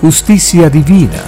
justicia 0.00 0.68
divina. 0.68 1.22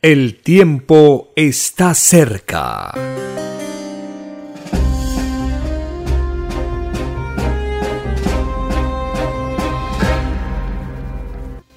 El 0.00 0.40
tiempo 0.40 1.28
está 1.36 1.92
cerca. 1.94 2.92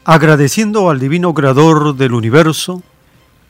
Agradeciendo 0.06 0.90
al 0.90 1.00
Divino 1.00 1.34
Creador 1.34 1.96
del 1.96 2.14
Universo, 2.14 2.82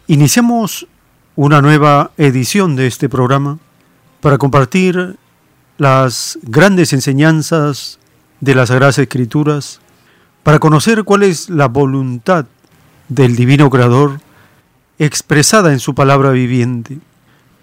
iniciamos 0.07 0.87
una 1.35 1.61
nueva 1.61 2.11
edición 2.17 2.75
de 2.75 2.87
este 2.87 3.09
programa 3.09 3.59
para 4.21 4.37
compartir 4.37 5.17
las 5.77 6.39
grandes 6.41 6.93
enseñanzas 6.93 7.99
de 8.39 8.55
las 8.55 8.69
Sagradas 8.69 8.99
Escrituras, 8.99 9.79
para 10.43 10.59
conocer 10.59 11.03
cuál 11.03 11.23
es 11.23 11.49
la 11.49 11.67
voluntad 11.67 12.45
del 13.07 13.35
Divino 13.35 13.69
Creador 13.69 14.19
expresada 14.99 15.71
en 15.71 15.79
su 15.79 15.95
palabra 15.95 16.31
viviente, 16.31 16.99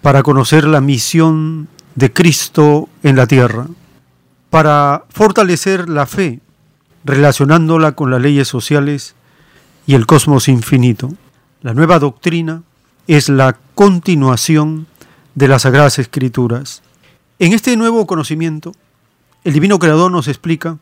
para 0.01 0.23
conocer 0.23 0.65
la 0.65 0.81
misión 0.81 1.67
de 1.95 2.11
Cristo 2.11 2.89
en 3.03 3.15
la 3.15 3.27
tierra, 3.27 3.67
para 4.49 5.05
fortalecer 5.09 5.87
la 5.87 6.05
fe, 6.05 6.39
relacionándola 7.03 7.93
con 7.93 8.11
las 8.11 8.21
leyes 8.21 8.47
sociales 8.47 9.15
y 9.85 9.93
el 9.93 10.05
cosmos 10.05 10.47
infinito. 10.47 11.13
La 11.61 11.73
nueva 11.73 11.99
doctrina 11.99 12.63
es 13.07 13.29
la 13.29 13.57
continuación 13.75 14.87
de 15.35 15.47
las 15.47 15.63
Sagradas 15.63 15.99
Escrituras. 15.99 16.81
En 17.39 17.53
este 17.53 17.75
nuevo 17.77 18.05
conocimiento, 18.07 18.73
el 19.43 19.53
Divino 19.53 19.79
Creador 19.79 20.11
nos 20.11 20.27
explica 20.27 20.77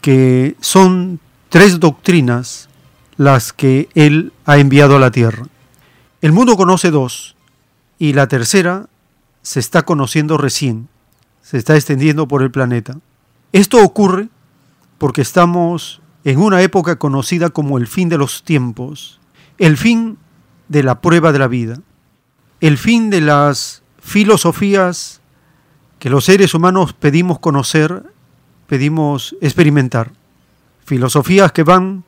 que 0.00 0.56
son 0.60 1.20
tres 1.48 1.80
doctrinas 1.80 2.68
las 3.16 3.52
que 3.52 3.88
Él 3.94 4.32
ha 4.46 4.58
enviado 4.58 4.96
a 4.96 5.00
la 5.00 5.10
tierra. 5.10 5.46
El 6.20 6.32
mundo 6.32 6.56
conoce 6.56 6.90
dos 6.90 7.36
y 7.98 8.12
la 8.12 8.28
tercera 8.28 8.88
se 9.42 9.60
está 9.60 9.82
conociendo 9.82 10.38
recién, 10.38 10.88
se 11.42 11.58
está 11.58 11.76
extendiendo 11.76 12.28
por 12.28 12.42
el 12.42 12.50
planeta. 12.50 12.96
Esto 13.52 13.82
ocurre 13.82 14.28
porque 14.98 15.22
estamos 15.22 16.00
en 16.24 16.38
una 16.38 16.62
época 16.62 16.96
conocida 16.96 17.50
como 17.50 17.78
el 17.78 17.86
fin 17.86 18.08
de 18.08 18.18
los 18.18 18.42
tiempos, 18.42 19.20
el 19.58 19.76
fin 19.76 20.18
de 20.68 20.82
la 20.82 21.00
prueba 21.00 21.32
de 21.32 21.38
la 21.38 21.48
vida, 21.48 21.78
el 22.60 22.78
fin 22.78 23.10
de 23.10 23.20
las 23.20 23.82
filosofías 24.00 25.20
que 25.98 26.10
los 26.10 26.24
seres 26.24 26.54
humanos 26.54 26.92
pedimos 26.92 27.38
conocer, 27.38 28.04
pedimos 28.70 29.34
experimentar. 29.40 30.12
Filosofías 30.84 31.50
que 31.50 31.64
van 31.64 32.04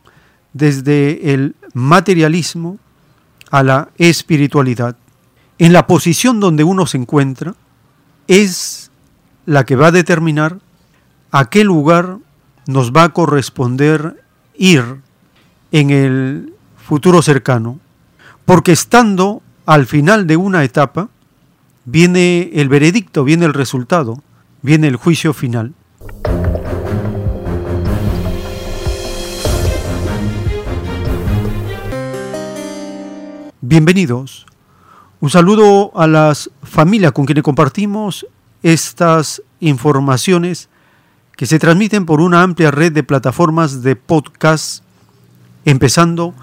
desde 0.53 1.35
el 1.35 1.57
materialismo 1.75 2.79
a 3.51 3.65
la 3.65 3.89
espiritualidad. 3.99 4.97
En 5.59 5.73
la 5.73 5.89
posición 5.89 6.39
donde 6.39 6.63
uno 6.63 6.87
se 6.87 6.99
encuentra 6.99 7.57
es 8.29 8.93
la 9.45 9.67
que 9.67 9.75
va 9.75 9.89
a 9.89 9.91
determinar 9.91 10.61
a 11.33 11.47
qué 11.47 11.65
lugar 11.65 12.19
nos 12.69 12.93
va 12.93 13.05
a 13.05 13.13
corresponder 13.13 14.23
ir 14.55 15.01
en 15.73 15.91
el 15.91 16.55
futuro 16.77 17.23
cercano. 17.23 17.81
Porque 18.45 18.71
estando 18.71 19.43
al 19.67 19.87
final 19.87 20.29
de 20.29 20.37
una 20.37 20.63
etapa, 20.63 21.09
viene 21.85 22.51
el 22.55 22.69
veredicto, 22.69 23.25
viene 23.25 23.47
el 23.47 23.53
resultado, 23.53 24.23
viene 24.63 24.87
el 24.87 24.95
juicio 24.95 25.35
final. 25.35 25.75
Bienvenidos. 33.73 34.45
Un 35.21 35.31
saludo 35.31 35.93
a 35.99 36.07
las 36.07 36.51
familias 36.63 37.13
con 37.13 37.25
quienes 37.25 37.43
compartimos 37.43 38.27
estas 38.63 39.41
informaciones 39.61 40.69
que 41.39 41.47
se 41.47 41.59
transmiten 41.59 42.05
por 42.05 42.21
una 42.21 42.43
amplia 42.43 42.71
red 42.71 42.93
de 42.93 43.03
plataformas 43.03 43.83
de 43.83 43.97
podcast, 43.97 44.85
empezando 45.65 46.35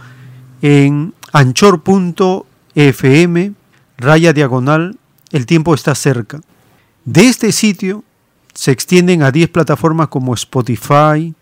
en 0.64 1.14
anchor.fm, 1.32 2.44
raya 4.00 4.34
diagonal, 4.34 4.98
el 5.32 5.46
tiempo 5.46 5.76
está 5.76 5.94
cerca. 5.94 6.42
De 7.06 7.28
este 7.28 7.52
sitio 7.52 8.04
se 8.56 8.72
extienden 8.72 9.22
a 9.22 9.30
10 9.30 9.50
plataformas 9.50 10.08
como 10.08 10.34
Spotify, 10.34 11.36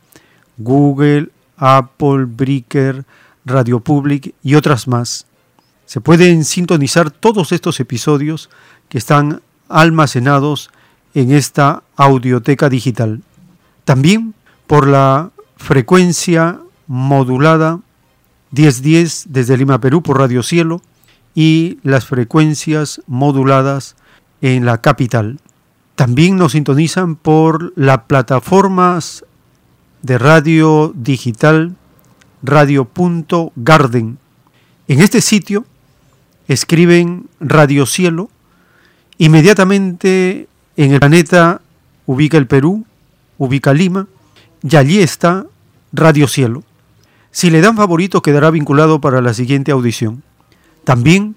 Google, 0.57 1.29
Apple, 1.55 2.25
Breaker, 2.25 3.05
Radio 3.45 3.79
Public 3.79 4.35
y 4.43 4.55
otras 4.55 4.85
más. 4.85 5.27
Se 5.87 6.01
pueden 6.01 6.43
sintonizar 6.43 7.11
todos 7.11 7.53
estos 7.53 7.79
episodios 7.79 8.49
que 8.89 8.97
están 8.97 9.41
almacenados 9.69 10.69
en 11.13 11.31
esta 11.31 11.81
audioteca 11.95 12.67
digital. 12.67 13.21
También 13.85 14.33
por 14.67 14.85
la 14.85 15.31
frecuencia 15.55 16.59
modulada 16.87 17.79
1010 18.51 19.27
desde 19.29 19.55
Lima, 19.55 19.79
Perú, 19.79 20.03
por 20.03 20.19
Radio 20.19 20.43
Cielo, 20.43 20.81
y 21.33 21.79
las 21.83 22.05
frecuencias 22.05 23.01
moduladas 23.07 23.95
en 24.41 24.65
la 24.65 24.81
capital. 24.81 25.39
También 25.95 26.35
nos 26.35 26.51
sintonizan 26.51 27.15
por 27.15 27.71
las 27.77 27.99
plataformas 28.07 29.23
de 30.01 30.17
radio 30.17 30.91
digital 30.93 31.77
radio.garden. 32.43 34.17
En 34.89 34.99
este 34.99 35.21
sitio 35.21 35.65
escriben 36.47 37.27
Radio 37.39 37.85
Cielo, 37.85 38.29
inmediatamente 39.17 40.47
en 40.75 40.93
el 40.93 40.99
planeta 40.99 41.61
ubica 42.05 42.37
el 42.37 42.47
Perú, 42.47 42.85
ubica 43.37 43.73
Lima 43.73 44.07
y 44.63 44.75
allí 44.75 44.99
está 44.99 45.45
Radio 45.91 46.27
Cielo. 46.27 46.63
Si 47.31 47.49
le 47.49 47.61
dan 47.61 47.75
favorito 47.75 48.21
quedará 48.21 48.51
vinculado 48.51 49.01
para 49.01 49.21
la 49.21 49.33
siguiente 49.33 49.71
audición. 49.71 50.23
También 50.83 51.35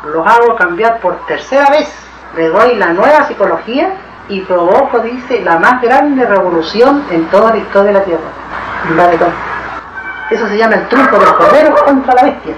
los 0.06 0.26
hago 0.26 0.56
cambiar 0.56 1.00
por 1.00 1.26
tercera 1.26 1.70
vez, 1.70 1.90
le 2.36 2.48
doy 2.48 2.76
la 2.76 2.94
nueva 2.94 3.28
psicología 3.28 3.94
y 4.30 4.42
provoco, 4.42 5.00
dice, 5.00 5.42
la 5.42 5.60
más 5.60 5.82
grande 5.82 6.26
revolución 6.26 7.06
en 7.12 7.26
toda 7.26 7.52
la 7.52 7.58
historia 7.58 7.92
de 7.92 8.00
la 8.00 8.04
Tierra. 8.06 9.32
Eso 10.30 10.48
se 10.48 10.58
llama 10.58 10.76
el 10.76 10.88
triunfo 10.88 11.20
del 11.20 11.34
cordero 11.34 11.76
contra 11.86 12.16
la 12.16 12.24
bestia. 12.24 12.56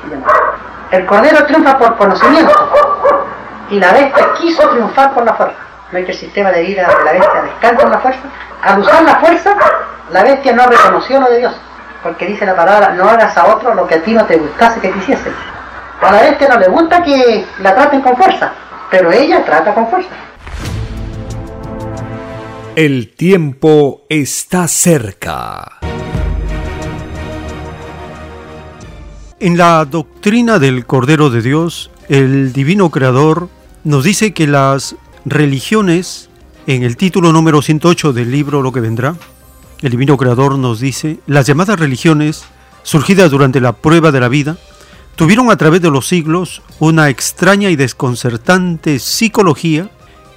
El 0.94 1.08
cordero 1.08 1.44
triunfa 1.48 1.76
por 1.80 1.98
conocimiento 1.98 2.54
y 3.72 3.80
la 3.80 3.94
bestia 3.94 4.28
quiso 4.40 4.70
triunfar 4.70 5.12
por 5.16 5.26
la 5.26 5.34
fuerza. 5.34 5.58
No 5.92 5.98
hay 5.98 6.06
que 6.06 6.12
el 6.12 6.18
sistema 6.20 6.52
de 6.52 6.62
vida 6.62 6.88
de 6.88 7.04
la 7.04 7.12
bestia 7.14 7.42
descansa 7.42 7.82
en 7.82 7.90
la 7.90 7.98
fuerza. 7.98 8.22
Al 8.62 8.80
usar 8.80 9.02
la 9.02 9.16
fuerza, 9.16 9.56
la 10.12 10.22
bestia 10.22 10.54
no 10.54 10.68
reconoció 10.68 11.20
lo 11.20 11.32
de 11.32 11.40
Dios. 11.40 11.56
Porque 12.04 12.28
dice 12.28 12.46
la 12.46 12.56
palabra, 12.56 12.90
no 12.90 13.10
hagas 13.10 13.36
a 13.36 13.48
otro 13.48 13.74
lo 13.74 13.88
que 13.88 13.96
a 13.96 14.04
ti 14.04 14.14
no 14.14 14.24
te 14.26 14.38
gustase 14.38 14.82
que 14.82 14.90
te 14.90 15.00
hiciesen. 15.00 15.34
A 16.00 16.12
la 16.12 16.22
bestia 16.22 16.48
no 16.50 16.60
le 16.60 16.68
gusta 16.68 17.02
que 17.02 17.44
la 17.58 17.74
traten 17.74 18.02
con 18.02 18.16
fuerza, 18.16 18.52
pero 18.92 19.12
ella 19.12 19.44
trata 19.44 19.74
con 19.74 19.88
fuerza. 19.88 20.12
El 22.76 23.16
tiempo 23.16 24.04
está 24.10 24.68
cerca. 24.68 25.80
En 29.44 29.58
la 29.58 29.84
doctrina 29.84 30.58
del 30.58 30.86
Cordero 30.86 31.30
de 31.30 31.42
Dios, 31.42 31.92
el 32.08 32.54
Divino 32.54 32.90
Creador 32.92 33.50
nos 33.84 34.06
dice 34.06 34.34
que 34.34 34.48
las 34.48 34.96
religiones, 35.26 36.30
en 36.66 36.84
el 36.84 36.96
título 36.96 37.34
número 37.34 37.62
108 37.62 38.14
del 38.14 38.32
libro 38.32 38.62
Lo 38.62 38.72
que 38.72 38.80
vendrá, 38.80 39.18
el 39.82 39.92
Divino 39.92 40.16
Creador 40.16 40.58
nos 40.58 40.80
dice, 40.80 41.20
las 41.28 41.46
llamadas 41.46 41.78
religiones, 41.78 42.46
surgidas 42.84 43.32
durante 43.32 43.60
la 43.60 43.74
prueba 43.74 44.14
de 44.14 44.22
la 44.22 44.30
vida, 44.30 44.56
tuvieron 45.18 45.52
a 45.52 45.58
través 45.58 45.82
de 45.82 45.92
los 45.92 46.08
siglos 46.08 46.62
una 46.80 47.10
extraña 47.10 47.70
y 47.70 47.76
desconcertante 47.76 48.98
psicología 48.98 49.92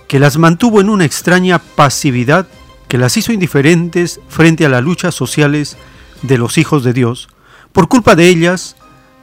que 0.08 0.18
las 0.18 0.36
mantuvo 0.36 0.80
en 0.80 0.90
una 0.90 1.04
extraña 1.04 1.60
pasividad 1.60 2.48
que 2.88 2.98
las 2.98 3.16
hizo 3.16 3.32
indiferentes 3.32 4.18
frente 4.28 4.66
a 4.66 4.68
las 4.68 4.82
luchas 4.82 5.14
sociales 5.14 5.76
de 6.22 6.38
los 6.38 6.58
hijos 6.58 6.82
de 6.82 6.92
Dios. 6.92 7.28
Por 7.72 7.86
culpa 7.86 8.16
de 8.16 8.26
ellas, 8.26 8.74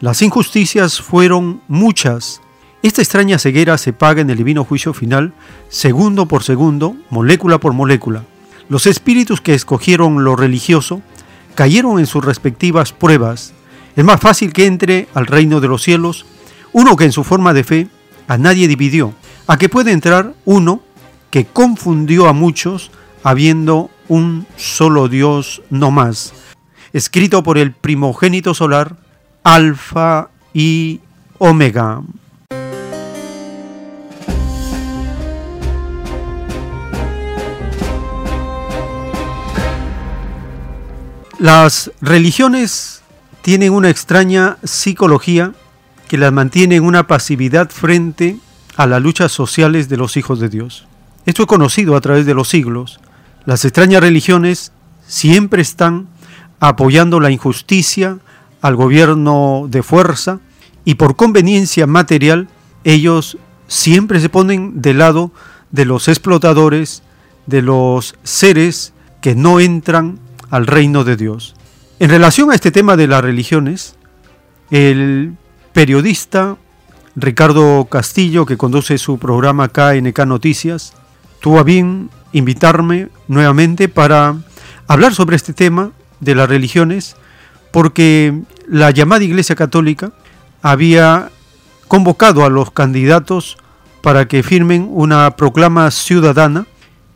las 0.04 0.22
injusticias 0.22 1.00
fueron 1.00 1.62
muchas. 1.70 2.42
Esta 2.82 3.02
extraña 3.02 3.40
ceguera 3.40 3.78
se 3.78 3.94
paga 3.94 4.20
en 4.20 4.30
el 4.30 4.36
divino 4.36 4.66
juicio 4.66 4.94
final, 4.94 5.34
segundo 5.70 6.26
por 6.26 6.44
segundo, 6.44 6.98
molécula 7.10 7.58
por 7.58 7.72
molécula. 7.72 8.26
Los 8.68 8.86
espíritus 8.86 9.40
que 9.40 9.54
escogieron 9.54 10.26
lo 10.26 10.36
religioso 10.36 11.02
cayeron 11.56 12.00
en 12.00 12.06
sus 12.06 12.22
respectivas 12.22 12.92
pruebas 12.92 13.54
es 13.96 14.04
más 14.04 14.20
fácil 14.20 14.52
que 14.52 14.66
entre 14.66 15.08
al 15.14 15.26
reino 15.26 15.62
de 15.62 15.70
los 15.70 15.82
cielos 15.82 16.26
uno 16.74 16.98
que 16.98 17.06
en 17.06 17.14
su 17.14 17.24
forma 17.24 17.54
de 17.54 17.64
fe 17.64 17.88
a 18.28 18.38
nadie 18.38 18.68
dividió, 18.68 19.14
a 19.48 19.58
que 19.58 19.70
puede 19.70 19.94
entrar 19.94 20.34
uno 20.44 20.82
que 21.30 21.46
confundió 21.46 22.28
a 22.28 22.34
muchos 22.34 22.92
habiendo 23.24 23.90
un 24.10 24.48
solo 24.58 25.08
Dios 25.08 25.62
no 25.70 25.92
más, 25.92 26.34
escrito 26.92 27.42
por 27.42 27.58
el 27.58 27.72
primogénito 27.72 28.54
solar, 28.54 28.98
Alfa 29.44 30.30
y 30.54 31.02
Omega. 31.38 32.02
Las 41.40 41.92
religiones 42.00 43.02
tienen 43.42 43.74
una 43.74 43.90
extraña 43.90 44.58
psicología 44.64 45.52
que 46.08 46.18
las 46.18 46.32
mantiene 46.32 46.78
en 46.78 46.86
una 46.86 47.08
pasividad 47.08 47.70
frente 47.70 48.38
a 48.78 48.88
las 48.88 49.02
luchas 49.02 49.34
sociales 49.34 49.90
de 49.90 49.98
los 49.98 50.16
hijos 50.16 50.40
de 50.40 50.48
Dios. 50.48 50.88
Esto 51.26 51.42
es 51.42 51.48
conocido 51.48 51.98
a 51.98 52.02
través 52.02 52.26
de 52.26 52.34
los 52.34 52.48
siglos. 52.48 53.02
Las 53.46 53.66
extrañas 53.66 54.02
religiones 54.02 54.72
siempre 55.06 55.62
están 55.62 56.08
apoyando 56.62 57.20
la 57.20 57.30
injusticia 57.30 58.20
al 58.64 58.76
gobierno 58.76 59.68
de 59.70 59.84
fuerza 59.84 60.40
y 60.86 60.96
por 60.96 61.16
conveniencia 61.16 61.86
material 61.86 62.48
ellos 62.84 63.38
siempre 63.68 64.20
se 64.20 64.30
ponen 64.30 64.82
del 64.82 65.00
lado 65.00 65.32
de 65.72 65.86
los 65.86 66.08
explotadores, 66.08 67.04
de 67.46 67.62
los 67.62 68.16
seres 68.24 68.94
que 69.22 69.36
no 69.36 69.60
entran 69.60 70.20
al 70.50 70.66
reino 70.66 71.04
de 71.04 71.18
Dios. 71.18 71.56
En 72.00 72.10
relación 72.10 72.52
a 72.52 72.56
este 72.56 72.72
tema 72.72 72.96
de 72.96 73.08
las 73.08 73.22
religiones, 73.22 73.96
el 74.72 75.34
periodista 75.74 76.58
Ricardo 77.16 77.86
Castillo, 77.86 78.46
que 78.46 78.58
conduce 78.58 78.98
su 78.98 79.18
programa 79.20 79.68
KNK 79.68 80.20
Noticias, 80.26 80.94
tuvo 81.42 81.60
a 81.60 81.64
bien 81.64 82.10
invitarme 82.32 83.10
nuevamente 83.28 83.90
para 83.90 84.38
hablar 84.88 85.14
sobre 85.14 85.36
este 85.36 85.54
tema 85.54 85.92
de 86.22 86.36
las 86.36 86.48
religiones, 86.48 87.18
porque 87.74 88.40
la 88.68 88.92
llamada 88.92 89.24
Iglesia 89.24 89.56
Católica 89.56 90.14
había 90.62 91.32
convocado 91.88 92.46
a 92.46 92.50
los 92.50 92.70
candidatos 92.70 93.58
para 94.02 94.28
que 94.28 94.44
firmen 94.44 94.88
una 94.92 95.36
proclama 95.36 95.90
ciudadana 95.90 96.68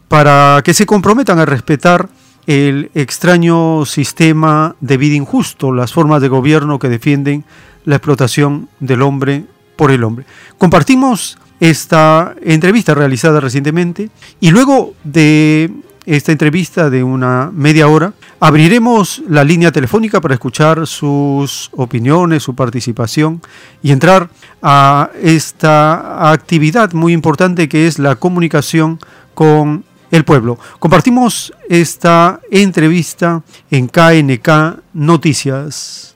para 0.08 0.62
que 0.64 0.74
se 0.74 0.88
comprometan 0.88 1.38
a 1.38 1.46
respetar 1.46 2.10
el 2.48 2.90
extraño 2.96 3.86
sistema 3.86 4.76
de 4.80 4.98
vida 4.98 5.16
injusto, 5.16 5.72
las 5.72 5.94
formas 5.94 6.22
de 6.22 6.30
gobierno 6.30 6.80
que 6.80 6.90
defienden 6.90 7.46
la 7.86 7.98
explotación 7.98 8.68
del 8.80 9.04
hombre 9.04 9.46
por 9.76 9.92
el 9.92 10.04
hombre. 10.04 10.26
Compartimos 10.58 11.38
esta 11.60 12.34
entrevista 12.42 12.96
realizada 12.96 13.40
recientemente 13.40 14.10
y 14.40 14.50
luego 14.50 14.96
de 15.04 15.72
esta 16.08 16.32
entrevista 16.32 16.90
de 16.90 17.04
una 17.04 17.52
media 17.54 17.90
hora, 17.90 18.14
abriremos 18.40 19.22
la 19.28 19.44
línea 19.44 19.72
telefónica 19.72 20.22
para 20.22 20.34
escuchar 20.34 20.86
sus 20.88 21.70
opiniones, 21.74 22.44
su 22.44 22.56
participación 22.56 23.42
y 23.82 23.92
entrar 23.92 24.30
a 24.62 25.10
esta 25.22 26.32
actividad 26.32 26.94
muy 26.94 27.14
importante 27.14 27.68
que 27.68 27.88
es 27.88 28.00
la 28.00 28.16
comunicación 28.16 29.00
con 29.34 29.84
el 30.12 30.24
pueblo. 30.24 30.58
Compartimos 30.80 31.54
esta 31.70 32.40
entrevista 32.50 33.44
en 33.70 33.88
KNK 33.88 34.50
Noticias. 34.94 36.16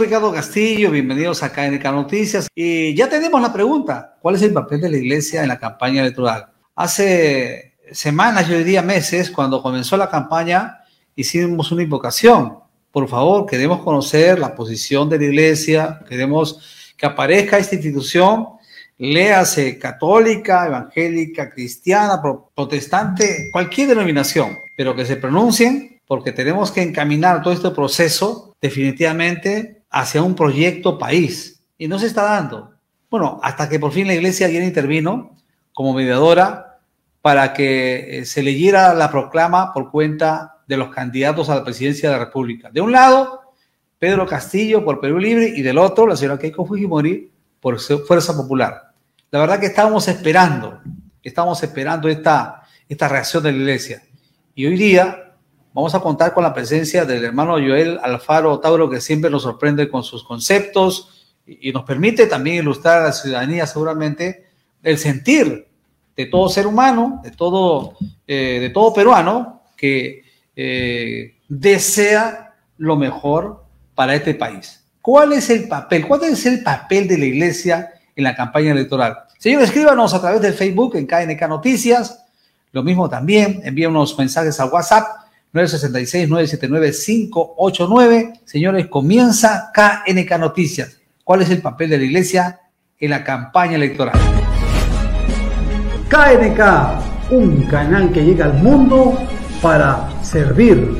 Ricardo 0.00 0.32
Castillo, 0.32 0.90
bienvenidos 0.90 1.42
a 1.42 1.52
KNK 1.52 1.84
Noticias. 1.84 2.48
Y 2.54 2.94
ya 2.94 3.08
tenemos 3.08 3.40
la 3.40 3.52
pregunta, 3.52 4.16
¿cuál 4.22 4.34
es 4.36 4.42
el 4.42 4.52
papel 4.52 4.80
de 4.80 4.88
la 4.88 4.96
iglesia 4.96 5.42
en 5.42 5.48
la 5.48 5.58
campaña 5.58 6.00
electoral? 6.00 6.46
Hace 6.74 7.74
semanas, 7.92 8.48
yo 8.48 8.56
diría 8.56 8.82
meses, 8.82 9.30
cuando 9.30 9.62
comenzó 9.62 9.96
la 9.96 10.08
campaña, 10.08 10.78
hicimos 11.14 11.70
una 11.70 11.82
invocación 11.82 12.60
por 12.90 13.08
favor, 13.08 13.46
queremos 13.46 13.82
conocer 13.82 14.38
la 14.38 14.54
posición 14.54 15.08
de 15.08 15.18
la 15.18 15.24
iglesia, 15.24 16.00
queremos 16.08 16.92
que 16.96 17.06
aparezca 17.06 17.58
esta 17.58 17.76
institución, 17.76 18.46
léase 18.98 19.78
católica, 19.78 20.66
evangélica, 20.66 21.48
cristiana, 21.50 22.20
protestante, 22.54 23.48
cualquier 23.52 23.90
denominación, 23.90 24.58
pero 24.76 24.96
que 24.96 25.06
se 25.06 25.16
pronuncien 25.16 26.00
porque 26.04 26.32
tenemos 26.32 26.72
que 26.72 26.82
encaminar 26.82 27.42
todo 27.42 27.52
este 27.52 27.70
proceso 27.70 28.56
definitivamente 28.60 29.79
hacia 29.90 30.22
un 30.22 30.34
proyecto 30.34 30.98
país. 30.98 31.62
Y 31.76 31.88
no 31.88 31.98
se 31.98 32.06
está 32.06 32.22
dando. 32.22 32.72
Bueno, 33.10 33.40
hasta 33.42 33.68
que 33.68 33.80
por 33.80 33.92
fin 33.92 34.06
la 34.06 34.14
iglesia 34.14 34.48
intervino 34.48 35.36
como 35.72 35.92
mediadora 35.92 36.78
para 37.22 37.52
que 37.52 38.20
eh, 38.20 38.24
se 38.24 38.42
leyera 38.42 38.94
la 38.94 39.10
proclama 39.10 39.72
por 39.72 39.90
cuenta 39.90 40.58
de 40.66 40.76
los 40.76 40.90
candidatos 40.90 41.50
a 41.50 41.56
la 41.56 41.64
presidencia 41.64 42.08
de 42.08 42.16
la 42.16 42.24
República. 42.24 42.70
De 42.70 42.80
un 42.80 42.92
lado, 42.92 43.40
Pedro 43.98 44.26
Castillo 44.26 44.84
por 44.84 45.00
Perú 45.00 45.18
Libre 45.18 45.52
y 45.54 45.62
del 45.62 45.78
otro, 45.78 46.06
la 46.06 46.16
señora 46.16 46.38
Keiko 46.38 46.64
Fujimori 46.64 47.30
por 47.60 47.78
Fuerza 47.80 48.36
Popular. 48.36 48.92
La 49.30 49.40
verdad 49.40 49.60
que 49.60 49.66
estábamos 49.66 50.08
esperando, 50.08 50.80
estábamos 51.22 51.62
esperando 51.62 52.08
esta, 52.08 52.62
esta 52.88 53.08
reacción 53.08 53.42
de 53.42 53.52
la 53.52 53.58
iglesia. 53.58 54.02
Y 54.54 54.66
hoy 54.66 54.76
día 54.76 55.29
vamos 55.80 55.94
a 55.94 56.00
contar 56.00 56.34
con 56.34 56.44
la 56.44 56.52
presencia 56.52 57.06
del 57.06 57.24
hermano 57.24 57.52
Joel 57.52 57.98
Alfaro 58.02 58.60
Tauro, 58.60 58.90
que 58.90 59.00
siempre 59.00 59.30
nos 59.30 59.44
sorprende 59.44 59.88
con 59.88 60.02
sus 60.04 60.22
conceptos 60.22 61.32
y, 61.46 61.72
nos 61.72 61.84
permite 61.84 62.26
también 62.26 62.56
ilustrar 62.56 63.00
a 63.00 63.04
la 63.06 63.12
ciudadanía 63.12 63.66
seguramente 63.66 64.44
el 64.82 64.98
sentir 64.98 65.68
de 66.14 66.26
todo 66.26 66.50
ser 66.50 66.66
humano, 66.66 67.22
de 67.24 67.30
todo, 67.30 67.96
eh, 68.26 68.58
de 68.60 68.68
todo 68.68 68.92
peruano 68.92 69.62
que 69.74 70.22
eh, 70.54 71.38
desea 71.48 72.56
lo 72.76 72.96
mejor 72.96 73.64
para 73.94 74.14
este 74.14 74.34
país. 74.34 74.84
¿Cuál 75.00 75.32
es 75.32 75.48
el 75.48 75.66
papel? 75.66 76.06
¿Cuál 76.06 76.24
es 76.24 76.44
el 76.44 76.62
papel 76.62 77.08
de 77.08 77.16
la 77.16 77.24
iglesia 77.24 77.90
en 78.14 78.24
la 78.24 78.36
campaña 78.36 78.72
electoral? 78.72 79.16
Señor, 79.38 79.62
escríbanos 79.62 80.12
a 80.12 80.20
través 80.20 80.42
del 80.42 80.52
Facebook 80.52 80.94
en 80.96 81.06
KNK 81.06 81.48
Noticias. 81.48 82.22
Lo 82.70 82.82
mismo 82.82 83.08
también, 83.08 83.62
envía 83.64 83.88
unos 83.88 84.16
mensajes 84.18 84.60
al 84.60 84.68
WhatsApp 84.68 85.29
966-979-589. 85.52 88.40
Señores, 88.44 88.86
comienza 88.86 89.72
KNK 89.74 90.38
Noticias. 90.38 91.00
¿Cuál 91.24 91.42
es 91.42 91.50
el 91.50 91.60
papel 91.60 91.90
de 91.90 91.98
la 91.98 92.04
iglesia 92.04 92.60
en 92.98 93.10
la 93.10 93.22
campaña 93.24 93.74
electoral? 93.76 94.18
KNK, 96.08 97.30
un 97.30 97.66
canal 97.66 98.10
que 98.12 98.24
llega 98.24 98.46
al 98.46 98.54
mundo 98.54 99.18
para 99.60 100.08
servir. 100.22 100.96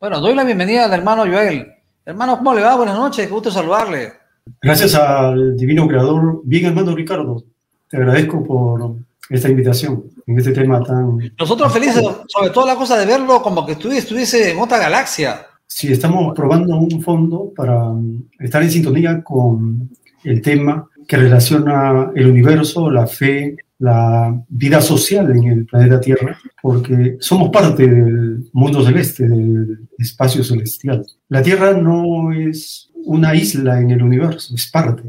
Bueno, 0.00 0.20
doy 0.20 0.34
la 0.34 0.44
bienvenida 0.44 0.84
al 0.84 0.92
hermano 0.92 1.24
Joel. 1.24 1.72
Hermano, 2.04 2.36
¿cómo 2.36 2.52
le 2.54 2.60
va? 2.60 2.76
Buenas 2.76 2.96
noches, 2.96 3.26
qué 3.26 3.32
gusto 3.32 3.50
saludarle. 3.50 4.12
Gracias 4.60 4.94
al 4.94 5.56
Divino 5.56 5.88
Creador. 5.88 6.42
Bien, 6.44 6.66
hermano 6.66 6.94
Ricardo, 6.94 7.42
te 7.88 7.96
agradezco 7.96 8.44
por 8.44 8.96
esta 9.30 9.48
invitación 9.48 10.04
en 10.26 10.38
este 10.38 10.52
tema 10.52 10.82
tan... 10.82 11.18
Nosotros 11.38 11.72
felices, 11.72 12.02
sobre 12.26 12.50
todo 12.50 12.66
la 12.66 12.76
cosa 12.76 12.98
de 12.98 13.06
verlo 13.06 13.42
como 13.42 13.64
que 13.64 13.72
estuviese 13.72 14.50
en 14.50 14.58
otra 14.58 14.78
galaxia. 14.78 15.46
Sí, 15.66 15.92
estamos 15.92 16.34
probando 16.34 16.76
un 16.76 17.02
fondo 17.02 17.52
para 17.56 17.88
um, 17.88 18.22
estar 18.38 18.62
en 18.62 18.70
sintonía 18.70 19.22
con 19.22 19.90
el 20.22 20.40
tema 20.40 20.88
que 21.08 21.16
relaciona 21.16 22.10
el 22.14 22.30
universo, 22.30 22.90
la 22.90 23.06
fe, 23.06 23.56
la 23.78 24.40
vida 24.48 24.80
social 24.80 25.30
en 25.32 25.44
el 25.44 25.66
planeta 25.66 26.00
Tierra, 26.00 26.38
porque 26.62 27.16
somos 27.20 27.50
parte 27.50 27.86
del 27.86 28.48
mundo 28.52 28.84
celeste, 28.84 29.28
del 29.28 29.80
espacio 29.98 30.44
celestial. 30.44 31.04
La 31.28 31.42
Tierra 31.42 31.72
no 31.72 32.32
es 32.32 32.90
una 33.04 33.34
isla 33.34 33.80
en 33.80 33.90
el 33.90 34.02
universo, 34.02 34.54
es 34.54 34.70
parte. 34.70 35.02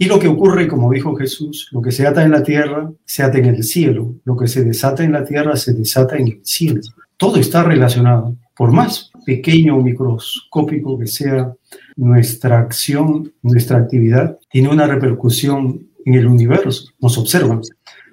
Y 0.00 0.06
lo 0.06 0.18
que 0.18 0.28
ocurre, 0.28 0.66
como 0.66 0.90
dijo 0.90 1.14
Jesús, 1.14 1.68
lo 1.72 1.82
que 1.82 1.92
se 1.92 2.06
ata 2.06 2.24
en 2.24 2.30
la 2.30 2.42
tierra, 2.42 2.90
se 3.04 3.22
ata 3.22 3.36
en 3.36 3.44
el 3.44 3.62
cielo. 3.62 4.14
Lo 4.24 4.34
que 4.34 4.48
se 4.48 4.64
desata 4.64 5.04
en 5.04 5.12
la 5.12 5.26
tierra, 5.26 5.56
se 5.56 5.74
desata 5.74 6.16
en 6.16 6.26
el 6.26 6.40
cielo. 6.42 6.80
Todo 7.18 7.36
está 7.36 7.62
relacionado. 7.64 8.34
Por 8.56 8.72
más 8.72 9.10
pequeño 9.26 9.76
o 9.76 9.82
microscópico 9.82 10.98
que 10.98 11.06
sea 11.06 11.52
nuestra 11.96 12.60
acción, 12.60 13.30
nuestra 13.42 13.76
actividad, 13.76 14.38
tiene 14.50 14.70
una 14.70 14.86
repercusión 14.86 15.88
en 16.06 16.14
el 16.14 16.26
universo. 16.26 16.86
Nos 16.98 17.18
observan. 17.18 17.60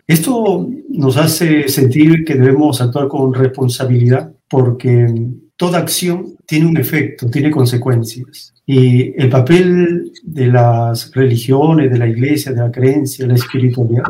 Esto 0.05 0.69
nos 0.89 1.15
hace 1.15 1.69
sentir 1.69 2.25
que 2.25 2.35
debemos 2.35 2.81
actuar 2.81 3.07
con 3.07 3.33
responsabilidad 3.33 4.33
porque 4.49 5.07
toda 5.55 5.79
acción 5.79 6.36
tiene 6.47 6.65
un 6.65 6.77
efecto, 6.77 7.29
tiene 7.29 7.51
consecuencias. 7.51 8.53
Y 8.65 9.13
el 9.21 9.29
papel 9.29 10.11
de 10.23 10.47
las 10.47 11.11
religiones, 11.13 11.91
de 11.91 11.97
la 11.97 12.07
iglesia, 12.07 12.53
de 12.53 12.61
la 12.61 12.71
creencia, 12.71 13.27
la 13.27 13.35
espiritualidad, 13.35 14.05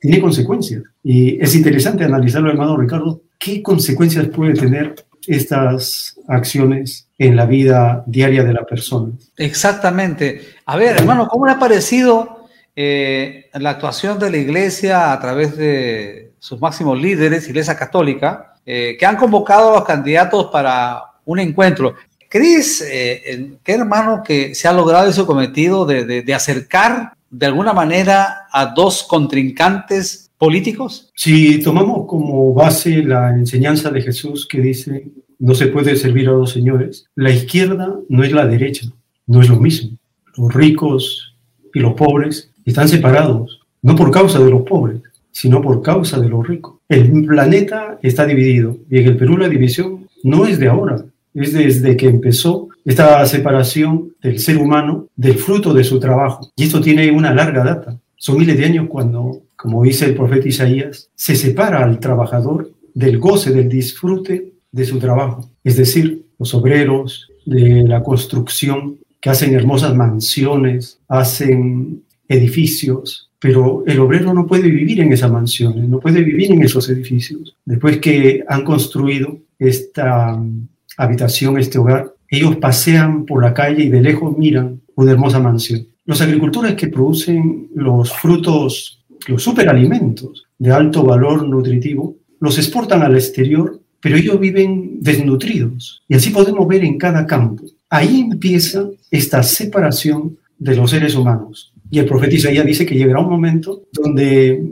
tiene 0.00 0.20
consecuencias. 0.20 0.82
Y 1.04 1.40
es 1.40 1.54
interesante 1.54 2.02
analizarlo, 2.02 2.50
hermano 2.50 2.76
Ricardo, 2.76 3.20
qué 3.38 3.62
consecuencias 3.62 4.26
puede 4.28 4.54
tener 4.54 4.94
estas 5.26 6.18
acciones 6.26 7.06
en 7.18 7.36
la 7.36 7.46
vida 7.46 8.02
diaria 8.06 8.42
de 8.42 8.54
la 8.54 8.64
persona. 8.64 9.12
Exactamente. 9.36 10.40
A 10.66 10.76
ver, 10.76 10.96
hermano, 10.96 11.28
¿cómo 11.28 11.46
le 11.46 11.52
ha 11.52 11.58
parecido 11.58 12.46
eh, 12.74 13.50
la 13.52 13.70
actuación 13.70 14.18
de 14.18 14.30
la 14.30 14.38
iglesia 14.38 15.12
a 15.12 15.20
través 15.20 15.56
de 15.56 16.32
sus 16.38 16.58
máximos 16.60 17.00
líderes, 17.00 17.46
Iglesia 17.48 17.76
Católica, 17.76 18.54
eh, 18.64 18.96
que 18.98 19.06
han 19.06 19.16
convocado 19.16 19.70
a 19.70 19.74
los 19.76 19.84
candidatos 19.84 20.46
para 20.46 21.11
un 21.24 21.38
encuentro? 21.38 21.94
¿Crees, 22.28 22.80
eh, 22.80 23.56
qué 23.62 23.72
hermano, 23.72 24.22
que 24.24 24.54
se 24.54 24.66
ha 24.66 24.72
logrado 24.72 25.08
ese 25.08 25.24
cometido 25.24 25.84
de, 25.84 26.22
de 26.22 26.34
acercar 26.34 27.14
de 27.30 27.46
alguna 27.46 27.72
manera 27.72 28.46
a 28.52 28.66
dos 28.66 29.02
contrincantes 29.02 30.30
políticos? 30.38 31.10
Si 31.14 31.62
tomamos 31.62 32.06
como 32.06 32.52
base 32.54 33.02
la 33.02 33.30
enseñanza 33.30 33.90
de 33.90 34.02
Jesús 34.02 34.46
que 34.48 34.60
dice, 34.60 35.06
no 35.38 35.54
se 35.54 35.66
puede 35.66 35.96
servir 35.96 36.28
a 36.28 36.32
dos 36.32 36.52
señores, 36.52 37.06
la 37.16 37.30
izquierda 37.30 37.96
no 38.08 38.22
es 38.24 38.32
la 38.32 38.46
derecha, 38.46 38.86
no 39.26 39.42
es 39.42 39.48
lo 39.48 39.56
mismo. 39.56 39.98
Los 40.36 40.54
ricos 40.54 41.34
y 41.74 41.80
los 41.80 41.94
pobres 41.94 42.50
están 42.64 42.88
separados, 42.88 43.60
no 43.82 43.96
por 43.96 44.10
causa 44.10 44.38
de 44.38 44.50
los 44.50 44.62
pobres, 44.62 45.00
sino 45.30 45.60
por 45.60 45.82
causa 45.82 46.20
de 46.20 46.28
los 46.28 46.46
ricos. 46.46 46.76
El 46.88 47.24
planeta 47.26 47.98
está 48.02 48.26
dividido 48.26 48.76
y 48.90 48.98
en 48.98 49.08
el 49.08 49.16
Perú 49.16 49.36
la 49.36 49.48
división 49.48 50.08
no 50.22 50.46
es 50.46 50.58
de 50.58 50.68
ahora, 50.68 51.04
es 51.34 51.52
desde 51.52 51.96
que 51.96 52.06
empezó 52.06 52.68
esta 52.84 53.24
separación 53.26 54.14
del 54.22 54.38
ser 54.38 54.58
humano 54.58 55.08
del 55.16 55.34
fruto 55.34 55.72
de 55.72 55.84
su 55.84 56.00
trabajo. 56.00 56.50
Y 56.56 56.64
esto 56.64 56.80
tiene 56.80 57.10
una 57.10 57.32
larga 57.32 57.64
data. 57.64 57.98
Son 58.16 58.38
miles 58.38 58.56
de 58.56 58.64
años 58.64 58.86
cuando 58.88 59.42
como 59.62 59.84
dice 59.84 60.06
el 60.06 60.16
profeta 60.16 60.48
Isaías, 60.48 61.08
se 61.14 61.36
separa 61.36 61.84
al 61.84 62.00
trabajador 62.00 62.72
del 62.94 63.20
goce, 63.20 63.52
del 63.52 63.68
disfrute 63.68 64.54
de 64.72 64.84
su 64.84 64.98
trabajo. 64.98 65.48
Es 65.62 65.76
decir, 65.76 66.24
los 66.36 66.52
obreros 66.52 67.30
de 67.46 67.84
la 67.84 68.02
construcción 68.02 68.98
que 69.20 69.30
hacen 69.30 69.54
hermosas 69.54 69.94
mansiones, 69.94 70.98
hacen 71.06 72.02
edificios, 72.26 73.30
pero 73.38 73.84
el 73.86 74.00
obrero 74.00 74.34
no 74.34 74.48
puede 74.48 74.68
vivir 74.68 75.00
en 75.00 75.12
esas 75.12 75.30
mansiones, 75.30 75.88
no 75.88 76.00
puede 76.00 76.22
vivir 76.22 76.50
en 76.50 76.64
esos 76.64 76.88
edificios. 76.90 77.54
Después 77.64 77.98
que 77.98 78.42
han 78.48 78.64
construido 78.64 79.38
esta 79.60 80.42
habitación, 80.96 81.58
este 81.58 81.78
hogar, 81.78 82.14
ellos 82.28 82.56
pasean 82.56 83.26
por 83.26 83.42
la 83.42 83.54
calle 83.54 83.84
y 83.84 83.88
de 83.88 84.00
lejos 84.00 84.36
miran 84.36 84.80
una 84.94 85.12
hermosa 85.12 85.38
mansión. 85.38 85.86
Los 86.04 86.20
agricultores 86.20 86.74
que 86.74 86.88
producen 86.88 87.68
los 87.74 88.12
frutos 88.12 89.02
los 89.26 89.42
superalimentos 89.42 90.46
de 90.58 90.72
alto 90.72 91.02
valor 91.04 91.46
nutritivo, 91.46 92.16
los 92.40 92.58
exportan 92.58 93.02
al 93.02 93.14
exterior, 93.14 93.80
pero 94.00 94.16
ellos 94.16 94.38
viven 94.40 95.00
desnutridos. 95.00 96.02
Y 96.08 96.14
así 96.14 96.30
podemos 96.30 96.66
ver 96.66 96.84
en 96.84 96.98
cada 96.98 97.26
campo. 97.26 97.64
Ahí 97.88 98.20
empieza 98.20 98.88
esta 99.10 99.42
separación 99.42 100.38
de 100.58 100.76
los 100.76 100.90
seres 100.90 101.14
humanos. 101.14 101.72
Y 101.90 101.98
el 101.98 102.06
profeta 102.06 102.34
Isaías 102.34 102.64
dice 102.64 102.86
que 102.86 102.94
llegará 102.94 103.20
un 103.20 103.30
momento 103.30 103.82
donde 103.92 104.64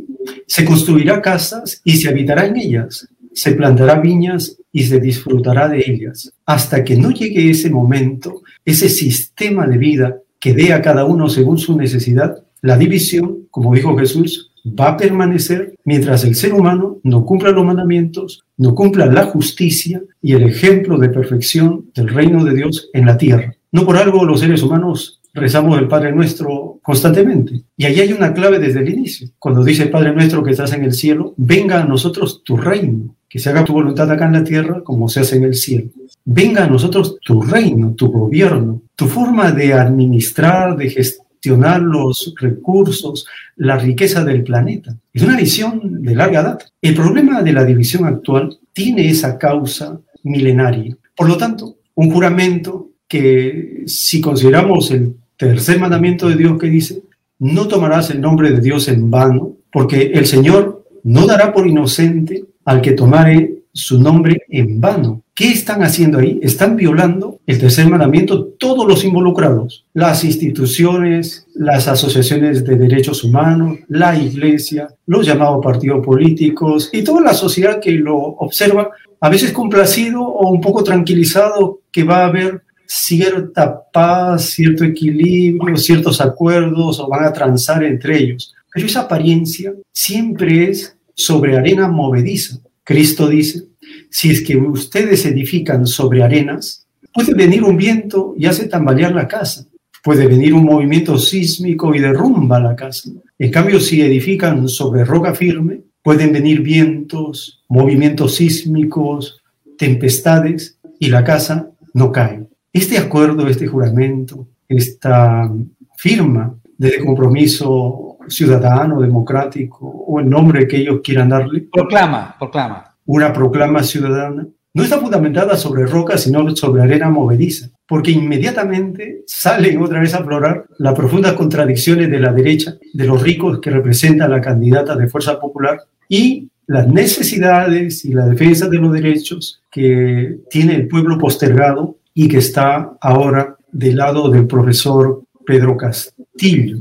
se 0.47 0.65
construirá 0.65 1.21
casas 1.21 1.81
y 1.85 1.97
se 1.97 2.09
habitará 2.09 2.47
en 2.47 2.57
ellas, 2.57 3.09
se 3.33 3.53
plantará 3.53 4.01
viñas 4.01 4.59
y 4.73 4.85
se 4.85 5.01
disfrutará 5.01 5.69
de 5.69 5.83
ellas. 5.87 6.33
Hasta 6.47 6.85
que 6.85 6.97
no 6.97 7.11
llegue 7.11 7.51
ese 7.51 7.71
momento, 7.71 8.43
ese 8.65 8.89
sistema 8.89 9.67
de 9.67 9.79
vida 9.79 10.17
que 10.39 10.55
dé 10.55 10.73
a 10.73 10.83
cada 10.83 11.05
uno 11.05 11.29
según 11.29 11.59
su 11.59 11.77
necesidad, 11.77 12.43
la 12.63 12.77
división, 12.77 13.47
como 13.51 13.75
dijo 13.75 13.97
Jesús, 13.97 14.53
va 14.67 14.91
a 14.91 14.97
permanecer 14.97 15.75
mientras 15.85 16.25
el 16.25 16.35
ser 16.35 16.53
humano 16.53 16.99
no 17.03 17.25
cumpla 17.25 17.51
los 17.51 17.65
mandamientos, 17.65 18.43
no 18.57 18.75
cumpla 18.75 19.07
la 19.07 19.25
justicia 19.25 20.03
y 20.21 20.33
el 20.35 20.45
ejemplo 20.45 20.99
de 20.99 21.09
perfección 21.09 21.91
del 21.95 22.09
reino 22.09 22.45
de 22.45 22.55
Dios 22.55 22.91
en 22.93 23.07
la 23.07 23.17
tierra. 23.17 23.55
No 23.73 23.87
por 23.87 23.97
algo 23.97 24.25
los 24.25 24.41
seres 24.41 24.63
humanos 24.63 25.21
rezamos 25.33 25.79
el 25.79 25.89
Padre 25.89 26.13
Nuestro 26.13 26.81
constantemente. 26.83 27.63
Y 27.77 27.85
ahí 27.85 28.01
hay 28.01 28.13
una 28.13 28.35
clave 28.35 28.59
desde 28.59 28.81
el 28.81 28.89
inicio. 28.89 29.29
Cuando 29.39 29.65
dice 29.65 29.85
el 29.85 29.91
Padre 29.91 30.13
Nuestro 30.13 30.43
que 30.43 30.51
estás 30.51 30.73
en 30.73 30.85
el 30.85 30.93
cielo, 30.93 31.35
venga 31.37 31.81
a 31.81 31.87
nosotros 31.87 32.43
tu 32.45 32.57
reino, 32.57 33.15
que 33.31 33.39
se 33.39 33.49
haga 33.49 33.65
tu 33.65 33.73
voluntad 33.73 34.11
acá 34.11 34.27
en 34.27 34.33
la 34.33 34.45
tierra 34.45 34.83
como 34.83 35.09
se 35.09 35.21
hace 35.21 35.37
en 35.37 35.45
el 35.45 35.55
cielo. 35.55 35.89
Venga 36.25 36.65
a 36.65 36.69
nosotros 36.69 37.17
tu 37.25 37.41
reino, 37.41 37.95
tu 37.95 38.09
gobierno, 38.09 38.83
tu 38.97 39.07
forma 39.07 39.53
de 39.53 39.73
administrar, 39.73 40.77
de 40.77 40.91
gestionar 40.91 41.81
los 41.81 42.35
recursos, 42.39 43.27
la 43.57 43.79
riqueza 43.79 44.25
del 44.25 44.43
planeta. 44.43 44.97
Es 45.13 45.23
una 45.23 45.37
visión 45.37 46.03
de 46.03 46.15
larga 46.15 46.43
data. 46.43 46.67
El 46.83 46.95
problema 46.95 47.41
de 47.43 47.53
la 47.53 47.65
división 47.65 48.05
actual 48.05 48.59
tiene 48.73 49.09
esa 49.09 49.39
causa 49.39 50.01
milenaria. 50.25 50.97
Por 51.17 51.29
lo 51.29 51.37
tanto, 51.37 51.77
un 51.95 52.11
juramento 52.11 52.91
que 53.07 53.85
si 53.87 54.21
consideramos 54.21 54.91
el 54.91 55.15
tercer 55.37 55.79
mandamiento 55.79 56.29
de 56.29 56.37
Dios 56.37 56.59
que 56.59 56.67
dice, 56.67 57.03
no 57.39 57.69
tomarás 57.69 58.11
el 58.11 58.21
nombre 58.21 58.51
de 58.51 58.61
Dios 58.61 58.89
en 58.89 59.09
vano, 59.09 59.57
porque 59.73 60.11
el 60.15 60.27
Señor 60.27 60.80
no 61.05 61.27
dará 61.27 61.53
por 61.53 61.67
inocente 61.67 62.45
al 62.65 62.81
que 62.81 62.93
tomare 62.93 63.61
su 63.73 64.01
nombre 64.01 64.43
en 64.49 64.81
vano. 64.81 65.23
¿Qué 65.35 65.53
están 65.53 65.83
haciendo 65.83 66.19
ahí? 66.19 66.39
Están 66.43 66.77
violando 66.77 67.39
el 67.47 67.59
tercer 67.59 67.89
mandamiento 67.89 68.45
todos 68.59 68.87
los 68.87 69.05
involucrados, 69.05 69.87
las 69.95 70.25
instituciones, 70.25 71.47
las 71.55 71.89
asociaciones 71.89 72.65
de 72.65 72.77
derechos 72.77 73.25
humanos, 73.25 73.79
la 73.89 74.17
iglesia, 74.19 74.89
los 75.07 75.25
llamados 75.25 75.65
partidos 75.65 76.05
políticos 76.05 76.91
y 76.93 77.03
toda 77.03 77.23
la 77.23 77.35
sociedad 77.35 77.81
que 77.81 77.93
lo 77.93 78.17
observa, 78.17 78.91
a 79.21 79.29
veces 79.29 79.53
complacido 79.53 80.23
o 80.23 80.51
un 80.51 80.61
poco 80.61 80.83
tranquilizado 80.83 81.81
que 81.91 82.05
va 82.05 82.25
a 82.25 82.27
haber 82.27 82.63
cierta 82.87 83.85
paz, 83.93 84.47
cierto 84.47 84.85
equilibrio, 84.85 85.77
ciertos 85.77 86.21
acuerdos 86.21 86.99
o 86.99 87.09
van 87.09 87.25
a 87.25 87.33
transar 87.33 87.85
entre 87.85 88.19
ellos. 88.19 88.55
Pero 88.73 88.87
esa 88.87 89.01
apariencia 89.03 89.73
siempre 89.93 90.71
es 90.71 90.97
sobre 91.15 91.57
arena 91.57 91.89
movediza. 91.89 92.59
Cristo 92.85 93.29
dice, 93.29 93.65
si 94.11 94.31
es 94.31 94.43
que 94.43 94.57
ustedes 94.57 95.25
edifican 95.27 95.87
sobre 95.87 96.23
arenas, 96.23 96.87
puede 97.13 97.35
venir 97.35 97.63
un 97.65 97.77
viento 97.77 98.35
y 98.37 98.47
hace 98.47 98.69
tambalear 98.69 99.15
la 99.15 99.29
casa. 99.29 99.67
Puede 100.03 100.27
venir 100.27 100.55
un 100.55 100.65
movimiento 100.65 101.19
sísmico 101.19 101.95
y 101.95 101.99
derrumba 101.99 102.59
la 102.59 102.75
casa. 102.75 103.11
En 103.39 103.51
cambio, 103.51 103.81
si 103.81 104.01
edifican 104.01 104.67
sobre 104.69 105.05
roca 105.05 105.35
firme, 105.35 105.83
pueden 106.03 106.33
venir 106.33 106.63
vientos, 106.63 107.63
movimientos 107.69 108.37
sísmicos, 108.37 109.43
tempestades 109.77 110.79
y 110.99 111.09
la 111.09 111.23
casa 111.23 111.71
no 111.93 112.13
cae. 112.13 112.47
Este 112.73 112.99
acuerdo, 112.99 113.47
este 113.49 113.67
juramento, 113.67 114.49
esta 114.69 115.53
firma 115.97 116.55
de 116.79 117.05
compromiso 117.05 118.10
ciudadano, 118.31 119.01
democrático, 119.01 119.87
o 119.87 120.21
el 120.21 120.29
nombre 120.29 120.67
que 120.67 120.79
ellos 120.79 121.01
quieran 121.03 121.29
darle. 121.29 121.69
Proclama, 121.73 122.37
proclama. 122.39 122.97
Una 123.07 123.33
proclama 123.33 123.83
ciudadana. 123.83 124.47
No 124.73 124.85
está 124.85 124.99
fundamentada 124.99 125.57
sobre 125.57 125.85
roca, 125.85 126.17
sino 126.17 126.49
sobre 126.55 126.83
arena 126.83 127.11
movediza, 127.11 127.71
porque 127.89 128.13
inmediatamente 128.13 129.25
salen 129.27 129.83
otra 129.83 130.01
vez 130.01 130.15
a 130.15 130.19
aflorar 130.19 130.65
las 130.79 130.95
profundas 130.95 131.33
contradicciones 131.33 132.09
de 132.09 132.21
la 132.21 132.33
derecha, 132.33 132.77
de 132.93 133.05
los 133.05 133.21
ricos 133.21 133.61
que 133.61 133.71
representa 133.71 134.29
la 134.29 134.41
candidata 134.41 134.95
de 134.95 135.09
Fuerza 135.09 135.41
Popular, 135.41 135.81
y 136.09 136.49
las 136.69 136.87
necesidades 136.87 138.05
y 138.05 138.13
la 138.13 138.27
defensa 138.27 138.69
de 138.69 138.79
los 138.79 138.93
derechos 138.93 139.61
que 139.73 140.39
tiene 140.49 140.77
el 140.77 140.87
pueblo 140.87 141.19
postergado 141.19 141.97
y 142.15 142.29
que 142.29 142.39
está 142.39 142.93
ahora 143.01 143.57
del 143.73 143.97
lado 143.97 144.31
del 144.31 144.47
profesor 144.47 145.25
Pedro 145.45 145.77
Castillo. 145.77 146.79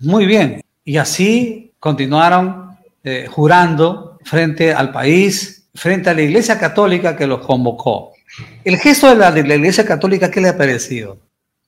Muy 0.00 0.26
bien, 0.26 0.60
y 0.84 0.96
así 0.96 1.72
continuaron 1.78 2.76
eh, 3.04 3.26
jurando 3.28 4.18
frente 4.24 4.72
al 4.72 4.92
país, 4.92 5.68
frente 5.74 6.10
a 6.10 6.14
la 6.14 6.22
Iglesia 6.22 6.58
Católica 6.58 7.16
que 7.16 7.26
los 7.26 7.40
convocó. 7.40 8.12
El 8.64 8.76
gesto 8.76 9.08
de 9.08 9.16
la, 9.16 9.32
de 9.32 9.46
la 9.46 9.56
Iglesia 9.56 9.84
Católica, 9.84 10.30
¿qué 10.30 10.40
le 10.40 10.48
ha 10.48 10.56
parecido? 10.56 11.18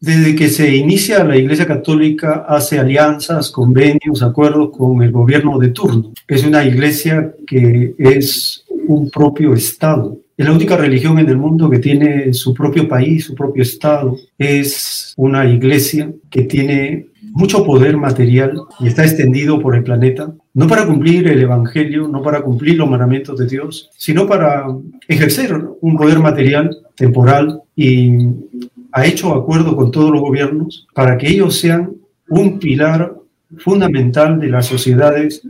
Desde 0.01 0.35
que 0.35 0.49
se 0.49 0.75
inicia 0.75 1.23
la 1.23 1.37
Iglesia 1.37 1.67
Católica 1.67 2.45
hace 2.49 2.79
alianzas, 2.79 3.51
convenios, 3.51 4.23
acuerdos 4.23 4.71
con 4.77 5.01
el 5.03 5.13
gobierno 5.13 5.59
de 5.59 5.69
turno. 5.69 6.13
Es 6.27 6.45
una 6.45 6.65
iglesia 6.65 7.33
que 7.47 7.95
es 7.99 8.65
un 8.89 9.09
propio 9.11 9.55
Estado. 9.55 10.19
Es 10.37 10.45
la 10.45 10.53
única 10.53 10.77
religión 10.77 11.21
en 11.21 11.29
el 11.29 11.37
mundo 11.37 11.71
que 11.71 11.79
tiene 11.79 12.35
su 12.35 12.53
propio 12.53 12.89
país, 12.89 13.27
su 13.27 13.35
propio 13.37 13.63
Estado. 13.63 14.17
Es 14.37 15.15
una 15.17 15.49
iglesia 15.49 16.11
que 16.29 16.43
tiene 16.43 17.07
mucho 17.35 17.65
poder 17.65 17.97
material 17.97 18.61
y 18.79 18.89
está 18.89 19.05
extendido 19.05 19.59
por 19.59 19.75
el 19.75 19.83
planeta, 19.83 20.33
no 20.55 20.67
para 20.67 20.87
cumplir 20.87 21.27
el 21.29 21.41
Evangelio, 21.41 22.07
no 22.07 22.23
para 22.23 22.43
cumplir 22.43 22.77
los 22.77 22.89
mandamientos 22.89 23.39
de 23.39 23.47
Dios, 23.47 23.91
sino 23.97 24.27
para 24.27 24.67
ejercer 25.09 25.59
un 25.81 25.97
poder 25.97 26.19
material, 26.19 26.77
temporal, 26.95 27.63
y 27.75 28.29
ha 28.93 29.07
hecho 29.07 29.35
acuerdo 29.35 29.75
con 29.75 29.91
todos 29.91 30.11
los 30.11 30.21
gobiernos 30.21 30.87
para 30.95 31.17
que 31.17 31.29
ellos 31.29 31.59
sean 31.59 31.93
un 32.29 32.59
pilar 32.59 33.15
fundamental 33.59 34.39
de 34.39 34.49
las 34.49 34.67
sociedades 34.67 35.43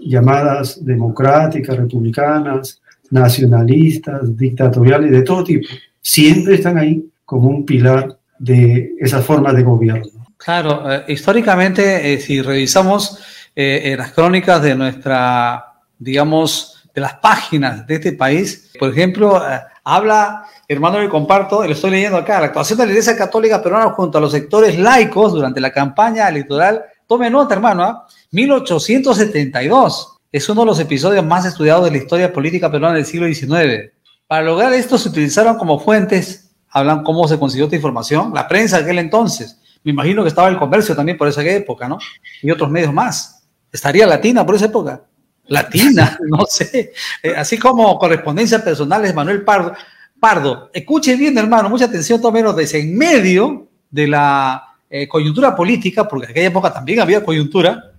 llamadas 0.00 0.84
democráticas, 0.84 1.76
republicanas, 1.76 2.80
nacionalistas, 3.10 4.36
dictatoriales, 4.36 5.10
de 5.10 5.22
todo 5.22 5.44
tipo. 5.44 5.68
Siempre 6.00 6.54
están 6.54 6.78
ahí 6.78 7.04
como 7.24 7.48
un 7.48 7.64
pilar 7.64 8.18
de 8.38 8.92
esa 8.98 9.20
forma 9.20 9.52
de 9.52 9.62
gobierno. 9.62 10.27
Claro, 10.38 10.90
eh, 10.90 11.04
históricamente, 11.08 12.14
eh, 12.14 12.20
si 12.20 12.40
revisamos 12.40 13.18
eh, 13.54 13.94
las 13.98 14.12
crónicas 14.12 14.62
de 14.62 14.74
nuestra, 14.74 15.74
digamos, 15.98 16.88
de 16.94 17.00
las 17.00 17.14
páginas 17.14 17.86
de 17.86 17.96
este 17.96 18.12
país, 18.12 18.70
por 18.78 18.90
ejemplo, 18.90 19.42
habla, 19.84 20.44
hermano, 20.68 21.00
le 21.00 21.08
comparto, 21.08 21.64
lo 21.64 21.72
estoy 21.72 21.90
leyendo 21.90 22.16
acá, 22.16 22.38
la 22.38 22.46
actuación 22.46 22.78
de 22.78 22.86
la 22.86 22.92
Iglesia 22.92 23.16
Católica 23.16 23.62
Peruana 23.62 23.90
junto 23.90 24.18
a 24.18 24.20
los 24.20 24.32
sectores 24.32 24.78
laicos 24.78 25.32
durante 25.32 25.60
la 25.60 25.72
campaña 25.72 26.28
electoral, 26.28 26.84
tome 27.06 27.28
nota, 27.28 27.54
hermano, 27.54 28.04
1872 28.30 30.18
es 30.30 30.48
uno 30.48 30.60
de 30.60 30.66
los 30.66 30.80
episodios 30.80 31.24
más 31.24 31.46
estudiados 31.46 31.84
de 31.84 31.90
la 31.90 31.96
historia 31.96 32.32
política 32.32 32.70
peruana 32.70 32.96
del 32.96 33.06
siglo 33.06 33.26
XIX. 33.26 33.92
Para 34.26 34.42
lograr 34.42 34.72
esto 34.74 34.98
se 34.98 35.08
utilizaron 35.08 35.56
como 35.56 35.80
fuentes, 35.80 36.50
hablan 36.68 37.02
cómo 37.02 37.26
se 37.26 37.38
consiguió 37.38 37.64
esta 37.64 37.76
información, 37.76 38.32
la 38.34 38.46
prensa 38.46 38.76
de 38.76 38.84
aquel 38.84 38.98
entonces. 38.98 39.57
Me 39.84 39.92
imagino 39.92 40.22
que 40.22 40.28
estaba 40.28 40.48
el 40.48 40.58
comercio 40.58 40.94
también 40.94 41.16
por 41.16 41.28
esa 41.28 41.42
época, 41.42 41.88
¿no? 41.88 41.98
Y 42.42 42.50
otros 42.50 42.70
medios 42.70 42.92
más. 42.92 43.46
¿Estaría 43.72 44.06
Latina 44.06 44.44
por 44.44 44.54
esa 44.54 44.66
época? 44.66 45.02
Latina, 45.46 46.18
no 46.28 46.44
sé. 46.46 46.92
Eh, 47.22 47.34
así 47.36 47.58
como 47.58 47.98
correspondencia 47.98 48.62
personal 48.62 49.04
es 49.04 49.14
Manuel 49.14 49.44
Pardo. 49.44 49.74
Pardo, 50.20 50.70
escuche 50.72 51.14
bien, 51.14 51.38
hermano, 51.38 51.70
mucha 51.70 51.84
atención, 51.84 52.20
todo 52.20 52.32
menos 52.32 52.56
desde 52.56 52.80
en 52.80 52.96
medio 52.98 53.68
de 53.88 54.08
la 54.08 54.74
eh, 54.90 55.06
coyuntura 55.06 55.54
política, 55.54 56.08
porque 56.08 56.26
en 56.26 56.30
aquella 56.32 56.48
época 56.48 56.72
también 56.72 57.00
había 57.00 57.24
coyuntura, 57.24 57.92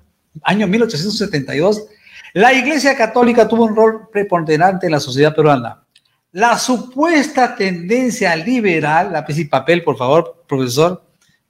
año 0.43 0.67
1872, 0.67 1.85
la 2.33 2.53
Iglesia 2.53 2.95
Católica 2.95 3.47
tuvo 3.47 3.65
un 3.65 3.75
rol 3.75 4.09
preponderante 4.11 4.87
en 4.87 4.91
la 4.91 4.99
sociedad 4.99 5.33
peruana. 5.33 5.83
La 6.31 6.59
supuesta 6.59 7.55
tendencia 7.55 8.35
liberal, 8.35 9.13
lápiz 9.13 9.37
y 9.39 9.45
papel, 9.45 9.83
por 9.83 9.97
favor, 9.97 10.43
profesor, 10.47 11.01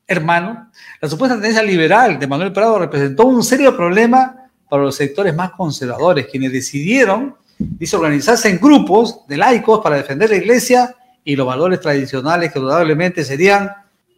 hermano, 0.10 0.72
la 1.00 1.08
supuesta 1.08 1.36
tendencia 1.36 1.62
liberal 1.62 2.20
de 2.20 2.28
Manuel 2.28 2.52
Prado 2.52 2.80
representó 2.80 3.26
un 3.28 3.44
serio 3.44 3.78
problema 3.78 4.50
para 4.68 4.84
los 4.84 4.96
sectores 4.96 5.36
más 5.36 5.52
conservadores, 5.52 6.28
quienes 6.28 6.52
decidieron 6.52 7.36
disorganizarse 7.58 8.50
en 8.50 8.60
grupos 8.60 9.28
de 9.28 9.38
laicos 9.38 9.82
para 9.82 9.98
defender 9.98 10.30
la 10.32 10.38
iglesia 10.38 10.96
y 11.24 11.36
los 11.36 11.46
valores 11.46 11.80
tradicionales 11.80 12.52
que 12.52 12.60
probablemente 12.60 13.24
serían 13.24 13.72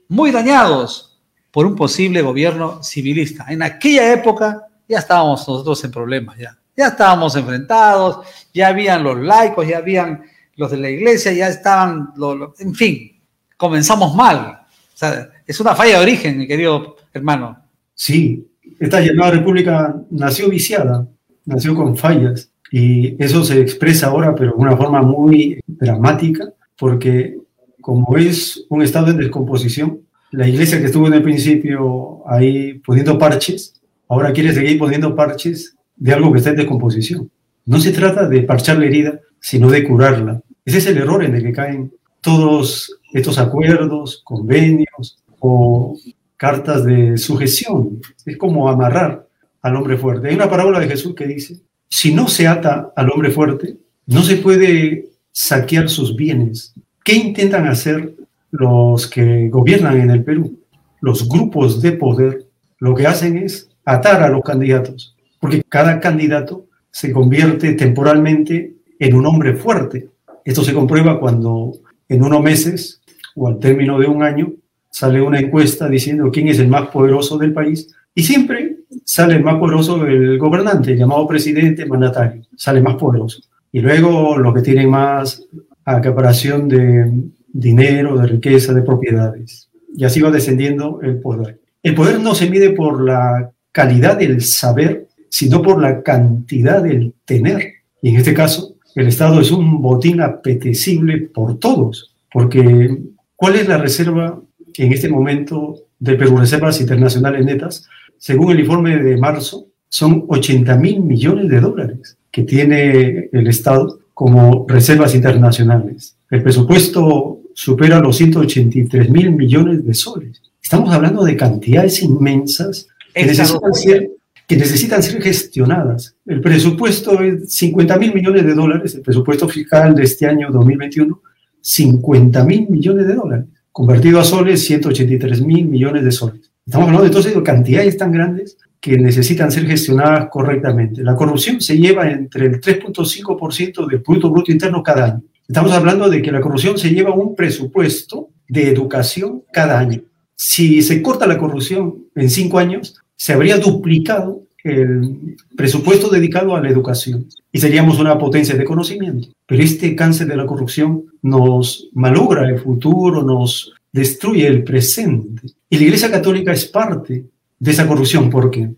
muy 0.07 0.31
dañados 0.31 1.19
por 1.51 1.65
un 1.65 1.75
posible 1.75 2.21
gobierno 2.21 2.81
civilista. 2.81 3.45
En 3.49 3.61
aquella 3.61 4.13
época, 4.13 4.67
ya 4.87 4.99
estábamos 4.99 5.45
nosotros 5.47 5.83
en 5.83 5.91
problemas, 5.91 6.37
ya. 6.37 6.57
Ya 6.75 6.87
estábamos 6.87 7.35
enfrentados, 7.35 8.25
ya 8.53 8.69
habían 8.69 9.03
los 9.03 9.17
laicos, 9.19 9.67
ya 9.67 9.79
habían 9.79 10.23
los 10.55 10.71
de 10.71 10.77
la 10.77 10.89
iglesia, 10.89 11.33
ya 11.33 11.49
estaban, 11.49 12.13
en 12.59 12.73
fin, 12.73 13.21
comenzamos 13.57 14.15
mal. 14.15 14.61
O 14.93 14.97
sea, 14.97 15.29
es 15.51 15.59
una 15.59 15.75
falla 15.75 15.97
de 15.97 16.03
origen, 16.03 16.37
mi 16.37 16.47
querido 16.47 16.95
hermano. 17.13 17.57
Sí, 17.93 18.47
esta 18.79 19.01
llamada 19.01 19.31
república 19.31 19.95
nació 20.09 20.49
viciada, 20.49 21.07
nació 21.45 21.75
con 21.75 21.97
fallas, 21.97 22.49
y 22.71 23.21
eso 23.21 23.43
se 23.43 23.59
expresa 23.59 24.07
ahora, 24.07 24.33
pero 24.33 24.51
de 24.51 24.57
una 24.57 24.77
forma 24.77 25.01
muy 25.01 25.59
dramática, 25.67 26.53
porque 26.77 27.37
como 27.81 28.15
es 28.15 28.65
un 28.69 28.81
estado 28.81 29.11
en 29.11 29.17
descomposición, 29.17 29.99
la 30.31 30.47
iglesia 30.47 30.79
que 30.79 30.85
estuvo 30.85 31.07
en 31.07 31.15
el 31.15 31.21
principio 31.21 32.23
ahí 32.25 32.75
poniendo 32.75 33.17
parches, 33.17 33.73
ahora 34.07 34.31
quiere 34.31 34.53
seguir 34.53 34.79
poniendo 34.79 35.13
parches 35.13 35.75
de 35.97 36.13
algo 36.13 36.31
que 36.31 36.37
está 36.37 36.51
en 36.51 36.55
descomposición. 36.55 37.29
No 37.65 37.77
se 37.81 37.91
trata 37.91 38.29
de 38.29 38.43
parchar 38.43 38.77
la 38.77 38.85
herida, 38.85 39.19
sino 39.41 39.69
de 39.69 39.83
curarla. 39.83 40.41
Ese 40.63 40.77
es 40.77 40.87
el 40.87 40.97
error 40.97 41.25
en 41.25 41.35
el 41.35 41.43
que 41.43 41.51
caen 41.51 41.91
todos 42.21 42.99
estos 43.13 43.37
acuerdos, 43.37 44.21
convenios 44.23 45.20
o 45.41 45.97
cartas 46.37 46.85
de 46.85 47.17
sujeción. 47.17 47.99
Es 48.25 48.37
como 48.37 48.69
amarrar 48.69 49.27
al 49.61 49.75
hombre 49.75 49.97
fuerte. 49.97 50.29
Hay 50.29 50.35
una 50.35 50.49
parábola 50.49 50.79
de 50.79 50.87
Jesús 50.87 51.13
que 51.13 51.27
dice, 51.27 51.57
si 51.89 52.13
no 52.13 52.27
se 52.27 52.47
ata 52.47 52.93
al 52.95 53.09
hombre 53.09 53.31
fuerte, 53.31 53.77
no 54.05 54.21
se 54.21 54.37
puede 54.37 55.09
saquear 55.31 55.89
sus 55.89 56.15
bienes. 56.15 56.73
¿Qué 57.03 57.15
intentan 57.15 57.67
hacer 57.67 58.15
los 58.51 59.07
que 59.07 59.49
gobiernan 59.49 59.99
en 59.99 60.11
el 60.11 60.23
Perú? 60.23 60.59
Los 61.01 61.27
grupos 61.27 61.81
de 61.81 61.93
poder 61.93 62.45
lo 62.79 62.95
que 62.95 63.07
hacen 63.07 63.37
es 63.37 63.69
atar 63.83 64.21
a 64.23 64.29
los 64.29 64.43
candidatos, 64.43 65.15
porque 65.39 65.63
cada 65.67 65.99
candidato 65.99 66.65
se 66.91 67.11
convierte 67.11 67.73
temporalmente 67.73 68.75
en 68.99 69.15
un 69.15 69.25
hombre 69.25 69.55
fuerte. 69.55 70.09
Esto 70.45 70.63
se 70.63 70.73
comprueba 70.73 71.19
cuando 71.19 71.73
en 72.07 72.23
unos 72.23 72.41
meses 72.41 73.01
o 73.35 73.47
al 73.47 73.59
término 73.59 73.99
de 73.99 74.07
un 74.07 74.23
año 74.23 74.53
sale 74.91 75.21
una 75.21 75.39
encuesta 75.39 75.89
diciendo 75.89 76.29
quién 76.31 76.49
es 76.49 76.59
el 76.59 76.67
más 76.67 76.89
poderoso 76.89 77.37
del 77.37 77.53
país 77.53 77.87
y 78.13 78.21
siempre 78.21 78.77
sale 79.05 79.35
el 79.35 79.43
más 79.43 79.55
poderoso 79.55 80.05
el 80.05 80.37
gobernante, 80.37 80.95
llamado 80.95 81.27
presidente, 81.27 81.85
mandatario, 81.85 82.43
sale 82.55 82.81
más 82.81 82.95
poderoso. 82.95 83.41
Y 83.71 83.79
luego 83.79 84.37
los 84.37 84.53
que 84.53 84.61
tienen 84.61 84.89
más 84.89 85.43
acaparación 85.85 86.67
de 86.67 87.11
dinero, 87.47 88.17
de 88.17 88.27
riqueza, 88.27 88.73
de 88.73 88.81
propiedades. 88.81 89.69
Y 89.95 90.03
así 90.03 90.21
va 90.21 90.29
descendiendo 90.29 90.99
el 91.01 91.19
poder. 91.19 91.59
El 91.81 91.95
poder 91.95 92.19
no 92.19 92.35
se 92.35 92.49
mide 92.49 92.71
por 92.71 93.01
la 93.01 93.51
calidad 93.71 94.17
del 94.17 94.41
saber, 94.41 95.07
sino 95.29 95.61
por 95.61 95.81
la 95.81 96.03
cantidad 96.03 96.83
del 96.83 97.13
tener. 97.25 97.73
Y 98.01 98.09
en 98.09 98.17
este 98.17 98.33
caso, 98.33 98.75
el 98.95 99.07
Estado 99.07 99.39
es 99.39 99.51
un 99.51 99.81
botín 99.81 100.21
apetecible 100.21 101.29
por 101.33 101.57
todos, 101.59 102.13
porque 102.31 102.97
¿cuál 103.35 103.55
es 103.55 103.67
la 103.67 103.77
reserva 103.77 104.39
en 104.77 104.93
este 104.93 105.09
momento 105.09 105.75
de 105.99 106.15
Perú, 106.15 106.37
reservas 106.37 106.79
internacionales 106.81 107.45
netas? 107.45 107.87
Según 108.17 108.51
el 108.51 108.59
informe 108.59 108.97
de 108.97 109.17
marzo, 109.17 109.67
son 109.89 110.25
80 110.27 110.75
mil 110.77 111.01
millones 111.01 111.49
de 111.49 111.59
dólares 111.59 112.17
que 112.31 112.43
tiene 112.43 113.29
el 113.31 113.47
Estado 113.47 113.99
como 114.13 114.65
reservas 114.67 115.13
internacionales. 115.15 116.15
El 116.29 116.41
presupuesto 116.41 117.41
supera 117.53 117.99
los 117.99 118.15
183 118.17 119.09
mil 119.09 119.31
millones 119.31 119.85
de 119.85 119.93
soles. 119.93 120.41
Estamos 120.61 120.93
hablando 120.93 121.23
de 121.23 121.35
cantidades 121.35 122.01
inmensas 122.01 122.87
que 123.13 123.25
necesitan, 123.25 123.73
ser, 123.73 124.11
que 124.47 124.55
necesitan 124.55 125.03
ser 125.03 125.21
gestionadas. 125.21 126.15
El 126.25 126.39
presupuesto 126.39 127.21
es 127.21 127.53
50 127.53 127.97
mil 127.97 128.13
millones 128.13 128.45
de 128.45 128.53
dólares, 128.53 128.95
el 128.95 129.01
presupuesto 129.01 129.49
fiscal 129.49 129.93
de 129.93 130.03
este 130.03 130.27
año 130.27 130.49
2021, 130.51 131.21
50 131.59 132.45
mil 132.45 132.69
millones 132.69 133.07
de 133.07 133.15
dólares. 133.15 133.45
Convertido 133.71 134.19
a 134.19 134.23
soles, 134.23 134.65
183 134.65 135.41
mil 135.41 135.65
millones 135.65 136.03
de 136.03 136.11
soles. 136.11 136.51
Estamos 136.65 136.87
hablando 136.87 137.07
entonces 137.07 137.33
de 137.33 137.43
cantidades 137.43 137.97
tan 137.97 138.11
grandes 138.11 138.57
que 138.79 138.97
necesitan 138.97 139.51
ser 139.51 139.65
gestionadas 139.65 140.27
correctamente. 140.29 141.03
La 141.03 141.15
corrupción 141.15 141.61
se 141.61 141.77
lleva 141.77 142.09
entre 142.09 142.47
el 142.47 142.59
3.5% 142.59 143.87
del 143.87 144.01
Producto 144.01 144.29
Bruto 144.29 144.51
Interno 144.51 144.83
cada 144.83 145.05
año. 145.05 145.21
Estamos 145.47 145.71
hablando 145.71 146.09
de 146.09 146.21
que 146.21 146.31
la 146.31 146.41
corrupción 146.41 146.77
se 146.77 146.89
lleva 146.89 147.13
un 147.13 147.35
presupuesto 147.35 148.29
de 148.47 148.69
educación 148.69 149.43
cada 149.53 149.79
año. 149.79 150.01
Si 150.35 150.81
se 150.81 151.01
corta 151.01 151.27
la 151.27 151.37
corrupción 151.37 152.05
en 152.15 152.29
cinco 152.29 152.57
años, 152.57 152.95
se 153.15 153.33
habría 153.33 153.57
duplicado 153.57 154.43
el 154.63 155.35
presupuesto 155.55 156.09
dedicado 156.09 156.55
a 156.55 156.61
la 156.61 156.69
educación 156.69 157.27
y 157.51 157.59
seríamos 157.59 157.99
una 157.99 158.17
potencia 158.17 158.55
de 158.55 158.63
conocimiento. 158.63 159.29
Pero 159.45 159.63
este 159.63 159.95
cáncer 159.95 160.27
de 160.27 160.37
la 160.37 160.45
corrupción 160.45 161.05
nos 161.21 161.89
malogra 161.93 162.47
el 162.47 162.59
futuro, 162.59 163.23
nos 163.23 163.73
destruye 163.91 164.47
el 164.47 164.63
presente. 164.63 165.47
Y 165.69 165.77
la 165.77 165.83
Iglesia 165.83 166.11
Católica 166.11 166.51
es 166.51 166.65
parte 166.65 167.25
de 167.59 167.71
esa 167.71 167.87
corrupción 167.87 168.29
porque 168.29 168.71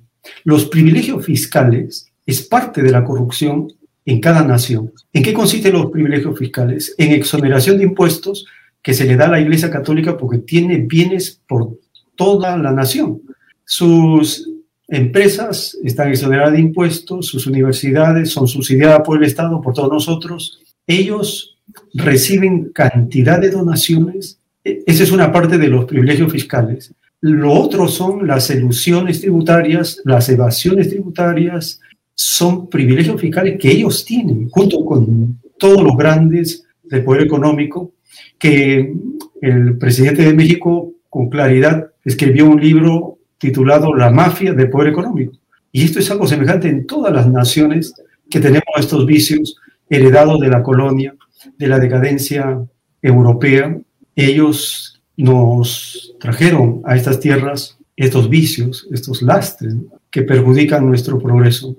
los 0.44 0.66
privilegios 0.66 1.26
fiscales 1.26 2.12
es 2.26 2.42
parte 2.42 2.82
de 2.82 2.92
la 2.92 3.04
corrupción 3.04 3.72
en 4.06 4.20
cada 4.20 4.44
nación. 4.44 4.92
¿En 5.12 5.24
qué 5.24 5.34
consisten 5.34 5.74
los 5.74 5.92
privilegios 5.92 6.38
fiscales? 6.38 6.94
En 6.98 7.12
exoneración 7.12 7.78
de 7.78 7.86
impuestos 7.86 8.46
que 8.82 8.94
se 8.94 9.06
le 9.06 9.16
da 9.16 9.26
a 9.26 9.32
la 9.32 9.40
Iglesia 9.40 9.72
Católica 9.72 10.18
porque 10.18 10.40
tiene 10.40 10.78
bienes 10.78 11.42
por 11.48 11.80
toda 12.16 12.58
la 12.58 12.72
nación. 12.72 13.22
Sus 13.64 14.50
empresas 14.88 15.78
están 15.84 16.10
exoneradas 16.12 16.54
de 16.54 16.60
impuestos, 16.60 17.28
sus 17.28 17.48
universidades 17.48 18.30
son 18.30 18.48
subsidiadas 18.48 19.02
por 19.06 19.18
el 19.18 19.24
Estado, 19.24 19.62
por 19.62 19.74
todos 19.74 19.92
nosotros. 19.92 20.60
Ellos 20.86 21.53
reciben 21.94 22.72
cantidad 22.74 23.40
de 23.40 23.50
donaciones 23.50 24.40
e, 24.64 24.84
esa 24.86 25.04
es 25.04 25.12
una 25.12 25.32
parte 25.32 25.58
de 25.58 25.68
los 25.68 25.86
privilegios 25.86 26.32
fiscales. 26.32 26.94
Lo 27.22 27.54
otro 27.54 27.88
son 27.88 28.28
las 28.28 28.50
ilusiones 28.50 29.22
tributarias, 29.22 30.02
las 30.04 30.28
evasiones 30.30 30.90
tributarias, 30.90 31.80
son 32.16 32.70
privilegios 32.70 33.20
fiscales 33.20 33.58
que 33.60 33.72
ellos 33.72 34.06
tienen, 34.06 34.50
junto 34.50 34.86
con 34.86 35.40
todos 35.58 35.84
los 35.84 35.98
grandes 35.98 36.66
del 36.84 37.04
poder 37.04 37.24
económico, 37.24 37.94
que 38.38 38.94
el 39.42 39.78
presidente 39.78 40.24
de 40.24 40.34
México 40.34 40.92
con 41.10 41.30
claridad 41.30 41.92
escribió 42.04 42.50
un 42.50 42.62
libro 42.62 43.18
titulado 43.38 43.94
La 43.94 44.12
mafia 44.12 44.54
del 44.54 44.70
poder 44.70 44.90
económico. 44.90 45.34
Y 45.72 45.86
esto 45.86 46.00
es 46.00 46.12
algo 46.12 46.28
semejante 46.28 46.68
en 46.68 46.86
todas 46.86 47.14
las 47.14 47.28
naciones 47.28 47.94
que 48.30 48.40
tenemos 48.40 48.64
estos 48.78 49.06
vicios 49.06 49.56
heredados 49.90 50.40
de 50.40 50.50
la 50.50 50.62
colonia, 50.62 51.16
de 51.64 51.70
la 51.70 51.80
decadencia 51.80 52.62
europea, 53.02 53.78
ellos 54.18 55.02
nos 55.16 56.14
trajeron 56.20 56.82
a 56.84 56.98
estas 56.98 57.22
tierras 57.22 57.78
estos 57.96 58.30
vicios, 58.30 58.86
estos 58.92 59.22
lastres 59.22 59.76
que 60.12 60.24
perjudican 60.24 60.86
nuestro 60.86 61.18
progreso. 61.20 61.74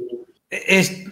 Es, 0.49 1.05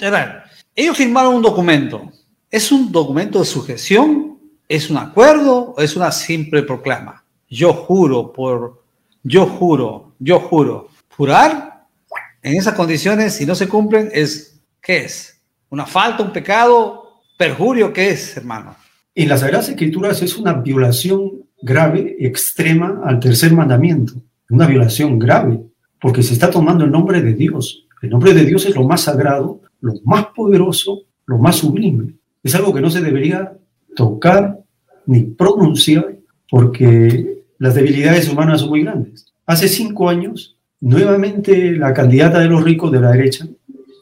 ellos 0.74 0.96
firmaron 0.96 1.34
un 1.34 1.42
documento. 1.42 2.10
¿Es 2.50 2.72
un 2.72 2.90
documento 2.90 3.40
de 3.40 3.44
sujeción? 3.44 4.38
¿Es 4.66 4.88
un 4.88 4.96
acuerdo 4.96 5.74
o 5.76 5.82
es 5.82 5.94
una 5.94 6.10
simple 6.10 6.62
proclama? 6.62 7.22
Yo 7.50 7.74
juro 7.74 8.32
por, 8.32 8.82
yo 9.22 9.46
juro, 9.46 10.14
yo 10.18 10.40
juro. 10.40 10.88
Jurar 11.14 11.84
en 12.42 12.56
esas 12.56 12.74
condiciones, 12.74 13.34
si 13.34 13.44
no 13.44 13.54
se 13.54 13.68
cumplen, 13.68 14.08
es, 14.14 14.58
¿qué 14.80 15.04
es? 15.04 15.38
¿Una 15.68 15.84
falta, 15.84 16.22
un 16.22 16.32
pecado? 16.32 17.01
¿Perjurio 17.42 17.92
qué 17.92 18.10
es, 18.10 18.36
hermano? 18.36 18.76
En 19.16 19.28
las 19.28 19.40
Sagradas 19.40 19.68
Escrituras 19.68 20.22
es 20.22 20.36
una 20.38 20.52
violación 20.52 21.42
grave, 21.60 22.14
extrema 22.20 23.00
al 23.04 23.18
tercer 23.18 23.52
mandamiento. 23.52 24.12
Una 24.48 24.68
violación 24.68 25.18
grave, 25.18 25.60
porque 26.00 26.22
se 26.22 26.34
está 26.34 26.50
tomando 26.50 26.84
el 26.84 26.92
nombre 26.92 27.20
de 27.20 27.34
Dios. 27.34 27.88
El 28.00 28.10
nombre 28.10 28.32
de 28.32 28.44
Dios 28.44 28.64
es 28.66 28.76
lo 28.76 28.84
más 28.84 29.00
sagrado, 29.00 29.60
lo 29.80 29.94
más 30.04 30.26
poderoso, 30.26 31.02
lo 31.26 31.36
más 31.38 31.56
sublime. 31.56 32.14
Es 32.44 32.54
algo 32.54 32.72
que 32.72 32.80
no 32.80 32.90
se 32.90 33.00
debería 33.00 33.52
tocar 33.96 34.60
ni 35.06 35.22
pronunciar 35.24 36.16
porque 36.48 37.42
las 37.58 37.74
debilidades 37.74 38.28
humanas 38.28 38.60
son 38.60 38.70
muy 38.70 38.84
grandes. 38.84 39.34
Hace 39.46 39.66
cinco 39.66 40.08
años, 40.08 40.56
nuevamente 40.80 41.72
la 41.72 41.92
candidata 41.92 42.38
de 42.38 42.46
los 42.46 42.62
ricos 42.62 42.92
de 42.92 43.00
la 43.00 43.10
derecha 43.10 43.48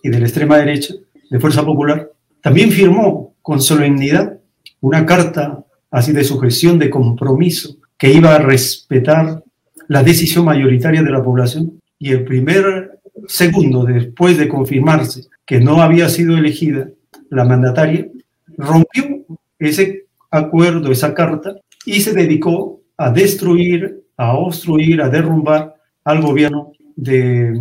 y 0.03 0.11
de 0.11 0.21
la 0.21 0.27
extrema 0.27 0.59
derecha, 0.59 0.93
de 1.31 1.41
Fuerza 1.41 1.65
Popular, 1.65 2.11
también 2.43 2.71
firmó 2.71 3.30
con 3.43 3.61
solemnidad 3.61 4.39
una 4.81 5.05
carta 5.07 5.65
así 5.91 6.13
de 6.13 6.25
sujeción, 6.25 6.79
de 6.79 6.91
compromiso, 6.91 7.77
que 7.99 8.13
iba 8.13 8.35
a 8.35 8.39
respetar 8.39 9.43
la 9.89 10.03
decisión 10.03 10.45
mayoritaria 10.45 11.03
de 11.03 11.11
la 11.11 11.23
población. 11.23 11.81
Y 11.99 12.13
el 12.13 12.25
primer 12.25 12.99
segundo 13.27 13.85
después 13.85 14.39
de 14.39 14.49
confirmarse 14.49 15.25
que 15.45 15.61
no 15.61 15.83
había 15.83 16.09
sido 16.09 16.37
elegida 16.37 16.89
la 17.29 17.45
mandataria, 17.45 18.09
rompió 18.57 19.25
ese 19.59 20.07
acuerdo, 20.31 20.91
esa 20.91 21.13
carta, 21.13 21.57
y 21.85 22.01
se 22.01 22.13
dedicó 22.13 22.81
a 22.97 23.11
destruir, 23.11 24.03
a 24.17 24.35
obstruir, 24.35 25.03
a 25.03 25.09
derrumbar 25.09 25.75
al 26.05 26.23
gobierno 26.23 26.73
de 26.97 27.59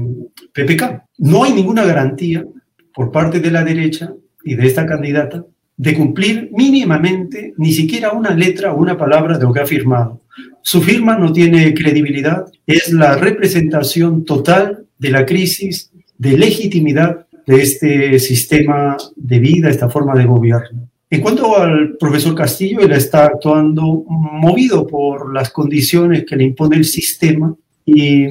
PPK. 0.53 1.03
No 1.17 1.43
hay 1.43 1.53
ninguna 1.53 1.85
garantía 1.85 2.45
por 2.93 3.11
parte 3.11 3.39
de 3.39 3.51
la 3.51 3.63
derecha 3.63 4.13
y 4.43 4.55
de 4.55 4.67
esta 4.67 4.85
candidata 4.85 5.45
de 5.79 5.95
cumplir 5.95 6.49
mínimamente 6.51 7.53
ni 7.57 7.71
siquiera 7.71 8.11
una 8.11 8.31
letra 8.31 8.73
o 8.73 8.77
una 8.77 8.97
palabra 8.97 9.37
de 9.37 9.45
lo 9.45 9.53
que 9.53 9.61
ha 9.61 9.65
firmado. 9.65 10.19
Su 10.61 10.81
firma 10.81 11.17
no 11.17 11.31
tiene 11.31 11.73
credibilidad, 11.73 12.45
es 12.67 12.91
la 12.91 13.15
representación 13.15 14.25
total 14.25 14.85
de 14.97 15.09
la 15.09 15.25
crisis 15.25 15.89
de 16.17 16.37
legitimidad 16.37 17.25
de 17.47 17.61
este 17.61 18.19
sistema 18.19 18.97
de 19.15 19.39
vida, 19.39 19.69
esta 19.69 19.89
forma 19.89 20.15
de 20.15 20.25
gobierno. 20.25 20.89
En 21.09 21.21
cuanto 21.21 21.57
al 21.57 21.95
profesor 21.97 22.35
Castillo, 22.35 22.81
él 22.81 22.91
está 22.91 23.27
actuando 23.27 24.03
movido 24.05 24.85
por 24.85 25.33
las 25.33 25.49
condiciones 25.49 26.25
que 26.25 26.35
le 26.35 26.43
impone 26.43 26.75
el 26.75 26.85
sistema 26.85 27.55
y 27.85 28.27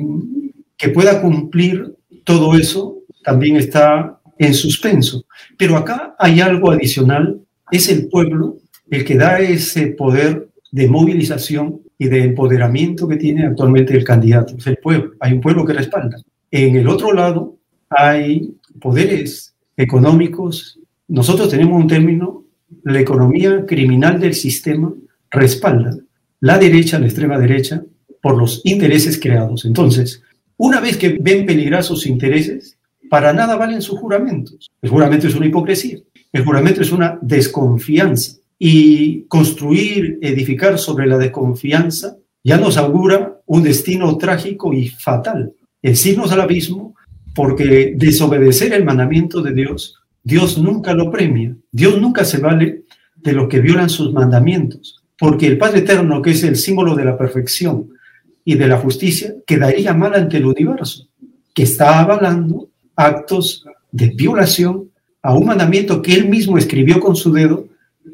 que 0.77 0.91
pueda 0.91 1.23
cumplir 1.23 1.95
todo 2.25 2.55
eso 2.59 2.99
también 3.25 3.57
está 3.57 4.18
en 4.39 4.55
suspenso. 4.55 5.25
Pero 5.57 5.77
acá 5.77 6.15
hay 6.19 6.41
algo 6.41 6.71
adicional, 6.71 7.41
es 7.71 7.89
el 7.89 8.09
pueblo 8.09 8.59
el 8.91 9.05
que 9.05 9.17
da 9.17 9.39
ese 9.39 9.89
poder 9.89 10.49
de 10.73 10.89
movilización 10.89 11.81
y 11.99 12.09
de 12.09 12.25
empoderamiento 12.25 13.07
que 13.07 13.17
tiene 13.17 13.45
actualmente 13.45 13.95
el 13.95 14.05
candidato, 14.05 14.57
es 14.57 14.67
el 14.67 14.79
pueblo, 14.79 15.13
hay 15.21 15.33
un 15.33 15.41
pueblo 15.41 15.65
que 15.67 15.75
respalda. 15.75 16.23
En 16.51 16.77
el 16.77 16.89
otro 16.89 17.13
lado 17.13 17.57
hay 17.91 18.55
poderes 18.81 19.55
económicos, 19.77 20.79
nosotros 21.09 21.51
tenemos 21.51 21.81
un 21.81 21.89
término, 21.89 22.45
la 22.85 23.01
economía 23.01 23.65
criminal 23.67 24.21
del 24.21 24.35
sistema 24.35 24.93
respalda 25.31 25.99
la 26.41 26.59
derecha, 26.59 26.99
la 26.99 27.07
extrema 27.07 27.39
derecha, 27.39 27.83
por 28.23 28.37
los 28.37 28.61
intereses 28.65 29.19
creados. 29.19 29.65
Entonces, 29.65 30.23
una 30.57 30.81
vez 30.81 30.97
que 30.97 31.19
ven 31.21 31.47
peligrar 31.47 31.85
sus 31.85 32.07
intereses, 32.07 32.78
para 33.09 33.33
nada 33.33 33.57
valen 33.57 33.83
sus 33.83 33.99
juramentos. 33.99 34.71
El 34.83 34.91
juramento 34.91 35.27
es 35.27 35.35
una 35.35 35.47
hipocresía. 35.47 35.99
El 36.33 36.45
juramento 36.45 36.83
es 36.83 36.93
una 36.93 37.19
desconfianza. 37.23 38.37
y 38.61 39.23
construir, 39.29 40.19
edificar 40.21 40.81
sobre 40.81 41.07
la 41.07 41.17
desconfianza, 41.17 42.17
ya 42.43 42.57
nos 42.57 42.77
augura 42.77 43.41
un 43.47 43.63
destino 43.63 44.17
trágico 44.19 44.73
y 44.73 44.89
fatal, 44.89 45.53
el 45.81 45.97
signos 45.97 46.33
al 46.33 46.41
abismo, 46.41 46.97
porque 47.35 47.95
desobedecer 47.97 48.73
el 48.73 48.85
mandamiento 48.85 49.43
de 49.43 49.53
Dios, 49.53 50.01
Dios 50.25 50.59
nunca 50.59 50.93
lo 50.93 51.11
premia, 51.11 51.55
Dios 51.71 52.01
nunca 52.01 52.25
se 52.25 52.39
vale 52.39 52.83
de 53.17 53.33
los 53.33 53.49
que 53.49 53.61
violan 53.61 53.89
sus 53.89 54.13
mandamientos, 54.13 55.03
porque 55.19 55.47
el 55.47 55.59
Padre 55.59 55.81
Eterno, 55.81 56.21
que 56.21 56.31
es 56.31 56.43
el 56.43 56.57
símbolo 56.57 56.97
de 56.97 57.05
la 57.05 57.17
perfección 57.17 57.91
y 58.45 58.57
de 58.57 58.67
la 58.67 58.79
justicia, 58.79 59.35
quedaría 59.47 59.95
mal 59.95 60.15
ante 60.15 60.39
el 60.39 60.47
universo, 60.47 61.09
que 61.55 61.63
está 61.63 62.01
avalando 62.01 62.68
actos 62.99 63.65
de 63.93 64.09
violación 64.09 64.91
a 65.23 65.33
un 65.35 65.47
mandamiento 65.47 66.03
que 66.03 66.15
él 66.15 66.29
mismo 66.29 66.59
escribió 66.59 67.01
con 67.01 67.17
su 67.17 67.33
dedo 67.33 67.67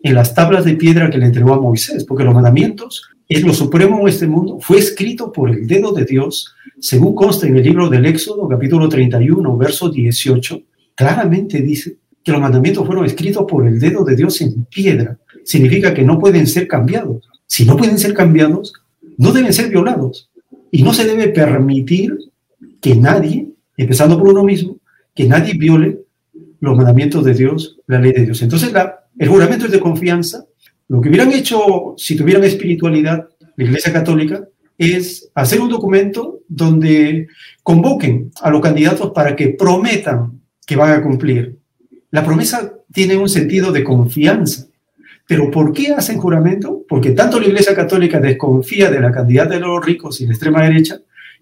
en 0.03 0.15
las 0.15 0.35
tablas 0.35 0.65
de 0.65 0.75
piedra 0.75 1.11
que 1.11 1.19
le 1.19 1.27
entregó 1.27 1.55
a 1.55 1.61
Moisés, 1.61 2.05
porque 2.05 2.25
los 2.25 2.35
mandamientos 2.35 3.09
es 3.29 3.43
lo 3.43 3.55
supremo 3.55 4.01
en 4.01 4.09
este 4.09 4.27
mundo, 4.27 4.59
fue 4.61 4.79
escrito 4.79 5.33
por 5.33 5.51
el 5.51 5.67
dedo 5.67 5.93
de 5.93 6.05
Dios, 6.05 6.55
según 6.79 7.15
consta 7.15 7.47
en 7.47 7.57
el 7.57 7.63
libro 7.63 7.89
del 7.89 8.05
Éxodo, 8.05 8.47
capítulo 8.47 8.89
31, 8.89 9.57
verso 9.57 9.89
18, 9.89 10.61
claramente 10.95 11.63
dice 11.63 11.97
que 12.23 12.33
los 12.33 12.41
mandamientos 12.41 12.87
fueron 12.87 13.07
escritos 13.07 13.45
por 13.49 13.67
el 13.67 13.79
dedo 13.79 14.05
de 14.05 14.17
Dios 14.17 14.41
en 14.41 14.65
piedra. 14.65 15.19
Significa 15.45 15.95
que 15.95 16.03
no 16.03 16.19
pueden 16.19 16.47
ser 16.47 16.69
cambiados. 16.69 17.29
Si 17.47 17.65
no 17.65 17.77
pueden 17.77 17.99
ser 17.99 18.15
cambiados, 18.15 18.73
no 19.17 19.33
deben 19.33 19.53
ser 19.53 19.69
violados. 19.71 20.31
Y 20.71 20.83
no 20.83 20.93
se 20.93 21.05
debe 21.05 21.29
permitir 21.29 22.19
que 22.81 22.95
nadie, 22.95 23.49
empezando 23.77 24.19
por 24.19 24.31
uno 24.31 24.43
mismo, 24.43 24.74
que 25.15 25.25
nadie 25.25 25.55
viole 25.55 26.01
los 26.61 26.77
mandamientos 26.77 27.25
de 27.25 27.35
Dios, 27.35 27.79
la 27.87 28.01
ley 28.01 28.13
de 28.13 28.25
Dios. 28.25 28.43
Entonces, 28.43 28.73
el 29.19 29.29
juramento 29.29 29.67
es 29.67 29.73
de 29.73 29.81
confianza. 29.81 30.45
Lo 30.89 31.01
que 31.01 31.09
hubieran 31.09 31.33
hecho 31.33 31.95
si 31.97 32.17
tuvieran 32.17 32.45
espiritualidad, 32.45 33.29
la 33.57 33.65
Iglesia 33.65 33.93
Católica, 33.93 34.49
es 34.77 35.31
hacer 35.35 35.61
un 35.61 35.69
documento 35.69 36.41
donde 36.49 37.29
convoquen 37.63 38.33
a 38.43 38.51
los 38.51 38.61
candidatos 38.61 39.13
para 39.13 39.37
que 39.37 39.51
prometan 39.51 40.41
que 40.67 40.77
van 40.77 40.93
a 40.93 41.03
cumplir. 41.03 41.59
La 42.11 42.25
promesa 42.25 42.73
tiene 42.93 43.17
un 43.17 43.29
sentido 43.29 43.73
de 43.73 43.85
confianza. 43.85 44.67
Pero 45.27 45.51
¿por 45.51 45.73
qué 45.73 45.93
hacen 45.93 46.19
juramento? 46.19 46.85
Porque 46.89 47.13
tanto 47.13 47.41
la 47.41 47.47
Iglesia 47.47 47.75
Católica 47.75 48.21
desconfía 48.21 48.91
de 48.91 49.01
la 49.01 49.11
candidata 49.11 49.55
de 49.55 49.61
los 49.61 49.85
ricos 49.85 50.21
y 50.21 50.27
la 50.27 50.33
extrema 50.33 50.63
derecha 50.63 50.99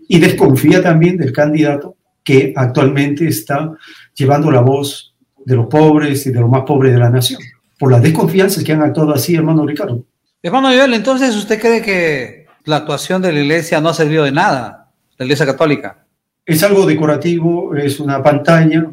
y 0.08 0.18
desconfía 0.18 0.82
también 0.82 1.16
del 1.16 1.32
candidato 1.32 1.96
que 2.24 2.52
actualmente 2.56 3.26
está 3.26 3.72
llevando 4.14 4.50
la 4.50 4.60
voz 4.60 5.14
de 5.44 5.56
los 5.56 5.66
pobres 5.66 6.26
y 6.26 6.30
de 6.30 6.40
los 6.40 6.50
más 6.50 6.62
pobres 6.62 6.92
de 6.92 6.98
la 6.98 7.10
nación. 7.10 7.40
Por 7.78 7.90
las 7.90 8.02
desconfianzas 8.02 8.62
que 8.62 8.72
han 8.72 8.82
actuado 8.82 9.12
así, 9.12 9.34
hermano 9.34 9.66
Ricardo. 9.66 10.04
Hermano 10.42 10.68
Joel, 10.68 10.94
entonces 10.94 11.36
usted 11.36 11.60
cree 11.60 11.82
que 11.82 12.46
la 12.64 12.76
actuación 12.76 13.22
de 13.22 13.32
la 13.32 13.40
Iglesia 13.40 13.80
no 13.80 13.88
ha 13.88 13.94
servido 13.94 14.24
de 14.24 14.32
nada, 14.32 14.90
la 15.18 15.24
Iglesia 15.24 15.46
Católica. 15.46 16.04
Es 16.44 16.62
algo 16.62 16.86
decorativo, 16.86 17.74
es 17.76 18.00
una 18.00 18.22
pantalla, 18.22 18.90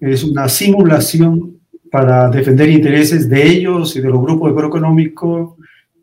es 0.00 0.24
una 0.24 0.48
simulación 0.48 1.60
para 1.90 2.28
defender 2.28 2.68
intereses 2.68 3.28
de 3.28 3.46
ellos 3.46 3.96
y 3.96 4.00
de 4.00 4.08
los 4.08 4.20
grupos 4.20 4.52
económicos 4.52 5.54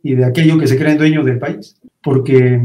y 0.01 0.15
de 0.15 0.25
aquellos 0.25 0.59
que 0.59 0.67
se 0.67 0.77
creen 0.77 0.97
dueños 0.97 1.25
del 1.25 1.39
país. 1.39 1.75
Porque, 2.01 2.61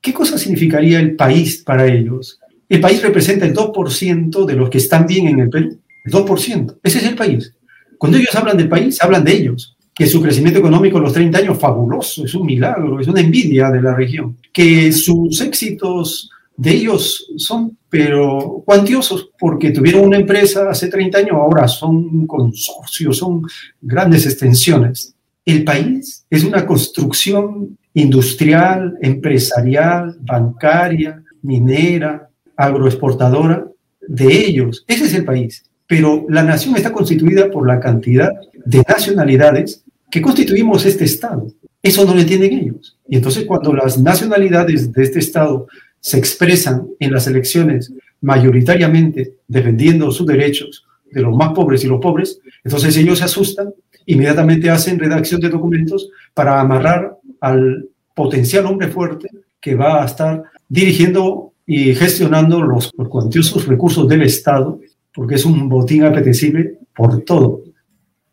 ¿qué 0.00 0.12
cosa 0.14 0.38
significaría 0.38 0.98
el 1.00 1.16
país 1.16 1.62
para 1.62 1.86
ellos? 1.86 2.39
El 2.70 2.80
país 2.80 3.02
representa 3.02 3.44
el 3.44 3.52
2% 3.52 4.46
de 4.46 4.54
los 4.54 4.70
que 4.70 4.78
están 4.78 5.04
bien 5.04 5.26
en 5.26 5.40
el 5.40 5.50
Perú. 5.50 5.76
El 6.04 6.12
2%. 6.12 6.78
Ese 6.84 6.98
es 6.98 7.04
el 7.04 7.16
país. 7.16 7.52
Cuando 7.98 8.16
ellos 8.16 8.32
hablan 8.36 8.56
del 8.56 8.68
país, 8.68 9.02
hablan 9.02 9.24
de 9.24 9.32
ellos. 9.32 9.76
Que 9.92 10.06
su 10.06 10.22
crecimiento 10.22 10.60
económico 10.60 10.98
en 10.98 11.02
los 11.02 11.12
30 11.12 11.36
años 11.36 11.58
fabuloso, 11.58 12.24
es 12.24 12.32
un 12.32 12.46
milagro, 12.46 13.00
es 13.00 13.08
una 13.08 13.20
envidia 13.20 13.70
de 13.70 13.82
la 13.82 13.92
región. 13.92 14.36
Que 14.52 14.92
sus 14.92 15.40
éxitos 15.40 16.30
de 16.56 16.70
ellos 16.70 17.26
son, 17.38 17.76
pero 17.88 18.62
cuantiosos, 18.64 19.30
porque 19.36 19.72
tuvieron 19.72 20.06
una 20.06 20.18
empresa 20.18 20.70
hace 20.70 20.86
30 20.88 21.18
años, 21.18 21.32
ahora 21.32 21.66
son 21.66 22.24
consorcios, 22.28 23.16
son 23.18 23.42
grandes 23.80 24.26
extensiones. 24.26 25.12
El 25.44 25.64
país 25.64 26.24
es 26.30 26.44
una 26.44 26.64
construcción 26.64 27.76
industrial, 27.94 28.96
empresarial, 29.02 30.16
bancaria, 30.20 31.20
minera, 31.42 32.29
agroexportadora 32.60 33.66
de 34.06 34.46
ellos. 34.46 34.84
Ese 34.86 35.04
es 35.04 35.14
el 35.14 35.24
país. 35.24 35.64
Pero 35.86 36.26
la 36.28 36.42
nación 36.42 36.76
está 36.76 36.92
constituida 36.92 37.50
por 37.50 37.66
la 37.66 37.80
cantidad 37.80 38.30
de 38.64 38.82
nacionalidades 38.86 39.82
que 40.10 40.22
constituimos 40.22 40.84
este 40.86 41.04
Estado. 41.04 41.48
Eso 41.82 42.04
no 42.04 42.14
lo 42.14 42.20
entienden 42.20 42.52
ellos. 42.52 42.96
Y 43.08 43.16
entonces 43.16 43.44
cuando 43.44 43.72
las 43.72 43.98
nacionalidades 43.98 44.92
de 44.92 45.02
este 45.02 45.18
Estado 45.18 45.66
se 46.00 46.18
expresan 46.18 46.86
en 46.98 47.12
las 47.12 47.26
elecciones 47.26 47.92
mayoritariamente 48.20 49.34
defendiendo 49.48 50.10
sus 50.10 50.26
derechos 50.26 50.84
de 51.10 51.22
los 51.22 51.34
más 51.34 51.52
pobres 51.52 51.82
y 51.82 51.88
los 51.88 52.00
pobres, 52.00 52.40
entonces 52.62 52.96
ellos 52.96 53.18
se 53.18 53.24
asustan, 53.24 53.72
inmediatamente 54.06 54.70
hacen 54.70 54.98
redacción 54.98 55.40
de 55.40 55.48
documentos 55.48 56.10
para 56.34 56.60
amarrar 56.60 57.16
al 57.40 57.88
potencial 58.14 58.66
hombre 58.66 58.88
fuerte 58.88 59.28
que 59.60 59.74
va 59.74 60.02
a 60.02 60.06
estar 60.06 60.42
dirigiendo 60.68 61.49
y 61.72 61.94
gestionando 61.94 62.60
los, 62.60 62.90
cuantiosos 63.08 63.64
recursos 63.64 64.08
del 64.08 64.22
Estado, 64.22 64.80
porque 65.14 65.36
es 65.36 65.44
un 65.44 65.68
botín 65.68 66.02
apetecible 66.02 66.78
por 66.92 67.22
todo. 67.22 67.60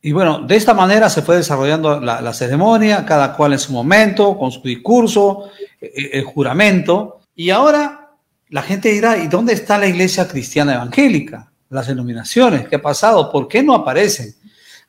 Y 0.02 0.12
bueno, 0.12 0.39
de 0.39 0.56
esta 0.56 0.73
manera 0.73 1.08
se 1.08 1.21
fue 1.21 1.36
desarrollando 1.36 2.00
la, 2.00 2.34
ceremonia, 2.34 3.06
cada 3.06 3.36
cual 3.36 3.54
en 3.54 3.60
su 3.60 3.73
momento, 3.73 4.36
con 4.39 4.52
su 4.52 4.63
discurso, 4.63 5.52
el, 5.80 6.06
eh, 6.06 6.10
el 6.13 6.23
juramento. 6.23 7.19
Y 7.36 7.52
ahora 7.52 8.10
la 8.50 8.63
gente 8.63 8.89
dirá, 8.89 9.19
¿y 9.19 9.28
dónde 9.28 9.54
está 9.54 9.78
la 9.78 9.86
iglesia 9.86 10.28
cristiana 10.28 10.73
evangélica? 10.73 11.52
Las 11.69 11.86
denominaciones, 11.86 12.67
¿qué 12.67 12.78
ha 12.78 12.82
pasado? 12.82 13.32
¿Por 13.32 13.47
qué 13.47 13.62
no 13.62 13.76
aparecen? 13.76 14.34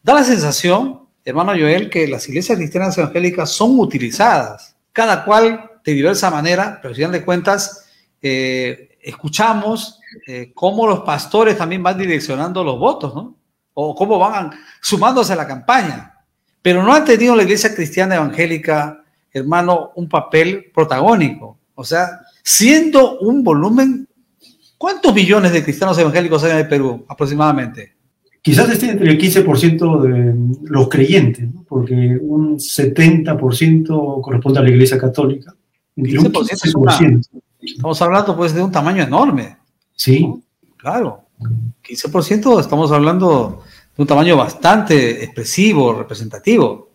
Da 0.02 0.14
la 0.14 0.24
sensación, 0.24 1.02
hermano 1.22 1.52
Joel, 1.52 1.90
que 1.90 2.08
las 2.08 2.26
iglesias 2.26 2.56
cristianas 2.56 2.96
evangélicas 2.96 3.50
son 3.50 3.78
utilizadas, 3.78 4.74
cada 4.94 5.26
cual 5.26 5.70
de 5.84 5.92
diversa 5.92 6.30
manera, 6.30 6.78
pero 6.80 6.92
al 6.92 6.96
final 6.96 7.12
de 7.12 7.24
cuentas, 7.26 7.84
eh, 8.20 8.98
escuchamos 9.02 10.00
eh, 10.26 10.52
cómo 10.54 10.86
los 10.86 11.00
pastores 11.00 11.56
también 11.56 11.82
van 11.82 11.98
direccionando 11.98 12.64
los 12.64 12.78
votos, 12.78 13.14
¿no? 13.14 13.36
O 13.74 13.94
cómo 13.94 14.18
van 14.18 14.50
sumándose 14.80 15.32
a 15.32 15.36
la 15.36 15.46
campaña. 15.46 16.14
Pero 16.60 16.82
no 16.82 16.92
ha 16.92 17.04
tenido 17.04 17.36
la 17.36 17.44
iglesia 17.44 17.74
cristiana 17.74 18.16
evangélica, 18.16 19.04
hermano, 19.32 19.92
un 19.94 20.08
papel 20.08 20.70
protagónico. 20.74 21.58
O 21.74 21.84
sea, 21.84 22.20
siendo 22.42 23.18
un 23.20 23.44
volumen, 23.44 24.08
¿cuántos 24.76 25.14
millones 25.14 25.52
de 25.52 25.62
cristianos 25.62 25.96
evangélicos 25.98 26.42
hay 26.42 26.50
en 26.50 26.56
el 26.58 26.68
Perú 26.68 27.04
aproximadamente? 27.08 27.94
Quizás 28.42 28.68
esté 28.70 28.90
entre 28.90 29.10
el 29.10 29.18
15% 29.18 30.00
de 30.00 30.70
los 30.70 30.88
creyentes, 30.88 31.48
porque 31.68 32.18
un 32.20 32.58
70% 32.58 34.20
corresponde 34.20 34.58
a 34.58 34.62
la 34.62 34.70
Iglesia 34.70 34.98
Católica. 34.98 35.54
Entre 35.94 36.18
un 36.18 36.32
15%. 36.32 37.28
Estamos 37.60 38.00
hablando 38.02 38.36
pues 38.36 38.54
de 38.54 38.62
un 38.62 38.70
tamaño 38.70 39.02
enorme. 39.02 39.56
Sí. 39.94 40.26
Claro. 40.76 41.24
15% 41.82 42.60
estamos 42.60 42.92
hablando 42.92 43.62
de 43.96 44.02
un 44.02 44.06
tamaño 44.06 44.36
bastante 44.36 45.24
expresivo, 45.24 45.92
representativo. 45.92 46.90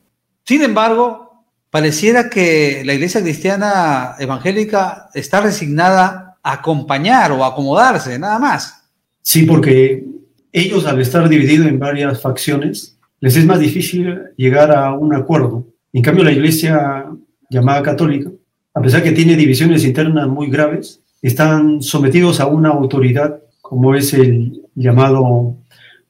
Sin 0.45 0.61
embargo, 0.61 1.45
pareciera 1.69 2.29
que 2.29 2.83
la 2.85 2.93
iglesia 2.93 3.21
cristiana 3.21 4.15
evangélica 4.19 5.09
está 5.13 5.41
resignada 5.41 6.37
a 6.41 6.53
acompañar 6.53 7.31
o 7.31 7.43
a 7.43 7.47
acomodarse, 7.47 8.17
nada 8.19 8.39
más. 8.39 8.83
Sí, 9.21 9.43
porque 9.43 10.03
ellos 10.51 10.85
al 10.85 10.99
estar 11.01 11.27
divididos 11.27 11.67
en 11.67 11.79
varias 11.79 12.21
facciones, 12.21 12.97
les 13.19 13.35
es 13.37 13.45
más 13.45 13.59
difícil 13.59 14.19
llegar 14.35 14.71
a 14.71 14.93
un 14.93 15.15
acuerdo. 15.15 15.65
En 15.93 16.01
cambio, 16.01 16.23
la 16.23 16.31
iglesia 16.31 17.05
llamada 17.49 17.81
católica 17.81 18.29
a 18.73 18.81
pesar 18.81 19.03
que 19.03 19.11
tiene 19.11 19.35
divisiones 19.35 19.85
internas 19.85 20.27
muy 20.27 20.49
graves, 20.49 21.01
están 21.21 21.81
sometidos 21.81 22.39
a 22.39 22.47
una 22.47 22.69
autoridad 22.69 23.39
como 23.61 23.95
es 23.95 24.13
el 24.13 24.61
llamado 24.75 25.55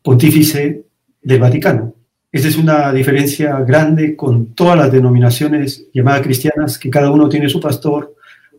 pontífice 0.02 0.86
del 1.21 1.39
Vaticano. 1.39 1.93
Esa 2.32 2.47
es 2.47 2.58
una 2.58 2.91
diferencia 2.91 3.60
grande 3.60 4.15
con 4.15 4.56
todas 4.56 4.78
las 4.78 4.91
denominaciones 4.91 5.88
llamadas 5.93 6.23
cristianas, 6.23 6.80
que 6.80 6.89
cada 6.89 7.12
uno 7.12 7.30
tiene 7.30 7.47
su 7.47 7.60
pastor 7.60 8.15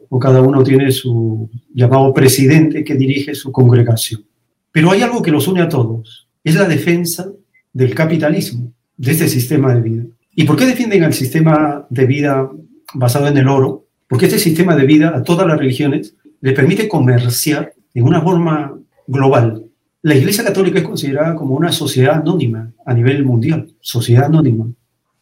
o 0.09 0.19
cada 0.19 0.41
uno 0.43 0.63
tiene 0.63 0.93
su 0.93 1.51
llamado 1.75 2.15
presidente 2.15 2.85
que 2.85 2.95
dirige 2.95 3.35
su 3.35 3.51
congregación. 3.51 4.25
Pero 4.71 4.93
hay 4.93 5.03
algo 5.03 5.23
que 5.23 5.33
los 5.33 5.49
une 5.49 5.63
a 5.63 5.69
todos, 5.69 6.29
es 6.45 6.55
la 6.55 6.69
defensa 6.69 7.29
del 7.73 7.95
capitalismo, 7.95 8.73
de 8.97 9.13
este 9.13 9.29
sistema 9.29 9.75
de 9.75 9.81
vida. 9.81 10.05
¿Y 10.37 10.45
por 10.45 10.57
qué 10.57 10.67
defienden 10.67 11.03
el 11.03 11.13
sistema 11.13 11.85
de 11.91 12.07
vida 12.07 12.49
basado 12.95 13.27
en 13.27 13.37
el 13.39 13.49
oro? 13.49 13.84
Porque 14.09 14.27
este 14.27 14.39
sistema 14.39 14.77
de 14.77 14.87
vida 14.87 15.13
a 15.15 15.23
todas 15.23 15.47
las 15.47 15.59
religiones 15.59 16.15
le 16.41 16.53
permite 16.53 16.89
comerciar 16.89 17.73
en 17.95 18.05
una 18.05 18.21
forma 18.21 18.79
global. 19.07 19.65
La 20.03 20.15
Iglesia 20.15 20.45
Católica 20.45 20.79
es 20.79 20.85
considerada 20.85 21.35
como 21.35 21.55
una 21.55 21.73
sociedad 21.73 22.17
anónima 22.17 22.71
a 22.85 22.93
nivel 22.93 23.25
mundial, 23.25 23.71
sociedad 23.81 24.27
anónima. 24.27 24.67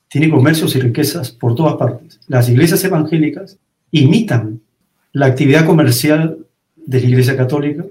tiene 0.09 0.29
comercios 0.29 0.77
y 0.77 0.81
riquezas 0.81 1.31
por 1.31 1.55
todas 1.55 1.77
partes. 1.77 2.21
Las 2.27 2.49
iglesias 2.49 2.85
evangélicas 2.85 3.59
imitan 3.93 4.61
la 5.13 5.27
actividad 5.27 5.65
comercial 5.65 6.39
de 6.77 7.01
la 7.01 7.07
Iglesia 7.07 7.37
Católica, 7.37 7.85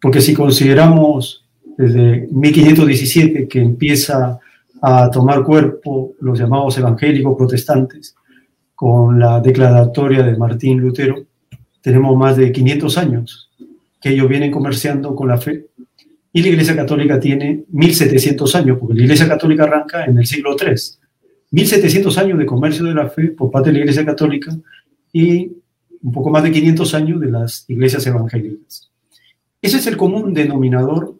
porque 0.00 0.20
si 0.20 0.34
consideramos 0.34 1.44
desde 1.78 2.28
1517 2.30 3.48
que 3.48 3.60
empieza 3.60 4.38
a 4.82 5.10
tomar 5.10 5.42
cuerpo 5.44 6.14
los 6.20 6.38
llamados 6.38 6.76
evangélicos 6.76 7.36
protestantes 7.36 8.14
con 8.74 9.18
la 9.18 9.40
declaratoria 9.40 10.22
de 10.22 10.36
Martín 10.36 10.80
Lutero, 10.80 11.24
tenemos 11.80 12.16
más 12.16 12.36
de 12.36 12.50
500 12.50 12.98
años 12.98 13.50
que 14.00 14.10
ellos 14.10 14.28
vienen 14.28 14.50
comerciando 14.50 15.14
con 15.14 15.28
la 15.28 15.38
fe 15.38 15.66
y 16.32 16.42
la 16.42 16.48
Iglesia 16.48 16.74
Católica 16.74 17.20
tiene 17.20 17.64
1700 17.70 18.54
años, 18.56 18.78
porque 18.78 18.94
la 18.94 19.02
Iglesia 19.02 19.28
Católica 19.28 19.62
arranca 19.62 20.04
en 20.04 20.18
el 20.18 20.26
siglo 20.26 20.56
III. 20.60 20.74
1700 21.52 22.18
años 22.18 22.38
de 22.38 22.44
comercio 22.44 22.84
de 22.84 22.94
la 22.94 23.08
fe 23.08 23.28
por 23.28 23.52
parte 23.52 23.70
de 23.70 23.74
la 23.74 23.78
Iglesia 23.80 24.04
Católica 24.04 24.52
y 25.12 25.52
un 26.02 26.12
poco 26.12 26.30
más 26.30 26.42
de 26.42 26.50
500 26.50 26.94
años 26.94 27.20
de 27.20 27.30
las 27.30 27.64
iglesias 27.68 28.04
evangélicas. 28.06 28.90
Ese 29.62 29.78
es 29.78 29.86
el 29.86 29.96
común 29.96 30.34
denominador 30.34 31.16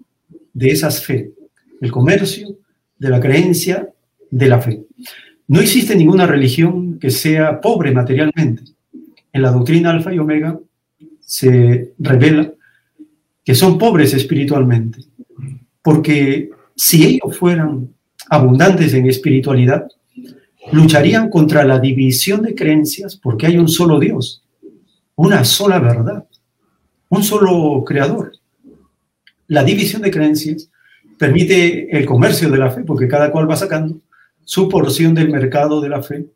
de 0.52 0.70
esas 0.70 1.04
fe, 1.04 1.32
el 1.80 1.92
comercio 1.92 2.58
de 2.98 3.08
la 3.08 3.20
creencia 3.20 3.88
de 4.30 4.48
la 4.48 4.60
fe. 4.60 4.82
No 5.48 5.60
existe 5.60 5.94
ninguna 5.94 6.26
religión 6.26 6.98
que 6.98 7.10
sea 7.10 7.60
pobre 7.60 7.92
materialmente. 7.92 8.62
En 9.32 9.42
la 9.42 9.50
doctrina 9.50 9.90
alfa 9.90 10.14
y 10.14 10.18
omega 10.18 10.58
se 11.20 11.92
revela 11.98 12.52
que 13.44 13.54
son 13.54 13.76
pobres 13.78 14.14
espiritualmente, 14.14 15.00
porque 15.82 16.50
si 16.74 17.04
ellos 17.04 17.36
fueran 17.36 17.90
abundantes 18.30 18.94
en 18.94 19.06
espiritualidad, 19.06 19.86
lucharían 20.72 21.28
contra 21.28 21.64
la 21.64 21.78
división 21.78 22.42
de 22.42 22.54
creencias 22.54 23.16
porque 23.16 23.46
hay 23.46 23.58
un 23.58 23.68
solo 23.68 24.00
Dios 24.00 24.44
una 25.16 25.44
sola 25.44 25.78
verdad, 25.78 26.26
un 27.08 27.22
solo 27.22 27.84
creador. 27.84 28.32
La 29.48 29.62
división 29.62 30.02
de 30.02 30.10
creencias 30.10 30.70
permite 31.18 31.96
el 31.96 32.04
comercio 32.04 32.50
de 32.50 32.58
la 32.58 32.70
fe, 32.70 32.82
porque 32.82 33.08
cada 33.08 33.30
cual 33.30 33.48
va 33.48 33.56
sacando 33.56 34.00
su 34.44 34.68
porción 34.68 35.14
del 35.14 35.30
mercado 35.30 35.80
de 35.80 35.88
la 35.88 36.02
fe. 36.02 36.26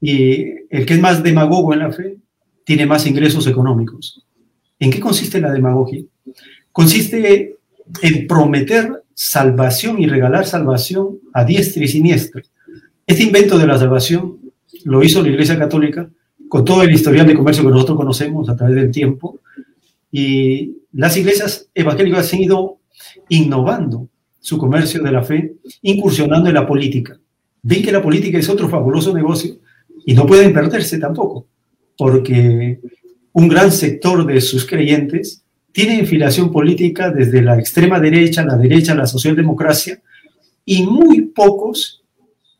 Y 0.00 0.44
el 0.70 0.86
que 0.86 0.94
es 0.94 1.00
más 1.00 1.22
demagogo 1.22 1.72
en 1.72 1.80
la 1.80 1.92
fe 1.92 2.18
tiene 2.64 2.86
más 2.86 3.06
ingresos 3.06 3.46
económicos. 3.46 4.24
¿En 4.78 4.90
qué 4.90 5.00
consiste 5.00 5.40
la 5.40 5.52
demagogia? 5.52 6.02
Consiste 6.72 7.56
en 8.02 8.26
prometer 8.26 9.02
salvación 9.14 10.00
y 10.00 10.06
regalar 10.06 10.46
salvación 10.46 11.18
a 11.32 11.44
diestra 11.44 11.82
y 11.82 11.88
siniestra. 11.88 12.42
Este 13.06 13.22
invento 13.22 13.58
de 13.58 13.66
la 13.66 13.78
salvación 13.78 14.38
lo 14.84 15.02
hizo 15.02 15.22
la 15.22 15.30
Iglesia 15.30 15.58
Católica 15.58 16.08
con 16.48 16.64
todo 16.64 16.82
el 16.82 16.92
historial 16.92 17.26
de 17.26 17.34
comercio 17.34 17.64
que 17.64 17.70
nosotros 17.70 17.96
conocemos 17.96 18.48
a 18.48 18.56
través 18.56 18.76
del 18.76 18.90
tiempo. 18.90 19.40
Y 20.10 20.76
las 20.92 21.16
iglesias 21.16 21.68
evangélicas 21.74 22.32
han 22.32 22.40
ido 22.40 22.78
innovando 23.28 24.08
su 24.40 24.56
comercio 24.56 25.02
de 25.02 25.12
la 25.12 25.22
fe, 25.22 25.56
incursionando 25.82 26.48
en 26.48 26.54
la 26.54 26.66
política. 26.66 27.18
Ven 27.62 27.82
que 27.82 27.92
la 27.92 28.02
política 28.02 28.38
es 28.38 28.48
otro 28.48 28.68
fabuloso 28.68 29.14
negocio 29.14 29.56
y 30.06 30.14
no 30.14 30.26
pueden 30.26 30.52
perderse 30.52 30.98
tampoco, 30.98 31.46
porque 31.96 32.80
un 33.32 33.48
gran 33.48 33.72
sector 33.72 34.26
de 34.26 34.40
sus 34.40 34.66
creyentes 34.66 35.42
tiene 35.72 35.98
infiliación 35.98 36.50
política 36.50 37.10
desde 37.10 37.42
la 37.42 37.58
extrema 37.58 38.00
derecha, 38.00 38.44
la 38.44 38.56
derecha, 38.56 38.94
la 38.94 39.06
socialdemocracia, 39.06 40.00
y 40.64 40.82
muy 40.82 41.22
pocos 41.22 42.02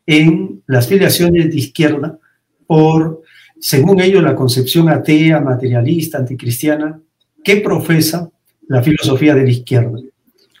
en 0.05 0.63
las 0.67 0.87
filiaciones 0.87 1.51
de 1.51 1.57
izquierda 1.57 2.17
por 2.65 3.21
según 3.59 3.99
ellos, 3.99 4.23
la 4.23 4.35
concepción 4.35 4.89
atea, 4.89 5.41
materialista, 5.41 6.17
anticristiana, 6.17 6.99
que 7.43 7.57
profesa 7.57 8.29
la 8.67 8.81
filosofía 8.81 9.35
de 9.35 9.43
la 9.43 9.49
izquierda. 9.49 9.99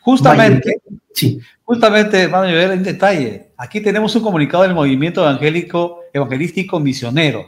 Justamente, 0.01 0.81
sí. 1.19 1.39
justamente, 1.63 2.23
hermano, 2.23 2.47
ver 2.47 2.71
en 2.71 2.83
detalle. 2.83 3.51
Aquí 3.57 3.81
tenemos 3.81 4.15
un 4.15 4.23
comunicado 4.23 4.63
del 4.63 4.73
movimiento 4.73 5.21
evangélico, 5.21 6.01
evangelístico 6.13 6.79
misionero. 6.79 7.45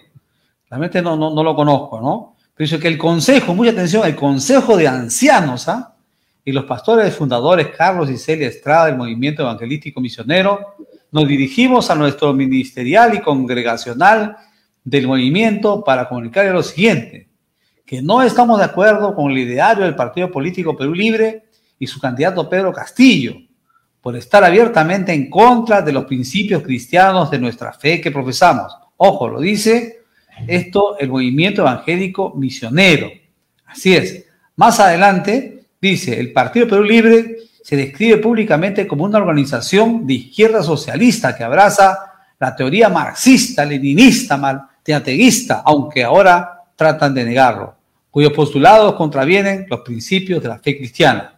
Realmente 0.70 1.02
no, 1.02 1.16
no, 1.16 1.34
no 1.34 1.44
lo 1.44 1.56
conozco, 1.56 2.00
¿no? 2.00 2.36
Pero 2.56 2.66
dice 2.66 2.80
que 2.80 2.88
el 2.88 2.98
consejo, 2.98 3.54
mucha 3.54 3.72
atención, 3.72 4.06
el 4.06 4.16
consejo 4.16 4.78
de 4.78 4.88
ancianos, 4.88 5.68
¿ah? 5.68 5.96
Y 6.44 6.52
los 6.52 6.66
pastores 6.66 7.16
fundadores 7.16 7.68
Carlos 7.78 8.10
y 8.10 8.18
Celia 8.18 8.48
Estrada 8.48 8.88
del 8.88 8.98
movimiento 8.98 9.44
evangelístico 9.44 10.02
misionero, 10.02 10.76
nos 11.12 11.28
dirigimos 11.28 11.90
a 11.90 11.96
nuestro 11.96 12.34
ministerial 12.34 13.14
y 13.14 13.22
congregacional 13.22 14.38
del 14.84 15.08
movimiento 15.08 15.84
para 15.84 16.08
comunicarle 16.08 16.52
lo 16.52 16.64
siguiente, 16.64 17.28
que 17.86 18.02
no 18.02 18.24
estamos 18.24 18.58
de 18.60 18.66
acuerdo 18.66 19.14
con 19.14 19.32
el 19.32 19.38
ideario 19.38 19.84
del 19.84 19.96
Partido 19.96 20.32
Político 20.32 20.76
Perú 20.76 20.94
Libre 20.94 21.44
y 21.78 21.86
su 21.86 22.00
candidato 22.00 22.50
Pedro 22.50 22.72
Castillo, 22.72 23.36
por 24.02 24.16
estar 24.16 24.44
abiertamente 24.44 25.14
en 25.14 25.30
contra 25.30 25.82
de 25.82 25.92
los 25.92 26.06
principios 26.06 26.64
cristianos 26.64 27.30
de 27.30 27.40
nuestra 27.40 27.72
fe 27.72 28.02
que 28.02 28.12
profesamos. 28.12 28.76
Ojo, 28.98 29.28
lo 29.28 29.40
dice 29.40 30.02
esto 30.48 30.98
el 30.98 31.10
movimiento 31.10 31.62
evangélico 31.62 32.34
misionero. 32.36 33.10
Así 33.66 33.96
es. 33.96 34.26
Más 34.56 34.80
adelante 34.80 35.66
dice, 35.80 36.20
el 36.20 36.34
Partido 36.34 36.68
Perú 36.68 36.84
Libre 36.84 37.38
se 37.64 37.76
describe 37.76 38.18
públicamente 38.18 38.88
como 38.88 39.04
una 39.04 39.20
organización 39.20 40.06
de 40.06 40.16
izquierda 40.16 40.64
socialista 40.64 41.36
que 41.36 41.44
abraza 41.44 41.98
la 42.40 42.56
teoría 42.56 42.90
marxista, 42.90 43.64
leninista, 43.64 44.70
teateísta, 44.84 45.62
aunque 45.64 46.04
ahora 46.04 46.64
tratan 46.76 47.14
de 47.14 47.24
negarlo, 47.24 47.76
cuyos 48.10 48.34
postulados 48.34 48.96
contravienen 48.96 49.68
los 49.70 49.82
principios 49.82 50.42
de 50.42 50.50
la 50.50 50.58
fe 50.58 50.76
cristiana. 50.78 51.36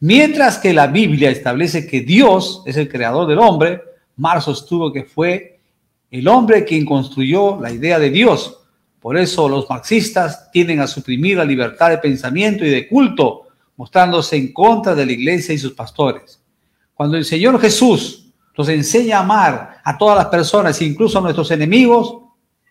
Mientras 0.00 0.58
que 0.58 0.72
la 0.72 0.86
Biblia 0.86 1.30
establece 1.30 1.86
que 1.86 2.02
Dios 2.02 2.62
es 2.66 2.76
el 2.76 2.88
creador 2.88 3.26
del 3.26 3.38
hombre, 3.38 3.82
Marx 4.16 4.44
sostuvo 4.44 4.92
que 4.92 5.04
fue 5.04 5.60
el 6.10 6.28
hombre 6.28 6.64
quien 6.64 6.84
construyó 6.84 7.60
la 7.60 7.72
idea 7.72 7.98
de 7.98 8.10
Dios. 8.10 8.60
Por 9.00 9.16
eso 9.16 9.48
los 9.48 9.68
marxistas 9.68 10.50
tienden 10.52 10.80
a 10.80 10.86
suprimir 10.86 11.36
la 11.36 11.44
libertad 11.44 11.90
de 11.90 11.98
pensamiento 11.98 12.64
y 12.64 12.70
de 12.70 12.88
culto, 12.88 13.48
mostrándose 13.76 14.36
en 14.36 14.52
contra 14.52 14.94
de 14.94 15.06
la 15.06 15.12
iglesia 15.12 15.54
y 15.54 15.58
sus 15.58 15.72
pastores. 15.72 16.40
Cuando 16.94 17.16
el 17.16 17.24
Señor 17.24 17.60
Jesús 17.60 18.32
nos 18.56 18.68
enseña 18.68 19.18
a 19.18 19.20
amar 19.20 19.80
a 19.84 19.98
todas 19.98 20.16
las 20.16 20.26
personas, 20.26 20.80
incluso 20.82 21.18
a 21.18 21.22
nuestros 21.22 21.50
enemigos, 21.50 22.18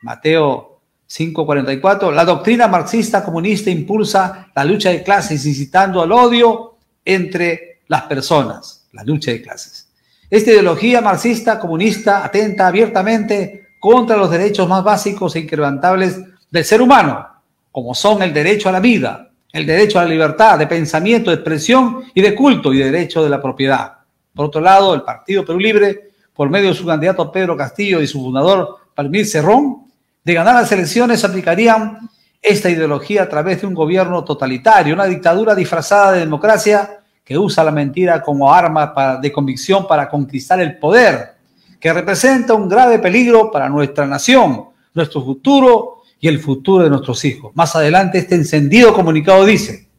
Mateo 0.01 0.81
5:44, 1.07 2.11
la 2.11 2.25
doctrina 2.25 2.67
marxista 2.67 3.23
comunista 3.23 3.69
impulsa 3.69 4.49
la 4.53 4.65
lucha 4.65 4.89
de 4.89 5.03
clases, 5.03 5.45
incitando 5.45 6.01
al 6.01 6.11
odio 6.11 6.76
entre 7.07 7.79
las 7.87 8.03
personas, 8.03 8.85
la 8.91 9.03
lucha 9.03 9.31
de 9.31 9.41
clases. 9.41 9.87
Esta 10.29 10.51
ideología 10.51 10.99
marxista 10.99 11.57
comunista 11.57 12.25
atenta 12.25 12.67
abiertamente 12.67 13.69
contra 13.79 14.17
los 14.17 14.29
derechos 14.29 14.67
más 14.67 14.83
básicos 14.83 15.33
e 15.35 15.39
incrementables 15.39 16.19
del 16.51 16.65
ser 16.65 16.81
humano, 16.81 17.25
como 17.71 17.95
son 17.95 18.21
el 18.23 18.33
derecho 18.33 18.67
a 18.67 18.73
la 18.73 18.81
vida, 18.81 19.31
el 19.53 19.65
derecho 19.65 19.99
a 19.99 20.03
la 20.03 20.09
libertad 20.09 20.59
de 20.59 20.67
pensamiento, 20.67 21.31
de 21.31 21.37
expresión 21.37 22.03
y 22.13 22.21
de 22.21 22.35
culto 22.35 22.73
y 22.73 22.79
derecho 22.79 23.23
de 23.23 23.29
la 23.29 23.41
propiedad. 23.41 23.99
Por 24.35 24.47
otro 24.47 24.59
lado, 24.59 24.93
el 24.93 25.03
Partido 25.03 25.45
Perú 25.45 25.59
Libre, 25.59 26.09
por 26.33 26.49
medio 26.49 26.69
de 26.69 26.75
su 26.75 26.85
candidato 26.85 27.31
Pedro 27.31 27.55
Castillo 27.55 28.01
y 28.01 28.07
su 28.07 28.19
fundador 28.19 28.79
Palmir 28.93 29.25
Cerrón, 29.25 29.87
de 30.25 30.33
ganar 30.33 30.55
las 30.55 30.71
elecciones 30.73 31.23
aplicarían 31.23 32.09
esta 32.41 32.69
ideología 32.69 33.23
a 33.23 33.29
través 33.29 33.61
de 33.61 33.67
un 33.67 33.73
gobierno 33.73 34.25
totalitario, 34.25 34.93
una 34.93 35.05
dictadura 35.05 35.55
disfrazada 35.55 36.11
de 36.11 36.19
democracia 36.19 36.96
que 37.27 37.37
usa 37.37 37.63
la 37.63 37.71
mentira 37.71 38.21
como 38.21 38.53
arma 38.53 39.19
de 39.21 39.31
convicción 39.33 39.85
para 39.85 40.07
conquistar 40.07 40.61
el 40.61 40.77
poder, 40.77 41.35
que 41.77 41.91
representa 41.91 42.53
un 42.53 42.69
grave 42.69 42.99
peligro 42.99 43.51
para 43.51 43.67
nuestra 43.67 44.05
nación, 44.05 44.67
nuestro 44.93 45.21
futuro 45.21 46.03
y 46.19 46.29
el 46.29 46.39
futuro 46.39 46.85
de 46.85 46.89
nuestros 46.89 47.25
hijos. 47.25 47.51
Más 47.53 47.75
adelante 47.75 48.19
este 48.19 48.35
encendido 48.35 48.93
comunicado 48.93 49.45
dice, 49.45 49.89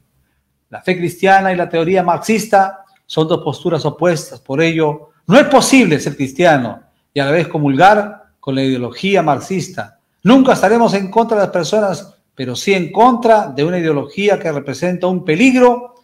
la 0.70 0.80
fe 0.80 0.96
cristiana 0.96 1.52
y 1.52 1.56
la 1.56 1.68
teoría 1.68 2.02
marxista 2.02 2.84
son 3.04 3.28
dos 3.28 3.44
posturas 3.44 3.84
opuestas, 3.84 4.40
por 4.40 4.62
ello 4.62 5.10
no 5.26 5.38
es 5.38 5.44
posible 5.48 6.00
ser 6.00 6.16
cristiano 6.16 6.80
y 7.12 7.20
a 7.20 7.26
la 7.26 7.32
vez 7.32 7.48
comulgar 7.48 8.30
con 8.40 8.54
la 8.54 8.62
ideología 8.62 9.22
marxista 9.22 9.98
Nunca 10.22 10.54
estaremos 10.54 10.94
en 10.94 11.10
contra 11.10 11.36
de 11.36 11.44
las 11.44 11.52
personas, 11.52 12.14
pero 12.34 12.56
sí 12.56 12.74
en 12.74 12.90
contra 12.90 13.48
de 13.48 13.64
una 13.64 13.78
ideología 13.78 14.38
que 14.38 14.50
representa 14.50 15.06
un 15.06 15.24
peligro 15.24 15.94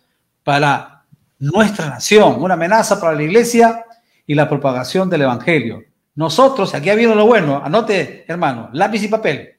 para 0.43 0.94
nuestra 1.39 1.89
nación, 1.89 2.37
una 2.43 2.55
amenaza 2.55 3.01
para 3.01 3.15
la 3.15 3.23
iglesia 3.23 3.85
y 4.27 4.35
la 4.35 4.49
propagación 4.49 5.11
del 5.11 5.23
evangelio. 5.23 5.83
Nosotros, 6.15 6.75
aquí 6.75 6.91
ha 6.91 6.93
habido 6.93 7.15
lo 7.15 7.27
bueno, 7.27 7.61
anote, 7.63 8.25
hermano, 8.29 8.71
lápiz 8.73 9.03
y 9.03 9.09
papel. 9.09 9.51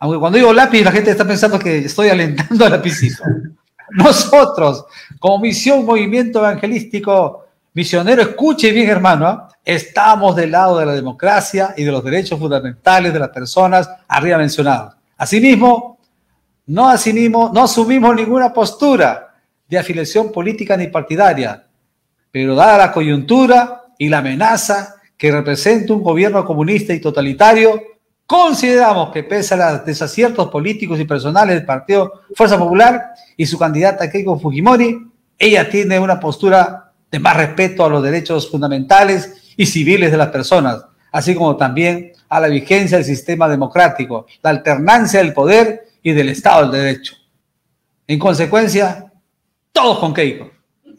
Aunque 0.00 0.18
cuando 0.18 0.38
digo 0.38 0.52
lápiz, 0.52 0.82
la 0.82 0.92
gente 0.92 1.10
está 1.10 1.26
pensando 1.26 1.58
que 1.58 1.78
estoy 1.78 2.08
alentando 2.08 2.64
al 2.64 2.70
lapicito. 2.70 3.22
Nosotros, 3.90 4.86
como 5.18 5.38
misión 5.40 5.84
Movimiento 5.84 6.38
Evangelístico 6.40 7.46
Misionero, 7.74 8.22
escuche 8.22 8.70
bien, 8.70 8.88
hermano, 8.88 9.26
¿ah? 9.26 9.48
estamos 9.64 10.34
del 10.36 10.50
lado 10.50 10.78
de 10.78 10.86
la 10.86 10.92
democracia 10.92 11.74
y 11.76 11.84
de 11.84 11.92
los 11.92 12.02
derechos 12.02 12.38
fundamentales 12.38 13.12
de 13.12 13.18
las 13.18 13.28
personas 13.28 13.88
arriba 14.08 14.38
mencionados. 14.38 14.94
Asimismo, 15.16 15.98
no, 16.66 16.88
asumimos, 16.88 17.52
no 17.52 17.62
asumimos 17.64 18.14
ninguna 18.14 18.52
postura 18.52 19.27
de 19.68 19.78
afiliación 19.78 20.32
política 20.32 20.76
ni 20.76 20.88
partidaria, 20.88 21.66
pero 22.30 22.54
dada 22.54 22.78
la 22.78 22.92
coyuntura 22.92 23.84
y 23.98 24.08
la 24.08 24.18
amenaza 24.18 24.96
que 25.16 25.30
representa 25.30 25.92
un 25.92 26.02
gobierno 26.02 26.44
comunista 26.44 26.94
y 26.94 27.00
totalitario, 27.00 27.82
consideramos 28.26 29.10
que 29.10 29.24
pese 29.24 29.54
a 29.54 29.72
los 29.72 29.84
desaciertos 29.84 30.48
políticos 30.48 31.00
y 31.00 31.04
personales 31.04 31.56
del 31.56 31.66
Partido 31.66 32.22
Fuerza 32.34 32.58
Popular 32.58 33.12
y 33.36 33.46
su 33.46 33.58
candidata 33.58 34.10
Keiko 34.10 34.38
Fujimori, 34.38 35.06
ella 35.38 35.68
tiene 35.68 35.98
una 35.98 36.18
postura 36.20 36.92
de 37.10 37.18
más 37.18 37.36
respeto 37.36 37.84
a 37.84 37.88
los 37.88 38.02
derechos 38.02 38.50
fundamentales 38.50 39.54
y 39.56 39.66
civiles 39.66 40.10
de 40.10 40.16
las 40.16 40.28
personas, 40.28 40.84
así 41.10 41.34
como 41.34 41.56
también 41.56 42.12
a 42.28 42.40
la 42.40 42.48
vigencia 42.48 42.98
del 42.98 43.06
sistema 43.06 43.48
democrático, 43.48 44.26
la 44.42 44.50
alternancia 44.50 45.20
del 45.20 45.32
poder 45.32 45.88
y 46.02 46.12
del 46.12 46.28
Estado 46.28 46.62
del 46.62 46.82
Derecho. 46.82 47.14
En 48.06 48.18
consecuencia, 48.18 49.07
todos 49.78 49.98
con 50.00 50.12
Keiko. 50.12 50.50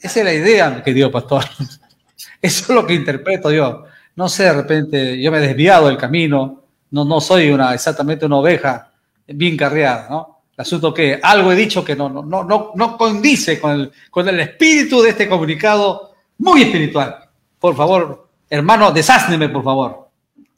Esa 0.01 0.19
es 0.19 0.25
la 0.25 0.33
idea, 0.33 0.69
mi 0.69 0.81
querido 0.81 1.11
pastor. 1.11 1.43
Eso 2.41 2.63
es 2.63 2.69
lo 2.69 2.87
que 2.87 2.93
interpreto 2.93 3.51
yo. 3.51 3.83
No 4.15 4.29
sé, 4.29 4.43
de 4.43 4.53
repente 4.53 5.21
yo 5.21 5.31
me 5.31 5.39
he 5.39 5.47
desviado 5.47 5.87
del 5.87 5.97
camino, 5.97 6.63
no, 6.91 7.03
no 7.03 7.19
soy 7.19 7.49
una, 7.49 7.73
exactamente 7.73 8.25
una 8.25 8.37
oveja 8.37 8.89
bien 9.27 9.57
carreada, 9.57 10.07
¿no? 10.09 10.43
El 10.55 10.61
asunto 10.61 10.93
que 10.93 11.19
algo 11.21 11.51
he 11.51 11.55
dicho 11.55 11.83
que 11.83 11.95
no, 11.95 12.09
no, 12.09 12.23
no, 12.23 12.71
no 12.73 12.97
condice 12.97 13.59
con 13.59 13.71
el, 13.71 13.91
con 14.09 14.27
el 14.29 14.39
espíritu 14.39 15.01
de 15.01 15.09
este 15.09 15.27
comunicado 15.27 16.13
muy 16.37 16.61
espiritual. 16.61 17.17
Por 17.59 17.75
favor, 17.75 18.27
hermano, 18.49 18.91
desásneme, 18.91 19.49
por 19.49 19.63
favor. 19.63 20.09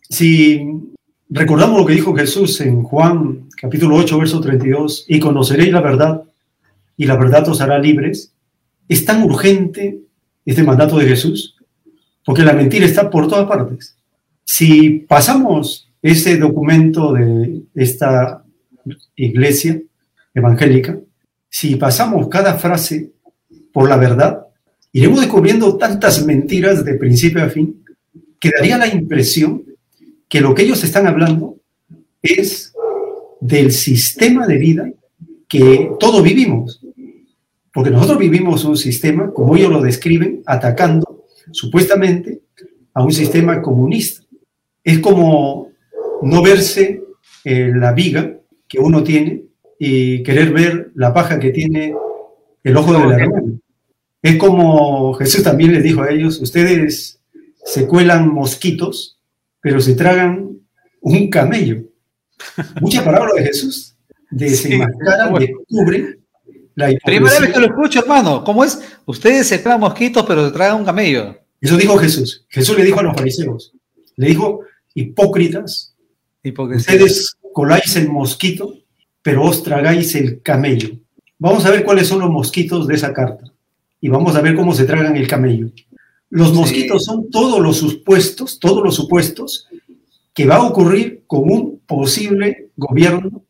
Si 0.08 0.64
recordamos 1.30 1.80
lo 1.80 1.86
que 1.88 1.94
dijo 1.94 2.16
Jesús 2.16 2.62
en 2.62 2.84
Juan 2.84 3.50
capítulo 3.60 3.96
8, 3.96 4.18
verso 4.20 4.42
32, 4.42 5.06
y 5.08 5.20
conoceréis 5.20 5.72
la 5.72 5.82
verdad, 5.82 6.24
y 7.02 7.06
la 7.06 7.18
verdad 7.18 7.50
os 7.50 7.60
hará 7.62 7.80
libres, 7.80 8.32
es 8.88 9.04
tan 9.06 9.24
urgente 9.24 10.02
este 10.46 10.62
mandato 10.62 11.00
de 11.00 11.08
Jesús, 11.08 11.56
porque 12.24 12.44
la 12.44 12.54
mentira 12.54 12.86
está 12.86 13.10
por 13.10 13.28
todas 13.28 13.48
partes. 13.48 13.98
Si 14.44 15.04
pasamos 15.10 15.90
ese 16.00 16.38
documento 16.38 17.12
de 17.14 17.64
esta 17.74 18.44
iglesia 19.16 19.82
evangélica, 20.32 21.00
si 21.50 21.76
pasamos 21.76 22.28
cada 22.28 22.54
frase 22.54 23.10
por 23.74 23.90
la 23.90 23.98
verdad, 23.98 24.46
iremos 24.92 25.22
descubriendo 25.22 25.78
tantas 25.78 26.24
mentiras 26.24 26.86
de 26.86 26.94
principio 27.00 27.44
a 27.44 27.50
fin 27.50 27.84
que 28.40 28.52
daría 28.56 28.78
la 28.78 28.88
impresión 28.88 29.64
que 30.30 30.40
lo 30.40 30.54
que 30.54 30.62
ellos 30.62 30.84
están 30.84 31.08
hablando 31.08 31.58
es 32.22 32.76
del 33.40 33.72
sistema 33.72 34.46
de 34.46 34.58
vida 34.60 34.92
que 35.48 35.90
todos 36.00 36.22
vivimos. 36.22 36.81
Porque 37.74 37.90
nosotros 37.90 38.20
vivimos 38.20 38.66
un 38.66 38.78
sistema, 38.78 39.32
como 39.32 39.56
ellos 39.56 39.72
lo 39.72 39.82
describen, 39.82 40.44
atacando 40.46 41.26
supuestamente 41.52 42.42
a 42.94 43.04
un 43.04 43.12
sistema 43.12 43.62
comunista. 43.62 44.26
Es 44.84 45.00
como 45.00 45.72
no 46.22 46.42
verse 46.42 47.02
eh, 47.44 47.72
la 47.74 47.94
viga 47.94 48.38
que 48.68 48.80
uno 48.80 49.04
tiene 49.04 49.44
y 49.80 50.22
querer 50.24 50.52
ver 50.52 50.92
la 50.96 51.14
paja 51.14 51.40
que 51.40 51.52
tiene 51.52 51.96
el 52.64 52.78
ojo 52.78 52.94
de 52.94 53.00
la 53.00 53.16
hermano. 53.16 53.60
Es 54.22 54.38
como 54.38 55.14
Jesús 55.14 55.44
también 55.44 55.74
les 55.74 55.84
dijo 55.84 56.04
a 56.04 56.12
ellos, 56.12 56.40
ustedes 56.40 57.20
se 57.64 57.88
cuelan 57.88 58.30
mosquitos, 58.30 59.20
pero 59.60 59.82
se 59.82 59.96
tragan 59.96 60.60
un 61.02 61.30
camello. 61.30 61.84
Mucha 62.80 63.04
palabra 63.04 63.34
de 63.36 63.44
Jesús, 63.46 63.96
desenmascaran, 64.30 65.36
sí, 65.40 65.48
descubren 65.48 66.21
la. 66.76 66.92
Primera 67.04 67.40
vez 67.40 67.54
que 67.54 67.60
lo 67.60 67.66
escucho, 67.68 68.00
hermano. 68.00 68.44
¿Cómo 68.44 68.64
es? 68.64 68.80
Ustedes 69.06 69.48
se 69.48 69.60
tragan 69.60 69.82
mosquitos, 69.82 70.26
pero 70.28 70.46
se 70.46 70.54
tragan 70.54 70.78
un 70.78 70.86
camello. 70.86 71.38
Eso 71.60 71.78
dijo 71.78 71.98
Jesús. 71.98 72.46
Jesús 72.50 72.78
le 72.78 72.86
dijo 72.86 73.00
a 73.00 73.04
los 73.04 73.16
fariseos, 73.16 73.74
le 74.16 74.28
dijo, 74.28 74.62
hipócritas, 74.96 75.92
Ustedes 76.44 77.38
coláis 77.54 77.96
el 77.96 78.10
mosquito, 78.10 78.74
pero 79.22 79.44
os 79.44 79.62
tragáis 79.62 80.16
el 80.16 80.42
camello. 80.42 80.90
Vamos 81.38 81.66
a 81.66 81.72
ver 81.72 81.84
cuáles 81.84 82.08
son 82.08 82.20
los 82.20 82.32
mosquitos 82.32 82.88
de 82.88 82.96
esa 82.96 83.14
carta 83.14 83.44
y 84.00 84.10
vamos 84.10 84.36
a 84.36 84.42
ver 84.42 84.56
cómo 84.56 84.74
se 84.74 84.86
tragan 84.86 85.16
el 85.16 85.28
camello. 85.28 85.72
Los 86.30 86.54
mosquitos 86.54 87.04
son 87.06 87.30
todos 87.30 87.62
los 87.62 87.78
supuestos, 87.78 88.60
todos 88.60 88.84
los 88.84 88.96
supuestos 88.96 89.68
que 90.34 90.46
va 90.46 90.56
a 90.56 90.64
ocurrir 90.64 91.24
con 91.28 91.42
un 91.52 91.80
posible 91.86 92.70
gobierno 92.76 93.44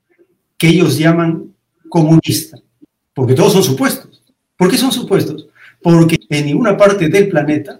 que 0.57 0.67
ellos 0.67 0.97
llaman 0.97 1.53
comunista, 1.88 2.57
porque 3.22 3.36
todos 3.36 3.53
son 3.53 3.63
supuestos. 3.63 4.19
¿Por 4.57 4.67
qué 4.67 4.78
son 4.78 4.91
supuestos? 4.91 5.45
Porque 5.80 6.19
en 6.28 6.47
ninguna 6.47 6.76
parte 6.76 7.07
del 7.07 7.30
planeta 7.30 7.80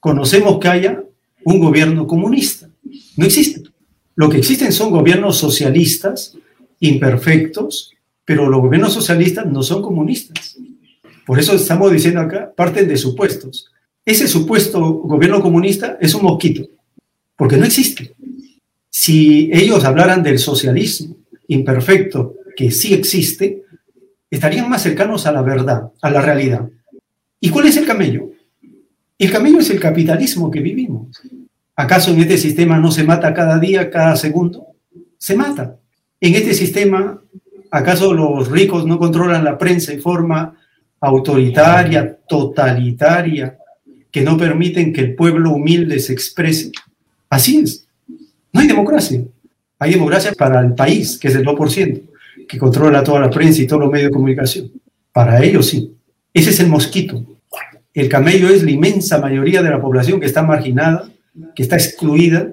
conocemos 0.00 0.58
que 0.58 0.66
haya 0.66 1.04
un 1.44 1.60
gobierno 1.60 2.04
comunista. 2.04 2.68
No 3.16 3.24
existe. 3.24 3.62
Lo 4.16 4.28
que 4.28 4.38
existen 4.38 4.72
son 4.72 4.90
gobiernos 4.90 5.38
socialistas 5.38 6.36
imperfectos, 6.80 7.92
pero 8.24 8.50
los 8.50 8.60
gobiernos 8.60 8.92
socialistas 8.92 9.46
no 9.46 9.62
son 9.62 9.82
comunistas. 9.82 10.58
Por 11.24 11.38
eso 11.38 11.54
estamos 11.54 11.92
diciendo 11.92 12.18
acá, 12.18 12.52
parten 12.52 12.88
de 12.88 12.96
supuestos. 12.96 13.70
Ese 14.04 14.26
supuesto 14.26 14.94
gobierno 14.94 15.40
comunista 15.40 15.96
es 16.00 16.12
un 16.12 16.24
mosquito, 16.24 16.66
porque 17.36 17.56
no 17.56 17.66
existe. 17.66 18.16
Si 18.90 19.48
ellos 19.52 19.84
hablaran 19.84 20.24
del 20.24 20.40
socialismo 20.40 21.14
imperfecto, 21.46 22.34
que 22.56 22.72
sí 22.72 22.94
existe, 22.94 23.61
estarían 24.32 24.68
más 24.68 24.82
cercanos 24.82 25.26
a 25.26 25.32
la 25.32 25.42
verdad, 25.42 25.90
a 26.00 26.10
la 26.10 26.22
realidad. 26.22 26.66
¿Y 27.38 27.50
cuál 27.50 27.66
es 27.66 27.76
el 27.76 27.86
camello? 27.86 28.30
El 29.18 29.30
camello 29.30 29.60
es 29.60 29.68
el 29.68 29.78
capitalismo 29.78 30.50
que 30.50 30.60
vivimos. 30.60 31.20
¿Acaso 31.76 32.12
en 32.12 32.20
este 32.20 32.38
sistema 32.38 32.78
no 32.78 32.90
se 32.90 33.04
mata 33.04 33.34
cada 33.34 33.58
día, 33.58 33.90
cada 33.90 34.16
segundo? 34.16 34.68
Se 35.18 35.36
mata. 35.36 35.76
En 36.18 36.34
este 36.34 36.54
sistema, 36.54 37.20
¿acaso 37.70 38.14
los 38.14 38.50
ricos 38.50 38.86
no 38.86 38.98
controlan 38.98 39.44
la 39.44 39.58
prensa 39.58 39.92
en 39.92 40.00
forma 40.00 40.56
autoritaria, 40.98 42.16
totalitaria, 42.26 43.58
que 44.10 44.22
no 44.22 44.38
permiten 44.38 44.94
que 44.94 45.02
el 45.02 45.14
pueblo 45.14 45.50
humilde 45.50 46.00
se 46.00 46.14
exprese? 46.14 46.72
Así 47.28 47.58
es. 47.58 47.86
No 48.50 48.60
hay 48.60 48.66
democracia. 48.66 49.22
Hay 49.78 49.92
democracia 49.92 50.32
para 50.32 50.60
el 50.60 50.74
país, 50.74 51.18
que 51.18 51.28
es 51.28 51.34
el 51.34 51.44
2%, 51.44 52.02
que 52.52 52.58
controla 52.58 53.02
toda 53.02 53.18
la 53.18 53.30
prensa 53.30 53.62
y 53.62 53.66
todos 53.66 53.80
los 53.80 53.90
medios 53.90 54.10
de 54.10 54.12
comunicación. 54.12 54.70
Para 55.10 55.42
ellos 55.42 55.68
sí. 55.68 55.96
Ese 56.34 56.50
es 56.50 56.60
el 56.60 56.68
mosquito. 56.68 57.24
El 57.94 58.10
camello 58.10 58.50
es 58.50 58.62
la 58.62 58.70
inmensa 58.70 59.18
mayoría 59.18 59.62
de 59.62 59.70
la 59.70 59.80
población 59.80 60.20
que 60.20 60.26
está 60.26 60.42
marginada, 60.42 61.10
que 61.54 61.62
está 61.62 61.76
excluida 61.76 62.52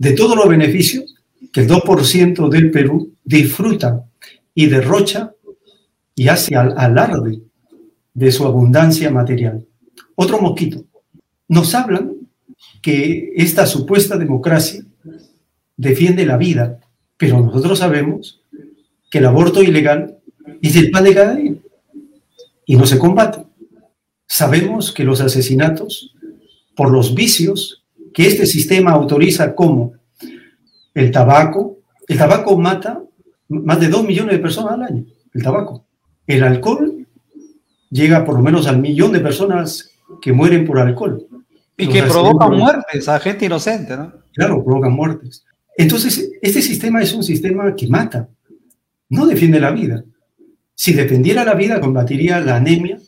de 0.00 0.12
todos 0.14 0.34
los 0.34 0.48
beneficios 0.48 1.14
que 1.52 1.60
el 1.60 1.68
2% 1.68 2.48
del 2.48 2.72
Perú 2.72 3.12
disfruta 3.24 4.04
y 4.52 4.66
derrocha 4.66 5.30
y 6.16 6.26
hace 6.26 6.56
alarde 6.56 7.38
de 8.14 8.32
su 8.32 8.46
abundancia 8.46 9.12
material. 9.12 9.64
Otro 10.16 10.40
mosquito. 10.40 10.82
Nos 11.46 11.72
hablan 11.72 12.14
que 12.82 13.32
esta 13.36 13.64
supuesta 13.64 14.16
democracia 14.16 14.84
defiende 15.76 16.26
la 16.26 16.36
vida, 16.36 16.80
pero 17.16 17.40
nosotros 17.40 17.78
sabemos 17.78 18.40
que 19.10 19.18
el 19.18 19.26
aborto 19.26 19.62
ilegal 19.62 20.18
es 20.62 20.76
el 20.76 20.90
pan 20.90 21.04
de 21.04 21.14
cada 21.14 21.34
día 21.34 21.54
y 22.64 22.76
no 22.76 22.86
se 22.86 22.98
combate. 22.98 23.44
Sabemos 24.26 24.92
que 24.92 25.04
los 25.04 25.20
asesinatos 25.20 26.14
por 26.74 26.90
los 26.90 27.14
vicios 27.14 27.84
que 28.12 28.26
este 28.26 28.46
sistema 28.46 28.92
autoriza 28.92 29.54
como 29.54 29.94
el 30.94 31.10
tabaco. 31.10 31.78
El 32.08 32.18
tabaco 32.18 32.58
mata 32.58 33.02
más 33.48 33.80
de 33.80 33.88
dos 33.88 34.04
millones 34.04 34.36
de 34.36 34.42
personas 34.42 34.72
al 34.72 34.82
año, 34.82 35.04
el 35.32 35.42
tabaco. 35.42 35.84
El 36.26 36.42
alcohol 36.42 37.06
llega 37.90 38.24
por 38.24 38.36
lo 38.36 38.42
menos 38.42 38.66
al 38.66 38.78
millón 38.78 39.12
de 39.12 39.20
personas 39.20 39.90
que 40.20 40.32
mueren 40.32 40.66
por 40.66 40.78
alcohol. 40.78 41.26
Y 41.76 41.88
que 41.88 42.02
provocan 42.02 42.56
muertes 42.56 43.08
a 43.08 43.20
gente 43.20 43.46
inocente, 43.46 43.96
¿no? 43.96 44.12
Claro, 44.32 44.64
provocan 44.64 44.92
muertes. 44.92 45.44
Entonces, 45.76 46.32
este 46.40 46.62
sistema 46.62 47.02
es 47.02 47.12
un 47.12 47.22
sistema 47.22 47.74
que 47.76 47.86
mata, 47.86 48.28
no 49.08 49.26
defiende 49.26 49.60
la 49.60 49.70
vida. 49.70 50.04
Si 50.74 50.92
defendiera 50.92 51.44
la 51.44 51.54
vida, 51.54 51.80
combatiría 51.80 52.40
la 52.40 52.56
anemia 52.56 52.98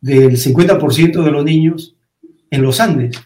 del 0.00 0.36
50% 0.36 1.22
de 1.22 1.30
los 1.30 1.44
niños 1.44 1.94
en 2.50 2.62
los 2.62 2.80
Andes 2.80 3.16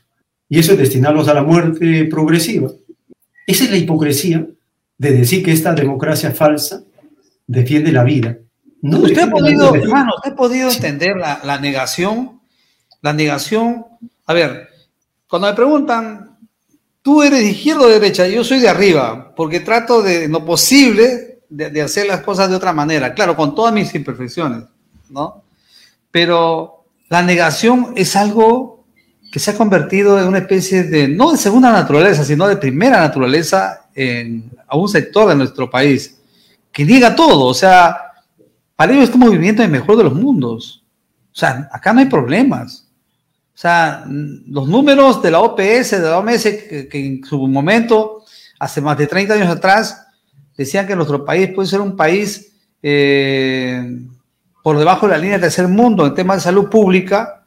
y 0.49 0.59
eso 0.59 0.73
es 0.73 0.79
destinarlos 0.79 1.29
a 1.29 1.35
la 1.35 1.43
muerte 1.43 2.05
progresiva. 2.05 2.71
Esa 3.47 3.65
es 3.65 3.71
la 3.71 3.77
hipocresía 3.77 4.47
de 4.99 5.13
decir 5.13 5.45
que 5.45 5.53
esta 5.53 5.75
democracia 5.75 6.31
falsa 6.33 6.83
defiende 7.47 7.93
la 7.93 8.05
vida. 8.05 8.39
No 8.83 8.99
usted, 8.99 9.23
ha 9.23 9.31
podido, 9.31 9.75
hermano, 9.75 10.13
usted 10.17 10.33
ha 10.33 10.37
podido 10.37 10.71
entender 10.71 11.17
la, 11.17 11.59
negación, 11.61 12.41
La 13.03 13.13
negación, 13.13 13.85
a 14.27 14.35
ver, 14.35 14.69
cuando 15.29 15.49
me 15.49 15.55
preguntan, 15.55 16.39
tú 17.03 17.23
eres 17.23 17.41
de 17.41 17.51
izquierda 17.51 17.83
o 17.83 17.89
de 17.89 18.01
derecha, 18.01 18.29
yo 18.29 18.45
soy 18.45 18.61
de 18.61 18.69
arriba, 18.69 19.35
porque 19.35 19.61
trato 19.61 20.03
de 20.03 20.29
lo 20.29 20.45
posible 20.45 21.36
de, 21.49 21.83
hacer 21.83 22.07
las 22.07 22.21
cosas 22.21 22.51
de 22.51 22.57
otra 22.57 22.73
manera, 22.73 23.15
claro, 23.15 23.37
con 23.37 23.55
todas 23.55 23.73
mis 23.73 23.95
imperfecciones, 23.95 24.65
¿no? 25.09 25.43
Pero 26.11 26.85
la 27.09 27.23
negación 27.23 27.93
es 27.97 28.17
algo 28.17 28.85
que 29.31 29.39
se 29.39 29.51
ha 29.51 29.57
convertido 29.57 30.21
en 30.21 30.29
una 30.29 30.39
especie 30.39 30.85
de, 30.85 31.09
no 31.09 31.33
de 31.33 31.39
segunda 31.39 31.71
naturaleza, 31.73 32.25
sino 32.25 32.49
de 32.49 32.57
primera 32.57 33.01
naturaleza 33.01 33.89
en, 33.95 34.51
a 34.67 34.77
un 34.77 34.89
sector 34.89 35.29
de 35.29 35.35
nuestro 35.35 35.69
país, 35.71 36.19
que 36.73 36.85
niega 36.85 37.15
todo. 37.15 37.47
O 37.47 37.55
sea, 37.55 37.97
para 38.75 38.93
ellos 38.93 39.05
estamos 39.05 39.31
viviendo 39.31 39.63
en 39.63 39.67
el 39.67 39.81
mejor 39.81 39.97
de 39.97 40.05
los 40.05 40.15
mundos. 40.15 40.85
O 41.33 41.39
sea, 41.39 41.69
acá 41.73 41.93
no 41.93 42.01
hay 42.01 42.07
problemas. 42.07 42.87
O 43.55 43.59
sea, 43.59 44.05
los 44.07 44.69
números 44.69 45.23
de 45.23 45.31
la 45.31 45.41
OPS, 45.41 45.91
de 45.93 46.01
la 46.01 46.19
OMS, 46.19 46.43
que, 46.43 46.89
en 46.93 47.25
su 47.25 47.47
momento, 47.49 48.25
hace 48.59 48.83
más 48.83 48.99
de 48.99 49.07
30 49.07 49.35
años 49.35 49.49
atrás, 49.49 50.06
decían 50.57 50.87
que 50.87 50.97
nuestro 50.97 51.25
país 51.25 51.51
puede 51.55 51.69
ser 51.69 51.81
un 51.81 51.97
país 51.97 52.53
eh, 52.83 54.01
por 54.63 54.79
debajo 54.79 55.07
de 55.07 55.13
la 55.13 55.19
línea 55.19 55.37
de 55.37 55.43
tercer 55.43 55.69
mundo 55.69 56.07
en 56.07 56.15
temas 56.15 56.39
de 56.39 56.43
salud 56.43 56.69
pública, 56.69 57.45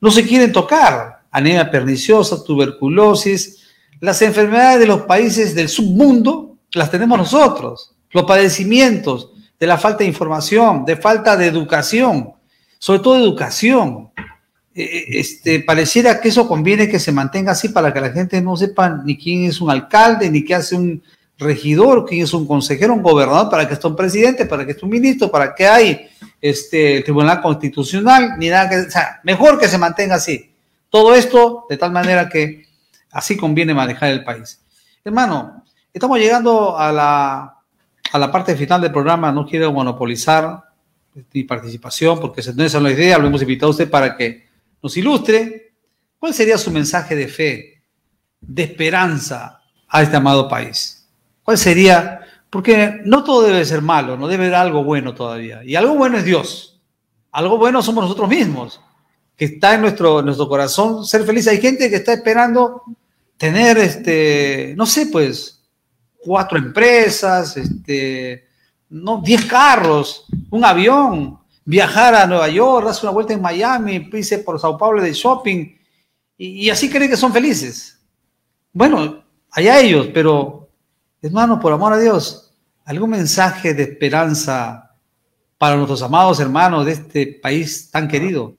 no 0.00 0.10
se 0.10 0.26
quieren 0.26 0.52
tocar. 0.52 1.22
Anemia 1.30 1.70
perniciosa, 1.70 2.42
tuberculosis, 2.42 3.66
las 4.00 4.20
enfermedades 4.22 4.80
de 4.80 4.86
los 4.86 5.02
países 5.02 5.54
del 5.54 5.68
submundo 5.68 6.56
las 6.72 6.90
tenemos 6.90 7.18
nosotros. 7.18 7.94
Los 8.10 8.24
padecimientos 8.24 9.30
de 9.58 9.66
la 9.66 9.78
falta 9.78 9.98
de 9.98 10.06
información, 10.06 10.84
de 10.84 10.96
falta 10.96 11.36
de 11.36 11.46
educación, 11.46 12.32
sobre 12.78 13.00
todo 13.00 13.16
educación. 13.16 14.10
E, 14.74 14.82
e, 14.82 15.20
este, 15.20 15.60
pareciera 15.60 16.20
que 16.20 16.28
eso 16.28 16.46
conviene 16.46 16.88
que 16.88 16.98
se 16.98 17.12
mantenga 17.12 17.52
así 17.52 17.70
para 17.70 17.92
que 17.92 18.00
la 18.00 18.10
gente 18.10 18.40
no 18.42 18.56
sepa 18.56 19.02
ni 19.04 19.16
quién 19.16 19.44
es 19.44 19.60
un 19.60 19.70
alcalde, 19.70 20.30
ni 20.30 20.44
qué 20.44 20.54
hace 20.54 20.74
un 20.76 21.02
regidor, 21.38 22.06
quién 22.06 22.22
es 22.24 22.32
un 22.32 22.46
consejero, 22.46 22.94
un 22.94 23.02
gobernador, 23.02 23.50
para 23.50 23.68
que 23.68 23.74
esté 23.74 23.86
un 23.86 23.96
presidente, 23.96 24.46
para 24.46 24.64
que 24.64 24.72
esté 24.72 24.84
un 24.84 24.90
ministro, 24.90 25.30
para 25.30 25.54
que 25.54 25.66
hay 25.66 26.08
este, 26.40 27.02
Tribunal 27.02 27.42
Constitucional, 27.42 28.34
ni 28.38 28.48
nada 28.48 28.68
que, 28.68 28.76
o 28.76 28.90
sea, 28.90 29.20
mejor 29.22 29.58
que 29.58 29.68
se 29.68 29.78
mantenga 29.78 30.16
así. 30.16 30.50
Todo 30.88 31.14
esto 31.14 31.66
de 31.68 31.76
tal 31.76 31.92
manera 31.92 32.28
que 32.28 32.66
así 33.10 33.36
conviene 33.36 33.74
manejar 33.74 34.10
el 34.10 34.24
país. 34.24 34.60
Hermano, 35.04 35.64
estamos 35.92 36.18
llegando 36.18 36.78
a 36.78 36.90
la, 36.92 37.54
a 38.12 38.18
la 38.18 38.32
parte 38.32 38.56
final 38.56 38.80
del 38.80 38.92
programa, 38.92 39.30
no 39.32 39.46
quiero 39.46 39.72
monopolizar 39.72 40.62
mi 41.32 41.44
participación 41.44 42.20
porque 42.20 42.42
no 42.54 42.64
es 42.64 42.74
la 42.74 42.90
idea, 42.90 43.18
lo 43.18 43.26
hemos 43.26 43.42
invitado 43.42 43.68
a 43.68 43.70
usted 43.70 43.90
para 43.90 44.16
que 44.16 44.46
nos 44.82 44.96
ilustre. 44.96 45.72
¿Cuál 46.18 46.34
sería 46.34 46.58
su 46.58 46.70
mensaje 46.70 47.14
de 47.14 47.28
fe, 47.28 47.82
de 48.40 48.62
esperanza 48.62 49.60
a 49.88 50.02
este 50.02 50.16
amado 50.16 50.48
país? 50.48 50.95
¿Cuál 51.46 51.58
sería? 51.58 52.22
Porque 52.50 53.02
no 53.04 53.22
todo 53.22 53.42
debe 53.42 53.64
ser 53.64 53.80
malo, 53.80 54.16
no 54.16 54.26
debe 54.26 54.46
haber 54.46 54.56
algo 54.56 54.82
bueno 54.82 55.14
todavía. 55.14 55.62
Y 55.62 55.76
algo 55.76 55.94
bueno 55.94 56.18
es 56.18 56.24
Dios. 56.24 56.80
Algo 57.30 57.56
bueno 57.56 57.82
somos 57.82 58.02
nosotros 58.02 58.28
mismos, 58.28 58.80
que 59.36 59.44
está 59.44 59.74
en 59.74 59.82
nuestro, 59.82 60.22
nuestro 60.22 60.48
corazón 60.48 61.04
ser 61.04 61.22
feliz. 61.22 61.46
Hay 61.46 61.60
gente 61.60 61.88
que 61.88 61.94
está 61.94 62.14
esperando 62.14 62.82
tener, 63.36 63.78
este, 63.78 64.74
no 64.76 64.86
sé, 64.86 65.06
pues, 65.06 65.62
cuatro 66.16 66.58
empresas, 66.58 67.56
este, 67.56 68.48
no, 68.88 69.22
diez 69.24 69.44
carros, 69.44 70.26
un 70.50 70.64
avión, 70.64 71.38
viajar 71.64 72.16
a 72.16 72.26
Nueva 72.26 72.48
York, 72.48 72.86
darse 72.86 73.06
una 73.06 73.12
vuelta 73.12 73.34
en 73.34 73.40
Miami, 73.40 74.10
irse 74.12 74.38
por 74.38 74.58
Sao 74.58 74.76
Paulo 74.76 75.00
de 75.00 75.12
shopping, 75.12 75.76
y, 76.36 76.68
así 76.70 76.90
creen 76.90 77.08
que 77.08 77.16
son 77.16 77.32
felices. 77.32 78.00
Bueno, 78.72 79.22
allá 79.52 79.78
ellos, 79.78 80.08
pero 80.12 80.65
hermano, 81.26 81.60
por 81.60 81.72
amor 81.72 81.92
a 81.92 81.98
Dios, 81.98 82.54
algún 82.84 83.10
mensaje 83.10 83.74
de 83.74 83.82
esperanza 83.82 84.94
para 85.58 85.76
nuestros 85.76 86.02
amados 86.02 86.40
hermanos 86.40 86.86
de 86.86 86.92
este 86.92 87.26
país 87.42 87.90
tan 87.90 88.08
querido. 88.08 88.56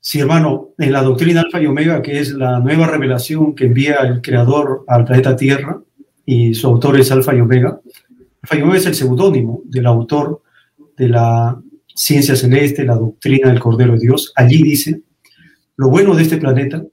Sí, 0.00 0.20
hermano, 0.20 0.70
en 0.78 0.92
la 0.92 1.02
doctrina 1.02 1.40
Alfa 1.40 1.60
y 1.60 1.66
Omega, 1.66 2.02
que 2.02 2.20
es 2.20 2.30
la 2.30 2.60
nueva 2.60 2.86
revelación 2.86 3.54
que 3.54 3.66
envía 3.66 3.96
el 3.96 4.20
Creador 4.20 4.84
al 4.86 5.04
planeta 5.04 5.34
Tierra, 5.34 5.80
y 6.24 6.54
su 6.54 6.66
autor 6.66 7.00
es 7.00 7.10
Alfa 7.10 7.34
y 7.34 7.40
Omega. 7.40 7.80
Alfa 8.42 8.56
y 8.56 8.62
Omega 8.62 8.78
es 8.78 8.86
el 8.86 8.94
seudónimo 8.94 9.62
del 9.64 9.86
autor 9.86 10.42
de 10.96 11.08
la 11.08 11.60
ciencia 11.86 12.36
celeste, 12.36 12.84
la 12.84 12.94
doctrina 12.94 13.48
del 13.48 13.58
Cordero 13.58 13.94
de 13.94 14.00
Dios. 14.00 14.32
Allí 14.36 14.62
dice, 14.62 15.00
lo 15.76 15.88
bueno 15.88 16.14
de 16.14 16.22
este 16.22 16.36
planeta 16.36 16.84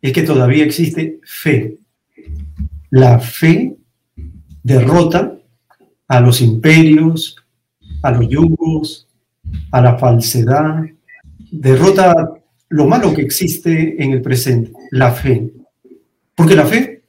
es 0.00 0.12
que 0.12 0.22
todavía 0.22 0.64
existe 0.64 1.20
fe. 1.24 1.78
La 2.90 3.18
fe 3.18 3.76
derrota 4.62 5.38
a 6.08 6.20
los 6.20 6.40
imperios, 6.40 7.36
a 8.02 8.10
los 8.10 8.28
yugos, 8.28 9.08
a 9.70 9.80
la 9.80 9.98
falsedad, 9.98 10.84
derrota 11.50 12.34
lo 12.68 12.86
malo 12.86 13.12
que 13.14 13.22
existe 13.22 14.02
en 14.02 14.12
el 14.12 14.22
presente, 14.22 14.72
la 14.90 15.12
fe. 15.12 15.50
Porque 16.34 16.56
la 16.56 16.66
fe 16.66 17.02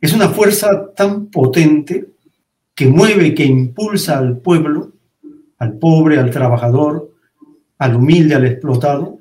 es 0.00 0.12
una 0.12 0.28
fuerza 0.28 0.92
tan 0.94 1.26
potente 1.26 2.06
que 2.74 2.86
mueve, 2.86 3.34
que 3.34 3.44
impulsa 3.44 4.18
al 4.18 4.38
pueblo, 4.38 4.92
al 5.58 5.78
pobre, 5.78 6.18
al 6.18 6.30
trabajador, 6.30 7.12
al 7.78 7.96
humilde, 7.96 8.34
al 8.34 8.46
explotado, 8.46 9.18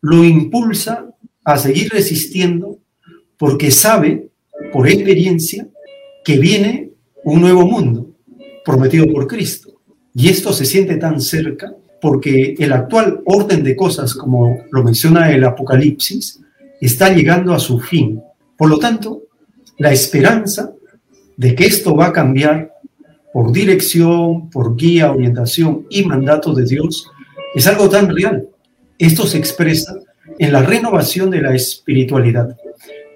lo 0.00 0.24
impulsa 0.24 1.06
a 1.44 1.58
seguir 1.58 1.90
resistiendo 1.90 2.78
porque 3.36 3.70
sabe, 3.70 4.28
por 4.72 4.88
experiencia, 4.88 5.68
que 6.24 6.38
viene 6.38 6.90
un 7.26 7.40
nuevo 7.40 7.66
mundo 7.66 8.06
prometido 8.64 9.06
por 9.12 9.26
Cristo. 9.26 9.80
Y 10.14 10.28
esto 10.28 10.52
se 10.52 10.64
siente 10.64 10.96
tan 10.96 11.20
cerca 11.20 11.74
porque 12.00 12.54
el 12.58 12.72
actual 12.72 13.20
orden 13.24 13.64
de 13.64 13.74
cosas, 13.74 14.14
como 14.14 14.60
lo 14.70 14.84
menciona 14.84 15.32
el 15.32 15.42
Apocalipsis, 15.42 16.40
está 16.80 17.12
llegando 17.12 17.52
a 17.52 17.58
su 17.58 17.80
fin. 17.80 18.22
Por 18.56 18.70
lo 18.70 18.78
tanto, 18.78 19.24
la 19.78 19.92
esperanza 19.92 20.72
de 21.36 21.54
que 21.56 21.66
esto 21.66 21.96
va 21.96 22.06
a 22.06 22.12
cambiar 22.12 22.72
por 23.32 23.50
dirección, 23.50 24.48
por 24.48 24.76
guía, 24.76 25.10
orientación 25.10 25.86
y 25.90 26.04
mandato 26.04 26.54
de 26.54 26.64
Dios, 26.64 27.10
es 27.56 27.66
algo 27.66 27.88
tan 27.88 28.14
real. 28.14 28.48
Esto 28.98 29.26
se 29.26 29.38
expresa 29.38 29.96
en 30.38 30.52
la 30.52 30.62
renovación 30.62 31.30
de 31.30 31.42
la 31.42 31.54
espiritualidad. 31.56 32.56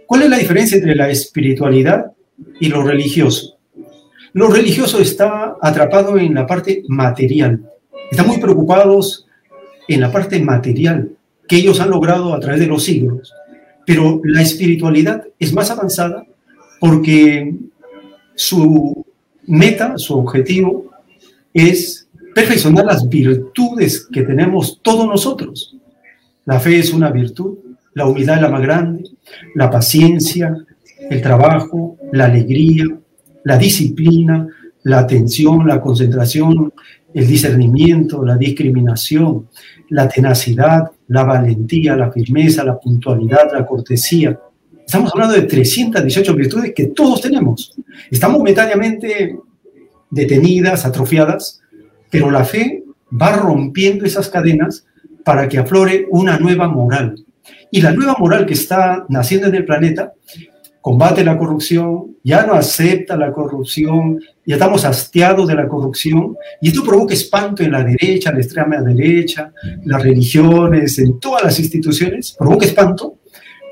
¿Cuál 0.06 0.22
es 0.22 0.30
la 0.30 0.38
diferencia 0.38 0.76
entre 0.76 0.96
la 0.96 1.08
espiritualidad 1.08 2.12
y 2.58 2.68
lo 2.68 2.82
religioso? 2.82 3.49
Lo 4.32 4.48
religioso 4.48 5.00
está 5.00 5.56
atrapado 5.60 6.18
en 6.18 6.34
la 6.34 6.46
parte 6.46 6.84
material. 6.88 7.60
Están 8.10 8.28
muy 8.28 8.38
preocupados 8.38 9.26
en 9.88 10.00
la 10.00 10.12
parte 10.12 10.38
material 10.40 11.10
que 11.48 11.56
ellos 11.56 11.80
han 11.80 11.90
logrado 11.90 12.32
a 12.32 12.40
través 12.40 12.60
de 12.60 12.66
los 12.66 12.84
siglos. 12.84 13.32
Pero 13.84 14.20
la 14.22 14.42
espiritualidad 14.42 15.24
es 15.38 15.52
más 15.52 15.70
avanzada 15.70 16.24
porque 16.78 17.54
su 18.36 19.04
meta, 19.46 19.98
su 19.98 20.16
objetivo 20.16 20.90
es 21.52 22.06
perfeccionar 22.34 22.84
las 22.84 23.08
virtudes 23.08 24.06
que 24.12 24.22
tenemos 24.22 24.78
todos 24.80 25.06
nosotros. 25.06 25.76
La 26.44 26.60
fe 26.60 26.78
es 26.78 26.92
una 26.92 27.10
virtud, 27.10 27.58
la 27.94 28.06
humildad 28.06 28.36
es 28.36 28.42
la 28.42 28.48
más 28.48 28.62
grande, 28.62 29.04
la 29.56 29.70
paciencia, 29.70 30.56
el 31.10 31.20
trabajo, 31.20 31.96
la 32.12 32.26
alegría, 32.26 32.86
la 33.44 33.56
disciplina, 33.56 34.46
la 34.84 35.00
atención, 35.00 35.66
la 35.66 35.80
concentración, 35.80 36.72
el 37.12 37.26
discernimiento, 37.26 38.24
la 38.24 38.36
discriminación, 38.36 39.48
la 39.90 40.08
tenacidad, 40.08 40.90
la 41.08 41.24
valentía, 41.24 41.96
la 41.96 42.10
firmeza, 42.10 42.64
la 42.64 42.78
puntualidad, 42.78 43.52
la 43.52 43.66
cortesía, 43.66 44.38
Estamos 44.90 45.12
hablando 45.14 45.36
de 45.36 45.42
318 45.42 46.34
virtudes 46.34 46.72
que 46.74 46.86
todos 46.86 47.20
tenemos. 47.20 47.72
Estamos 48.10 48.38
momentáneamente 48.38 49.38
detenidas, 50.10 50.84
atrofiadas, 50.84 51.60
pero 52.10 52.28
la 52.28 52.44
fe 52.44 52.82
va 53.08 53.36
rompiendo 53.36 54.04
esas 54.04 54.28
cadenas 54.28 54.84
para 55.24 55.48
que 55.48 55.58
aflore 55.58 56.08
una 56.10 56.40
nueva 56.40 56.66
moral. 56.66 57.24
Y 57.70 57.82
la 57.82 57.92
nueva 57.92 58.16
moral 58.18 58.46
que 58.46 58.54
está 58.54 59.06
naciendo 59.08 59.46
en 59.46 59.54
el 59.54 59.64
planeta 59.64 60.12
combate 60.80 61.24
la 61.24 61.36
corrupción, 61.36 62.16
ya 62.22 62.46
no 62.46 62.54
acepta 62.54 63.16
la 63.16 63.32
corrupción, 63.32 64.20
ya 64.46 64.54
estamos 64.54 64.84
hastiados 64.84 65.46
de 65.46 65.54
la 65.54 65.68
corrupción, 65.68 66.36
y 66.60 66.68
esto 66.68 66.82
provoca 66.84 67.14
espanto 67.14 67.62
en 67.62 67.72
la 67.72 67.84
derecha, 67.84 68.32
la 68.32 68.38
extrema 68.38 68.80
derecha, 68.80 69.52
las 69.84 70.02
religiones, 70.02 70.98
en 70.98 71.18
todas 71.18 71.44
las 71.44 71.58
instituciones, 71.58 72.34
provoca 72.38 72.66
espanto, 72.66 73.16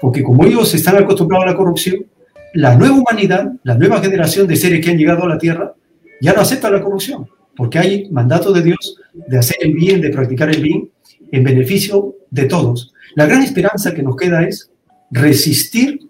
porque 0.00 0.22
como 0.22 0.44
ellos 0.44 0.72
están 0.74 0.96
acostumbrados 0.96 1.46
a 1.46 1.50
la 1.50 1.56
corrupción, 1.56 2.06
la 2.54 2.76
nueva 2.76 2.96
humanidad, 2.96 3.52
la 3.62 3.74
nueva 3.74 4.00
generación 4.00 4.46
de 4.46 4.56
seres 4.56 4.84
que 4.84 4.90
han 4.90 4.98
llegado 4.98 5.24
a 5.24 5.28
la 5.28 5.38
Tierra, 5.38 5.74
ya 6.20 6.32
no 6.32 6.40
acepta 6.40 6.70
la 6.70 6.82
corrupción, 6.82 7.26
porque 7.56 7.78
hay 7.78 8.10
mandato 8.10 8.52
de 8.52 8.62
Dios 8.62 8.96
de 9.14 9.38
hacer 9.38 9.56
el 9.60 9.74
bien, 9.74 10.00
de 10.00 10.10
practicar 10.10 10.50
el 10.50 10.62
bien 10.62 10.90
en 11.30 11.42
beneficio 11.44 12.16
de 12.30 12.44
todos. 12.44 12.92
La 13.14 13.26
gran 13.26 13.42
esperanza 13.42 13.94
que 13.94 14.02
nos 14.02 14.16
queda 14.16 14.46
es 14.46 14.70
resistir 15.10 16.07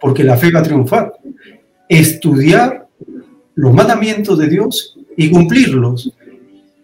porque 0.00 0.24
la 0.24 0.36
fe 0.36 0.50
va 0.50 0.60
a 0.60 0.64
triunfar, 0.64 1.12
estudiar 1.88 2.86
los 3.54 3.74
mandamientos 3.74 4.38
de 4.38 4.48
Dios 4.48 4.98
y 5.16 5.30
cumplirlos. 5.30 6.12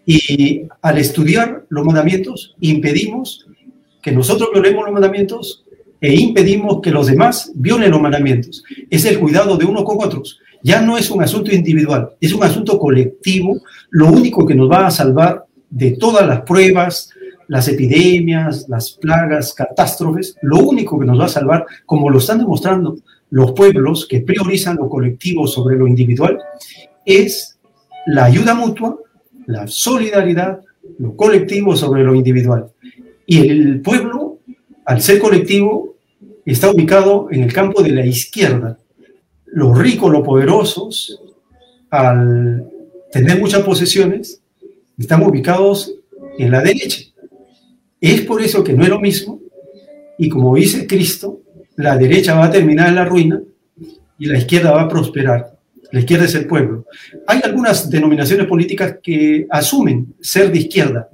Y 0.05 0.69
al 0.83 0.99
estudiar 0.99 1.65
los 1.69 1.85
mandamientos, 1.85 2.55
impedimos 2.61 3.47
que 4.03 4.13
nosotros 4.13 4.51
violemos 4.53 4.85
los 4.85 4.93
mandamientos 4.93 5.65
e 6.01 6.15
impedimos 6.15 6.81
que 6.81 6.91
los 6.91 7.07
demás 7.07 7.51
violen 7.55 7.91
los 7.91 8.01
mandamientos. 8.01 8.63
Es 8.91 9.05
el 9.05 9.19
cuidado 9.19 9.57
de 9.57 9.65
unos 9.65 9.85
con 9.85 9.97
otros. 10.01 10.39
Ya 10.63 10.81
no 10.81 10.99
es 10.99 11.11
un 11.11 11.23
asunto 11.23 11.53
individual, 11.53 12.11
es 12.21 12.33
un 12.33 12.45
asunto 12.45 12.79
colectivo. 12.79 13.61
Lo 13.91 14.07
único 14.09 14.47
que 14.47 14.55
nos 14.55 14.71
va 14.71 14.87
a 14.87 14.91
salvar 14.91 15.45
de 15.71 15.93
todas 15.93 16.27
las 16.27 16.43
pruebas, 16.43 17.11
las 17.49 17.69
epidemias, 17.69 18.69
las 18.69 18.93
plagas, 18.93 19.55
catástrofes, 19.55 20.37
lo 20.43 20.59
único 20.59 20.99
que 20.99 21.07
nos 21.07 21.21
va 21.21 21.27
a 21.27 21.29
salvar, 21.29 21.67
como 21.85 22.11
lo 22.11 22.19
están 22.19 22.39
demostrando 22.39 22.97
los 23.31 23.53
pueblos 23.53 24.07
que 24.09 24.21
priorizan 24.21 24.77
lo 24.77 24.89
colectivo 24.89 25.47
sobre 25.47 25.77
lo 25.77 25.87
individual, 25.87 26.39
es 27.05 27.59
la 28.07 28.25
ayuda 28.25 28.55
mutua, 28.55 28.99
la 29.47 29.67
solidaridad, 29.67 30.61
lo 30.99 31.17
colectivo 31.17 31.77
sobre 31.77 32.05
lo 32.05 32.15
individual. 32.15 32.69
Y 33.27 33.49
el 33.49 33.81
pueblo, 33.81 34.39
al 34.85 35.03
ser 35.03 35.19
colectivo, 35.19 35.97
está 36.45 36.71
ubicado 36.71 37.29
en 37.31 37.43
el 37.43 37.53
campo 37.53 37.83
de 37.83 37.91
la 37.91 38.07
izquierda. 38.07 38.79
Los 39.47 39.77
ricos, 39.77 40.13
los 40.13 40.23
poderosos, 40.23 41.21
al 41.91 42.69
tener 43.11 43.41
muchas 43.41 43.63
posesiones, 43.63 44.41
están 44.97 45.23
ubicados 45.25 45.93
en 46.39 46.51
la 46.51 46.63
derecha. 46.63 47.06
Es 48.01 48.23
por 48.23 48.43
eso 48.43 48.63
que 48.63 48.73
no 48.73 48.83
es 48.83 48.89
lo 48.89 49.01
mismo, 49.01 49.41
y 50.19 50.29
como 50.29 50.55
dice 50.55 50.87
Cristo, 50.87 51.43
la 51.77 51.97
derecha 51.97 52.35
va 52.35 52.47
a 52.47 52.51
terminar 52.51 52.89
en 52.89 52.95
la 52.95 53.05
ruina 53.05 53.41
y 54.19 54.27
la 54.27 54.39
izquierda 54.39 54.73
va 54.73 54.83
a 54.83 54.89
prosperar. 54.89 55.57
La 55.93 56.01
izquierda 56.01 56.25
es 56.25 56.35
el 56.35 56.47
pueblo. 56.47 56.87
Hay 57.27 57.41
algunas 57.45 57.89
denominaciones 57.89 58.47
políticas 58.47 58.97
que 59.03 59.47
asumen 59.51 60.15
ser 60.21 60.51
de 60.51 60.59
izquierda, 60.59 61.09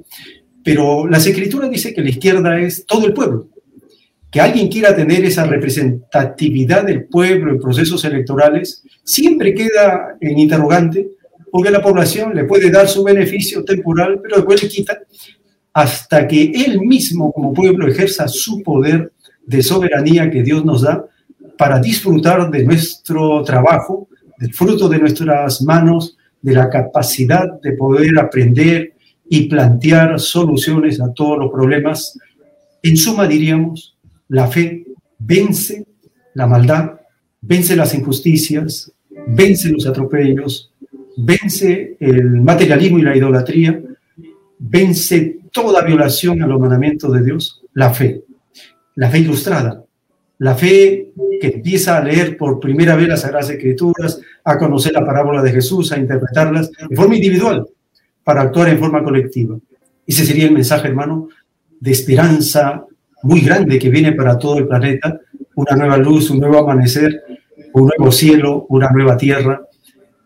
pero 0.65 1.07
las 1.07 1.27
escrituras 1.27 1.71
dicen 1.71 1.95
que 1.95 2.03
la 2.03 2.11
izquierda 2.11 2.59
es 2.61 2.87
todo 2.87 3.07
el 3.07 3.13
pueblo. 3.13 3.49
Que 4.31 4.41
alguien 4.41 4.69
quiera 4.69 4.97
tener 4.97 5.25
esa 5.25 5.45
representatividad 5.45 6.87
del 6.87 7.05
pueblo 7.05 7.53
en 7.53 7.59
procesos 7.59 8.03
electorales 8.05 8.83
siempre 9.05 9.55
queda 9.55 10.17
en 10.21 10.39
interrogante, 10.39 11.11
porque 11.51 11.71
la 11.71 11.83
población 11.83 12.35
le 12.35 12.45
puede 12.45 12.71
dar 12.71 12.89
su 12.89 13.05
beneficio 13.05 13.63
temporal, 13.63 14.21
pero 14.23 14.37
después 14.37 14.63
le 14.63 14.69
quita 14.71 14.99
hasta 15.73 16.29
que 16.29 16.53
él 16.55 16.81
mismo 16.81 17.33
como 17.33 17.53
pueblo 17.53 17.89
ejerza 17.89 18.29
su 18.29 18.63
poder 18.63 19.13
de 19.47 19.63
soberanía 19.63 20.31
que 20.31 20.43
Dios 20.43 20.65
nos 20.65 20.83
da 20.83 21.07
para 21.57 21.79
disfrutar 21.81 22.51
de 22.51 22.65
nuestro 22.65 23.43
trabajo, 23.43 24.09
del 24.39 24.53
fruto 24.53 24.89
de 24.89 24.99
nuestras 24.99 25.63
manos, 25.63 26.17
de 26.41 26.55
la 26.55 26.69
capacidad 26.69 27.61
de 27.63 27.73
poder 27.73 28.19
aprender 28.19 28.95
y 29.29 29.49
plantear 29.49 30.19
soluciones 30.19 31.01
a 31.01 31.13
todos 31.13 31.39
los 31.39 31.51
problemas. 31.51 32.19
En 32.83 32.97
suma, 32.97 33.27
diríamos, 33.27 33.97
la 34.29 34.49
fe 34.49 34.85
vence 35.19 35.87
la 36.35 36.47
maldad, 36.47 36.93
vence 37.41 37.77
las 37.77 37.95
injusticias, 37.95 38.91
vence 39.29 39.69
los 39.69 39.87
atropellos, 39.87 40.73
vence 41.17 41.97
el 42.01 42.41
materialismo 42.41 42.99
y 42.99 43.03
la 43.03 43.17
idolatría, 43.17 43.81
vence 44.59 45.42
toda 45.53 45.85
violación 45.85 46.43
a 46.43 46.47
los 46.47 46.59
mandamientos 46.59 47.13
de 47.13 47.23
Dios, 47.23 47.63
la 47.75 47.93
fe. 47.93 48.25
La 48.97 49.09
fe 49.09 49.19
ilustrada, 49.21 49.85
la 50.39 50.55
fe 50.55 51.13
que 51.41 51.47
empieza 51.49 51.97
a 51.97 52.05
leer 52.05 52.37
por 52.37 52.61
primera 52.61 52.97
vez 52.97 53.09
las 53.09 53.21
Sagradas 53.21 53.51
Escrituras, 53.51 54.21
a 54.45 54.59
conocer 54.59 54.93
la 54.93 55.05
parábola 55.05 55.43
de 55.43 55.53
Jesús, 55.53 55.93
a 55.93 55.99
interpretarlas 55.99 56.71
de 56.71 56.97
forma 56.97 57.15
individual 57.15 57.67
para 58.25 58.43
actuar 58.43 58.69
en 58.69 58.79
forma 58.79 59.03
colectiva. 59.03 59.57
Ese 60.07 60.25
sería 60.27 60.47
el 60.47 60.53
mensaje, 60.53 60.89
hermano, 60.89 61.29
de 61.81 61.91
esperanza 61.91 62.85
muy 63.23 63.41
grande 63.41 63.79
que 63.79 63.89
viene 63.89 64.13
para 64.13 64.39
todo 64.39 64.59
el 64.59 64.67
planeta, 64.67 65.21
una 65.55 65.77
nueva 65.77 65.97
luz, 65.97 66.31
un 66.31 66.41
nuevo 66.41 66.59
amanecer, 66.59 67.23
un 67.73 67.87
nuevo 67.87 68.13
cielo, 68.13 68.67
una 68.69 68.91
nueva 68.91 69.17
tierra, 69.17 69.61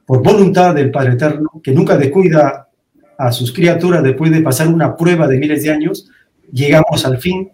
por 0.05 0.23
voluntad 0.23 0.75
del 0.75 0.91
Padre 0.91 1.13
Eterno, 1.13 1.61
que 1.63 1.73
nunca 1.73 1.97
descuida 1.97 2.66
a 3.19 3.33
sus 3.33 3.53
criaturas 3.53 4.03
después 4.03 4.31
de 4.31 4.41
pasar 4.41 4.69
una 4.69 4.97
prueba 4.97 5.27
de 5.27 5.39
miles 5.39 5.63
de 5.63 5.71
años, 5.71 6.09
llegamos 6.53 7.05
al 7.05 7.19
fin 7.19 7.51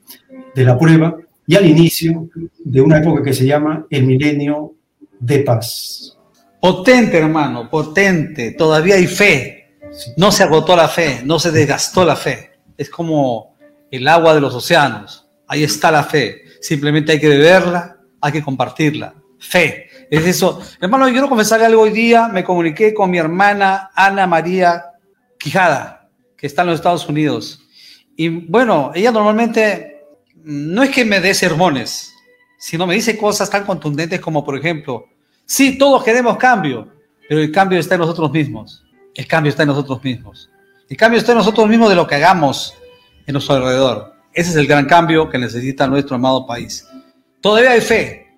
de 0.54 0.64
la 0.64 0.78
prueba 0.78 1.16
y 1.46 1.56
al 1.56 1.66
inicio 1.66 2.28
de 2.64 2.80
una 2.80 2.98
época 2.98 3.22
que 3.22 3.32
se 3.32 3.46
llama 3.46 3.86
el 3.90 4.04
milenio 4.04 4.74
de 5.18 5.40
paz. 5.40 6.16
Potente, 6.60 7.18
hermano, 7.18 7.68
potente. 7.68 8.52
Todavía 8.52 8.94
hay 8.94 9.06
fe. 9.06 9.74
No 10.16 10.30
se 10.30 10.44
agotó 10.44 10.76
la 10.76 10.88
fe, 10.88 11.20
no 11.24 11.38
se 11.38 11.50
desgastó 11.50 12.04
la 12.04 12.16
fe. 12.16 12.52
Es 12.76 12.88
como 12.88 13.56
el 13.90 14.06
agua 14.08 14.34
de 14.34 14.40
los 14.40 14.54
océanos. 14.54 15.26
Ahí 15.48 15.64
está 15.64 15.90
la 15.90 16.04
fe. 16.04 16.42
Simplemente 16.60 17.12
hay 17.12 17.20
que 17.20 17.28
beberla, 17.28 17.98
hay 18.20 18.32
que 18.32 18.42
compartirla. 18.42 19.14
Fe. 19.38 19.88
Es 20.08 20.24
eso. 20.24 20.60
Hermano, 20.80 21.08
yo 21.08 21.12
quiero 21.12 21.28
confesarle 21.28 21.66
algo 21.66 21.82
hoy 21.82 21.90
día. 21.90 22.28
Me 22.28 22.44
comuniqué 22.44 22.94
con 22.94 23.10
mi 23.10 23.18
hermana 23.18 23.90
Ana 23.94 24.26
María 24.26 24.84
Quijada, 25.42 26.08
que 26.36 26.46
está 26.46 26.62
en 26.62 26.68
los 26.68 26.76
Estados 26.76 27.08
Unidos. 27.08 27.66
Y 28.16 28.28
bueno, 28.28 28.92
ella 28.94 29.10
normalmente 29.10 30.04
no 30.44 30.84
es 30.84 30.90
que 30.90 31.04
me 31.04 31.20
dé 31.20 31.34
sermones, 31.34 32.14
sino 32.58 32.86
me 32.86 32.94
dice 32.94 33.18
cosas 33.18 33.50
tan 33.50 33.64
contundentes 33.64 34.20
como, 34.20 34.44
por 34.44 34.56
ejemplo, 34.56 35.06
sí, 35.44 35.76
todos 35.76 36.04
queremos 36.04 36.36
cambio, 36.36 36.92
pero 37.28 37.40
el 37.40 37.50
cambio 37.50 37.80
está 37.80 37.96
en 37.96 38.02
nosotros 38.02 38.30
mismos. 38.30 38.84
El 39.16 39.26
cambio 39.26 39.50
está 39.50 39.64
en 39.64 39.70
nosotros 39.70 40.04
mismos. 40.04 40.48
El 40.88 40.96
cambio 40.96 41.18
está 41.18 41.32
en 41.32 41.38
nosotros 41.38 41.68
mismos 41.68 41.88
de 41.88 41.96
lo 41.96 42.06
que 42.06 42.14
hagamos 42.14 42.74
en 43.26 43.32
nuestro 43.32 43.56
alrededor. 43.56 44.14
Ese 44.32 44.50
es 44.50 44.56
el 44.56 44.68
gran 44.68 44.86
cambio 44.86 45.28
que 45.28 45.38
necesita 45.38 45.88
nuestro 45.88 46.14
amado 46.14 46.46
país. 46.46 46.86
Todavía 47.40 47.72
hay 47.72 47.80
fe. 47.80 48.28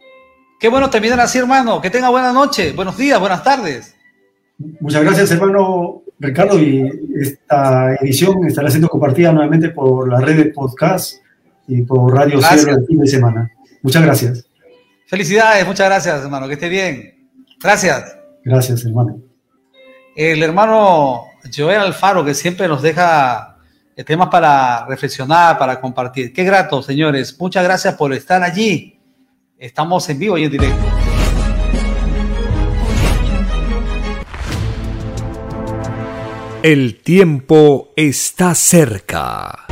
Qué 0.59 0.69
bueno 0.69 0.89
terminar 0.89 1.21
así, 1.21 1.37
hermano. 1.37 1.83
Que 1.83 1.91
tenga 1.91 2.09
buena 2.09 2.33
noche, 2.33 2.73
buenos 2.73 2.97
días, 2.97 3.21
buenas 3.21 3.45
tardes. 3.45 3.95
Muchas 4.81 5.03
gracias, 5.03 5.31
hermano 5.33 6.04
Ricardo. 6.25 6.59
Y 6.59 6.91
esta 7.15 7.95
edición 7.97 8.47
estará 8.47 8.71
siendo 8.71 8.89
compartida 8.89 9.33
nuevamente 9.33 9.71
por 9.71 10.09
la 10.09 10.21
red 10.21 10.37
de 10.37 10.45
podcast 10.47 11.17
y 11.69 11.83
por 11.83 12.15
Radio 12.15 12.41
Cero 12.41 12.77
el 12.79 12.87
fin 12.87 13.01
de 13.01 13.07
semana. 13.07 13.51
Muchas 13.83 14.03
gracias. 14.03 14.47
Felicidades, 15.07 15.67
muchas 15.67 15.87
gracias, 15.87 16.23
hermano. 16.23 16.49
Que 16.49 16.55
esté 16.55 16.69
bien. 16.69 17.29
Gracias. 17.63 18.17
Gracias, 18.45 18.85
hermano. 18.85 19.21
El 20.17 20.43
hermano 20.43 21.25
Joel 21.55 21.81
Alfaro, 21.81 22.25
que 22.25 22.35
siempre 22.35 22.69
nos 22.69 22.83
deja 22.83 23.59
temas 24.07 24.29
para 24.29 24.87
reflexionar, 24.87 25.59
para 25.59 25.81
compartir. 25.81 26.33
Qué 26.33 26.45
grato, 26.45 26.83
señores. 26.83 27.39
Muchas 27.39 27.65
gracias 27.65 27.95
por 27.95 28.13
estar 28.13 28.43
allí. 28.43 28.99
Estamos 29.59 30.09
en 30.09 30.19
vivo 30.19 30.37
y 30.37 30.45
en 30.45 30.51
directo. 30.51 31.04
El 36.65 36.95
tiempo 36.95 37.91
está 37.95 38.55
cerca. 38.55 39.67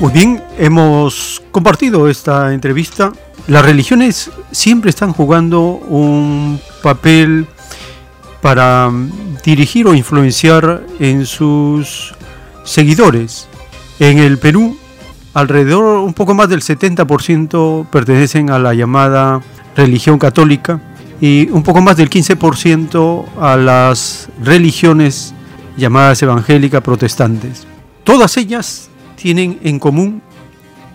Muy 0.00 0.12
bien, 0.12 0.42
hemos 0.58 1.40
compartido 1.52 2.08
esta 2.08 2.52
entrevista. 2.52 3.12
Las 3.46 3.64
religiones 3.64 4.32
siempre 4.50 4.90
están 4.90 5.12
jugando 5.12 5.60
un 5.60 6.60
papel 6.82 7.46
para 8.42 8.90
dirigir 9.44 9.86
o 9.86 9.94
influenciar 9.94 10.82
en 10.98 11.24
sus 11.24 12.16
seguidores. 12.64 13.46
En 14.00 14.18
el 14.18 14.38
Perú, 14.38 14.76
alrededor 15.32 16.00
un 16.00 16.12
poco 16.12 16.34
más 16.34 16.48
del 16.48 16.62
70% 16.62 17.86
pertenecen 17.88 18.50
a 18.50 18.58
la 18.58 18.74
llamada 18.74 19.40
religión 19.76 20.18
católica 20.18 20.80
y 21.20 21.48
un 21.50 21.62
poco 21.62 21.80
más 21.80 21.96
del 21.96 22.10
15% 22.10 23.24
a 23.40 23.56
las 23.56 24.28
religiones 24.42 25.34
llamadas 25.76 26.22
evangélicas 26.22 26.82
protestantes. 26.82 27.66
Todas 28.04 28.36
ellas 28.36 28.88
tienen 29.16 29.58
en 29.62 29.78
común 29.78 30.22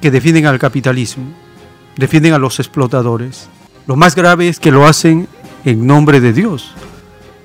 que 0.02 0.12
defienden 0.12 0.46
al 0.46 0.60
capitalismo, 0.60 1.26
defienden 1.98 2.34
a 2.34 2.38
los 2.38 2.60
explotadores. 2.60 3.50
Lo 3.86 3.96
más 3.96 4.16
grave 4.16 4.48
es 4.48 4.60
que 4.60 4.72
lo 4.72 4.86
hacen 4.86 5.28
en 5.66 5.86
nombre 5.86 6.22
de 6.22 6.34
Dios. 6.34 6.74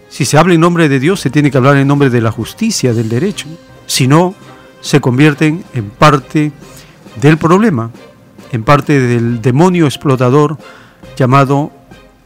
Si 0.09 0.25
se 0.25 0.39
habla 0.39 0.55
en 0.55 0.61
nombre 0.61 0.89
de 0.89 1.01
Dios, 1.01 1.21
se 1.21 1.31
tiene 1.31 1.51
que 1.51 1.59
hablar 1.59 1.77
en 1.77 1.87
nombre 1.87 2.11
de 2.11 2.21
la 2.21 2.33
justicia, 2.33 2.95
del 2.95 3.09
derecho. 3.09 3.47
Si 3.87 4.09
no, 4.09 4.35
se 4.81 5.01
convierten 5.01 5.65
en 5.75 5.91
parte 5.91 6.53
del 7.21 7.37
problema, 7.37 7.91
en 8.53 8.63
parte 8.63 8.99
del 9.01 9.43
demonio 9.43 9.87
explotador 9.87 10.57
llamado 11.17 11.73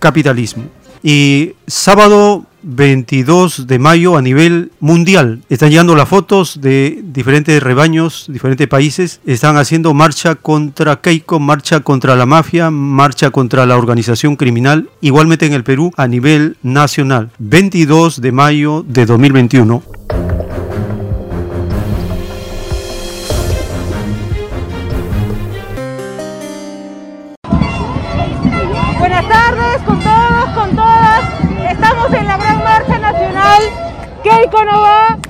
capitalismo. 0.03 0.64
Y 1.03 1.55
sábado 1.66 2.44
22 2.62 3.66
de 3.66 3.78
mayo 3.78 4.16
a 4.16 4.22
nivel 4.22 4.70
mundial. 4.78 5.42
Están 5.48 5.70
llegando 5.70 5.96
las 5.96 6.09
fotos 6.09 6.61
de 6.61 7.00
diferentes 7.03 7.62
rebaños, 7.62 8.26
diferentes 8.28 8.68
países. 8.68 9.20
Están 9.26 9.57
haciendo 9.57 9.94
marcha 9.94 10.34
contra 10.34 11.00
Keiko, 11.00 11.40
marcha 11.40 11.80
contra 11.80 12.14
la 12.14 12.26
mafia, 12.26 12.70
marcha 12.70 13.30
contra 13.30 13.66
la 13.66 13.76
organización 13.76 14.36
criminal, 14.36 14.90
igualmente 15.00 15.46
en 15.46 15.55
el 15.55 15.64
Perú 15.64 15.92
a 15.96 16.07
nivel 16.07 16.57
nacional. 16.62 17.30
22 17.38 18.20
de 18.20 18.32
mayo 18.32 18.84
de 18.86 19.07
2021. 19.07 20.01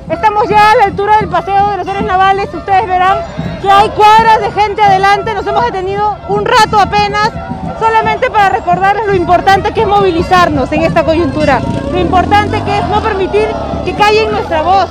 Estamos 0.08 0.48
ya 0.48 0.70
a 0.70 0.74
la 0.76 0.84
altura 0.84 1.18
del 1.18 1.28
paseo 1.28 1.70
de 1.72 1.76
los 1.76 1.86
héroes 1.86 2.04
navales. 2.06 2.48
Ustedes 2.52 2.86
verán 2.86 3.18
que 3.60 3.70
hay 3.70 3.90
cuadras 3.90 4.40
de 4.40 4.50
gente 4.52 4.80
adelante. 4.80 5.34
Nos 5.34 5.46
hemos 5.46 5.64
detenido 5.64 6.16
un 6.28 6.46
rato 6.46 6.80
apenas, 6.80 7.30
solamente 7.78 8.30
para 8.30 8.48
recordarles 8.48 9.06
lo 9.06 9.14
importante 9.14 9.72
que 9.74 9.82
es 9.82 9.86
movilizarnos 9.86 10.72
en 10.72 10.84
esta 10.84 11.04
coyuntura. 11.04 11.60
Lo 11.92 12.00
importante 12.00 12.62
que 12.62 12.78
es 12.78 12.88
no 12.88 13.02
permitir 13.02 13.48
que 13.84 13.94
callen 13.94 14.30
nuestra 14.30 14.62
voz, 14.62 14.88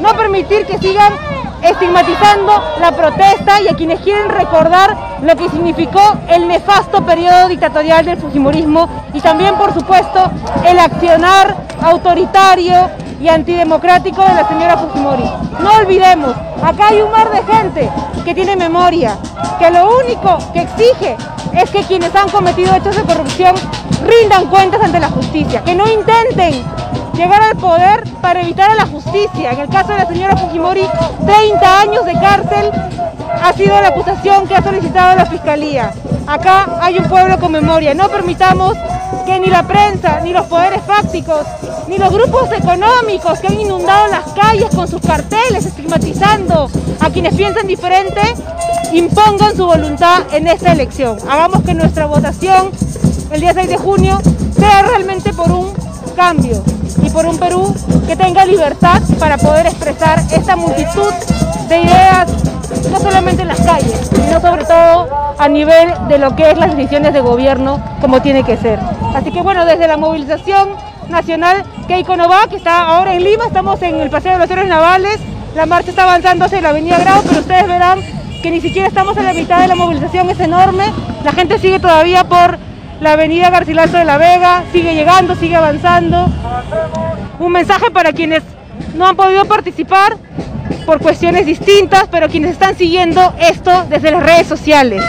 no 0.00 0.16
permitir 0.16 0.66
que 0.66 0.78
sigan 0.78 1.12
estigmatizando 1.60 2.62
la 2.78 2.92
protesta 2.92 3.60
y 3.60 3.68
a 3.68 3.74
quienes 3.74 4.00
quieren 4.00 4.28
recordar 4.28 4.96
lo 5.20 5.34
que 5.34 5.48
significó 5.48 6.14
el 6.28 6.46
nefasto 6.46 7.04
periodo 7.04 7.48
dictatorial 7.48 8.04
del 8.04 8.18
Fujimorismo 8.18 8.88
y 9.12 9.20
también, 9.20 9.56
por 9.56 9.74
supuesto, 9.74 10.30
el 10.64 10.78
accionar 10.78 11.56
autoritario 11.82 13.03
y 13.24 13.28
antidemocrático 13.30 14.22
de 14.22 14.34
la 14.34 14.46
señora 14.46 14.76
Fujimori. 14.76 15.24
No 15.60 15.72
olvidemos, 15.76 16.34
acá 16.62 16.88
hay 16.88 17.00
un 17.00 17.10
mar 17.10 17.30
de 17.30 17.42
gente 17.42 17.90
que 18.22 18.34
tiene 18.34 18.54
memoria, 18.54 19.16
que 19.58 19.70
lo 19.70 19.88
único 19.98 20.36
que 20.52 20.60
exige 20.60 21.16
es 21.54 21.70
que 21.70 21.84
quienes 21.84 22.14
han 22.14 22.28
cometido 22.28 22.74
hechos 22.74 22.94
de 22.94 23.02
corrupción 23.02 23.54
rindan 24.06 24.46
cuentas 24.48 24.82
ante 24.82 25.00
la 25.00 25.08
justicia, 25.08 25.64
que 25.64 25.74
no 25.74 25.88
intenten 25.88 26.62
llegar 27.14 27.42
al 27.42 27.56
poder 27.56 28.04
para 28.20 28.42
evitar 28.42 28.70
a 28.70 28.74
la 28.74 28.86
justicia. 28.86 29.52
En 29.52 29.60
el 29.60 29.68
caso 29.70 29.92
de 29.92 29.98
la 29.98 30.06
señora 30.06 30.36
Fujimori, 30.36 30.86
30 31.24 31.80
años 31.80 32.04
de 32.04 32.12
cárcel 32.12 32.70
ha 33.42 33.52
sido 33.54 33.80
la 33.80 33.88
acusación 33.88 34.46
que 34.46 34.54
ha 34.54 34.62
solicitado 34.62 35.16
la 35.16 35.24
Fiscalía. 35.24 35.92
Acá 36.26 36.78
hay 36.82 36.98
un 36.98 37.04
pueblo 37.04 37.38
con 37.38 37.52
memoria. 37.52 37.94
No 37.94 38.08
permitamos 38.10 38.76
que 39.26 39.40
ni 39.40 39.48
la 39.48 39.62
prensa, 39.66 40.20
ni 40.20 40.32
los 40.32 40.46
poderes 40.46 40.82
fácticos, 40.86 41.46
ni 41.88 41.98
los 41.98 42.12
grupos 42.12 42.50
económicos 42.52 43.38
que 43.40 43.48
han 43.48 43.60
inundado 43.60 44.08
las 44.08 44.32
calles 44.32 44.74
con 44.74 44.88
sus 44.88 45.00
carteles 45.00 45.66
estigmatizando 45.66 46.70
a 47.00 47.10
quienes 47.10 47.34
piensan 47.34 47.66
diferente, 47.66 48.20
impongan 48.92 49.56
su 49.56 49.66
voluntad 49.66 50.22
en 50.32 50.46
esta 50.46 50.72
elección. 50.72 51.18
Hagamos 51.28 51.62
que 51.62 51.74
nuestra 51.74 52.06
votación 52.06 52.70
el 53.30 53.40
día 53.40 53.52
6 53.52 53.68
de 53.68 53.76
junio 53.76 54.20
sea 54.56 54.82
realmente 54.82 55.32
por 55.32 55.50
un 55.50 55.72
cambio 56.14 56.62
y 57.02 57.10
por 57.10 57.26
un 57.26 57.38
Perú 57.38 57.74
que 58.06 58.16
tenga 58.16 58.44
libertad 58.44 59.02
para 59.18 59.36
poder 59.36 59.66
expresar 59.66 60.20
esta 60.30 60.56
multitud 60.56 61.12
de 61.68 61.82
ideas, 61.82 62.30
no 62.90 62.98
solamente 62.98 63.42
en 63.42 63.48
las 63.48 63.60
calles, 63.60 64.10
sino 64.12 64.40
sobre 64.40 64.64
todo 64.64 65.08
a 65.38 65.48
nivel 65.48 65.92
de 66.08 66.18
lo 66.18 66.34
que 66.36 66.50
es 66.50 66.58
las 66.58 66.76
decisiones 66.76 67.12
de 67.12 67.20
gobierno 67.20 67.82
como 68.00 68.22
tiene 68.22 68.44
que 68.44 68.56
ser. 68.56 68.78
Así 69.14 69.30
que 69.30 69.42
bueno, 69.42 69.64
desde 69.64 69.86
la 69.88 69.96
movilización 69.96 70.70
nacional 71.08 71.64
Keiko 71.86 72.16
Nova, 72.16 72.46
que 72.48 72.56
está 72.56 72.82
ahora 72.82 73.14
en 73.14 73.24
Lima, 73.24 73.46
estamos 73.46 73.80
en 73.82 74.00
el 74.00 74.10
Paseo 74.10 74.32
de 74.32 74.38
los 74.38 74.50
Héroes 74.50 74.68
Navales, 74.68 75.18
la 75.54 75.66
marcha 75.66 75.90
está 75.90 76.04
avanzando 76.04 76.44
hacia 76.44 76.60
la 76.60 76.70
Avenida 76.70 76.98
Grau, 76.98 77.22
pero 77.22 77.40
ustedes 77.40 77.66
verán 77.66 78.00
que 78.42 78.50
ni 78.50 78.60
siquiera 78.60 78.88
estamos 78.88 79.16
en 79.16 79.24
la 79.24 79.32
mitad 79.32 79.60
de 79.60 79.68
la 79.68 79.74
movilización, 79.74 80.28
es 80.30 80.40
enorme, 80.40 80.84
la 81.24 81.32
gente 81.32 81.58
sigue 81.58 81.78
todavía 81.78 82.24
por 82.24 82.58
la 83.00 83.12
avenida 83.12 83.50
Garcilaso 83.50 83.96
de 83.96 84.04
la 84.04 84.18
Vega, 84.18 84.64
sigue 84.72 84.94
llegando, 84.94 85.34
sigue 85.34 85.56
avanzando. 85.56 86.26
Un 87.38 87.52
mensaje 87.52 87.90
para 87.90 88.12
quienes 88.12 88.42
no 88.94 89.06
han 89.06 89.16
podido 89.16 89.44
participar 89.44 90.16
por 90.84 91.00
cuestiones 91.00 91.46
distintas, 91.46 92.04
pero 92.10 92.28
quienes 92.28 92.52
están 92.52 92.76
siguiendo 92.76 93.34
esto 93.38 93.84
desde 93.88 94.10
las 94.10 94.22
redes 94.22 94.46
sociales. 94.46 95.02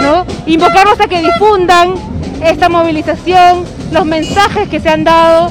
¿no? 0.00 0.24
Invocarlos 0.46 1.00
a 1.00 1.06
que 1.08 1.20
difundan 1.20 1.94
esta 2.42 2.68
movilización, 2.68 3.64
los 3.92 4.04
mensajes 4.04 4.68
que 4.68 4.80
se 4.80 4.88
han 4.88 5.04
dado, 5.04 5.50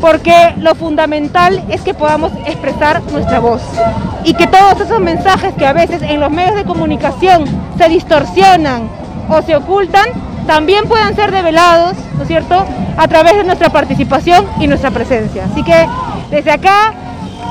porque 0.00 0.54
lo 0.58 0.74
fundamental 0.74 1.64
es 1.68 1.80
que 1.80 1.94
podamos 1.94 2.32
expresar 2.46 3.02
nuestra 3.12 3.40
voz 3.40 3.62
y 4.24 4.34
que 4.34 4.46
todos 4.46 4.80
esos 4.80 5.00
mensajes 5.00 5.54
que 5.54 5.66
a 5.66 5.72
veces 5.72 6.02
en 6.02 6.20
los 6.20 6.30
medios 6.30 6.54
de 6.54 6.64
comunicación 6.64 7.44
se 7.78 7.88
distorsionan 7.88 8.88
o 9.28 9.40
se 9.42 9.56
ocultan, 9.56 10.06
también 10.46 10.86
puedan 10.86 11.16
ser 11.16 11.32
develados, 11.32 11.96
¿no 12.16 12.22
es 12.22 12.28
cierto?, 12.28 12.64
a 12.96 13.08
través 13.08 13.36
de 13.36 13.44
nuestra 13.44 13.70
participación 13.70 14.46
y 14.60 14.66
nuestra 14.66 14.90
presencia. 14.90 15.44
Así 15.50 15.62
que 15.62 15.86
desde 16.30 16.52
acá, 16.52 16.94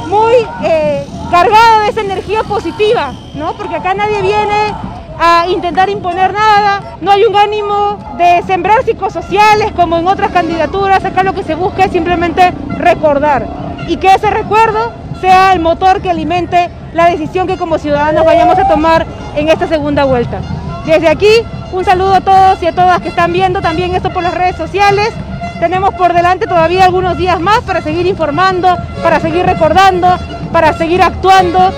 muy 0.08 0.36
eh, 0.64 1.06
cargado 1.30 1.82
de 1.82 1.90
esa 1.90 2.02
energía 2.02 2.44
positiva, 2.44 3.14
¿no? 3.36 3.54
Porque 3.54 3.76
acá 3.76 3.94
nadie 3.94 4.22
viene 4.22 4.74
a 5.20 5.48
intentar 5.48 5.90
imponer 5.90 6.34
nada, 6.34 6.98
no 7.02 7.12
hay 7.12 7.24
un 7.24 7.36
ánimo 7.36 7.98
de 8.18 8.44
sembrar 8.46 8.84
psicosociales 8.84 9.72
como 9.72 9.98
en 9.98 10.08
otras 10.08 10.32
candidaturas, 10.32 11.04
acá 11.06 11.24
lo 11.24 11.34
que 11.34 11.44
se 11.44 11.56
busca 11.56 11.86
es 11.86 11.92
simplemente 11.92 12.54
recordar 12.78 13.48
y 13.88 13.98
que 13.98 14.08
ese 14.08 14.30
recuerdo 14.30 14.92
sea 15.22 15.54
el 15.54 15.60
motor 15.60 16.02
que 16.02 16.10
alimente 16.10 16.70
la 16.94 17.10
decisión 17.10 17.48
que 17.48 17.58
como 17.58 17.78
ciudadanos 17.78 18.26
vayamos 18.26 18.58
a 18.60 18.68
tomar 18.68 19.06
en 19.36 19.50
esta 19.50 19.68
segunda 19.68 20.04
vuelta. 20.04 20.42
Desde 20.86 21.08
aquí, 21.08 21.32
un 21.72 21.84
saludo 21.84 22.14
a 22.14 22.22
todos 22.22 22.62
y 22.62 22.68
a 22.68 22.74
todas 22.74 23.02
que 23.02 23.10
están 23.10 23.34
viendo 23.34 23.62
también 23.62 23.96
esto 23.96 24.12
por 24.12 24.24
las 24.24 24.34
redes 24.34 24.56
sociales. 24.56 25.12
Tenemos 25.60 25.94
por 25.96 26.14
delante 26.14 26.48
todavía 26.48 26.86
algunos 26.86 27.18
días 27.18 27.40
más 27.40 27.62
para 27.62 27.82
seguir 27.82 28.06
informando, 28.06 28.76
para 29.02 29.20
seguir 29.20 29.46
recordando, 29.46 30.08
para 30.52 30.74
seguir 30.78 31.02
actuando 31.02 31.72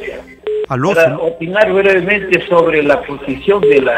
Aló, 0.69 0.95
Para 0.95 1.15
su- 1.17 1.23
opinar 1.23 1.73
brevemente 1.73 2.45
sobre 2.49 2.83
la 2.83 3.01
posición 3.03 3.61
de 3.61 3.81
la 3.83 3.95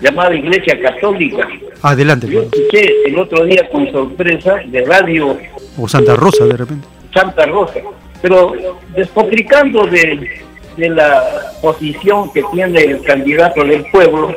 llamada 0.00 0.32
Iglesia 0.34 0.80
Católica. 0.80 1.48
adelante, 1.82 2.28
Yo 2.28 2.42
escuché 2.42 2.92
el 3.06 3.18
otro 3.18 3.44
día 3.44 3.68
con 3.70 3.90
sorpresa 3.90 4.56
de 4.66 4.84
Radio 4.84 5.36
o 5.76 5.88
Santa 5.88 6.14
Rosa 6.16 6.44
de 6.44 6.56
repente. 6.56 6.86
Santa 7.16 7.46
Rosa, 7.46 7.80
pero 8.20 8.52
despotricando 8.94 9.86
de, 9.86 10.42
de 10.76 10.88
la 10.90 11.52
posición 11.62 12.30
que 12.32 12.42
tiene 12.52 12.80
el 12.80 13.02
candidato 13.02 13.64
del 13.64 13.84
pueblo, 13.86 14.34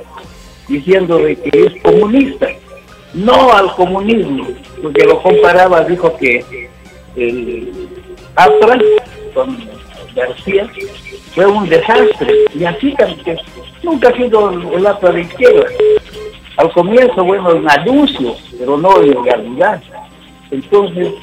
diciendo 0.68 1.18
de 1.18 1.36
que 1.36 1.66
es 1.66 1.82
comunista. 1.82 2.48
no 3.14 3.52
al 3.52 3.74
comunismo, 3.76 4.48
porque 4.82 5.04
lo 5.04 5.22
comparaba, 5.22 5.84
dijo 5.84 6.16
que 6.18 6.70
el 7.16 7.90
con 9.34 9.58
García 10.16 10.70
fue 11.36 11.46
un 11.46 11.68
desastre, 11.68 12.34
y 12.54 12.64
así 12.64 12.94
también, 12.94 13.38
nunca 13.84 14.10
ha 14.10 14.16
sido 14.16 14.50
el 14.50 14.88
APRA 14.88 15.12
de 15.12 15.22
izquierda. 15.22 15.66
Al 16.58 16.72
comienzo, 16.72 17.24
bueno, 17.24 17.52
en 17.52 17.70
anuncio, 17.70 18.36
pero 18.58 18.78
no 18.78 19.02
en 19.02 19.24
realidad. 19.24 19.82
Entonces, 20.52 21.14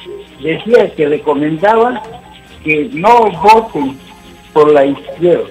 decía 0.41 0.89
que 0.95 1.07
recomendaba 1.07 2.01
que 2.63 2.89
no 2.93 3.31
voten 3.31 3.97
por 4.53 4.71
la 4.71 4.85
izquierda, 4.85 5.45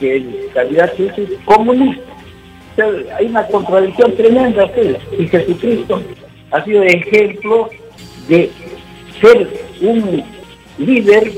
que 0.00 0.16
el 0.16 0.50
candidato 0.54 1.02
es 1.02 1.30
comunista. 1.44 2.02
hay 3.18 3.26
una 3.26 3.46
contradicción 3.46 4.14
tremenda, 4.16 4.66
pues, 4.72 4.96
y 5.18 5.26
Jesucristo 5.28 6.02
ha 6.50 6.64
sido 6.64 6.82
ejemplo 6.82 7.68
de 8.28 8.50
ser 9.20 9.48
un 9.80 10.22
líder 10.78 11.32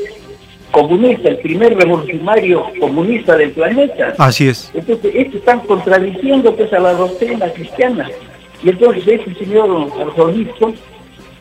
comunista, 0.70 1.30
el 1.30 1.38
primer 1.38 1.76
revolucionario 1.76 2.66
comunista 2.78 3.36
del 3.36 3.50
planeta. 3.52 4.14
Así 4.18 4.48
es. 4.48 4.70
Entonces, 4.74 5.12
estos 5.14 5.36
están 5.36 5.60
contradiciendo 5.60 6.54
pues 6.54 6.72
a 6.72 6.78
la 6.78 6.92
doctrina 6.92 7.50
cristiana. 7.52 8.10
Y 8.62 8.70
entonces 8.70 9.06
este 9.06 9.34
señor 9.34 9.90
arzobispo 10.00 10.72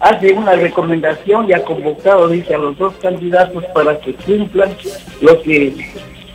hace 0.06 0.34
una 0.34 0.54
recomendación 0.54 1.50
y 1.50 1.54
ha 1.54 1.64
convocado, 1.64 2.28
dice, 2.28 2.54
a 2.54 2.60
los 2.60 2.78
dos 2.78 2.94
candidatos 3.02 3.64
para 3.74 4.00
que 4.00 4.14
cumplan 4.14 4.70
lo 5.22 5.42
que 5.42 5.74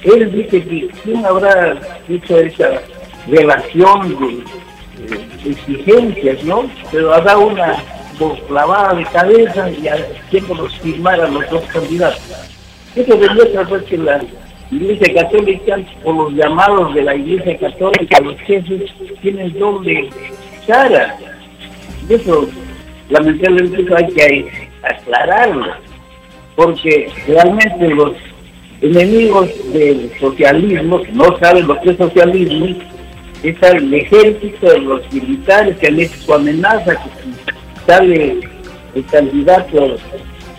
él 0.02 0.32
dice 0.32 0.62
que 0.64 0.88
quién 1.04 1.24
habrá 1.24 1.78
hecho 2.08 2.38
esa 2.40 2.82
relación 3.28 4.18
de, 4.18 5.50
exigencias, 5.50 6.42
¿no? 6.44 6.68
Pero 6.90 7.14
ha 7.14 7.20
dado 7.20 7.46
una 7.46 7.76
lavada 8.50 8.94
de 8.94 9.04
cabeza 9.04 9.70
y 9.70 9.86
haciéndolos 9.86 10.76
firmar 10.80 11.20
a 11.20 11.28
los 11.28 11.48
dos 11.48 11.62
candidatos. 11.66 12.20
Eso 12.96 13.16
demuestra 13.16 13.64
pues 13.66 13.84
que 13.84 13.96
la 13.98 14.20
Iglesia 14.72 15.14
Católica, 15.14 15.78
o 16.04 16.12
los 16.12 16.32
llamados 16.32 16.92
de 16.94 17.02
la 17.02 17.14
Iglesia 17.14 17.56
Católica, 17.58 18.20
los 18.20 18.36
jefes, 18.40 18.90
tienen 19.22 19.56
doble 19.58 20.10
cara. 20.66 21.16
Eso 22.08 22.48
lamentablemente 23.10 23.94
hay 23.94 24.06
que 24.12 24.68
aclararlo, 24.82 25.74
porque 26.56 27.10
realmente 27.26 27.88
los 27.88 28.12
enemigos 28.80 29.50
del 29.72 30.10
socialismo, 30.18 31.02
que 31.02 31.12
no 31.12 31.38
saben 31.38 31.66
lo 31.66 31.80
que 31.80 31.90
es 31.90 31.96
socialismo, 31.96 32.66
es 33.42 33.62
el 33.62 33.94
ejército, 33.94 34.78
los 34.78 35.12
militares 35.12 35.76
que 35.78 35.86
han 35.88 36.00
hecho 36.00 36.16
su 36.16 36.34
amenaza, 36.34 36.92
que 36.92 37.86
sale 37.86 38.40
el 38.94 39.06
candidato 39.06 39.96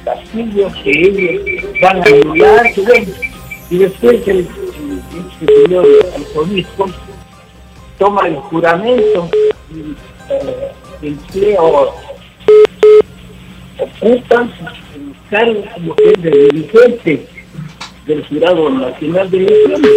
Castillo, 0.04 0.68
que 0.84 0.92
ellos 0.92 1.64
van 1.82 1.98
a 1.98 2.06
anular, 2.06 2.66
y 3.70 3.78
después 3.78 4.28
el, 4.28 4.40
el, 4.40 5.48
señor 5.66 5.86
arzobispo 6.16 6.90
toma 7.98 8.28
el 8.28 8.36
juramento 8.36 9.30
y 9.74 9.96
eh, 10.30 10.72
emplea 11.02 11.62
ocultan 13.82 14.52
el 14.96 15.16
cargo 15.30 15.64
como 15.74 15.96
que 15.96 16.14
de 16.18 16.48
dirigente 16.52 17.28
del 18.06 18.26
Jurado 18.28 18.70
Nacional 18.70 19.30
de 19.30 19.38
Elecciones. 19.38 19.92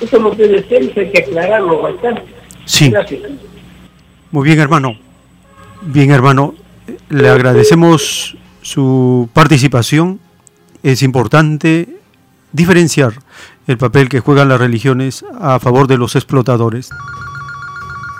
Eso 0.00 0.18
no 0.18 0.32
puede 0.32 0.66
ser, 0.68 0.82
hay 0.82 1.10
que 1.10 1.18
aclararlo 1.18 1.82
bastante. 1.82 2.22
Sí. 2.64 2.90
Gracias. 2.90 3.22
Muy 4.30 4.44
bien, 4.44 4.60
hermano. 4.60 4.98
Bien, 5.82 6.10
hermano. 6.10 6.54
Le 7.08 7.28
agradecemos 7.28 8.36
su 8.62 9.28
participación. 9.32 10.20
Es 10.82 11.02
importante 11.02 11.88
diferenciar 12.52 13.12
el 13.66 13.78
papel 13.78 14.08
que 14.08 14.20
juegan 14.20 14.48
las 14.48 14.60
religiones 14.60 15.24
a 15.40 15.58
favor 15.58 15.86
de 15.86 15.98
los 15.98 16.16
explotadores. 16.16 16.90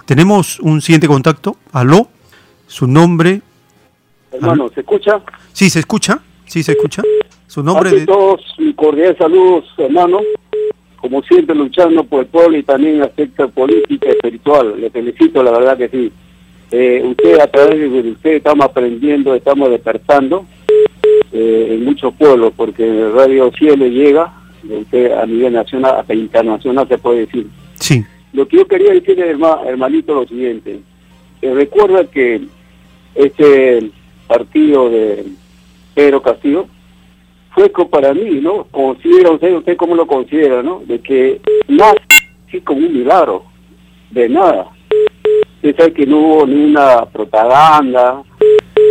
Tenemos 0.07 0.61
un 0.61 0.81
siguiente 0.83 1.09
contacto. 1.09 1.57
Aló, 1.73 2.09
su 2.67 2.87
nombre. 2.87 3.43
Hermano, 4.35 4.69
¿se 4.75 4.81
escucha? 4.81 5.21
Sí, 5.53 5.71
se 5.71 5.81
escucha. 5.81 6.21
Sí, 6.47 6.63
se 6.63 6.73
escucha. 6.73 7.03
Su 7.47 7.63
nombre 7.63 7.91
de... 7.91 8.07
todos, 8.07 8.41
mi 8.59 8.73
cordial 8.75 9.17
saludos, 9.17 9.65
hermano. 9.79 10.21
Como 10.97 11.23
siempre, 11.23 11.55
luchando 11.55 12.03
por 12.05 12.21
el 12.21 12.27
pueblo 12.27 12.57
y 12.59 12.63
también 12.63 13.03
aspecto 13.03 13.49
política 13.51 14.09
y 14.09 14.13
espiritual. 14.13 14.81
Le 14.81 14.91
felicito, 14.91 15.43
la 15.43 15.51
verdad 15.53 15.77
que 15.79 15.89
sí. 15.89 16.13
Eh, 16.71 17.03
usted, 17.05 17.39
a 17.41 17.47
través 17.47 17.79
de 17.79 18.11
usted, 18.11 18.31
estamos 18.35 18.65
aprendiendo, 18.67 19.35
estamos 19.35 19.71
despertando 19.71 20.47
eh, 21.33 21.69
en 21.73 21.85
muchos 21.85 22.13
pueblos, 22.15 22.53
porque 22.57 23.09
Radio 23.15 23.51
Cielo 23.53 23.87
llega, 23.87 24.33
usted 24.69 25.13
a 25.13 25.27
nivel 25.27 25.53
nacional, 25.53 25.97
hasta 26.01 26.15
internacional 26.15 26.89
se 26.89 26.99
puede 26.99 27.21
decir. 27.27 27.47
Sí, 27.75 28.05
Lo 28.33 28.49
que 28.49 28.57
yo 28.57 28.67
quería 28.67 28.93
decirle, 28.93 29.31
herma- 29.37 29.61
hermanito, 29.67 30.15
lo 30.15 30.27
siguiente. 30.27 30.81
Eh, 31.43 31.55
recuerda 31.55 32.05
que 32.07 32.41
este 33.15 33.91
partido 34.27 34.91
de 34.91 35.25
Pedro 35.95 36.23
Castillo 36.23 36.67
fue 37.55 37.71
para 37.89 38.13
mí, 38.13 38.41
¿no? 38.41 38.65
Considera 38.65 39.31
usted, 39.31 39.55
usted 39.55 39.77
cómo 39.77 39.95
lo 39.95 40.07
considera, 40.07 40.63
¿no? 40.63 40.83
De 40.87 40.99
que 40.99 41.41
nace 41.69 42.01
así 42.49 42.61
como 42.61 42.81
un 42.81 42.93
milagro, 42.93 43.45
de 44.11 44.29
nada. 44.29 44.67
Usted 45.57 45.77
sabe 45.77 45.93
que 45.93 46.07
no 46.07 46.19
hubo 46.19 46.47
ni 46.47 46.65
una 46.65 47.07
propaganda, 47.07 48.23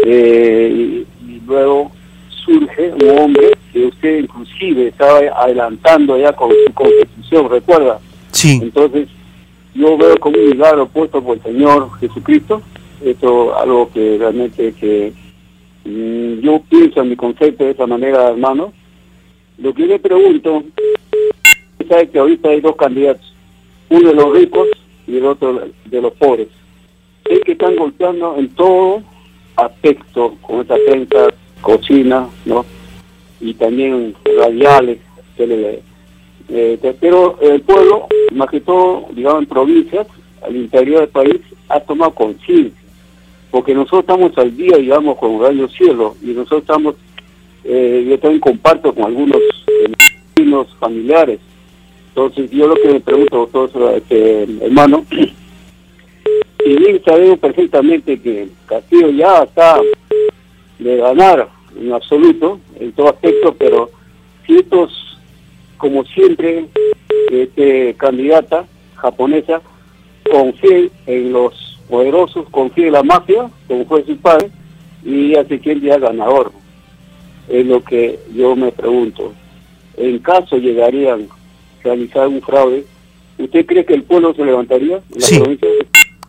eh, 0.05 0.71
y, 0.73 1.31
y 1.31 1.41
luego 1.45 1.91
surge 2.29 2.91
un 2.93 3.19
hombre 3.19 3.51
que 3.71 3.85
usted 3.85 4.19
inclusive 4.19 4.87
estaba 4.87 5.19
adelantando 5.35 6.17
ya 6.17 6.33
con 6.33 6.51
su 6.51 6.73
constitución, 6.73 7.49
¿recuerda? 7.49 7.99
sí, 8.31 8.59
Entonces, 8.61 9.09
yo 9.73 9.97
veo 9.97 10.17
como 10.19 10.37
un 10.37 10.49
milagro 10.49 10.87
puesto 10.87 11.21
por 11.23 11.37
el 11.37 11.43
Señor 11.43 11.89
Jesucristo. 11.99 12.61
Esto 13.03 13.57
algo 13.57 13.89
que 13.91 14.17
realmente 14.19 14.73
que 14.73 15.13
yo 15.85 16.61
pienso 16.69 17.01
en 17.01 17.09
mi 17.09 17.15
concepto 17.15 17.63
de 17.65 17.71
esa 17.71 17.85
manera, 17.87 18.29
hermano. 18.29 18.73
Lo 19.57 19.73
que 19.73 19.81
yo 19.83 19.87
le 19.89 19.99
pregunto, 19.99 20.63
sabe 21.87 22.09
que 22.09 22.19
ahorita 22.19 22.49
hay 22.49 22.61
dos 22.61 22.75
candidatos, 22.75 23.33
uno 23.89 24.09
de 24.09 24.15
los 24.15 24.33
ricos 24.37 24.67
y 25.07 25.17
el 25.17 25.25
otro 25.25 25.67
de 25.85 26.01
los 26.01 26.13
pobres. 26.13 26.47
Es 27.29 27.39
que 27.41 27.51
están 27.53 27.75
golpeando 27.75 28.35
en 28.37 28.49
todo 28.49 29.03
aspecto 29.55 30.35
con 30.41 30.61
esa 30.61 30.75
prensa, 30.87 31.27
cocina, 31.61 32.27
¿no? 32.45 32.65
Y 33.39 33.53
también 33.53 34.15
radiales, 34.39 34.99
tele, 35.37 35.81
eh, 36.49 36.77
te- 36.81 36.93
pero 36.93 37.37
el 37.41 37.61
pueblo, 37.61 38.07
más 38.33 38.49
que 38.49 38.61
todo, 38.61 39.07
digamos 39.11 39.41
en 39.43 39.47
provincias, 39.47 40.07
al 40.41 40.55
interior 40.55 41.01
del 41.01 41.09
país, 41.09 41.39
ha 41.69 41.79
tomado 41.79 42.11
conciencia. 42.13 42.82
Porque 43.53 43.75
nosotros 43.75 43.99
estamos 43.99 44.35
al 44.39 44.57
día, 44.57 44.77
digamos, 44.77 45.15
con 45.19 45.39
Radio 45.39 45.67
Cielo, 45.67 46.15
y 46.23 46.29
nosotros 46.29 46.61
estamos, 46.61 46.95
eh, 47.63 48.03
yo 48.09 48.17
también 48.17 48.39
comparto 48.39 48.95
con 48.95 49.03
algunos 49.03 49.37
eh, 49.67 49.91
vecinos 50.35 50.75
familiares. 50.79 51.39
Entonces, 52.07 52.49
yo 52.49 52.67
lo 52.67 52.73
que 52.73 52.93
me 52.93 52.99
pregunto, 52.99 53.47
todos, 53.51 53.71
este, 53.95 54.47
hermano, 54.59 55.05
si 55.11 56.75
bien 56.77 56.99
sabemos 57.05 57.37
perfectamente 57.37 58.19
que 58.19 58.47
Castillo 58.65 59.11
ya 59.11 59.43
está 59.43 59.79
de 60.79 60.97
ganar 60.97 61.47
en 61.79 61.93
absoluto, 61.93 62.59
en 62.79 62.91
todo 62.93 63.09
aspecto, 63.09 63.53
pero 63.55 63.91
si 64.47 64.55
estos 64.55 65.19
como 65.77 66.03
siempre, 66.05 66.65
este, 67.29 67.93
candidata 67.99 68.65
japonesa 68.95 69.61
confía 70.31 70.87
en 71.05 71.33
los 71.33 71.72
poderosos, 71.89 72.47
confía 72.49 72.87
en 72.87 72.93
la 72.93 73.03
mafia, 73.03 73.49
como 73.67 73.85
fue 73.85 74.05
su 74.05 74.17
padre, 74.17 74.49
y 75.03 75.35
hace 75.35 75.59
quien 75.59 75.81
sea 75.81 75.97
ganador. 75.97 76.51
Es 77.49 77.65
lo 77.65 77.83
que 77.83 78.19
yo 78.35 78.55
me 78.55 78.71
pregunto. 78.71 79.33
En 79.97 80.19
caso 80.19 80.57
llegarían 80.57 81.23
a 81.23 81.83
realizar 81.83 82.27
un 82.27 82.41
fraude, 82.41 82.85
¿usted 83.37 83.65
cree 83.65 83.85
que 83.85 83.93
el 83.93 84.03
pueblo 84.03 84.33
se 84.33 84.45
levantaría 84.45 84.97
en 84.97 85.19
la 85.21 85.27
Sí. 85.27 85.39
provincia? 85.39 85.67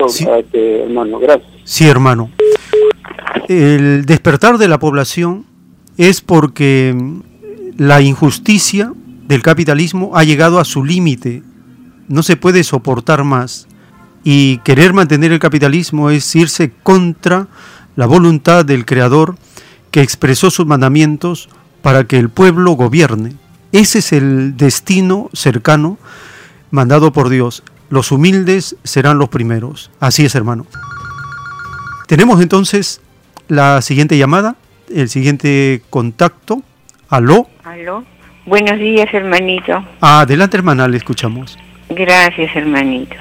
Sí. 0.08 0.26
Este, 0.38 0.82
hermano, 0.82 1.18
gracias. 1.20 1.48
sí, 1.64 1.86
hermano. 1.86 2.30
El 3.48 4.04
despertar 4.06 4.58
de 4.58 4.68
la 4.68 4.78
población 4.78 5.44
es 5.96 6.20
porque 6.20 6.94
la 7.78 8.00
injusticia 8.02 8.92
del 9.28 9.42
capitalismo 9.42 10.12
ha 10.14 10.24
llegado 10.24 10.58
a 10.58 10.64
su 10.64 10.84
límite. 10.84 11.42
No 12.08 12.22
se 12.22 12.36
puede 12.36 12.64
soportar 12.64 13.24
más. 13.24 13.68
Y 14.24 14.58
querer 14.58 14.94
mantener 14.94 15.32
el 15.32 15.38
capitalismo 15.38 16.10
es 16.10 16.34
irse 16.34 16.72
contra 16.82 17.46
la 17.94 18.06
voluntad 18.06 18.64
del 18.64 18.86
Creador 18.86 19.36
que 19.90 20.00
expresó 20.00 20.50
sus 20.50 20.66
mandamientos 20.66 21.48
para 21.82 22.04
que 22.04 22.18
el 22.18 22.30
pueblo 22.30 22.72
gobierne. 22.72 23.34
Ese 23.70 23.98
es 23.98 24.12
el 24.12 24.56
destino 24.56 25.28
cercano 25.34 25.98
mandado 26.70 27.12
por 27.12 27.28
Dios. 27.28 27.62
Los 27.90 28.10
humildes 28.10 28.76
serán 28.82 29.18
los 29.18 29.28
primeros. 29.28 29.90
Así 30.00 30.24
es, 30.24 30.34
hermano. 30.34 30.66
Tenemos 32.08 32.40
entonces 32.40 33.00
la 33.48 33.82
siguiente 33.82 34.16
llamada, 34.16 34.56
el 34.92 35.08
siguiente 35.08 35.82
contacto. 35.90 36.62
Aló. 37.08 37.48
Aló. 37.62 38.04
Buenos 38.46 38.78
días, 38.78 39.08
hermanito. 39.12 39.84
Adelante, 40.00 40.56
hermana, 40.56 40.88
le 40.88 40.96
escuchamos. 40.96 41.58
Gracias, 41.90 42.54
hermanito. 42.56 43.16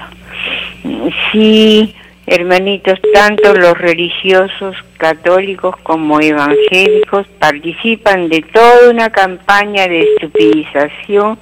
Sí, 1.32 1.94
hermanitos, 2.26 3.00
tanto 3.14 3.54
los 3.54 3.76
religiosos 3.78 4.76
católicos 4.98 5.74
como 5.82 6.20
evangélicos 6.20 7.26
participan 7.38 8.28
de 8.28 8.42
toda 8.42 8.90
una 8.90 9.08
campaña 9.08 9.88
de 9.88 10.02
estupidización 10.02 11.38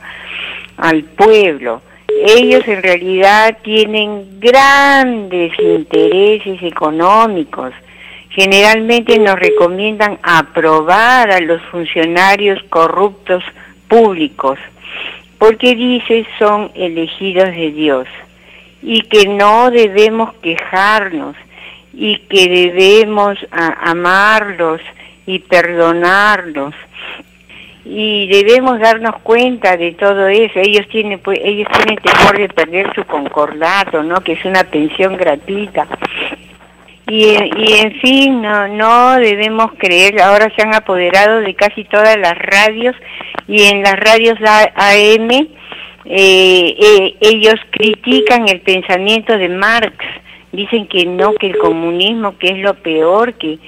al 0.77 1.03
pueblo. 1.03 1.83
Ellos 2.25 2.63
en 2.69 2.83
realidad 2.85 3.59
tienen 3.63 4.39
grandes 4.39 5.53
intereses 5.59 6.63
económicos. 6.63 7.73
Generalmente 8.31 9.19
nos 9.19 9.41
recomiendan 9.41 10.21
aprobar 10.23 11.33
a 11.33 11.41
los 11.41 11.61
funcionarios 11.63 12.63
corruptos 12.69 13.43
públicos, 13.89 14.59
porque 15.39 15.75
dice 15.75 16.25
son 16.39 16.71
elegidos 16.75 17.51
de 17.51 17.73
Dios 17.73 18.07
y 18.83 19.03
que 19.03 19.27
no 19.29 19.71
debemos 19.71 20.35
quejarnos 20.43 21.37
y 21.95 22.19
que 22.19 22.49
debemos 22.49 23.39
amarlos 23.51 24.81
y 25.27 25.39
perdonarlos 25.39 26.75
y 27.85 28.29
debemos 28.29 28.79
darnos 28.79 29.17
cuenta 29.23 29.77
de 29.77 29.93
todo 29.93 30.29
eso. 30.29 30.59
Ellos 30.61 30.87
tienen 30.89 31.19
pues, 31.19 31.41
ellos 31.43 31.69
tienen 31.73 31.97
temor 31.97 32.39
de 32.39 32.49
perder 32.49 32.95
su 32.95 33.05
concordato, 33.05 34.03
¿no? 34.03 34.21
Que 34.21 34.33
es 34.33 34.45
una 34.45 34.65
pensión 34.65 35.17
gratuita. 35.17 35.87
Y, 37.09 37.25
y 37.57 37.81
en 37.81 37.93
fin, 38.01 38.43
no, 38.43 38.69
no 38.69 39.19
debemos 39.19 39.73
creer, 39.77 40.23
ahora 40.23 40.51
se 40.55 40.63
han 40.63 40.75
apoderado 40.75 41.41
de 41.41 41.55
casi 41.55 41.85
todas 41.85 42.17
las 42.17 42.39
radios 42.39 42.95
y 43.49 43.65
en 43.65 43.83
las 43.83 43.99
radios 43.99 44.39
AM 44.77 45.49
eh, 46.05 46.75
eh, 46.79 47.15
ellos 47.21 47.55
critican 47.71 48.49
el 48.49 48.61
pensamiento 48.61 49.37
de 49.37 49.49
Marx, 49.49 49.97
dicen 50.53 50.87
que 50.87 51.07
no, 51.07 51.35
que 51.35 51.49
el 51.49 51.59
comunismo, 51.59 52.37
que 52.39 52.49
es 52.49 52.59
lo 52.59 52.75
peor, 52.75 53.35
que, 53.35 53.59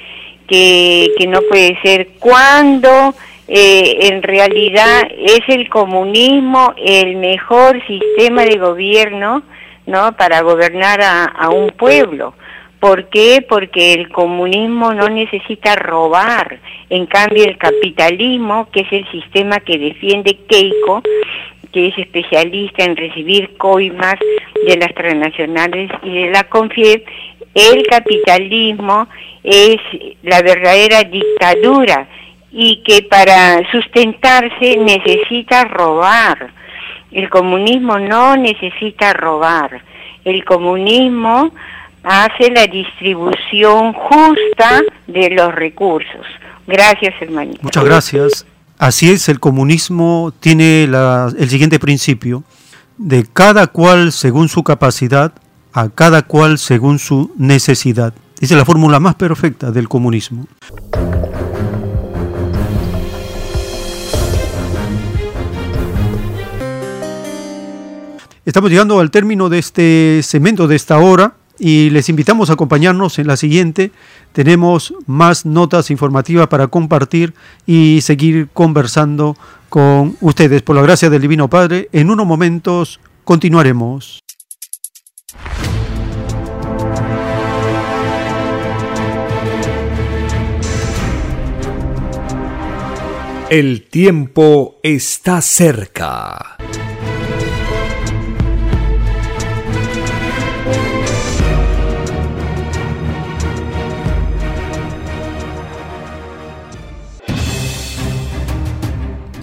que, 0.49 1.11
que 1.17 1.27
no 1.27 1.41
puede 1.43 1.79
ser. 1.83 2.09
Cuando 2.19 3.15
eh, 3.49 4.09
en 4.09 4.23
realidad 4.23 5.09
es 5.19 5.41
el 5.49 5.69
comunismo 5.69 6.75
el 6.77 7.17
mejor 7.17 7.81
sistema 7.87 8.43
de 8.43 8.59
gobierno, 8.59 9.43
¿no? 9.87 10.17
Para 10.17 10.41
gobernar 10.43 11.03
a, 11.03 11.25
a 11.25 11.51
un 11.51 11.71
pueblo. 11.71 12.35
¿Por 12.81 13.09
qué? 13.09 13.45
Porque 13.49 13.95
el 13.95 14.11
comunismo 14.11 14.93
no 14.93 15.09
necesita 15.09 15.75
robar. 15.75 16.59
En 16.91 17.07
cambio, 17.07 17.45
el 17.45 17.57
capitalismo, 17.57 18.69
que 18.71 18.81
es 18.81 18.93
el 18.93 19.11
sistema 19.11 19.61
que 19.61 19.79
defiende 19.79 20.39
Keiko, 20.47 21.03
que 21.75 21.89
es 21.89 21.99
especialista 21.99 22.85
en 22.85 22.97
recibir 22.97 23.57
coimas 23.57 24.15
de 24.65 24.77
las 24.77 24.95
transnacionales 24.95 25.91
y 26.05 26.23
de 26.23 26.31
la 26.31 26.45
CONFIEP, 26.45 27.05
el 27.53 27.85
capitalismo 27.89 29.09
es 29.43 29.79
la 30.23 30.41
verdadera 30.41 31.03
dictadura 31.03 32.07
y 32.53 32.77
que 32.85 33.03
para 33.03 33.69
sustentarse 33.73 34.77
necesita 34.77 35.65
robar. 35.65 36.53
El 37.11 37.29
comunismo 37.29 37.99
no 37.99 38.37
necesita 38.37 39.13
robar. 39.13 39.83
El 40.25 40.45
comunismo 40.45 41.53
hace 42.05 42.51
la 42.53 42.69
distribución 42.69 43.93
justa 43.95 44.83
de 45.09 45.31
los 45.31 45.53
recursos. 45.53 46.27
Gracias, 46.69 47.15
hermanito. 47.21 47.61
Muchas 47.63 47.85
gracias. 47.85 48.47
Así 48.79 49.11
es, 49.11 49.29
el 49.29 49.39
comunismo 49.39 50.33
tiene 50.41 50.85
el 50.85 51.49
siguiente 51.49 51.79
principio, 51.79 52.43
de 52.99 53.25
cada 53.25 53.69
cual 53.69 54.13
según 54.13 54.49
su 54.49 54.63
capacidad, 54.65 55.33
a 55.73 55.89
cada 55.89 56.23
cual 56.23 56.59
según 56.59 56.99
su 56.99 57.33
necesidad. 57.37 58.15
Esa 58.41 58.55
es 58.55 58.59
la 58.59 58.65
fórmula 58.65 59.01
más 59.01 59.15
perfecta 59.15 59.71
del 59.71 59.89
comunismo. 59.89 60.47
Estamos 68.45 68.71
llegando 68.71 69.01
al 69.01 69.11
término 69.11 69.49
de 69.49 69.59
este 69.59 70.21
segmento 70.23 70.69
de 70.69 70.77
esta 70.77 70.99
hora 70.99 71.35
y 71.65 71.89
les 71.89 72.11
invitamos 72.11 72.51
a 72.51 72.53
acompañarnos 72.53 73.19
en 73.19 73.27
la 73.27 73.39
siguiente. 73.39 73.91
Tenemos 74.35 74.93
más 75.07 75.47
notas 75.47 75.91
informativas 75.91 76.47
para 76.49 76.67
compartir 76.67 77.33
y 77.65 78.03
seguir 78.03 78.49
conversando 78.53 79.35
con 79.71 80.15
ustedes. 80.21 80.61
Por 80.61 80.77
la 80.77 80.83
gracia 80.83 81.09
del 81.09 81.23
Divino 81.23 81.49
Padre, 81.49 81.89
en 81.93 82.11
unos 82.11 82.27
momentos 82.27 83.01
continuaremos. 83.25 84.21
El 93.49 93.87
tiempo 93.89 94.81
está 94.83 95.41
cerca. 95.41 96.59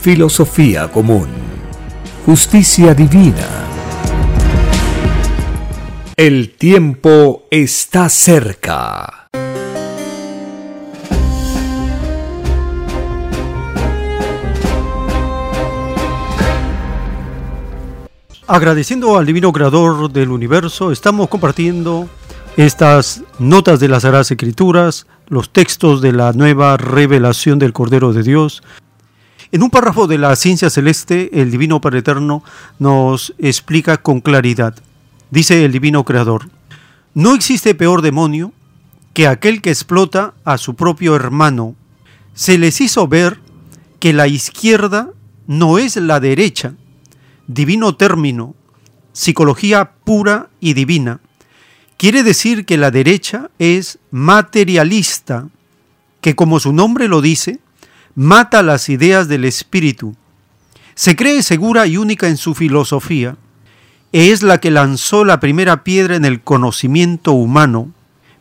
filosofía 0.00 0.90
común, 0.90 1.28
justicia 2.24 2.94
divina. 2.94 3.66
El 6.16 6.56
tiempo 6.56 7.42
está 7.50 8.08
cerca. 8.08 9.28
Agradeciendo 18.46 19.18
al 19.18 19.26
Divino 19.26 19.52
Creador 19.52 20.10
del 20.10 20.30
Universo, 20.30 20.92
estamos 20.92 21.28
compartiendo 21.28 22.08
estas 22.56 23.22
notas 23.38 23.80
de 23.80 23.88
las 23.88 24.02
Sagradas 24.02 24.30
Escrituras, 24.30 25.06
los 25.28 25.50
textos 25.50 26.00
de 26.00 26.12
la 26.12 26.32
nueva 26.32 26.78
revelación 26.78 27.58
del 27.58 27.74
Cordero 27.74 28.14
de 28.14 28.22
Dios. 28.22 28.62
En 29.52 29.64
un 29.64 29.70
párrafo 29.70 30.06
de 30.06 30.16
la 30.16 30.36
ciencia 30.36 30.70
celeste, 30.70 31.40
el 31.40 31.50
Divino 31.50 31.80
Padre 31.80 31.98
Eterno 32.00 32.44
nos 32.78 33.34
explica 33.38 33.96
con 33.96 34.20
claridad. 34.20 34.76
Dice 35.30 35.64
el 35.64 35.72
Divino 35.72 36.04
Creador, 36.04 36.48
no 37.14 37.34
existe 37.34 37.74
peor 37.74 38.00
demonio 38.00 38.52
que 39.12 39.26
aquel 39.26 39.60
que 39.60 39.70
explota 39.70 40.34
a 40.44 40.56
su 40.56 40.76
propio 40.76 41.16
hermano. 41.16 41.74
Se 42.32 42.58
les 42.58 42.80
hizo 42.80 43.08
ver 43.08 43.40
que 43.98 44.12
la 44.12 44.28
izquierda 44.28 45.10
no 45.48 45.78
es 45.78 45.96
la 45.96 46.20
derecha. 46.20 46.74
Divino 47.48 47.96
término, 47.96 48.54
psicología 49.12 49.90
pura 50.04 50.48
y 50.60 50.74
divina. 50.74 51.18
Quiere 51.96 52.22
decir 52.22 52.64
que 52.64 52.78
la 52.78 52.92
derecha 52.92 53.50
es 53.58 53.98
materialista, 54.12 55.48
que 56.20 56.36
como 56.36 56.60
su 56.60 56.72
nombre 56.72 57.08
lo 57.08 57.20
dice, 57.20 57.58
mata 58.20 58.62
las 58.62 58.90
ideas 58.90 59.28
del 59.28 59.46
espíritu. 59.46 60.14
Se 60.94 61.16
cree 61.16 61.42
segura 61.42 61.86
y 61.86 61.96
única 61.96 62.28
en 62.28 62.36
su 62.36 62.54
filosofía. 62.54 63.38
Es 64.12 64.42
la 64.42 64.58
que 64.58 64.70
lanzó 64.70 65.24
la 65.24 65.40
primera 65.40 65.84
piedra 65.84 66.16
en 66.16 66.26
el 66.26 66.42
conocimiento 66.42 67.32
humano. 67.32 67.94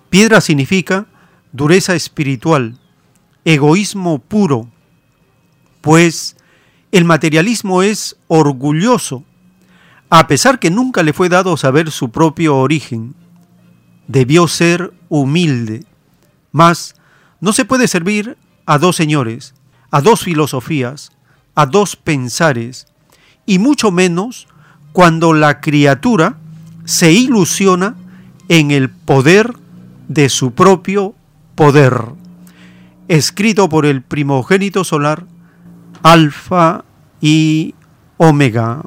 Piedra 0.10 0.42
significa 0.42 1.06
dureza 1.54 1.96
espiritual, 1.96 2.78
egoísmo 3.46 4.20
puro, 4.20 4.70
pues 5.80 6.36
el 6.92 7.06
materialismo 7.06 7.82
es 7.82 8.18
orgulloso, 8.28 9.24
a 10.10 10.28
pesar 10.28 10.60
que 10.60 10.72
nunca 10.72 11.04
le 11.04 11.14
fue 11.14 11.30
dado 11.30 11.56
saber 11.56 11.90
su 11.90 12.12
propio 12.12 12.58
origen. 12.58 13.16
Debió 14.10 14.50
ser 14.50 14.94
humilde, 15.08 15.86
mas 16.52 16.96
no 17.40 17.54
se 17.54 17.64
puede 17.64 17.88
servir 17.88 18.36
a 18.66 18.78
dos 18.78 18.98
señores, 18.98 19.54
a 19.92 20.02
dos 20.02 20.22
filosofías, 20.22 21.12
a 21.56 21.66
dos 21.66 21.96
pensares, 21.96 22.88
y 23.46 23.60
mucho 23.60 23.92
menos 23.92 24.48
cuando 24.92 25.34
la 25.34 25.62
criatura 25.62 26.38
se 26.86 27.12
ilusiona 27.12 27.96
en 28.48 28.72
el 28.72 28.90
poder 28.90 29.54
de 30.08 30.30
su 30.30 30.52
propio 30.52 31.16
poder. 31.56 31.94
Escrito 33.08 33.70
por 33.70 33.86
el 33.86 34.02
primogénito 34.02 34.84
solar, 34.84 35.26
Alfa 36.04 36.84
y 37.22 37.76
Omega. 38.18 38.82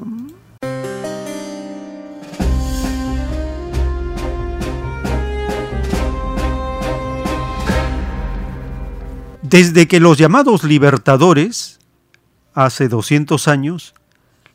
Desde 9.53 9.87
que 9.87 9.99
los 9.99 10.17
llamados 10.17 10.63
libertadores, 10.63 11.79
hace 12.55 12.87
200 12.87 13.47
años, 13.47 13.93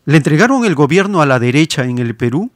le 0.07 0.17
entregaron 0.17 0.65
el 0.65 0.75
gobierno 0.75 1.23
a 1.23 1.27
la 1.27 1.39
derecha 1.39 1.85
en 1.85 1.99
el 2.01 2.17
Perú, 2.17 2.51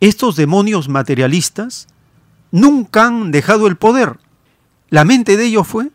estos 0.00 0.36
demonios 0.36 0.88
materialistas 0.88 1.86
nunca 2.50 3.04
han 3.04 3.30
dejado 3.30 3.66
el 3.66 3.76
poder. 3.76 4.16
La 4.88 5.04
mente 5.04 5.36
de 5.36 5.44
ellos 5.44 5.68
fue, 5.68 5.90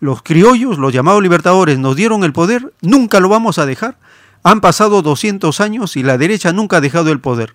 los 0.00 0.24
criollos, 0.24 0.76
los 0.76 0.92
llamados 0.92 1.22
libertadores, 1.22 1.78
nos 1.78 1.94
dieron 1.94 2.24
el 2.24 2.32
poder, 2.32 2.74
nunca 2.80 3.20
lo 3.20 3.28
vamos 3.28 3.60
a 3.60 3.66
dejar. 3.66 3.98
Han 4.42 4.60
pasado 4.60 5.02
200 5.02 5.60
años 5.60 5.96
y 5.96 6.02
la 6.02 6.18
derecha 6.18 6.52
nunca 6.52 6.78
ha 6.78 6.80
dejado 6.80 7.12
el 7.12 7.20
poder. 7.20 7.54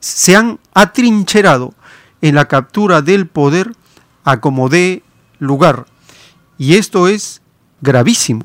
Se 0.00 0.34
han 0.34 0.58
atrincherado 0.74 1.74
en 2.22 2.34
la 2.34 2.48
captura 2.48 3.02
del 3.02 3.28
poder 3.28 3.70
a 4.24 4.40
como 4.40 4.68
dé 4.68 5.04
lugar. 5.38 5.86
Y 6.58 6.74
esto 6.74 7.08
es 7.08 7.42
gravísimo. 7.80 8.44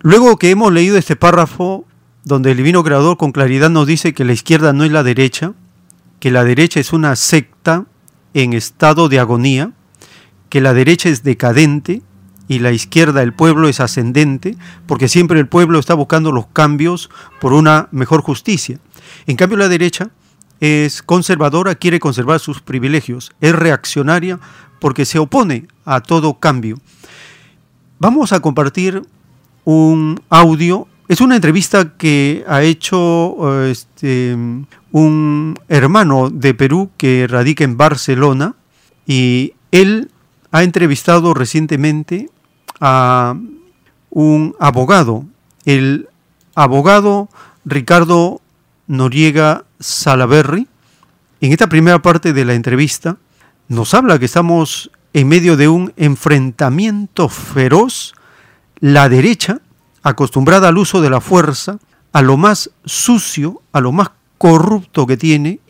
Luego 0.00 0.36
que 0.36 0.50
hemos 0.50 0.72
leído 0.72 0.96
este 0.96 1.16
párrafo 1.16 1.86
donde 2.24 2.50
el 2.50 2.56
divino 2.56 2.82
creador 2.82 3.16
con 3.16 3.32
claridad 3.32 3.70
nos 3.70 3.86
dice 3.86 4.12
que 4.12 4.24
la 4.24 4.32
izquierda 4.32 4.72
no 4.72 4.84
es 4.84 4.90
la 4.90 5.02
derecha, 5.02 5.52
que 6.18 6.30
la 6.30 6.44
derecha 6.44 6.80
es 6.80 6.92
una 6.92 7.14
secta 7.16 7.86
en 8.34 8.52
estado 8.52 9.08
de 9.08 9.20
agonía, 9.20 9.72
que 10.48 10.60
la 10.60 10.74
derecha 10.74 11.08
es 11.08 11.22
decadente 11.22 12.02
y 12.48 12.60
la 12.60 12.72
izquierda, 12.72 13.22
el 13.22 13.32
pueblo, 13.32 13.68
es 13.68 13.80
ascendente, 13.80 14.56
porque 14.86 15.08
siempre 15.08 15.40
el 15.40 15.48
pueblo 15.48 15.78
está 15.78 15.94
buscando 15.94 16.32
los 16.32 16.46
cambios 16.48 17.10
por 17.40 17.52
una 17.52 17.88
mejor 17.92 18.22
justicia. 18.22 18.78
En 19.26 19.36
cambio, 19.36 19.58
la 19.58 19.68
derecha 19.68 20.10
es 20.60 21.02
conservadora, 21.02 21.74
quiere 21.74 22.00
conservar 22.00 22.40
sus 22.40 22.60
privilegios, 22.60 23.32
es 23.40 23.54
reaccionaria 23.54 24.38
porque 24.80 25.04
se 25.04 25.18
opone 25.18 25.68
a 25.84 26.00
todo 26.00 26.38
cambio. 26.38 26.78
Vamos 27.98 28.34
a 28.34 28.40
compartir 28.40 29.02
un 29.64 30.20
audio 30.28 30.86
Es 31.08 31.22
una 31.22 31.36
entrevista 31.36 31.96
que 31.96 32.44
ha 32.46 32.62
hecho 32.62 33.64
este, 33.64 34.36
un 34.92 35.58
hermano 35.68 36.28
de 36.28 36.52
Perú 36.52 36.90
que 36.98 37.26
radica 37.26 37.64
en 37.64 37.76
Barcelona 37.76 38.54
y 39.06 39.54
él 39.70 40.10
ha 40.50 40.62
entrevistado 40.62 41.32
recientemente 41.32 42.28
a 42.80 43.34
un 44.10 44.56
abogado, 44.58 45.24
el 45.64 46.08
abogado 46.54 47.28
Ricardo 47.64 48.40
Noriega 48.88 49.64
Salaberry. 49.78 50.66
En 51.40 51.52
esta 51.52 51.68
primera 51.68 52.02
parte 52.02 52.32
de 52.32 52.44
la 52.44 52.54
entrevista 52.54 53.16
nos 53.68 53.94
habla 53.94 54.18
que 54.18 54.26
estamos 54.26 54.90
en 55.16 55.28
medio 55.28 55.56
de 55.56 55.66
un 55.66 55.94
enfrentamiento 55.96 57.30
feroz, 57.30 58.12
la 58.80 59.08
derecha, 59.08 59.62
acostumbrada 60.02 60.68
al 60.68 60.76
uso 60.76 61.00
de 61.00 61.08
la 61.08 61.22
fuerza, 61.22 61.78
a 62.12 62.20
lo 62.20 62.36
más 62.36 62.70
sucio, 62.84 63.62
a 63.72 63.80
lo 63.80 63.92
más 63.92 64.10
corrupto 64.36 65.06
que 65.06 65.16
tiene, 65.16 65.60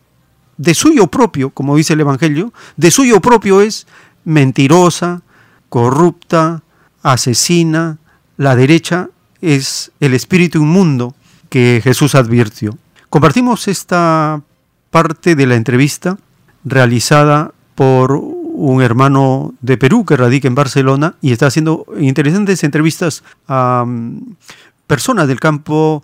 de 0.57 0.75
suyo 0.75 1.07
propio, 1.07 1.51
como 1.51 1.77
dice 1.77 1.93
el 1.93 2.01
Evangelio, 2.01 2.53
de 2.77 2.91
suyo 2.91 3.21
propio 3.21 3.61
es 3.61 3.87
mentirosa, 4.25 5.23
corrupta, 5.69 6.65
asesina, 7.05 7.99
la 8.39 8.57
derecha 8.57 9.11
es 9.43 9.93
el 10.01 10.15
espíritu 10.15 10.59
inmundo 10.59 11.15
que 11.51 11.81
Jesús 11.85 12.17
advirtió. 12.17 12.77
Compartimos 13.11 13.69
esta 13.69 14.43
parte 14.91 15.37
de 15.37 15.47
la 15.47 15.55
entrevista 15.55 16.19
realizada 16.65 17.53
por 17.77 18.21
un 18.57 18.83
hermano 18.83 19.55
de 19.61 19.77
Perú 19.77 20.05
que 20.07 20.17
radica 20.17 20.49
en 20.49 20.55
Barcelona 20.55 21.15
y 21.21 21.33
está 21.33 21.47
haciendo 21.47 21.85
interesantes 21.99 22.65
entrevistas 22.65 23.23
a 23.47 23.85
mm, 23.87 24.37
personas 24.87 25.29
del 25.29 25.39
campo 25.39 26.03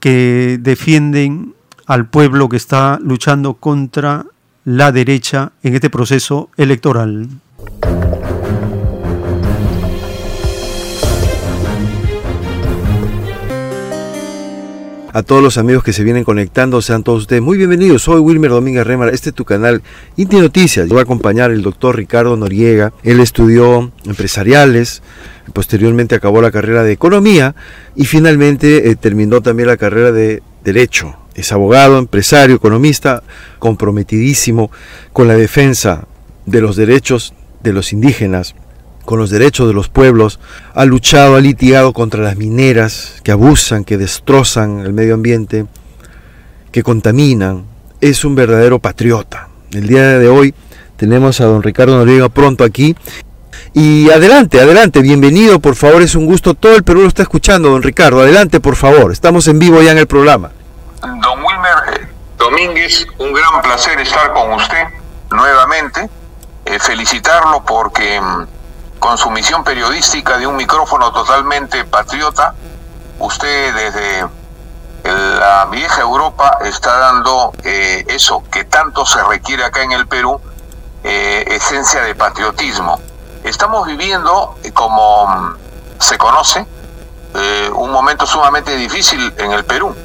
que 0.00 0.58
defienden 0.60 1.54
al 1.86 2.08
pueblo 2.08 2.48
que 2.48 2.56
está 2.56 2.98
luchando 3.02 3.54
contra 3.54 4.24
la 4.64 4.90
derecha 4.90 5.52
en 5.62 5.74
este 5.74 5.90
proceso 5.90 6.48
electoral. 6.56 7.28
A 15.12 15.22
todos 15.22 15.42
los 15.42 15.58
amigos 15.58 15.84
que 15.84 15.92
se 15.92 16.04
vienen 16.04 16.24
conectando, 16.24 16.80
sean 16.80 17.02
todos 17.02 17.22
ustedes 17.22 17.42
muy 17.42 17.58
bienvenidos. 17.58 18.02
Soy 18.02 18.18
Wilmer 18.20 18.50
Domínguez 18.50 18.86
Remar, 18.86 19.10
este 19.12 19.28
es 19.28 19.34
tu 19.34 19.44
canal 19.44 19.82
Inti 20.16 20.36
Noticias. 20.38 20.88
Voy 20.88 21.00
a 21.00 21.02
acompañar 21.02 21.50
el 21.50 21.60
doctor 21.60 21.96
Ricardo 21.96 22.34
Noriega. 22.36 22.94
Él 23.02 23.20
estudió 23.20 23.92
empresariales, 24.06 25.02
posteriormente 25.52 26.14
acabó 26.14 26.40
la 26.40 26.50
carrera 26.50 26.82
de 26.82 26.92
economía 26.92 27.54
y 27.94 28.06
finalmente 28.06 28.88
eh, 28.88 28.96
terminó 28.96 29.42
también 29.42 29.68
la 29.68 29.76
carrera 29.76 30.12
de 30.12 30.42
derecho. 30.64 31.14
Es 31.34 31.52
abogado, 31.52 31.98
empresario, 31.98 32.56
economista, 32.56 33.22
comprometidísimo 33.58 34.70
con 35.12 35.28
la 35.28 35.34
defensa 35.34 36.06
de 36.46 36.62
los 36.62 36.76
derechos 36.76 37.34
de 37.62 37.72
los 37.74 37.92
indígenas, 37.92 38.54
con 39.12 39.18
los 39.18 39.28
derechos 39.28 39.68
de 39.68 39.74
los 39.74 39.90
pueblos, 39.90 40.40
ha 40.72 40.86
luchado, 40.86 41.36
ha 41.36 41.40
litigado 41.42 41.92
contra 41.92 42.22
las 42.22 42.38
mineras 42.38 43.20
que 43.22 43.30
abusan, 43.30 43.84
que 43.84 43.98
destrozan 43.98 44.80
el 44.80 44.94
medio 44.94 45.12
ambiente, 45.12 45.66
que 46.70 46.82
contaminan. 46.82 47.66
Es 48.00 48.24
un 48.24 48.34
verdadero 48.34 48.78
patriota. 48.78 49.48
El 49.70 49.86
día 49.86 50.18
de 50.18 50.28
hoy 50.30 50.54
tenemos 50.96 51.42
a 51.42 51.44
don 51.44 51.62
Ricardo 51.62 51.94
Noriega 51.94 52.30
pronto 52.30 52.64
aquí. 52.64 52.96
Y 53.74 54.10
adelante, 54.10 54.58
adelante, 54.58 55.02
bienvenido, 55.02 55.60
por 55.60 55.74
favor, 55.74 56.00
es 56.00 56.14
un 56.14 56.24
gusto. 56.24 56.54
Todo 56.54 56.74
el 56.74 56.82
Perú 56.82 57.02
lo 57.02 57.08
está 57.08 57.20
escuchando, 57.20 57.68
don 57.68 57.82
Ricardo. 57.82 58.22
Adelante, 58.22 58.60
por 58.60 58.76
favor. 58.76 59.12
Estamos 59.12 59.46
en 59.46 59.58
vivo 59.58 59.82
ya 59.82 59.92
en 59.92 59.98
el 59.98 60.06
programa. 60.06 60.52
Don 61.02 61.38
Wilmer 61.38 62.00
eh, 62.00 62.08
Domínguez, 62.38 63.06
un 63.18 63.34
gran 63.34 63.60
placer 63.60 64.00
estar 64.00 64.32
con 64.32 64.54
usted 64.54 64.84
nuevamente. 65.30 66.08
Eh, 66.64 66.78
felicitarlo 66.78 67.62
porque 67.62 68.18
mm, 68.18 68.61
con 69.02 69.18
su 69.18 69.30
misión 69.30 69.64
periodística 69.64 70.38
de 70.38 70.46
un 70.46 70.54
micrófono 70.54 71.12
totalmente 71.12 71.84
patriota, 71.84 72.54
usted 73.18 73.74
desde 73.74 74.24
la 75.02 75.66
vieja 75.66 76.02
Europa 76.02 76.58
está 76.64 76.98
dando 76.98 77.52
eh, 77.64 78.04
eso 78.06 78.44
que 78.48 78.62
tanto 78.62 79.04
se 79.04 79.20
requiere 79.24 79.64
acá 79.64 79.82
en 79.82 79.90
el 79.90 80.06
Perú, 80.06 80.40
eh, 81.02 81.44
esencia 81.48 82.02
de 82.02 82.14
patriotismo. 82.14 83.00
Estamos 83.42 83.88
viviendo, 83.88 84.54
eh, 84.62 84.70
como 84.70 85.56
se 85.98 86.16
conoce, 86.16 86.64
un 87.74 87.90
momento 87.90 88.24
sumamente 88.24 88.76
difícil 88.76 89.34
en 89.38 89.50
el 89.50 89.64
Perú. 89.64 89.96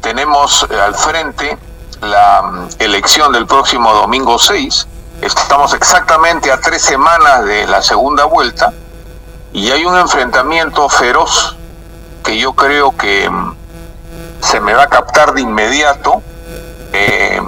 Tenemos 0.00 0.64
al 0.64 0.96
frente 0.96 1.56
la 2.00 2.42
mm, 2.42 2.68
elección 2.80 3.30
del 3.30 3.46
próximo 3.46 3.92
domingo 3.92 4.36
6, 4.36 4.88
Estamos 5.22 5.72
exactamente 5.72 6.52
a 6.52 6.60
tres 6.60 6.82
semanas 6.82 7.44
de 7.44 7.66
la 7.66 7.80
segunda 7.80 8.26
vuelta 8.26 8.72
y 9.52 9.70
hay 9.70 9.84
un 9.86 9.96
enfrentamiento 9.96 10.88
feroz 10.90 11.56
que 12.22 12.38
yo 12.38 12.52
creo 12.52 12.94
que 12.94 13.28
mm, 13.28 13.56
se 14.40 14.60
me 14.60 14.74
va 14.74 14.84
a 14.84 14.88
captar 14.88 15.32
de 15.32 15.40
inmediato. 15.40 16.22
Eh, 16.92 17.40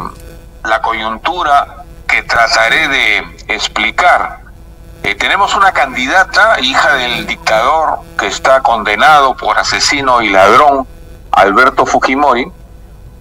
la 0.64 0.80
coyuntura 0.80 1.84
que 2.06 2.22
trataré 2.22 2.88
de 2.88 3.18
explicar. 3.48 4.40
Eh, 5.02 5.14
tenemos 5.14 5.54
una 5.54 5.72
candidata, 5.72 6.58
hija 6.60 6.94
del 6.94 7.26
dictador 7.26 8.00
que 8.18 8.28
está 8.28 8.62
condenado 8.62 9.36
por 9.36 9.58
asesino 9.58 10.22
y 10.22 10.30
ladrón, 10.30 10.86
Alberto 11.32 11.84
Fujimori, 11.84 12.50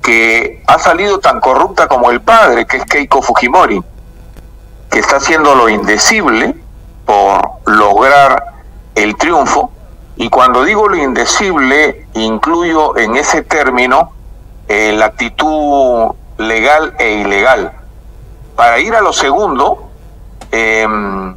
que 0.01 0.63
ha 0.67 0.79
salido 0.79 1.19
tan 1.19 1.41
corrupta 1.41 1.87
como 1.87 2.09
el 2.11 2.21
padre, 2.21 2.65
que 2.65 2.77
es 2.77 2.85
Keiko 2.85 3.21
Fujimori 3.21 3.83
que 4.89 4.99
está 4.99 5.18
haciendo 5.18 5.55
lo 5.55 5.69
indecible 5.69 6.55
por 7.05 7.49
lograr 7.65 8.53
el 8.95 9.15
triunfo. 9.15 9.72
Y 10.15 10.30
cuando 10.30 10.64
digo 10.64 10.88
lo 10.88 10.95
indecible, 10.95 12.07
incluyo 12.14 12.97
en 12.97 13.15
ese 13.15 13.43
término 13.43 14.11
eh, 14.68 14.93
la 14.97 15.05
actitud 15.05 16.15
legal 16.38 16.95
e 16.99 17.11
ilegal. 17.14 17.72
Para 18.55 18.80
ir 18.80 18.95
a 18.95 19.01
lo 19.01 19.14
segundo, 19.14 19.89
em, 20.51 21.35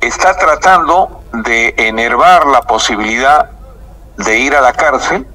está 0.00 0.36
tratando 0.36 1.22
de 1.32 1.74
enervar 1.76 2.46
la 2.46 2.62
posibilidad 2.62 3.50
de 4.16 4.38
ir 4.38 4.54
a 4.54 4.60
la 4.60 4.72
cárcel, 4.72 5.26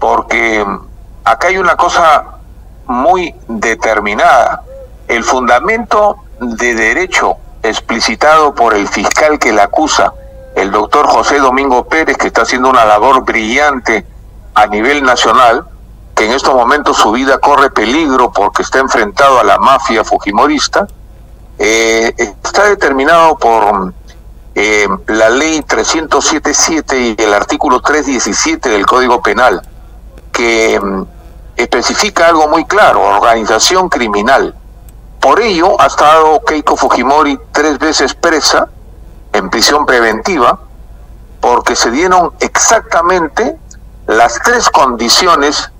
porque 0.00 0.66
acá 1.24 1.48
hay 1.48 1.58
una 1.58 1.76
cosa 1.76 2.24
muy 2.86 3.34
determinada. 3.48 4.62
El 5.08 5.22
fundamento 5.24 6.23
de 6.40 6.74
derecho 6.74 7.36
explicitado 7.62 8.54
por 8.54 8.74
el 8.74 8.86
fiscal 8.88 9.38
que 9.38 9.52
la 9.52 9.64
acusa, 9.64 10.12
el 10.54 10.70
doctor 10.70 11.06
José 11.06 11.38
Domingo 11.38 11.84
Pérez, 11.88 12.16
que 12.16 12.28
está 12.28 12.42
haciendo 12.42 12.68
una 12.68 12.84
labor 12.84 13.24
brillante 13.24 14.06
a 14.54 14.66
nivel 14.66 15.02
nacional, 15.02 15.64
que 16.14 16.26
en 16.26 16.32
estos 16.32 16.54
momentos 16.54 16.96
su 16.96 17.10
vida 17.10 17.38
corre 17.38 17.70
peligro 17.70 18.30
porque 18.30 18.62
está 18.62 18.78
enfrentado 18.78 19.40
a 19.40 19.44
la 19.44 19.58
mafia 19.58 20.04
fujimorista, 20.04 20.86
eh, 21.58 22.14
está 22.18 22.64
determinado 22.68 23.36
por 23.36 23.94
eh, 24.54 24.86
la 25.06 25.30
ley 25.30 25.60
307.7 25.62 27.16
y 27.18 27.22
el 27.22 27.34
artículo 27.34 27.80
317 27.80 28.68
del 28.68 28.86
Código 28.86 29.22
Penal, 29.22 29.62
que 30.30 30.78
mm, 30.78 31.02
especifica 31.56 32.28
algo 32.28 32.46
muy 32.46 32.64
claro, 32.66 33.02
organización 33.02 33.88
criminal 33.88 34.54
por 35.24 35.40
ello 35.40 35.80
ha 35.80 35.86
estado 35.86 36.38
Keiko 36.44 36.76
Fujimori 36.76 37.40
tres 37.50 37.78
veces 37.78 38.14
presa 38.14 38.68
en 39.32 39.48
prisión 39.48 39.86
preventiva 39.86 40.58
porque 41.40 41.74
se 41.74 41.90
dieron 41.90 42.34
exactamente 42.40 43.56
las 44.06 44.38
tres 44.42 44.68
condiciones 44.68 45.70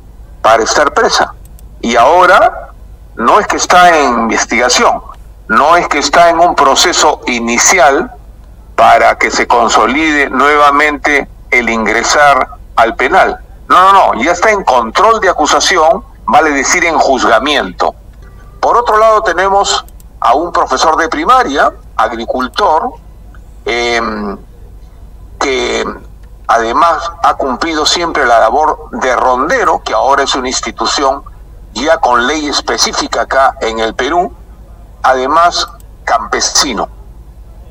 para 0.40 0.62
estar 0.62 0.94
presa. 0.94 1.34
Y 1.82 1.94
ahora 1.96 2.70
no 3.16 3.38
es 3.38 3.46
que 3.46 3.58
está 3.58 3.94
en 3.98 4.20
investigación, 4.20 5.02
no 5.48 5.76
es 5.76 5.88
que 5.88 5.98
está 5.98 6.30
en 6.30 6.38
un 6.40 6.54
proceso 6.54 7.20
inicial 7.26 8.10
para 8.76 9.18
que 9.18 9.30
se 9.30 9.46
consolide 9.46 10.30
nuevamente 10.30 11.28
el 11.50 11.68
ingresar 11.68 12.48
al 12.76 12.96
penal. 12.96 13.40
No, 13.68 13.92
no, 13.92 14.14
no, 14.14 14.22
ya 14.22 14.32
está 14.32 14.52
en 14.52 14.64
control 14.64 15.20
de 15.20 15.28
acusación, 15.28 16.02
vale 16.24 16.50
decir 16.50 16.86
en 16.86 16.96
juzgamiento. 16.96 17.94
Por 18.64 18.78
otro 18.78 18.96
lado 18.96 19.20
tenemos 19.20 19.84
a 20.20 20.34
un 20.34 20.50
profesor 20.50 20.96
de 20.96 21.10
primaria, 21.10 21.70
agricultor, 21.96 22.94
em, 23.66 24.38
que 25.38 25.84
además 26.46 27.12
ha 27.22 27.34
cumplido 27.34 27.84
siempre 27.84 28.24
la 28.24 28.40
labor 28.40 28.88
de 28.92 29.14
rondero, 29.16 29.82
que 29.84 29.92
ahora 29.92 30.22
es 30.22 30.34
una 30.34 30.48
institución 30.48 31.22
ya 31.74 31.98
con 31.98 32.26
ley 32.26 32.48
específica 32.48 33.20
acá 33.20 33.54
en 33.60 33.80
el 33.80 33.94
Perú, 33.94 34.32
además 35.02 35.68
campesino. 36.04 36.88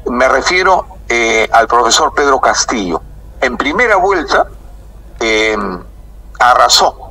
Me 0.06 0.28
refiero 0.28 0.86
eh, 1.10 1.50
al 1.52 1.66
profesor 1.66 2.14
Pedro 2.14 2.40
Castillo. 2.40 3.02
En 3.42 3.58
primera 3.58 3.96
vuelta, 3.96 4.46
eh, 5.20 5.58
arrasó. 6.40 7.03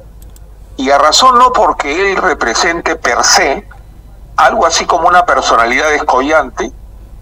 Y 0.76 0.90
arrasó 0.90 1.32
no 1.32 1.52
porque 1.52 2.12
él 2.12 2.16
represente 2.16 2.96
per 2.96 3.22
se 3.24 3.66
algo 4.36 4.66
así 4.66 4.86
como 4.86 5.08
una 5.08 5.24
personalidad 5.24 5.90
descollante 5.90 6.72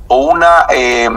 o 0.09 0.17
una 0.17 0.67
eh, 0.71 1.09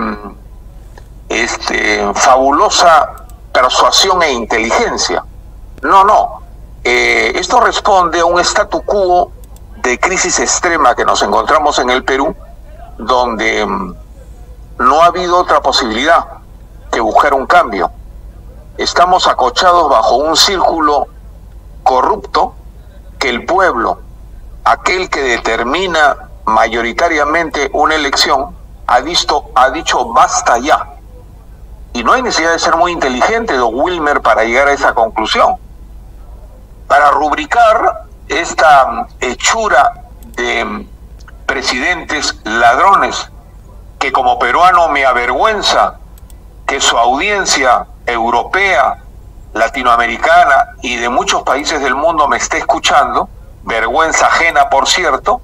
este, 1.30 2.14
fabulosa 2.14 3.12
persuasión 3.52 4.22
e 4.24 4.32
inteligencia. 4.32 5.24
No, 5.82 6.04
no. 6.04 6.42
Eh, 6.84 7.34
esto 7.36 7.60
responde 7.62 8.20
a 8.20 8.26
un 8.26 8.40
statu 8.40 8.82
quo 8.84 9.32
de 9.78 10.00
crisis 10.00 10.40
extrema 10.40 10.96
que 10.96 11.06
nos 11.06 11.22
encontramos 11.22 11.80
en 11.80 11.90
el 11.90 12.04
Perú, 12.04 12.36
donde 12.98 13.66
mm, 13.66 13.96
no 14.80 15.02
ha 15.02 15.06
habido 15.08 15.38
otra 15.38 15.62
posibilidad 15.62 16.26
que 16.92 17.00
buscar 17.00 17.34
un 17.34 17.46
cambio. 17.46 17.92
Estamos 18.78 19.28
acochados 19.28 19.90
bajo 19.90 20.16
un 20.16 20.36
círculo 20.36 21.08
corrupto 21.84 22.56
que 23.20 23.30
el 23.30 23.46
pueblo, 23.46 24.00
aquel 24.64 25.10
que 25.10 25.22
determina 25.22 26.30
mayoritariamente 26.46 27.70
una 27.74 27.96
elección, 27.96 28.56
ha, 28.88 29.00
visto, 29.00 29.52
ha 29.56 29.70
dicho 29.70 30.06
basta 30.14 30.58
ya. 30.58 30.90
Y 31.94 32.04
no 32.04 32.14
hay 32.14 32.24
necesidad 32.24 32.54
de 32.54 32.60
ser 32.60 32.76
muy 32.76 32.92
inteligente, 32.92 33.56
don 33.56 33.76
Wilmer, 33.76 34.22
para 34.22 34.44
llegar 34.44 34.68
a 34.68 34.74
esa 34.74 34.94
conclusión. 34.94 35.56
Para 36.88 37.12
rubricar 37.12 38.06
esta 38.28 39.08
hechura 39.20 39.94
de 40.36 40.88
presidentes 41.46 42.40
ladrones, 42.44 43.30
que 44.00 44.12
como 44.12 44.40
peruano 44.40 44.90
me 44.90 45.06
avergüenza 45.06 46.00
que 46.66 46.82
su 46.82 46.98
audiencia 46.98 47.86
europea, 48.06 49.03
latinoamericana 49.54 50.76
y 50.82 50.98
de 50.98 51.10
muchos 51.10 51.44
países 51.44 51.82
del 51.82 51.96
mundo 51.96 52.28
me 52.28 52.38
esté 52.38 52.58
escuchando, 52.58 53.30
vergüenza 53.64 54.28
ajena 54.28 54.70
por 54.70 54.88
cierto, 54.88 55.42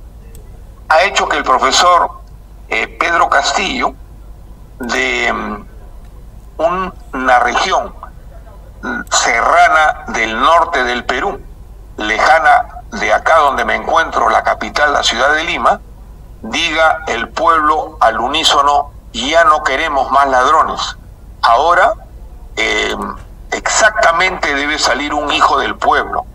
ha 0.90 1.04
hecho 1.04 1.28
que 1.30 1.38
el 1.38 1.44
profesor 1.44 2.10
eh, 2.70 2.88
Pedro 3.00 3.30
Castillo, 3.30 3.94
de 4.80 5.32
um, 5.32 5.66
una 7.14 7.40
región 7.40 7.94
serrana 9.12 10.06
del 10.08 10.40
norte 10.40 10.84
del 10.84 11.04
Perú, 11.06 11.40
lejana 11.98 12.84
de 12.92 13.14
acá 13.14 13.38
donde 13.38 13.66
me 13.66 13.76
encuentro, 13.76 14.30
la 14.30 14.44
capital, 14.44 14.94
la 14.94 15.04
ciudad 15.04 15.34
de 15.34 15.44
Lima, 15.44 15.80
diga 16.42 17.04
el 17.08 17.30
pueblo 17.30 17.98
al 18.00 18.20
unísono, 18.20 18.92
ya 19.14 19.44
no 19.46 19.64
queremos 19.64 20.12
más 20.12 20.28
ladrones. 20.28 20.98
Ahora 21.42 21.94
eh, 22.56 22.96
exactamente 23.70 24.56
debe 24.56 24.80
salir 24.80 25.14
un 25.14 25.32
hijo 25.32 25.60
del 25.60 25.76
pueblo. 25.76 26.26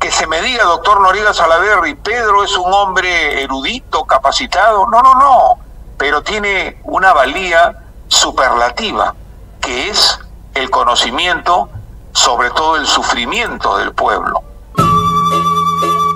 Que 0.00 0.10
se 0.10 0.26
me 0.26 0.40
diga, 0.40 0.64
doctor 0.64 1.00
Noriega 1.02 1.34
Salaverri, 1.34 1.94
Pedro 1.94 2.42
es 2.44 2.56
un 2.56 2.72
hombre 2.72 3.42
erudito, 3.42 4.04
capacitado. 4.04 4.86
No, 4.86 5.02
no, 5.02 5.14
no, 5.14 5.58
pero 5.98 6.22
tiene 6.22 6.80
una 6.84 7.12
valía 7.12 7.84
superlativa, 8.08 9.14
que 9.60 9.90
es 9.90 10.18
el 10.54 10.70
conocimiento, 10.70 11.68
sobre 12.12 12.50
todo 12.50 12.76
el 12.76 12.86
sufrimiento 12.86 13.76
del 13.76 13.92
pueblo. 13.92 14.42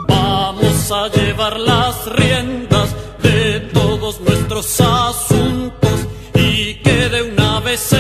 Vamos 0.09 0.91
a 0.91 1.09
llevar 1.09 1.59
las 1.59 2.07
riendas 2.07 2.95
de 3.19 3.61
todos 3.75 4.21
nuestros 4.21 4.81
asuntos 4.81 6.07
y 6.33 6.81
que 6.83 7.09
de 7.11 7.23
una 7.23 7.61
vez 7.61 7.93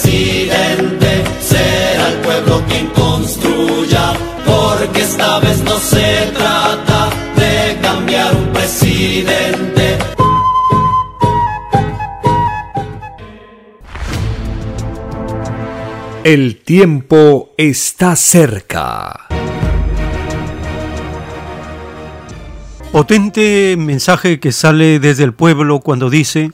presidente, 0.00 1.24
será 1.40 2.08
el 2.10 2.18
pueblo 2.20 2.62
quien 2.68 2.86
construya. 2.88 4.12
Porque 4.46 5.00
esta 5.00 5.40
vez 5.40 5.62
no 5.62 5.78
se 5.78 6.30
trata 6.34 7.10
de 7.36 7.78
cambiar 7.80 8.34
un 8.34 8.52
presidente. 8.52 9.98
El 16.24 16.60
tiempo 16.62 17.50
está 17.56 18.14
cerca. 18.16 19.26
Potente 22.92 23.76
mensaje 23.78 24.40
que 24.40 24.52
sale 24.52 24.98
desde 24.98 25.24
el 25.24 25.34
pueblo 25.34 25.80
cuando 25.80 26.08
dice, 26.10 26.52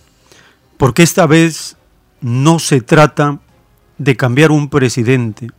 porque 0.76 1.02
esta 1.02 1.26
vez 1.26 1.76
no 2.24 2.59
se 2.59 2.80
trata 2.80 3.38
de 3.98 4.16
cambiar 4.16 4.51
un 4.51 4.70
presidente. 4.70 5.51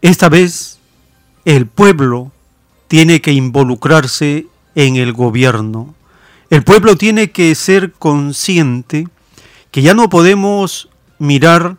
Esta 0.00 0.30
vez 0.30 0.78
el 1.44 1.66
pueblo 1.66 2.32
tiene 2.88 3.20
que 3.20 3.32
involucrarse 3.32 4.46
en 4.74 4.96
el 4.96 5.12
gobierno. 5.12 5.94
El 6.48 6.64
pueblo 6.64 6.96
tiene 6.96 7.30
que 7.30 7.54
ser 7.54 7.92
consciente 7.92 9.06
que 9.70 9.82
ya 9.82 9.92
no 9.92 10.08
podemos 10.08 10.88
mirar 11.18 11.76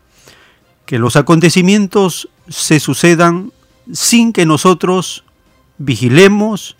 que 0.85 0.99
los 0.99 1.15
acontecimientos 1.15 2.30
se 2.47 2.80
sucedan 2.80 3.51
sin 3.91 4.31
que 4.31 4.45
nosotros 4.45 5.23
vigilemos 5.80 6.76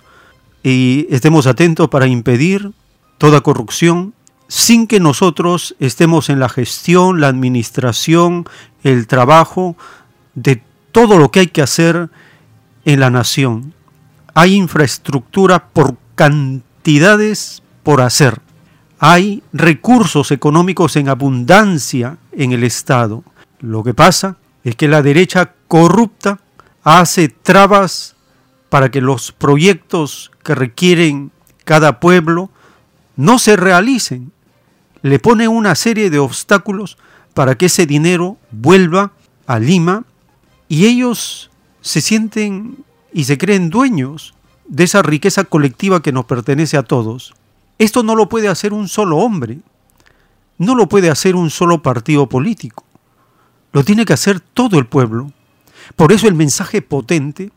y 0.62 1.08
estemos 1.10 1.48
atentos 1.48 1.90
para 1.90 2.06
impedir 2.06 2.74
toda 3.18 3.42
corrupción, 3.42 4.14
sin 4.50 4.88
que 4.88 5.00
nosotros 5.00 5.76
estemos 5.80 6.30
en 6.30 6.40
la 6.40 6.50
gestión, 6.50 7.22
la 7.22 7.28
administración, 7.28 8.46
el 8.84 9.06
trabajo 9.06 9.78
de 10.34 10.64
todo 10.92 11.20
lo 11.20 11.30
que 11.30 11.42
hay 11.42 11.48
que 11.48 11.62
hacer 11.62 12.10
en 12.84 13.00
la 13.00 13.12
nación. 13.12 13.76
Hay 14.34 14.56
infraestructura 14.56 15.68
por 15.70 15.98
cantidades 16.16 17.62
por 17.84 18.02
hacer. 18.02 18.42
Hay 18.98 19.44
recursos 19.54 20.32
económicos 20.32 20.96
en 20.96 21.10
abundancia 21.10 22.18
en 22.32 22.52
el 22.52 22.64
Estado. 22.64 23.24
Lo 23.60 23.84
que 23.84 23.94
pasa 23.94 24.38
es 24.64 24.76
que 24.76 24.88
la 24.88 25.04
derecha 25.04 25.54
corrupta 25.68 26.40
hace 26.84 27.30
trabas 27.30 28.16
para 28.70 28.90
que 28.90 29.00
los 29.00 29.32
proyectos 29.32 30.32
que 30.44 30.56
requieren 30.56 31.32
cada 31.66 32.00
pueblo 32.00 32.50
no 33.16 33.38
se 33.38 33.56
realicen. 33.56 34.32
Le 35.02 35.20
pone 35.20 35.48
una 35.48 35.76
serie 35.76 36.10
de 36.10 36.20
obstáculos 36.20 36.98
para 37.34 37.56
que 37.56 37.68
ese 37.68 37.86
dinero 37.86 38.38
vuelva 38.52 39.12
a 39.48 39.60
Lima 39.60 40.04
y 40.68 40.86
ellos 40.86 41.50
se 41.82 42.02
sienten 42.02 42.84
y 43.14 43.24
se 43.24 43.38
creen 43.38 43.70
dueños 43.70 44.34
de 44.68 44.84
esa 44.84 45.02
riqueza 45.02 45.44
colectiva 45.46 46.02
que 46.02 46.12
nos 46.12 46.26
pertenece 46.26 46.78
a 46.78 46.84
todos. 46.84 47.34
Esto 47.78 48.04
no 48.04 48.16
lo 48.16 48.30
puede 48.30 48.48
hacer 48.48 48.74
un 48.74 48.88
solo 48.88 49.18
hombre, 49.18 49.60
no 50.58 50.76
lo 50.76 50.90
puede 50.90 51.10
hacer 51.10 51.36
un 51.36 51.50
solo 51.50 51.82
partido 51.82 52.28
político. 52.28 52.86
Lo 53.72 53.84
tiene 53.84 54.06
que 54.06 54.14
hacer 54.14 54.40
todo 54.40 54.78
el 54.78 54.86
pueblo. 54.86 55.32
Por 55.96 56.12
eso 56.12 56.28
el 56.28 56.36
mensaje 56.36 56.82
potente 56.82 57.52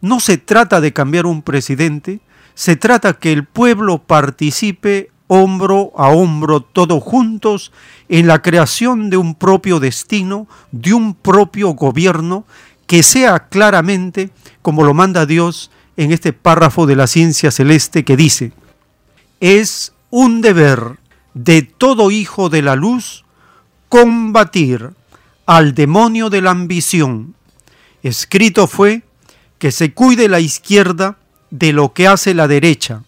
no 0.00 0.20
se 0.20 0.36
trata 0.36 0.80
de 0.80 0.92
cambiar 0.92 1.26
un 1.26 1.42
presidente, 1.42 2.20
se 2.54 2.76
trata 2.76 3.14
que 3.14 3.32
el 3.32 3.44
pueblo 3.44 3.98
participe 3.98 5.10
hombro 5.28 5.92
a 5.96 6.08
hombro, 6.08 6.60
todos 6.60 7.02
juntos, 7.02 7.72
en 8.08 8.26
la 8.26 8.42
creación 8.42 9.10
de 9.10 9.16
un 9.16 9.34
propio 9.34 9.78
destino, 9.78 10.48
de 10.72 10.94
un 10.94 11.14
propio 11.14 11.70
gobierno, 11.70 12.44
que 12.86 13.02
sea 13.02 13.48
claramente 13.48 14.30
como 14.62 14.82
lo 14.82 14.94
manda 14.94 15.26
Dios 15.26 15.70
en 15.96 16.10
este 16.12 16.32
párrafo 16.32 16.86
de 16.86 16.96
la 16.96 17.06
ciencia 17.06 17.50
celeste 17.50 18.04
que 18.04 18.16
dice, 18.16 18.52
es 19.40 19.92
un 20.10 20.40
deber 20.40 20.98
de 21.34 21.62
todo 21.62 22.10
hijo 22.10 22.48
de 22.48 22.62
la 22.62 22.76
luz 22.76 23.24
combatir 23.88 24.90
al 25.46 25.74
demonio 25.74 26.30
de 26.30 26.40
la 26.40 26.50
ambición. 26.50 27.34
Escrito 28.02 28.66
fue 28.66 29.02
que 29.58 29.72
se 29.72 29.92
cuide 29.92 30.28
la 30.28 30.40
izquierda 30.40 31.16
de 31.50 31.72
lo 31.72 31.92
que 31.92 32.06
hace 32.06 32.34
la 32.34 32.48
derecha. 32.48 33.02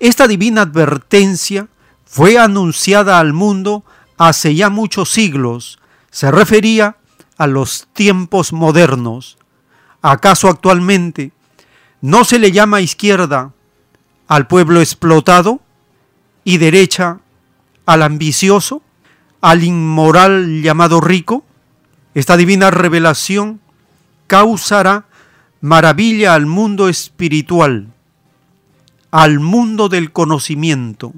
Esta 0.00 0.28
divina 0.28 0.62
advertencia 0.62 1.68
fue 2.04 2.38
anunciada 2.38 3.18
al 3.18 3.32
mundo 3.32 3.84
hace 4.16 4.54
ya 4.54 4.70
muchos 4.70 5.10
siglos. 5.10 5.78
Se 6.10 6.30
refería 6.30 6.96
a 7.36 7.46
los 7.46 7.88
tiempos 7.92 8.52
modernos. 8.52 9.38
¿Acaso 10.02 10.48
actualmente 10.48 11.32
no 12.00 12.24
se 12.24 12.38
le 12.38 12.52
llama 12.52 12.80
izquierda 12.80 13.52
al 14.28 14.46
pueblo 14.46 14.80
explotado 14.80 15.60
y 16.44 16.58
derecha 16.58 17.18
al 17.84 18.02
ambicioso, 18.02 18.82
al 19.40 19.64
inmoral 19.64 20.62
llamado 20.62 21.00
rico? 21.00 21.44
Esta 22.14 22.36
divina 22.36 22.70
revelación 22.70 23.60
causará 24.28 25.06
maravilla 25.60 26.34
al 26.34 26.46
mundo 26.46 26.88
espiritual. 26.88 27.92
Al 29.10 29.40
mundo 29.40 29.88
del 29.88 30.12
conocimiento, 30.12 31.12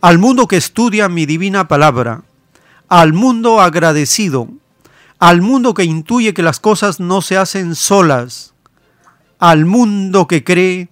al 0.00 0.18
mundo 0.18 0.46
que 0.46 0.56
estudia 0.56 1.08
mi 1.08 1.26
divina 1.26 1.68
palabra, 1.68 2.22
al 2.88 3.12
mundo 3.12 3.60
agradecido, 3.60 4.48
al 5.18 5.40
mundo 5.40 5.74
que 5.74 5.84
intuye 5.84 6.34
que 6.34 6.42
las 6.42 6.60
cosas 6.60 7.00
no 7.00 7.22
se 7.22 7.36
hacen 7.36 7.74
solas, 7.74 8.54
al 9.38 9.64
mundo 9.64 10.26
que 10.26 10.44
cree 10.44 10.88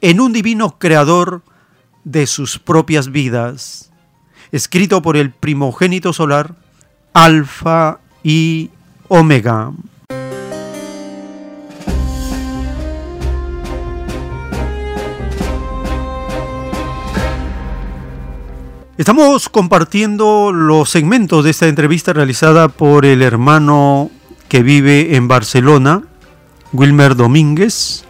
en 0.00 0.20
un 0.20 0.32
divino 0.32 0.78
creador 0.78 1.42
de 2.04 2.26
sus 2.26 2.58
propias 2.58 3.10
vidas. 3.10 3.90
Escrito 4.50 5.02
por 5.02 5.16
el 5.16 5.30
primogénito 5.30 6.12
solar, 6.12 6.54
Alfa 7.12 8.00
y 8.22 8.70
Omega. 9.08 9.72
Estamos 18.98 19.48
compartiendo 19.48 20.50
los 20.52 20.90
segmentos 20.90 21.44
de 21.44 21.50
esta 21.50 21.68
entrevista 21.68 22.12
realizada 22.12 22.66
por 22.66 23.06
el 23.06 23.22
hermano 23.22 24.10
que 24.48 24.64
vive 24.64 25.14
en 25.14 25.28
Barcelona, 25.28 26.02
Wilmer 26.72 27.14
Domínguez. 27.14 28.04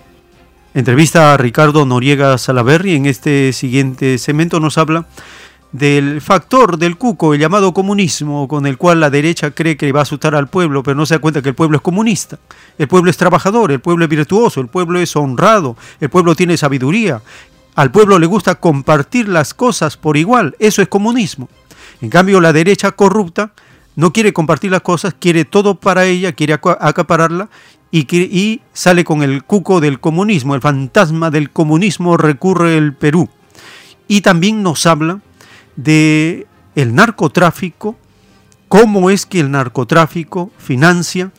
Entrevista 0.72 1.34
a 1.34 1.36
Ricardo 1.36 1.84
Noriega 1.84 2.38
Salaverri. 2.38 2.94
En 2.94 3.04
este 3.04 3.52
siguiente 3.52 4.16
segmento 4.16 4.60
nos 4.60 4.78
habla 4.78 5.04
del 5.72 6.22
factor 6.22 6.78
del 6.78 6.96
cuco, 6.96 7.34
el 7.34 7.40
llamado 7.40 7.74
comunismo, 7.74 8.48
con 8.48 8.66
el 8.66 8.78
cual 8.78 9.00
la 9.00 9.10
derecha 9.10 9.50
cree 9.50 9.76
que 9.76 9.92
va 9.92 10.00
a 10.00 10.04
asustar 10.04 10.34
al 10.34 10.48
pueblo, 10.48 10.82
pero 10.82 10.94
no 10.94 11.04
se 11.04 11.16
da 11.16 11.20
cuenta 11.20 11.42
que 11.42 11.50
el 11.50 11.54
pueblo 11.54 11.76
es 11.76 11.82
comunista. 11.82 12.38
El 12.78 12.88
pueblo 12.88 13.10
es 13.10 13.18
trabajador, 13.18 13.72
el 13.72 13.80
pueblo 13.80 14.06
es 14.06 14.10
virtuoso, 14.10 14.62
el 14.62 14.68
pueblo 14.68 14.98
es 14.98 15.14
honrado, 15.16 15.76
el 16.00 16.08
pueblo 16.08 16.34
tiene 16.34 16.56
sabiduría, 16.56 17.20
al 17.78 17.92
pueblo 17.92 18.18
le 18.18 18.26
gusta 18.26 18.56
compartir 18.56 19.28
las 19.28 19.54
cosas 19.54 19.96
por 19.96 20.16
igual, 20.16 20.56
eso 20.58 20.82
es 20.82 20.88
comunismo. 20.88 21.48
En 22.00 22.10
cambio, 22.10 22.40
la 22.40 22.52
derecha 22.52 22.90
corrupta 22.90 23.52
no 23.94 24.12
quiere 24.12 24.32
compartir 24.32 24.72
las 24.72 24.80
cosas, 24.80 25.14
quiere 25.16 25.44
todo 25.44 25.76
para 25.76 26.04
ella, 26.04 26.32
quiere 26.32 26.54
acapararla 26.54 27.50
y, 27.92 28.62
sale 28.72 29.04
con 29.04 29.22
el 29.22 29.44
cuco 29.44 29.78
del 29.78 30.00
comunismo, 30.00 30.56
el 30.56 30.60
fantasma 30.60 31.30
del 31.30 31.50
comunismo 31.50 32.16
recurre 32.16 32.76
el 32.76 32.94
Perú. 32.94 33.28
Y 34.08 34.22
también 34.22 34.64
nos 34.64 34.84
habla 34.84 35.20
de 35.76 36.48
el 36.74 36.96
narcotráfico, 36.96 37.96
cómo 38.66 39.08
es 39.08 39.24
que 39.24 39.38
el 39.38 39.52
narcotráfico 39.52 40.50
financia 40.58 41.30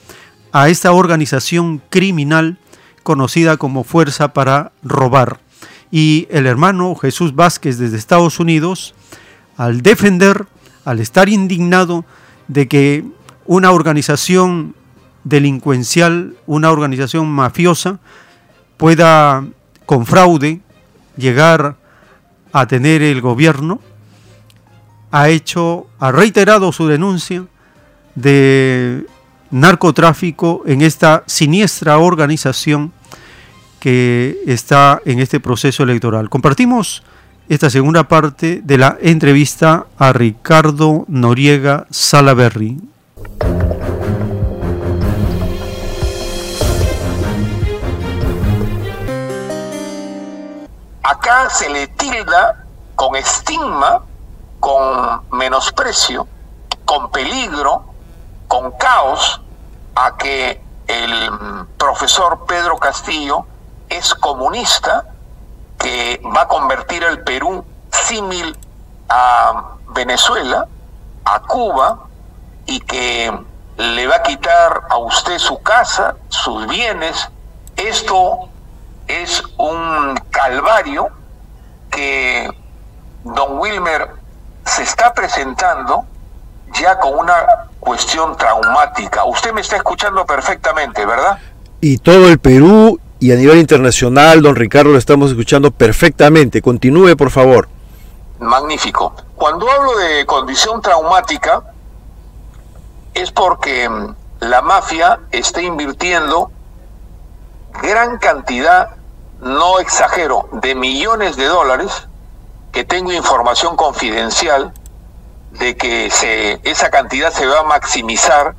a 0.54 0.70
esta 0.70 0.94
organización 0.94 1.82
criminal 1.90 2.60
conocida 3.04 3.58
como 3.58 3.84
Fuerza 3.84 4.32
para 4.32 4.72
Robar 4.84 5.42
y 5.92 6.28
el 6.30 6.46
hermano 6.46 6.96
Jesús 6.96 7.36
Vázquez 7.36 7.78
desde 7.78 7.98
Estados 7.98 8.40
Unidos, 8.40 8.94
al 9.58 9.82
defender, 9.82 10.46
al 10.86 11.00
estar 11.00 11.30
indignado 11.30 12.06
de 12.48 12.68
que 12.68 13.04
una 13.46 13.72
organización 13.72 14.76
delincuencial, 15.24 16.36
una 16.46 16.72
organización 16.72 17.30
mafiosa, 17.30 18.00
pueda 18.78 19.46
con 19.86 20.06
fraude 20.06 20.62
llegar 21.18 21.76
a 22.54 22.68
tener 22.68 23.02
el 23.02 23.22
gobierno, 23.22 23.82
ha 25.12 25.30
hecho, 25.30 25.88
ha 26.00 26.12
reiterado 26.12 26.72
su 26.72 26.88
denuncia 26.88 27.46
de 28.16 29.06
narcotráfico 29.52 30.64
en 30.66 30.82
esta 30.82 31.24
siniestra 31.26 31.98
organización 31.98 32.94
que 33.80 34.38
está 34.46 35.02
en 35.06 35.20
este 35.20 35.40
proceso 35.40 35.84
electoral. 35.84 36.30
Compartimos 36.30 37.04
esta 37.48 37.70
segunda 37.70 38.04
parte 38.04 38.62
de 38.64 38.78
la 38.78 38.98
entrevista 39.02 39.88
a 39.98 40.14
Ricardo 40.14 41.06
Noriega 41.08 41.88
Salaberry. 41.90 42.80
Acá 51.02 51.50
se 51.50 51.70
le 51.70 51.88
tilda 51.88 52.66
con 52.96 53.16
estigma, 53.16 54.04
con 54.60 55.22
menosprecio, 55.32 56.28
con 56.86 57.10
peligro, 57.12 57.86
con 58.48 58.72
caos, 58.74 59.42
a 59.96 60.16
que 60.18 60.62
el 60.88 61.32
profesor 61.78 62.46
Pedro 62.48 62.78
Castillo 62.78 63.46
es 63.90 64.14
comunista, 64.14 65.06
que 65.78 66.22
va 66.36 66.42
a 66.42 66.48
convertir 66.48 67.04
el 67.04 67.24
Perú 67.24 67.66
símil 67.92 68.58
a 69.08 69.76
Venezuela, 69.90 70.68
a 71.26 71.40
Cuba, 71.42 72.00
y 72.66 72.80
que 72.82 73.32
le 73.78 74.08
va 74.08 74.18
a 74.18 74.24
quitar 74.24 74.84
a 74.90 74.98
usted 74.98 75.40
su 75.40 75.62
casa, 75.62 76.16
sus 76.28 76.68
bienes. 76.68 77.30
Esto 77.76 78.50
es 79.08 79.42
un 79.58 80.16
calvario 80.30 81.10
que 81.90 82.50
don 83.24 83.58
Wilmer 83.58 84.10
se 84.66 84.84
está 84.84 85.14
presentando 85.14 86.06
ya 86.74 87.00
con 87.00 87.18
una 87.18 87.68
cuestión 87.80 88.38
traumática. 88.38 89.24
Usted 89.26 89.54
me 89.54 89.62
está 89.62 89.78
escuchando 89.78 90.26
perfectamente, 90.26 91.06
¿verdad? 91.06 91.40
Y 91.82 91.98
todo 91.98 92.28
el 92.28 92.38
Perú 92.38 93.00
y 93.20 93.32
a 93.34 93.36
nivel 93.36 93.58
internacional, 93.58 94.42
don 94.42 94.56
Ricardo, 94.56 94.92
lo 94.92 94.98
estamos 94.98 95.32
escuchando 95.32 95.72
perfectamente. 95.72 96.62
Continúe, 96.62 97.18
por 97.18 97.32
favor. 97.32 97.68
Magnífico. 98.40 99.14
Cuando 99.36 99.70
hablo 99.70 99.98
de 99.98 100.26
condición 100.26 100.82
traumática, 100.82 101.64
es 103.14 103.32
porque 103.32 103.90
mm, 103.90 104.16
la 104.40 104.62
mafia 104.62 105.20
está 105.32 105.62
invirtiendo 105.62 106.50
gran 107.82 108.18
cantidad, 108.20 108.96
no 109.42 109.80
exagero, 109.80 110.48
de 110.54 110.76
millones 110.76 111.36
de 111.36 111.46
dólares, 111.46 112.08
que 112.72 112.86
tengo 112.86 113.12
información 113.12 113.76
confidencial 113.76 114.74
de 115.52 115.76
que 115.76 116.10
se, 116.10 116.62
esa 116.64 116.90
cantidad 116.90 117.32
se 117.34 117.46
va 117.48 117.60
a 117.60 117.64
maximizar 117.64 118.56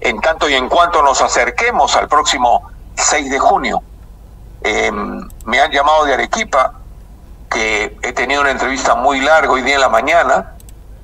en 0.00 0.20
tanto 0.20 0.48
y 0.48 0.54
en 0.54 0.68
cuanto 0.68 1.02
nos 1.02 1.20
acerquemos 1.20 1.96
al 1.96 2.08
próximo 2.08 2.70
6 2.94 3.30
de 3.30 3.38
junio. 3.38 3.82
Em, 4.62 5.28
me 5.46 5.60
han 5.60 5.70
llamado 5.70 6.04
de 6.04 6.14
Arequipa, 6.14 6.74
que 7.50 7.96
he 8.02 8.12
tenido 8.12 8.42
una 8.42 8.50
entrevista 8.50 8.94
muy 8.94 9.20
larga 9.20 9.52
hoy 9.52 9.62
día 9.62 9.74
en 9.76 9.80
la 9.80 9.88
mañana, 9.88 10.54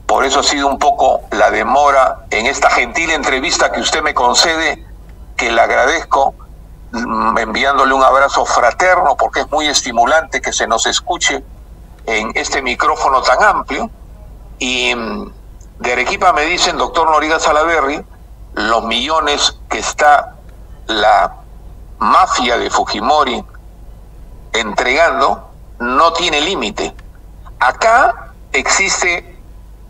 por 0.07 0.25
eso 0.25 0.41
ha 0.41 0.43
sido 0.45 0.69
un 0.69 0.79
poco 0.79 1.23
la 1.33 1.51
demora 1.51 2.27
en 2.31 2.47
esta 2.47 2.71
gentil 2.71 3.11
entrevista 3.11 3.73
que 3.73 3.81
usted 3.81 4.03
me 4.03 4.15
concede, 4.15 4.87
que 5.37 5.51
le 5.51 5.61
agradezco, 5.61 6.35
mm, 6.93 7.39
enviándole 7.39 7.93
un 7.93 8.05
abrazo 8.05 8.47
fraterno, 8.47 9.17
porque 9.17 9.41
es 9.41 9.51
muy 9.51 9.67
estimulante 9.67 10.41
que 10.41 10.53
se 10.53 10.69
nos 10.69 10.87
escuche 10.87 11.43
en 12.07 12.31
este 12.37 12.63
micrófono 12.63 13.21
tan 13.23 13.43
amplio. 13.43 13.91
Y 14.59 14.95
mm, 14.95 15.33
de 15.81 15.93
Arequipa 15.93 16.33
me 16.33 16.43
dicen, 16.45 16.77
doctor 16.79 17.11
Noriga 17.11 17.41
Salaverri, 17.41 18.05
los 18.55 18.85
millones 18.85 19.59
que 19.69 19.79
está 19.79 20.37
la 20.87 21.35
mafia 21.99 22.59
de 22.59 22.71
Fujimori 22.71 23.45
entregando 24.53 25.51
no 25.79 26.13
tiene 26.13 26.41
límite. 26.41 26.95
Acá 27.59 28.33
existe 28.53 29.39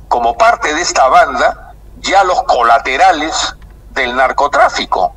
como 0.09 0.37
parte 0.37 0.74
de 0.74 0.83
esta 0.83 1.09
banda 1.09 1.74
ya 1.99 2.24
los 2.24 2.43
colaterales 2.45 3.57
del 3.91 4.15
narcotráfico. 4.15 5.15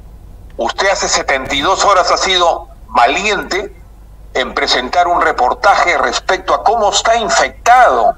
Usted 0.58 0.90
hace 0.90 1.08
72 1.08 1.86
horas 1.86 2.12
ha 2.12 2.18
sido 2.18 2.68
valiente 2.88 3.76
en 4.34 4.54
presentar 4.54 5.08
un 5.08 5.22
reportaje 5.22 5.98
respecto 5.98 6.54
a 6.54 6.64
cómo 6.64 6.90
está 6.92 7.16
infectado 7.16 8.16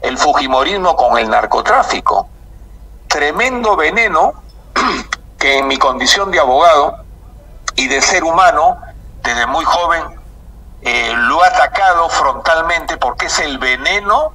el 0.00 0.18
Fujimorismo 0.18 0.96
con 0.96 1.18
el 1.18 1.28
narcotráfico. 1.28 2.28
Tremendo 3.08 3.76
veneno 3.76 4.34
que 5.38 5.58
en 5.58 5.66
mi 5.66 5.78
condición 5.78 6.30
de 6.30 6.40
abogado 6.40 7.05
y 7.76 7.88
de 7.88 8.00
ser 8.00 8.24
humano, 8.24 8.78
desde 9.22 9.46
muy 9.46 9.64
joven, 9.64 10.02
eh, 10.82 11.12
lo 11.14 11.42
ha 11.42 11.48
atacado 11.48 12.08
frontalmente 12.08 12.96
porque 12.96 13.26
es 13.26 13.38
el 13.38 13.58
veneno 13.58 14.32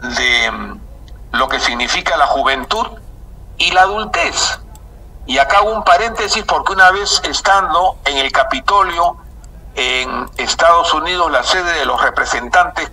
de 0.00 0.50
mm, 0.50 0.80
lo 1.32 1.48
que 1.48 1.60
significa 1.60 2.16
la 2.16 2.26
juventud 2.26 2.86
y 3.58 3.70
la 3.72 3.82
adultez. 3.82 4.60
Y 5.26 5.38
acá 5.38 5.60
un 5.60 5.84
paréntesis 5.84 6.44
porque 6.44 6.72
una 6.72 6.90
vez 6.90 7.20
estando 7.24 7.98
en 8.04 8.16
el 8.16 8.32
Capitolio 8.32 9.16
en 9.74 10.28
Estados 10.38 10.92
Unidos, 10.94 11.30
la 11.30 11.42
sede 11.42 11.72
de 11.78 11.86
los 11.86 12.02
representantes 12.02 12.90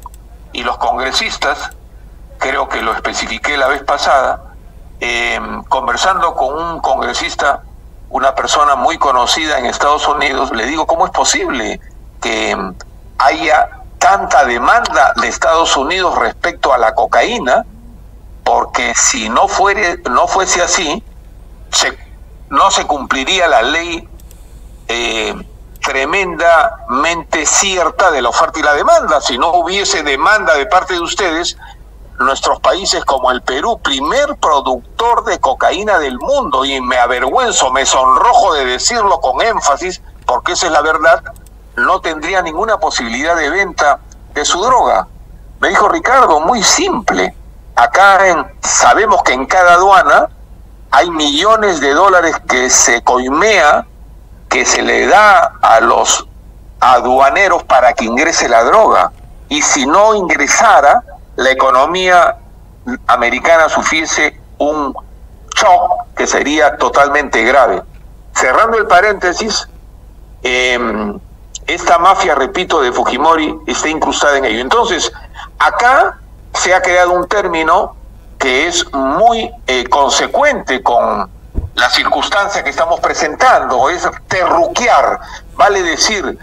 y 0.53 0.63
los 0.63 0.77
congresistas, 0.77 1.71
creo 2.37 2.69
que 2.69 2.81
lo 2.81 2.93
especifiqué 2.93 3.57
la 3.57 3.67
vez 3.67 3.83
pasada, 3.83 4.53
eh, 4.99 5.39
conversando 5.69 6.35
con 6.35 6.55
un 6.55 6.79
congresista 6.79 7.63
una 8.09 8.35
persona 8.35 8.75
muy 8.75 8.97
conocida 8.97 9.59
en 9.59 9.65
Estados 9.65 10.07
Unidos, 10.07 10.51
le 10.51 10.65
digo, 10.65 10.87
¿cómo 10.87 11.05
es 11.05 11.11
posible 11.11 11.79
que 12.21 12.55
haya 13.17 13.69
tanta 13.97 14.45
demanda 14.45 15.13
de 15.19 15.27
Estados 15.27 15.75
Unidos 15.75 16.17
respecto 16.17 16.73
a 16.73 16.77
la 16.77 16.93
cocaína, 16.93 17.65
porque 18.43 18.93
si 18.95 19.29
no, 19.29 19.47
fuere, 19.47 19.97
no 20.09 20.27
fuese 20.27 20.61
así, 20.61 21.03
se, 21.71 21.97
no 22.49 22.71
se 22.71 22.85
cumpliría 22.85 23.47
la 23.47 23.61
ley 23.61 24.07
eh, 24.87 25.35
tremendamente 25.81 27.45
cierta 27.45 28.11
de 28.11 28.21
la 28.21 28.29
oferta 28.29 28.59
y 28.59 28.63
la 28.63 28.73
demanda. 28.73 29.19
Si 29.21 29.37
no 29.37 29.51
hubiese 29.53 30.03
demanda 30.03 30.55
de 30.55 30.65
parte 30.65 30.93
de 30.93 31.01
ustedes, 31.01 31.57
nuestros 32.19 32.59
países 32.59 33.05
como 33.05 33.31
el 33.31 33.41
Perú, 33.41 33.79
primer 33.79 34.35
productor 34.37 35.25
de 35.25 35.39
cocaína 35.39 35.99
del 35.99 36.17
mundo, 36.17 36.65
y 36.65 36.81
me 36.81 36.97
avergüenzo, 36.97 37.71
me 37.71 37.85
sonrojo 37.85 38.53
de 38.53 38.65
decirlo 38.65 39.19
con 39.21 39.41
énfasis, 39.41 40.01
porque 40.25 40.53
esa 40.53 40.67
es 40.67 40.71
la 40.71 40.81
verdad, 40.81 41.21
no 41.75 42.01
tendría 42.01 42.41
ninguna 42.41 42.79
posibilidad 42.79 43.35
de 43.35 43.49
venta 43.49 43.99
de 44.33 44.45
su 44.45 44.61
droga. 44.61 45.07
Me 45.59 45.69
dijo 45.69 45.87
Ricardo, 45.89 46.39
muy 46.39 46.63
simple. 46.63 47.33
Acá 47.75 48.27
en, 48.27 48.45
sabemos 48.61 49.21
que 49.23 49.33
en 49.33 49.45
cada 49.45 49.73
aduana 49.73 50.29
hay 50.91 51.09
millones 51.11 51.79
de 51.79 51.93
dólares 51.93 52.35
que 52.47 52.69
se 52.69 53.03
coimea, 53.03 53.85
que 54.49 54.65
se 54.65 54.81
le 54.81 55.05
da 55.07 55.53
a 55.61 55.79
los 55.81 56.27
aduaneros 56.79 57.63
para 57.63 57.93
que 57.93 58.05
ingrese 58.05 58.49
la 58.49 58.63
droga. 58.63 59.11
Y 59.49 59.61
si 59.61 59.85
no 59.85 60.15
ingresara, 60.15 61.03
la 61.37 61.51
economía 61.51 62.35
americana 63.07 63.69
sufriese 63.69 64.39
un 64.57 64.93
shock 65.55 66.07
que 66.15 66.27
sería 66.27 66.77
totalmente 66.77 67.43
grave. 67.43 67.81
Cerrando 68.33 68.77
el 68.77 68.87
paréntesis, 68.87 69.67
eh, 70.43 70.79
esta 71.65 71.97
mafia, 71.99 72.35
repito, 72.35 72.81
de 72.81 72.91
Fujimori 72.91 73.59
está 73.67 73.89
incrustada 73.89 74.37
en 74.37 74.45
ello. 74.45 74.61
Entonces, 74.61 75.11
acá 75.59 76.19
se 76.53 76.73
ha 76.73 76.81
creado 76.81 77.13
un 77.13 77.27
término 77.27 77.95
que 78.39 78.67
es 78.67 78.91
muy 78.93 79.51
eh, 79.67 79.85
consecuente 79.89 80.81
con 80.81 81.29
la 81.75 81.89
circunstancia 81.89 82.63
que 82.63 82.69
estamos 82.69 82.99
presentando, 82.99 83.89
es 83.89 84.07
terruquear, 84.27 85.19
vale 85.55 85.83
decir, 85.83 86.37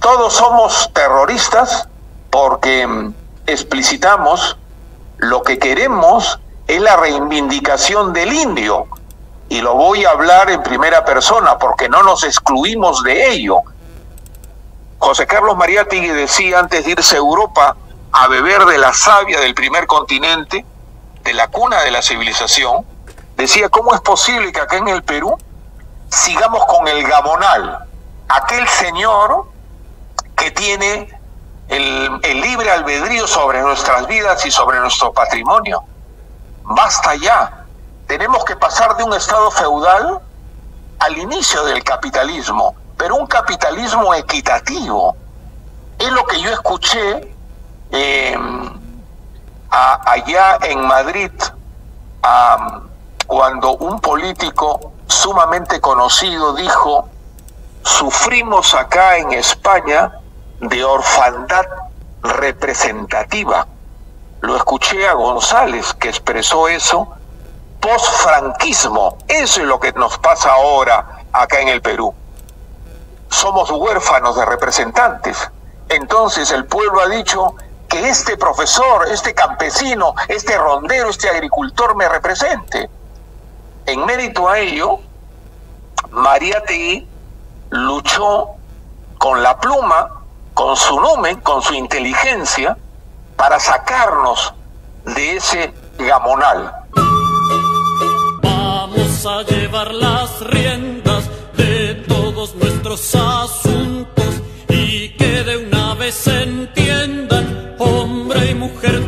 todos 0.00 0.32
somos 0.32 0.90
terroristas 0.92 1.88
porque 2.30 2.86
mm, 2.86 3.14
explicitamos 3.52 4.56
lo 5.18 5.42
que 5.42 5.58
queremos 5.58 6.40
es 6.66 6.80
la 6.80 6.96
reivindicación 6.96 8.12
del 8.12 8.32
indio, 8.32 8.86
y 9.48 9.60
lo 9.60 9.74
voy 9.74 10.04
a 10.04 10.10
hablar 10.10 10.48
en 10.50 10.62
primera 10.62 11.04
persona 11.04 11.58
porque 11.58 11.88
no 11.88 12.02
nos 12.04 12.22
excluimos 12.22 13.02
de 13.02 13.30
ello. 13.30 13.58
José 14.98 15.26
Carlos 15.26 15.56
Mariátegui 15.56 16.08
decía 16.08 16.60
antes 16.60 16.84
de 16.84 16.92
irse 16.92 17.16
a 17.16 17.18
Europa 17.18 17.76
a 18.12 18.28
beber 18.28 18.64
de 18.66 18.78
la 18.78 18.92
savia 18.94 19.40
del 19.40 19.54
primer 19.54 19.86
continente, 19.86 20.64
de 21.24 21.34
la 21.34 21.48
cuna 21.48 21.80
de 21.80 21.90
la 21.90 22.00
civilización, 22.00 22.86
decía, 23.36 23.68
¿cómo 23.68 23.94
es 23.94 24.00
posible 24.00 24.52
que 24.52 24.60
acá 24.60 24.76
en 24.76 24.88
el 24.88 25.02
Perú 25.02 25.36
sigamos 26.08 26.64
con 26.66 26.86
el 26.86 27.02
gamonal? 27.06 27.86
Aquel 28.28 28.68
señor 28.68 29.46
que 30.36 30.52
tiene 30.52 31.19
el, 31.70 32.40
libre 32.40 32.70
albedrío 32.70 33.26
sobre 33.26 33.62
nuestras 33.62 34.06
vidas 34.06 34.44
y 34.44 34.50
sobre 34.50 34.78
nuestro 34.80 35.12
patrimonio. 35.12 35.82
Basta 36.64 37.14
ya. 37.14 37.64
Tenemos 38.06 38.44
que 38.44 38.56
pasar 38.56 38.96
de 38.96 39.04
un 39.04 39.14
estado 39.14 39.50
feudal 39.50 40.20
al 40.98 41.18
inicio 41.18 41.64
del 41.64 41.82
capitalismo 41.82 42.74
pero 43.00 43.16
un 43.16 43.26
capitalismo 43.26 44.12
equitativo. 44.12 45.16
Es 45.98 46.12
lo 46.12 46.22
que 46.26 46.38
yo 46.38 46.50
escuché 46.50 47.34
eh, 47.90 48.38
allá 49.70 50.58
en 50.64 50.86
Madrid 50.86 51.30
cuando 53.26 53.76
un 53.78 53.98
político 54.00 54.92
sumamente 55.06 55.80
conocido 55.80 56.52
dijo, 56.52 57.08
sufrimos 57.82 58.74
acá 58.74 59.16
en 59.16 59.32
España 59.32 60.12
de 60.60 60.84
orfandad 60.84 61.66
representativa. 62.22 63.66
Lo 64.40 64.56
escuché 64.56 65.06
a 65.08 65.14
González 65.14 65.92
que 65.94 66.08
expresó 66.08 66.68
eso 66.68 67.08
post-franquismo. 67.80 69.18
Eso 69.26 69.60
es 69.60 69.66
lo 69.66 69.80
que 69.80 69.92
nos 69.92 70.18
pasa 70.18 70.52
ahora 70.52 71.24
acá 71.32 71.60
en 71.60 71.68
el 71.68 71.80
Perú 71.80 72.14
somos 73.30 73.70
huérfanos 73.70 74.36
de 74.36 74.44
representantes. 74.44 75.50
Entonces 75.88 76.50
el 76.50 76.66
pueblo 76.66 77.00
ha 77.00 77.08
dicho 77.08 77.54
que 77.88 78.08
este 78.08 78.36
profesor, 78.36 79.08
este 79.10 79.34
campesino, 79.34 80.14
este 80.28 80.58
rondero, 80.58 81.08
este 81.08 81.28
agricultor 81.28 81.96
me 81.96 82.08
represente. 82.08 82.90
En 83.86 84.04
mérito 84.04 84.48
a 84.48 84.58
ello, 84.58 84.98
María 86.10 86.62
Tegui 86.64 87.08
luchó 87.70 88.50
con 89.18 89.42
la 89.42 89.58
pluma, 89.58 90.19
con 90.60 90.76
su 90.76 91.00
numen, 91.00 91.40
con 91.40 91.62
su 91.62 91.72
inteligencia, 91.72 92.76
para 93.34 93.58
sacarnos 93.58 94.52
de 95.06 95.36
ese 95.36 95.72
gamonal. 95.98 96.70
Vamos 98.42 99.24
a 99.26 99.42
llevar 99.44 99.94
las 99.94 100.40
riendas 100.40 101.30
nuestros 102.56 103.14
asuntos 103.14 104.42
y 104.68 105.16
que 105.16 105.44
de 105.44 105.56
una 105.66 105.94
vez 105.94 106.26
entiendan 106.26 107.76
hombre 107.78 108.50
y 108.50 108.54
mujer 108.54 108.99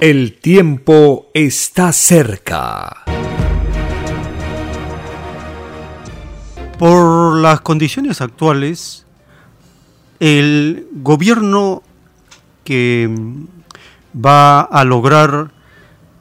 El 0.00 0.32
tiempo 0.32 1.26
está 1.34 1.92
cerca. 1.92 3.04
Por 6.78 7.36
las 7.36 7.60
condiciones 7.60 8.22
actuales, 8.22 9.04
el 10.18 10.86
gobierno 10.90 11.82
que 12.64 13.14
va 14.16 14.62
a 14.62 14.84
lograr 14.84 15.50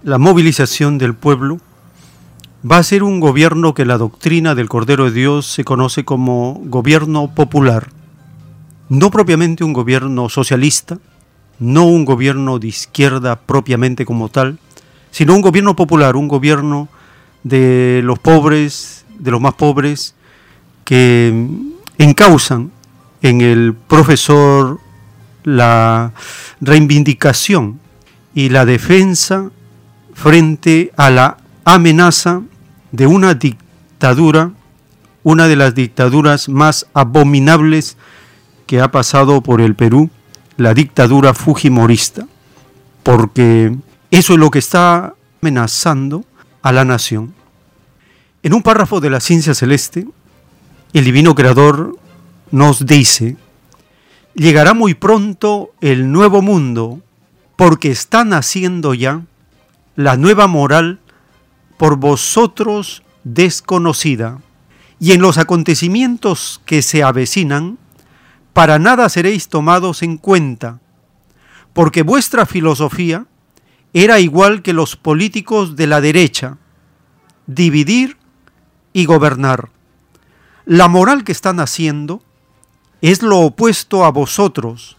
la 0.03 0.17
movilización 0.17 0.97
del 0.97 1.13
pueblo 1.13 1.59
va 2.69 2.79
a 2.79 2.83
ser 2.83 3.01
un 3.01 3.21
gobierno 3.21 3.73
que 3.73 3.85
la 3.85 3.97
doctrina 3.97 4.55
del 4.55 4.67
Cordero 4.67 5.05
de 5.05 5.11
Dios 5.11 5.45
se 5.45 5.63
conoce 5.63 6.03
como 6.03 6.59
gobierno 6.65 7.33
popular, 7.33 7.87
no 8.89 9.09
propiamente 9.09 9.63
un 9.63 9.71
gobierno 9.71 10.27
socialista, 10.27 10.99
no 11.59 11.85
un 11.85 12.05
gobierno 12.05 12.59
de 12.59 12.67
izquierda 12.67 13.35
propiamente 13.35 14.05
como 14.05 14.29
tal, 14.29 14.59
sino 15.11 15.35
un 15.35 15.41
gobierno 15.41 15.75
popular, 15.75 16.15
un 16.15 16.27
gobierno 16.27 16.87
de 17.43 18.01
los 18.03 18.19
pobres, 18.19 19.05
de 19.17 19.31
los 19.31 19.41
más 19.41 19.53
pobres, 19.53 20.15
que 20.85 21.47
encausan 21.97 22.71
en 23.21 23.41
el 23.41 23.73
profesor 23.73 24.79
la 25.43 26.13
reivindicación 26.61 27.79
y 28.33 28.49
la 28.49 28.65
defensa 28.65 29.51
frente 30.13 30.91
a 30.97 31.09
la 31.09 31.37
amenaza 31.65 32.41
de 32.91 33.07
una 33.07 33.33
dictadura, 33.33 34.51
una 35.23 35.47
de 35.47 35.55
las 35.55 35.75
dictaduras 35.75 36.49
más 36.49 36.87
abominables 36.93 37.97
que 38.65 38.81
ha 38.81 38.91
pasado 38.91 39.41
por 39.41 39.61
el 39.61 39.75
Perú, 39.75 40.09
la 40.59 40.73
dictadura 40.73 41.33
fujimorista, 41.33 42.27
porque 43.03 43.73
eso 44.11 44.33
es 44.33 44.39
lo 44.39 44.51
que 44.51 44.59
está 44.59 45.15
amenazando 45.41 46.25
a 46.61 46.73
la 46.73 46.83
nación. 46.83 47.33
En 48.43 48.53
un 48.53 48.61
párrafo 48.61 48.99
de 48.99 49.09
la 49.09 49.21
ciencia 49.21 49.53
celeste, 49.53 50.05
el 50.91 51.05
divino 51.05 51.33
creador 51.33 51.97
nos 52.51 52.85
dice, 52.85 53.37
llegará 54.33 54.73
muy 54.73 54.95
pronto 54.95 55.71
el 55.79 56.11
nuevo 56.11 56.41
mundo, 56.41 56.99
porque 57.55 57.89
está 57.89 58.25
naciendo 58.25 58.93
ya 58.93 59.21
la 59.95 60.17
nueva 60.17 60.47
moral 60.47 60.99
por 61.77 61.95
vosotros 61.95 63.01
desconocida, 63.23 64.39
y 64.99 65.13
en 65.13 65.21
los 65.21 65.37
acontecimientos 65.37 66.59
que 66.65 66.81
se 66.81 67.01
avecinan, 67.01 67.77
para 68.53 68.79
nada 68.79 69.09
seréis 69.09 69.47
tomados 69.47 70.01
en 70.03 70.17
cuenta, 70.17 70.79
porque 71.73 72.01
vuestra 72.01 72.45
filosofía 72.45 73.25
era 73.93 74.19
igual 74.19 74.61
que 74.61 74.73
los 74.73 74.95
políticos 74.95 75.75
de 75.75 75.87
la 75.87 76.01
derecha, 76.01 76.57
dividir 77.47 78.17
y 78.93 79.05
gobernar. 79.05 79.69
La 80.65 80.87
moral 80.87 81.23
que 81.23 81.31
están 81.31 81.59
haciendo 81.59 82.21
es 83.01 83.23
lo 83.23 83.39
opuesto 83.39 84.05
a 84.05 84.11
vosotros. 84.11 84.97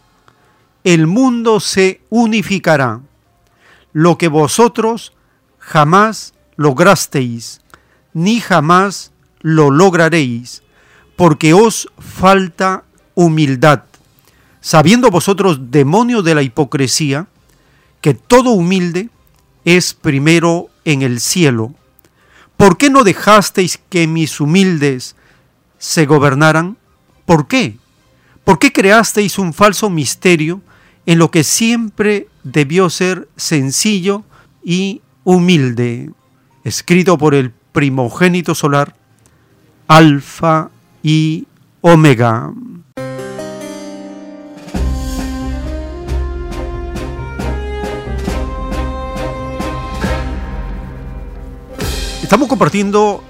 El 0.82 1.06
mundo 1.06 1.60
se 1.60 2.02
unificará. 2.08 3.00
Lo 3.92 4.18
que 4.18 4.28
vosotros 4.28 5.12
jamás 5.58 6.34
lograsteis, 6.56 7.60
ni 8.12 8.40
jamás 8.40 9.12
lo 9.40 9.70
lograréis, 9.70 10.62
porque 11.16 11.54
os 11.54 11.88
falta 11.98 12.84
humildad, 13.14 13.84
sabiendo 14.60 15.10
vosotros, 15.10 15.70
demonios 15.70 16.24
de 16.24 16.34
la 16.34 16.42
hipocresía, 16.42 17.26
que 18.00 18.14
todo 18.14 18.50
humilde 18.50 19.10
es 19.64 19.94
primero 19.94 20.68
en 20.84 21.02
el 21.02 21.20
cielo. 21.20 21.74
¿Por 22.56 22.76
qué 22.76 22.90
no 22.90 23.04
dejasteis 23.04 23.78
que 23.88 24.06
mis 24.06 24.40
humildes 24.40 25.16
se 25.78 26.06
gobernaran? 26.06 26.76
¿Por 27.24 27.46
qué? 27.46 27.76
¿Por 28.44 28.58
qué 28.58 28.72
creasteis 28.72 29.38
un 29.38 29.52
falso 29.52 29.90
misterio 29.90 30.60
en 31.06 31.18
lo 31.18 31.30
que 31.30 31.44
siempre 31.44 32.28
debió 32.42 32.90
ser 32.90 33.28
sencillo 33.36 34.24
y 34.62 35.02
humilde? 35.24 36.10
Escrito 36.64 37.16
por 37.16 37.34
el 37.34 37.52
primogénito 37.72 38.54
solar, 38.54 38.94
Alfa 39.86 40.70
y 41.02 41.46
Omega. 41.80 42.52
Estamos 52.30 52.46
compartiendo 52.46 53.24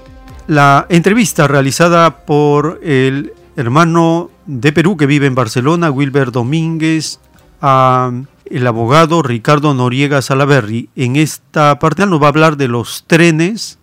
la 0.45 0.85
entrevista 0.87 1.47
realizada 1.47 2.23
por 2.23 2.79
el 2.83 3.33
hermano 3.55 4.29
de 4.45 4.71
Perú 4.71 4.95
que 4.95 5.07
vive 5.07 5.25
en 5.25 5.33
Barcelona, 5.33 5.89
Wilber 5.89 6.31
Domínguez, 6.31 7.19
a 7.63 8.11
el 8.45 8.67
abogado 8.67 9.23
Ricardo 9.23 9.73
Noriega 9.73 10.21
Salaverri. 10.21 10.89
En 10.95 11.15
esta 11.15 11.79
parte 11.79 12.05
nos 12.05 12.21
va 12.21 12.27
a 12.27 12.29
hablar 12.29 12.57
de 12.57 12.67
los 12.67 13.03
trenes 13.07 13.79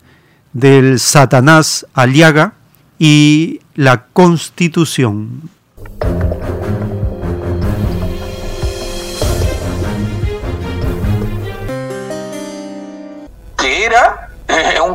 del 0.52 1.00
Satanás 1.00 1.84
Aliaga 1.94 2.52
y 3.00 3.58
la 3.74 4.04
Constitución. 4.12 5.50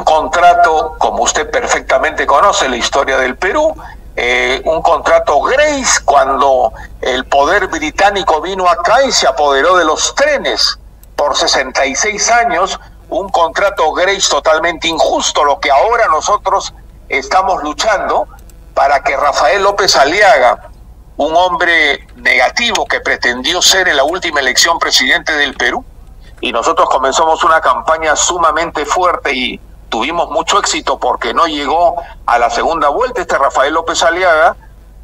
Contrato, 0.03 0.95
como 0.97 1.23
usted 1.23 1.49
perfectamente 1.49 2.25
conoce 2.25 2.69
la 2.69 2.77
historia 2.77 3.17
del 3.17 3.37
Perú, 3.37 3.75
eh, 4.15 4.61
un 4.65 4.81
contrato 4.81 5.41
Grace 5.41 6.01
cuando 6.05 6.71
el 7.01 7.25
poder 7.25 7.67
británico 7.67 8.41
vino 8.41 8.67
acá 8.69 9.03
y 9.03 9.11
se 9.11 9.27
apoderó 9.27 9.75
de 9.75 9.85
los 9.85 10.13
trenes 10.13 10.79
por 11.15 11.35
66 11.35 12.31
años, 12.31 12.79
un 13.09 13.29
contrato 13.29 13.91
Grace 13.93 14.29
totalmente 14.29 14.87
injusto, 14.87 15.43
lo 15.43 15.59
que 15.59 15.71
ahora 15.71 16.07
nosotros 16.07 16.73
estamos 17.09 17.63
luchando 17.63 18.27
para 18.73 19.01
que 19.03 19.17
Rafael 19.17 19.63
López 19.63 19.95
Aliaga, 19.95 20.69
un 21.17 21.35
hombre 21.35 22.07
negativo 22.15 22.85
que 22.85 22.99
pretendió 22.99 23.61
ser 23.61 23.87
en 23.87 23.97
la 23.97 24.03
última 24.03 24.39
elección 24.39 24.79
presidente 24.79 25.33
del 25.33 25.53
Perú, 25.55 25.85
y 26.41 26.51
nosotros 26.51 26.89
comenzamos 26.89 27.43
una 27.43 27.61
campaña 27.61 28.15
sumamente 28.15 28.85
fuerte 28.85 29.33
y 29.33 29.61
tuvimos 29.93 30.31
mucho 30.31 30.57
éxito 30.57 30.97
porque 30.97 31.35
no 31.35 31.45
llegó 31.45 31.97
a 32.25 32.39
la 32.39 32.49
segunda 32.49 32.89
vuelta 32.89 33.21
este 33.21 33.37
Rafael 33.37 33.75
López 33.75 34.01
Aliaga. 34.01 34.55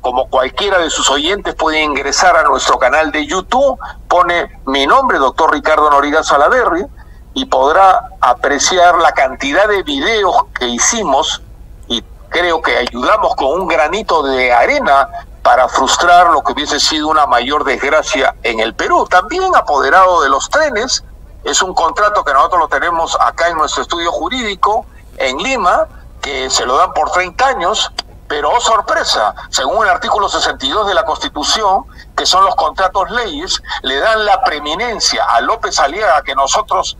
Como 0.02 0.28
cualquiera 0.32 0.80
de 0.80 0.90
sus 0.90 1.11
oyentes 1.11 1.53
puede 1.53 1.84
ingresar 1.84 2.36
a 2.36 2.41
nuestro 2.41 2.80
canal 2.80 3.11
de 3.11 3.28
YouTube, 3.28 3.78
pone 4.07 4.60
mi 4.66 4.88
nombre, 4.88 5.20
doctor 5.20 5.53
Ricardo 5.53 5.91
Noriga 5.91 6.24
Salaverri, 6.24 6.88
y 7.36 7.45
podrá 7.45 8.10
apreciar 8.20 8.98
la 8.98 9.11
cantidad 9.11 9.68
de 9.68 9.84
videos 9.84 10.36
que 10.57 10.66
hicimos 10.66 11.44
y 11.88 12.03
creo 12.30 12.60
que 12.64 12.76
ayudamos 12.76 13.36
con 13.36 13.61
un 13.61 13.68
granito 13.68 14.24
de 14.24 14.52
arena 14.52 15.07
para 15.44 15.68
frustrar 15.68 16.32
lo 16.32 16.41
que 16.41 16.53
hubiese 16.53 16.80
sido 16.80 17.10
una 17.10 17.28
mayor 17.28 17.64
desgracia 17.64 18.34
en 18.41 18.60
el 18.60 18.74
Perú. 18.74 19.06
También 19.07 19.56
apoderado 19.56 20.24
de 20.24 20.30
los 20.30 20.49
trenes, 20.49 21.03
es 21.50 21.62
un 21.62 21.74
contrato 21.74 22.24
que 22.24 22.34
nosotros 22.34 22.60
lo 22.62 22.68
tenemos 22.68 23.18
acá 23.20 23.48
en 23.48 23.58
nuestro 23.58 23.82
estudio 23.82 24.12
jurídico 24.12 24.86
en 25.18 25.38
Lima, 25.38 25.88
que 26.22 26.50
se 26.50 26.66
lo 26.66 26.78
dan 26.78 26.94
por 26.94 27.12
30 27.12 27.48
años, 27.48 27.92
pero 28.28 28.52
oh 28.52 28.60
sorpresa, 28.62 29.34
según 29.50 29.84
el 29.84 29.90
artículo 29.90 30.30
62 30.30 30.88
de 30.88 30.94
la 30.94 31.04
Constitución, 31.04 31.86
que 32.16 32.26
son 32.26 32.46
los 32.46 32.56
contratos 32.56 33.10
leyes, 33.10 33.62
le 33.82 34.00
dan 34.00 34.26
la 34.26 34.42
preeminencia 34.42 35.24
a 35.26 35.42
López 35.42 35.80
Aliaga 35.80 36.22
que 36.22 36.36
nosotros 36.36 36.98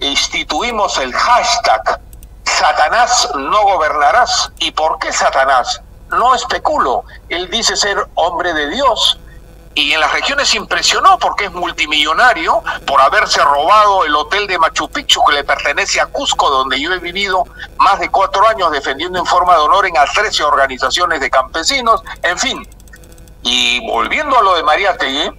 instituimos 0.00 0.98
el 0.98 1.12
hashtag 1.12 2.00
Satanás 2.44 3.28
no 3.34 3.62
gobernarás. 3.64 4.52
¿Y 4.58 4.70
por 4.72 4.98
qué 4.98 5.12
Satanás? 5.12 5.80
No 6.10 6.34
especulo. 6.34 7.04
Él 7.28 7.50
dice 7.50 7.76
ser 7.76 8.06
hombre 8.14 8.52
de 8.52 8.68
Dios, 8.68 9.18
y 9.74 9.92
en 9.92 10.00
las 10.00 10.12
regiones 10.12 10.54
impresionó 10.54 11.18
porque 11.18 11.46
es 11.46 11.52
multimillonario 11.52 12.62
por 12.86 13.00
haberse 13.00 13.42
robado 13.42 14.04
el 14.04 14.14
hotel 14.14 14.46
de 14.46 14.58
Machu 14.58 14.88
Picchu 14.88 15.22
que 15.24 15.34
le 15.34 15.44
pertenece 15.44 16.00
a 16.00 16.06
Cusco, 16.06 16.48
donde 16.48 16.80
yo 16.80 16.92
he 16.92 16.98
vivido 16.98 17.44
más 17.78 17.98
de 17.98 18.08
cuatro 18.08 18.46
años 18.46 18.70
defendiendo 18.70 19.18
en 19.18 19.26
forma 19.26 19.54
de 19.54 19.60
honor 19.60 19.86
en 19.86 19.98
a 19.98 20.04
13 20.04 20.44
organizaciones 20.44 21.20
de 21.20 21.30
campesinos, 21.30 22.02
en 22.22 22.38
fin. 22.38 22.68
Y 23.42 23.86
volviendo 23.86 24.38
a 24.38 24.42
lo 24.42 24.54
de 24.54 24.62
Mariátegui, 24.62 25.30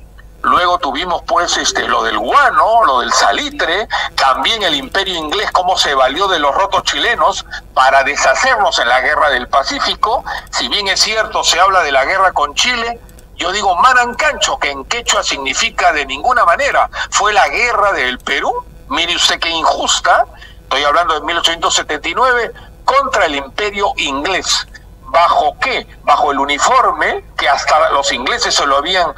luego 0.41 0.77
tuvimos 0.79 1.23
pues 1.25 1.55
este 1.57 1.87
lo 1.87 2.03
del 2.03 2.19
guano, 2.19 2.83
lo 2.85 2.99
del 2.99 3.13
salitre, 3.13 3.87
también 4.15 4.61
el 4.63 4.75
imperio 4.75 5.15
inglés 5.15 5.49
cómo 5.51 5.77
se 5.77 5.95
valió 5.95 6.27
de 6.27 6.39
los 6.39 6.53
rotos 6.53 6.83
chilenos 6.83 7.45
para 7.73 8.03
deshacernos 8.03 8.77
en 8.79 8.89
la 8.89 8.99
guerra 8.99 9.29
del 9.29 9.47
Pacífico, 9.47 10.23
si 10.51 10.67
bien 10.67 10.87
es 10.89 10.99
cierto 10.99 11.43
se 11.43 11.59
habla 11.59 11.81
de 11.83 11.91
la 11.91 12.05
guerra 12.05 12.31
con 12.33 12.53
Chile, 12.53 12.99
yo 13.37 13.51
digo 13.51 13.75
Manancancho, 13.75 14.57
que 14.57 14.71
en 14.71 14.85
quechua 14.85 15.23
significa 15.23 15.91
de 15.91 16.05
ninguna 16.05 16.45
manera, 16.45 16.89
fue 17.11 17.33
la 17.33 17.47
guerra 17.49 17.91
del 17.91 18.19
Perú, 18.19 18.63
mire 18.89 19.15
usted 19.15 19.39
qué 19.39 19.49
injusta, 19.49 20.25
estoy 20.63 20.83
hablando 20.83 21.13
de 21.15 21.21
1879, 21.21 22.51
contra 22.85 23.25
el 23.25 23.35
imperio 23.35 23.93
inglés. 23.97 24.67
¿Bajo 25.07 25.57
qué? 25.59 25.87
Bajo 26.03 26.31
el 26.31 26.39
uniforme, 26.39 27.23
que 27.37 27.47
hasta 27.47 27.89
los 27.91 28.11
ingleses 28.11 28.55
se 28.55 28.65
lo 28.65 28.77
habían 28.77 29.13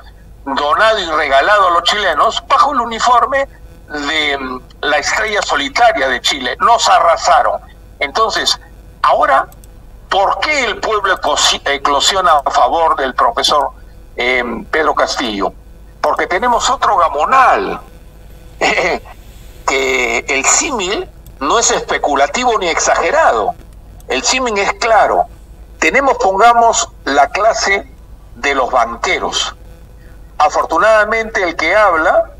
donado 0.45 0.99
y 0.99 1.05
regalado 1.05 1.67
a 1.67 1.71
los 1.71 1.83
chilenos, 1.83 2.43
bajo 2.47 2.71
el 2.73 2.81
uniforme 2.81 3.47
de 3.87 4.37
mm, 4.37 4.61
la 4.81 4.97
estrella 4.97 5.41
solitaria 5.41 6.07
de 6.07 6.21
Chile. 6.21 6.55
Nos 6.59 6.87
arrasaron. 6.87 7.61
Entonces, 7.99 8.59
ahora, 9.01 9.47
¿por 10.09 10.39
qué 10.39 10.65
el 10.65 10.79
pueblo 10.79 11.19
eclosiona 11.65 12.31
a 12.45 12.51
favor 12.51 12.95
del 12.95 13.13
profesor 13.13 13.71
Pedro 14.17 14.95
Castillo, 14.95 15.53
porque 16.01 16.25
tenemos 16.25 16.69
otro 16.69 16.97
gamonal, 16.97 17.79
que 18.59 20.25
el 20.27 20.43
símil 20.43 21.07
no 21.39 21.59
es 21.59 21.69
especulativo 21.71 22.57
ni 22.57 22.67
exagerado, 22.67 23.53
el 24.07 24.23
símil 24.23 24.57
es 24.57 24.73
claro. 24.73 25.25
Tenemos, 25.79 26.17
pongamos, 26.17 26.89
la 27.05 27.27
clase 27.29 27.87
de 28.35 28.55
los 28.55 28.71
banqueros. 28.71 29.55
Afortunadamente 30.37 31.43
el 31.43 31.55
que 31.55 31.75
habla, 31.75 32.31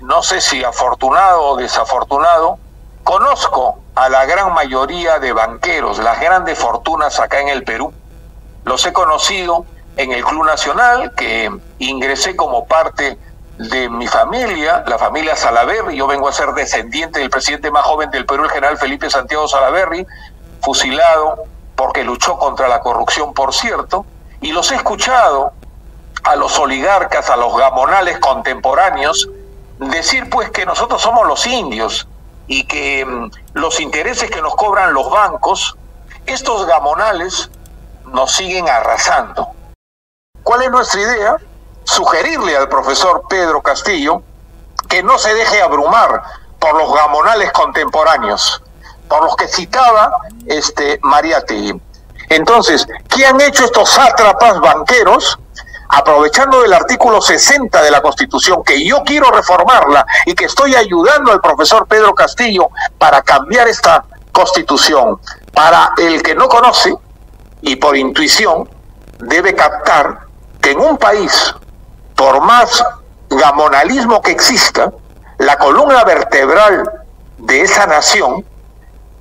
no 0.00 0.22
sé 0.22 0.40
si 0.40 0.64
afortunado 0.64 1.42
o 1.42 1.56
desafortunado, 1.56 2.58
conozco 3.04 3.78
a 3.94 4.08
la 4.08 4.24
gran 4.24 4.52
mayoría 4.52 5.18
de 5.18 5.32
banqueros, 5.32 5.98
las 5.98 6.20
grandes 6.20 6.58
fortunas 6.58 7.20
acá 7.20 7.40
en 7.40 7.48
el 7.48 7.62
Perú. 7.62 7.92
Los 8.64 8.84
he 8.86 8.92
conocido 8.92 9.64
en 9.96 10.12
el 10.12 10.24
Club 10.24 10.44
Nacional, 10.44 11.12
que 11.16 11.50
ingresé 11.78 12.36
como 12.36 12.66
parte 12.66 13.18
de 13.58 13.88
mi 13.88 14.06
familia, 14.06 14.84
la 14.86 14.98
familia 14.98 15.34
Salaverri, 15.34 15.96
yo 15.96 16.06
vengo 16.06 16.28
a 16.28 16.32
ser 16.32 16.52
descendiente 16.52 17.20
del 17.20 17.30
presidente 17.30 17.70
más 17.70 17.84
joven 17.84 18.10
del 18.10 18.26
Perú, 18.26 18.44
el 18.44 18.50
general 18.50 18.76
Felipe 18.76 19.08
Santiago 19.08 19.48
Salaverri, 19.48 20.06
fusilado 20.60 21.44
porque 21.74 22.04
luchó 22.04 22.38
contra 22.38 22.68
la 22.68 22.80
corrupción, 22.80 23.32
por 23.32 23.54
cierto, 23.54 24.04
y 24.40 24.52
los 24.52 24.70
he 24.72 24.76
escuchado 24.76 25.52
a 26.24 26.36
los 26.36 26.58
oligarcas, 26.58 27.30
a 27.30 27.36
los 27.36 27.56
gamonales 27.56 28.18
contemporáneos, 28.18 29.28
decir 29.78 30.28
pues 30.28 30.50
que 30.50 30.66
nosotros 30.66 31.00
somos 31.00 31.26
los 31.26 31.46
indios 31.46 32.08
y 32.46 32.64
que 32.64 33.04
mm, 33.04 33.30
los 33.54 33.80
intereses 33.80 34.30
que 34.30 34.42
nos 34.42 34.54
cobran 34.54 34.92
los 34.92 35.10
bancos, 35.10 35.76
estos 36.26 36.66
gamonales 36.66 37.50
nos 38.06 38.32
siguen 38.32 38.68
arrasando. 38.68 39.55
¿Cuál 40.46 40.62
es 40.62 40.70
nuestra 40.70 41.00
idea? 41.00 41.36
Sugerirle 41.82 42.56
al 42.56 42.68
profesor 42.68 43.24
Pedro 43.28 43.60
Castillo 43.62 44.22
que 44.88 45.02
no 45.02 45.18
se 45.18 45.34
deje 45.34 45.60
abrumar 45.60 46.22
por 46.60 46.78
los 46.78 46.94
gamonales 46.94 47.50
contemporáneos. 47.50 48.62
por 49.08 49.24
los 49.24 49.34
que 49.34 49.48
citaba 49.48 50.12
este 50.46 51.00
Mariátegui. 51.02 51.80
Entonces, 52.28 52.86
¿qué 53.08 53.26
han 53.26 53.40
hecho 53.40 53.64
estos 53.64 53.90
sátrapas 53.90 54.60
banqueros? 54.60 55.36
aprovechando 55.88 56.62
del 56.62 56.72
artículo 56.72 57.20
60 57.20 57.80
de 57.82 57.90
la 57.92 58.00
Constitución, 58.00 58.62
que 58.64 58.84
yo 58.84 59.02
quiero 59.04 59.30
reformarla 59.30 60.04
y 60.26 60.34
que 60.34 60.46
estoy 60.46 60.74
ayudando 60.74 61.30
al 61.30 61.40
profesor 61.40 61.86
Pedro 61.86 62.12
Castillo 62.14 62.70
para 62.98 63.22
cambiar 63.22 63.68
esta 63.68 64.04
Constitución. 64.32 65.20
Para 65.52 65.92
el 65.98 66.22
que 66.22 66.34
no 66.34 66.48
conoce 66.48 66.92
y 67.62 67.76
por 67.76 67.96
intuición 67.96 68.68
debe 69.20 69.54
captar 69.54 70.25
que 70.66 70.72
en 70.72 70.80
un 70.80 70.98
país, 70.98 71.54
por 72.16 72.40
más 72.40 72.82
gamonalismo 73.30 74.20
que 74.20 74.32
exista, 74.32 74.92
la 75.38 75.56
columna 75.58 76.02
vertebral 76.02 76.90
de 77.38 77.60
esa 77.60 77.86
nación, 77.86 78.44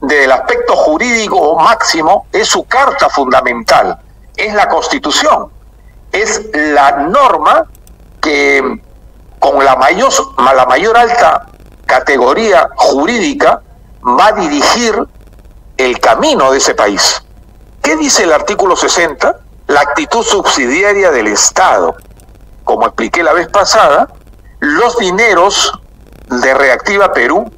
del 0.02 0.32
aspecto 0.32 0.76
jurídico 0.76 1.56
máximo, 1.60 2.26
es 2.32 2.48
su 2.48 2.64
carta 2.64 3.10
fundamental, 3.10 4.00
es 4.36 4.56
la 4.56 4.68
Constitución 4.68 5.52
es 6.12 6.50
la 6.52 6.92
norma 6.94 7.66
que 8.20 8.82
con 9.38 9.64
la 9.64 9.76
mayor, 9.76 10.12
la 10.38 10.66
mayor 10.66 10.98
alta 10.98 11.46
categoría 11.86 12.70
jurídica 12.76 13.62
va 14.04 14.28
a 14.28 14.32
dirigir 14.32 14.96
el 15.78 16.00
camino 16.00 16.52
de 16.52 16.58
ese 16.58 16.74
país. 16.74 17.22
¿Qué 17.84 17.96
dice 17.98 18.24
el 18.24 18.34
artículo 18.34 18.76
60? 18.76 19.45
La 19.68 19.82
actitud 19.82 20.24
subsidiaria 20.24 21.12
del 21.12 21.28
Estado. 21.28 21.96
Como 22.64 22.86
expliqué 22.86 23.24
la 23.24 23.34
vez 23.34 23.48
pasada, 23.48 24.08
los 24.60 24.98
dineros 24.98 25.80
de 26.28 26.54
Reactiva 26.54 27.14
Perú, 27.14 27.52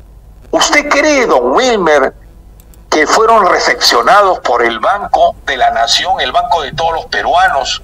¿usted 0.52 0.90
cree, 0.90 1.26
don 1.26 1.52
Wilmer, 1.52 2.14
que 2.90 3.08
fueron 3.08 3.48
recepcionados 3.48 4.40
por 4.40 4.64
el 4.64 4.80
Banco 4.80 5.36
de 5.46 5.58
la 5.58 5.72
Nación, 5.72 6.20
el 6.20 6.32
Banco 6.32 6.62
de 6.62 6.74
todos 6.74 6.94
los 6.94 7.06
peruanos, 7.06 7.82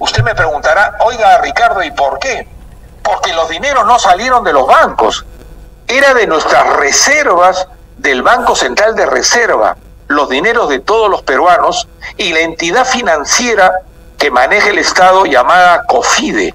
Usted 0.00 0.22
me 0.22 0.34
preguntará, 0.34 0.96
oiga 1.00 1.42
Ricardo, 1.42 1.82
¿y 1.82 1.90
por 1.90 2.18
qué? 2.18 2.48
Porque 3.02 3.34
los 3.34 3.50
dineros 3.50 3.86
no 3.86 3.98
salieron 3.98 4.42
de 4.42 4.54
los 4.54 4.66
bancos, 4.66 5.26
era 5.86 6.14
de 6.14 6.26
nuestras 6.26 6.66
reservas 6.76 7.68
del 7.98 8.22
Banco 8.22 8.56
Central 8.56 8.96
de 8.96 9.04
Reserva, 9.04 9.76
los 10.10 10.28
dineros 10.28 10.68
de 10.68 10.80
todos 10.80 11.08
los 11.08 11.22
peruanos 11.22 11.86
y 12.16 12.32
la 12.32 12.40
entidad 12.40 12.84
financiera 12.84 13.82
que 14.18 14.28
maneja 14.32 14.70
el 14.70 14.78
Estado 14.78 15.24
llamada 15.24 15.84
COFIDE. 15.86 16.52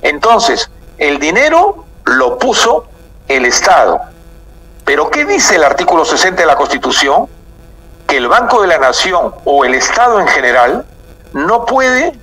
Entonces, 0.00 0.70
el 0.96 1.18
dinero 1.18 1.84
lo 2.06 2.38
puso 2.38 2.86
el 3.28 3.44
Estado. 3.44 4.00
Pero 4.86 5.10
¿qué 5.10 5.26
dice 5.26 5.56
el 5.56 5.64
artículo 5.64 6.06
60 6.06 6.40
de 6.40 6.46
la 6.46 6.56
Constitución? 6.56 7.28
Que 8.06 8.16
el 8.16 8.28
Banco 8.28 8.62
de 8.62 8.68
la 8.68 8.78
Nación 8.78 9.34
o 9.44 9.66
el 9.66 9.74
Estado 9.74 10.18
en 10.18 10.28
general 10.28 10.86
no 11.34 11.66
puede 11.66 12.18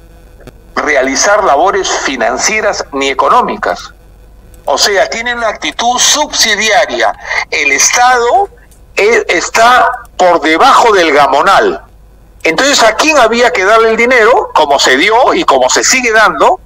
realizar 0.76 1.44
labores 1.44 1.88
financieras 1.88 2.84
ni 2.94 3.10
económicas. 3.10 3.94
O 4.66 4.80
sea, 4.80 5.08
tienen 5.08 5.38
una 5.38 5.50
actitud 5.50 6.00
subsidiaria. 6.00 7.14
El 7.52 7.72
Estado 7.72 8.50
eh, 8.96 9.24
está 9.30 10.07
por 10.18 10.42
debajo 10.42 10.92
del 10.94 11.14
gamonal. 11.14 11.82
Entonces, 12.44 12.82
¿a 12.84 12.96
quién 12.96 13.18
había 13.18 13.52
que 13.52 13.66
darle 13.66 13.92
el 13.92 13.98
dinero? 13.98 14.50
Como 14.54 14.80
se 14.80 14.98
dio 14.98 15.34
y 15.34 15.44
como 15.44 15.70
se 15.70 15.84
sigue 15.84 16.12
dando, 16.12 16.60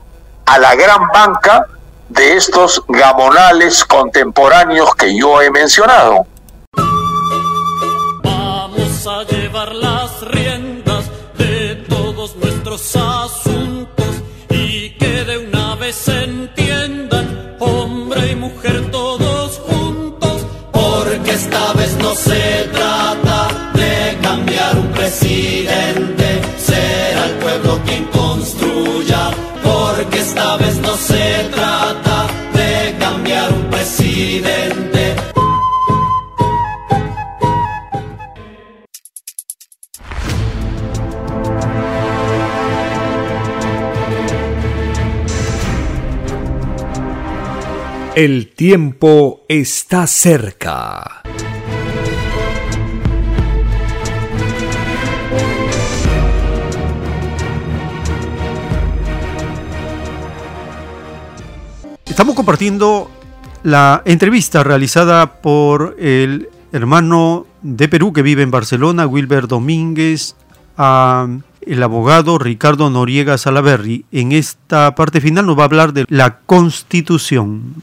a 0.45 0.60
la 0.60 0.76
gran 0.76 1.07
banca 1.14 1.68
de 2.10 2.36
estos 2.36 2.84
gamonales 2.88 3.86
contemporáneos 3.86 4.94
que 4.95 5.18
yo 5.18 5.41
he 5.41 5.49
mencionado. 5.49 6.26
Vamos 8.23 9.07
a 9.07 9.23
llevar 9.23 9.73
las 9.73 10.22
riendas 10.22 11.06
de 11.38 11.76
todos 11.88 12.36
nuestros 12.36 12.95
presidente, 25.12 26.42
será 26.58 27.26
el 27.26 27.36
pueblo 27.40 27.82
quien 27.86 28.06
construya, 28.06 29.32
porque 29.62 30.20
esta 30.20 30.56
vez 30.56 30.78
no 30.78 30.96
se 30.96 31.50
trata 31.52 32.28
de 32.54 32.96
cambiar 32.98 33.52
un 33.52 33.70
presidente. 33.70 35.16
El 48.16 48.54
tiempo 48.54 49.42
está 49.50 50.08
cerca. 50.08 51.22
Estamos 62.22 62.35
compartiendo 62.35 63.10
la 63.64 64.03
entrevista 64.06 64.64
realizada 64.64 65.41
por 65.41 65.95
el 65.98 66.49
hermano 66.72 67.48
de 67.64 67.89
Perú 67.89 68.14
que 68.14 68.22
vive 68.22 68.43
en 68.43 68.52
Barcelona, 68.52 69.07
Wilber 69.07 69.48
Domínguez, 69.48 70.35
a 70.77 71.27
el 71.61 71.81
abogado 71.81 72.38
Ricardo 72.38 72.91
Noriega 72.91 73.39
Salaverri. 73.39 74.06
En 74.11 74.34
esta 74.34 74.93
parte 74.93 75.19
final 75.19 75.48
nos 75.48 75.57
va 75.57 75.64
a 75.64 75.65
hablar 75.65 75.93
de 75.93 76.06
la 76.10 76.38
Constitución. 76.45 77.81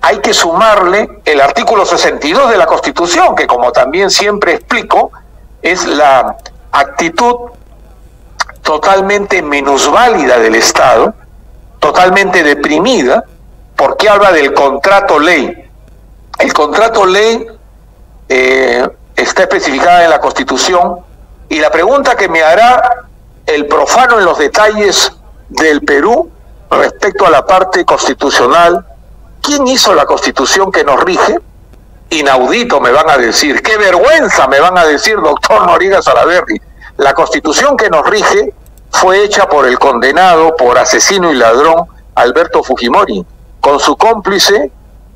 Hay 0.00 0.20
que 0.20 0.32
sumarle 0.32 1.08
el 1.24 1.40
artículo 1.40 1.84
62 1.84 2.50
de 2.50 2.56
la 2.56 2.66
Constitución, 2.66 3.34
que 3.34 3.48
como 3.48 3.72
también 3.72 4.12
siempre 4.12 4.54
explico, 4.54 5.10
es 5.60 5.86
la 5.86 6.36
actitud 6.72 7.50
totalmente 8.62 9.42
minusválida 9.42 10.38
del 10.38 10.54
Estado, 10.54 11.14
totalmente 11.78 12.42
deprimida, 12.42 13.24
porque 13.76 14.08
habla 14.08 14.32
del 14.32 14.52
contrato 14.54 15.18
ley, 15.18 15.70
el 16.38 16.52
contrato 16.52 17.06
ley 17.06 17.46
eh, 18.28 18.88
está 19.16 19.42
especificada 19.42 20.04
en 20.04 20.10
la 20.10 20.20
Constitución 20.20 20.98
y 21.48 21.58
la 21.60 21.70
pregunta 21.70 22.16
que 22.16 22.28
me 22.28 22.42
hará 22.42 23.06
el 23.46 23.66
profano 23.66 24.18
en 24.18 24.24
los 24.24 24.38
detalles 24.38 25.12
del 25.48 25.82
Perú 25.82 26.30
respecto 26.70 27.26
a 27.26 27.30
la 27.30 27.44
parte 27.44 27.84
constitucional, 27.84 28.86
¿quién 29.42 29.66
hizo 29.66 29.94
la 29.94 30.06
Constitución 30.06 30.72
que 30.72 30.84
nos 30.84 31.02
rige? 31.02 31.38
Inaudito 32.12 32.80
me 32.80 32.90
van 32.90 33.08
a 33.08 33.16
decir, 33.16 33.62
qué 33.62 33.78
vergüenza 33.78 34.46
me 34.46 34.60
van 34.60 34.76
a 34.76 34.84
decir, 34.84 35.16
doctor 35.20 35.66
Noriega 35.66 36.02
Salaverri. 36.02 36.60
La 36.98 37.14
Constitución 37.14 37.76
que 37.76 37.88
nos 37.88 38.06
rige 38.06 38.52
fue 38.90 39.24
hecha 39.24 39.48
por 39.48 39.66
el 39.66 39.78
condenado 39.78 40.54
por 40.56 40.76
asesino 40.76 41.32
y 41.32 41.36
ladrón 41.36 41.86
Alberto 42.14 42.62
Fujimori, 42.62 43.24
con 43.60 43.80
su 43.80 43.96
cómplice 43.96 44.70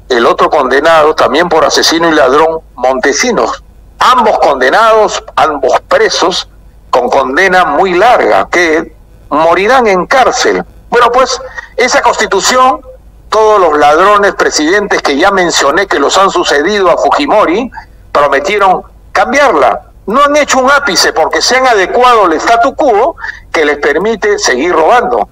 el 0.08 0.24
otro 0.24 0.48
condenado 0.48 1.14
también 1.14 1.48
por 1.48 1.64
asesino 1.64 2.08
y 2.08 2.12
ladrón, 2.12 2.60
Montesinos. 2.76 3.62
Ambos 3.98 4.38
condenados, 4.38 5.22
ambos 5.34 5.80
presos, 5.88 6.48
con 6.90 7.10
condena 7.10 7.64
muy 7.64 7.94
larga, 7.94 8.48
que 8.50 8.94
morirán 9.28 9.86
en 9.86 10.06
cárcel. 10.06 10.64
Bueno, 10.88 11.10
pues 11.12 11.40
esa 11.76 12.00
constitución, 12.00 12.80
todos 13.28 13.60
los 13.60 13.78
ladrones 13.78 14.34
presidentes 14.34 15.02
que 15.02 15.16
ya 15.16 15.30
mencioné 15.30 15.86
que 15.86 15.98
los 15.98 16.16
han 16.18 16.30
sucedido 16.30 16.90
a 16.90 16.96
Fujimori, 16.96 17.70
prometieron 18.12 18.82
cambiarla. 19.12 19.82
No 20.06 20.22
han 20.22 20.36
hecho 20.36 20.58
un 20.58 20.70
ápice 20.70 21.12
porque 21.12 21.42
se 21.42 21.56
han 21.56 21.66
adecuado 21.66 22.24
al 22.24 22.32
statu 22.34 22.74
quo 22.74 23.16
que 23.52 23.64
les 23.64 23.78
permite 23.78 24.38
seguir 24.38 24.72
robando. 24.72 25.28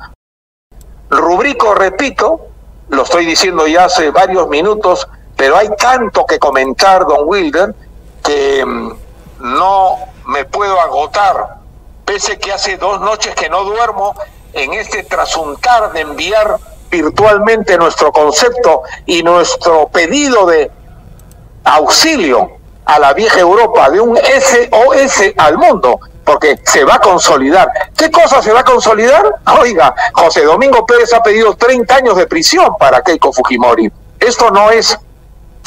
Rubrico, 1.10 1.74
repito, 1.74 2.48
lo 2.88 3.02
estoy 3.02 3.24
diciendo 3.24 3.66
ya 3.66 3.84
hace 3.84 4.10
varios 4.10 4.48
minutos, 4.48 5.06
pero 5.36 5.56
hay 5.56 5.68
tanto 5.76 6.26
que 6.26 6.38
comentar, 6.38 7.06
don 7.06 7.20
Wilder, 7.24 7.74
que 8.22 8.64
mm, 8.64 8.92
no 9.40 9.96
me 10.26 10.44
puedo 10.44 10.80
agotar, 10.80 11.56
pese 12.04 12.38
que 12.38 12.52
hace 12.52 12.76
dos 12.76 13.00
noches 13.00 13.34
que 13.34 13.48
no 13.48 13.64
duermo 13.64 14.14
en 14.52 14.74
este 14.74 15.02
trasuntar 15.04 15.92
de 15.92 16.00
enviar 16.00 16.58
virtualmente 16.94 17.76
nuestro 17.76 18.12
concepto 18.12 18.82
y 19.04 19.22
nuestro 19.22 19.88
pedido 19.88 20.46
de 20.46 20.70
auxilio 21.64 22.52
a 22.84 22.98
la 23.00 23.12
vieja 23.14 23.40
Europa, 23.40 23.90
de 23.90 24.00
un 24.00 24.16
SOS 24.16 25.32
al 25.36 25.58
mundo. 25.58 25.98
porque 26.24 26.58
se 26.64 26.84
va 26.84 26.94
a 26.94 27.00
consolidar. 27.00 27.68
¿Qué 27.94 28.10
cosa 28.10 28.40
se 28.40 28.50
va 28.50 28.60
a 28.60 28.64
consolidar? 28.64 29.22
Oiga, 29.60 29.94
José 30.14 30.42
Domingo 30.44 30.86
Pérez 30.86 31.12
ha 31.12 31.22
pedido 31.22 31.54
30 31.54 31.96
años 31.96 32.16
de 32.16 32.26
prisión 32.26 32.78
para 32.78 33.02
Keiko 33.02 33.30
Fujimori. 33.30 33.92
Esto 34.18 34.50
no 34.50 34.70
es 34.70 34.98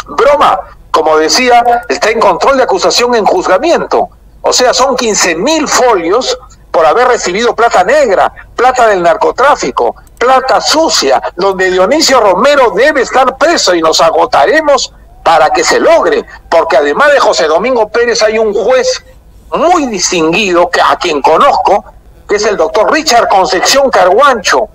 broma. 0.07 0.59
Como 0.89 1.15
decía, 1.17 1.63
está 1.87 2.09
en 2.09 2.19
control 2.19 2.57
de 2.57 2.63
acusación 2.63 3.13
en 3.13 3.23
juzgamiento. 3.23 4.09
O 4.41 4.51
sea, 4.51 4.73
son 4.73 4.95
15 4.95 5.35
mil 5.35 5.67
folios 5.67 6.35
por 6.71 6.87
haber 6.87 7.07
recibido 7.07 7.55
plata 7.55 7.83
negra, 7.83 8.33
plata 8.55 8.87
del 8.87 9.03
narcotráfico, 9.03 9.95
plata 10.18 10.60
sucia, 10.61 11.22
donde 11.35 11.72
Dionisio 11.72 12.19
Romero 12.19 12.72
debe 12.72 13.02
estar 13.02 13.38
preso 13.38 13.76
y 13.76 13.81
nos 13.81 14.02
agotaremos 14.02 14.94
para 15.23 15.49
que 15.49 15.64
se 15.64 15.80
logre, 15.80 16.26
porque 16.49 16.77
además 16.77 17.11
de 17.11 17.19
José 17.19 17.48
Domingo 17.48 17.89
Pérez 17.89 18.22
hay 18.23 18.38
un 18.38 18.53
juez 18.53 19.03
muy 19.53 19.88
distinguido 19.88 20.69
que 20.69 20.81
a 20.81 20.95
quien 20.95 21.22
conozco, 21.22 21.84
que 22.27 22.35
es 22.35 22.45
el 22.45 22.57
doctor 22.57 22.91
Richard 22.91 23.27
Concepción 23.27 23.89
Carguancho, 23.89 24.68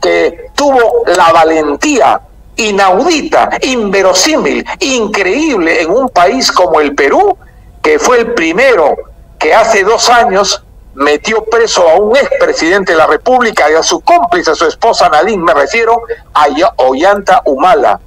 que 0.00 0.50
tuvo 0.54 1.04
la 1.06 1.32
valentía 1.32 2.20
inaudita, 2.56 3.50
inverosímil, 3.62 4.64
increíble 4.80 5.82
en 5.82 5.90
un 5.90 6.08
país 6.08 6.50
como 6.50 6.80
el 6.80 6.94
Perú, 6.94 7.36
que 7.82 7.98
fue 7.98 8.18
el 8.20 8.34
primero 8.34 8.96
que 9.38 9.54
hace 9.54 9.84
dos 9.84 10.08
años 10.08 10.64
metió 10.98 11.44
preso 11.44 11.88
a 11.88 11.94
un 11.94 12.16
expresidente 12.16 12.92
de 12.92 12.98
la 12.98 13.06
República 13.06 13.70
y 13.70 13.74
a 13.74 13.82
su 13.84 14.00
cómplice, 14.00 14.50
a 14.50 14.54
su 14.56 14.66
esposa 14.66 15.08
Nadine, 15.08 15.42
me 15.42 15.54
refiero 15.54 16.02
a 16.34 16.46
Ollanta 16.76 17.40
Humala. 17.44 18.00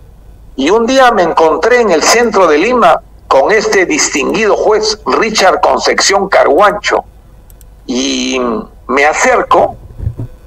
Y 0.58 0.70
un 0.70 0.86
día 0.86 1.10
me 1.12 1.24
encontré 1.24 1.80
en 1.80 1.92
el 1.92 2.04
centro 2.04 2.48
de 2.48 2.58
Lima 2.58 3.02
con 3.30 3.50
este 3.52 3.86
distinguido 3.86 4.58
juez 4.58 5.00
Richard 5.06 5.62
Concepción 5.62 6.28
Carguancho 6.28 7.06
y 7.86 8.42
me 8.88 9.06
acerco 9.06 9.78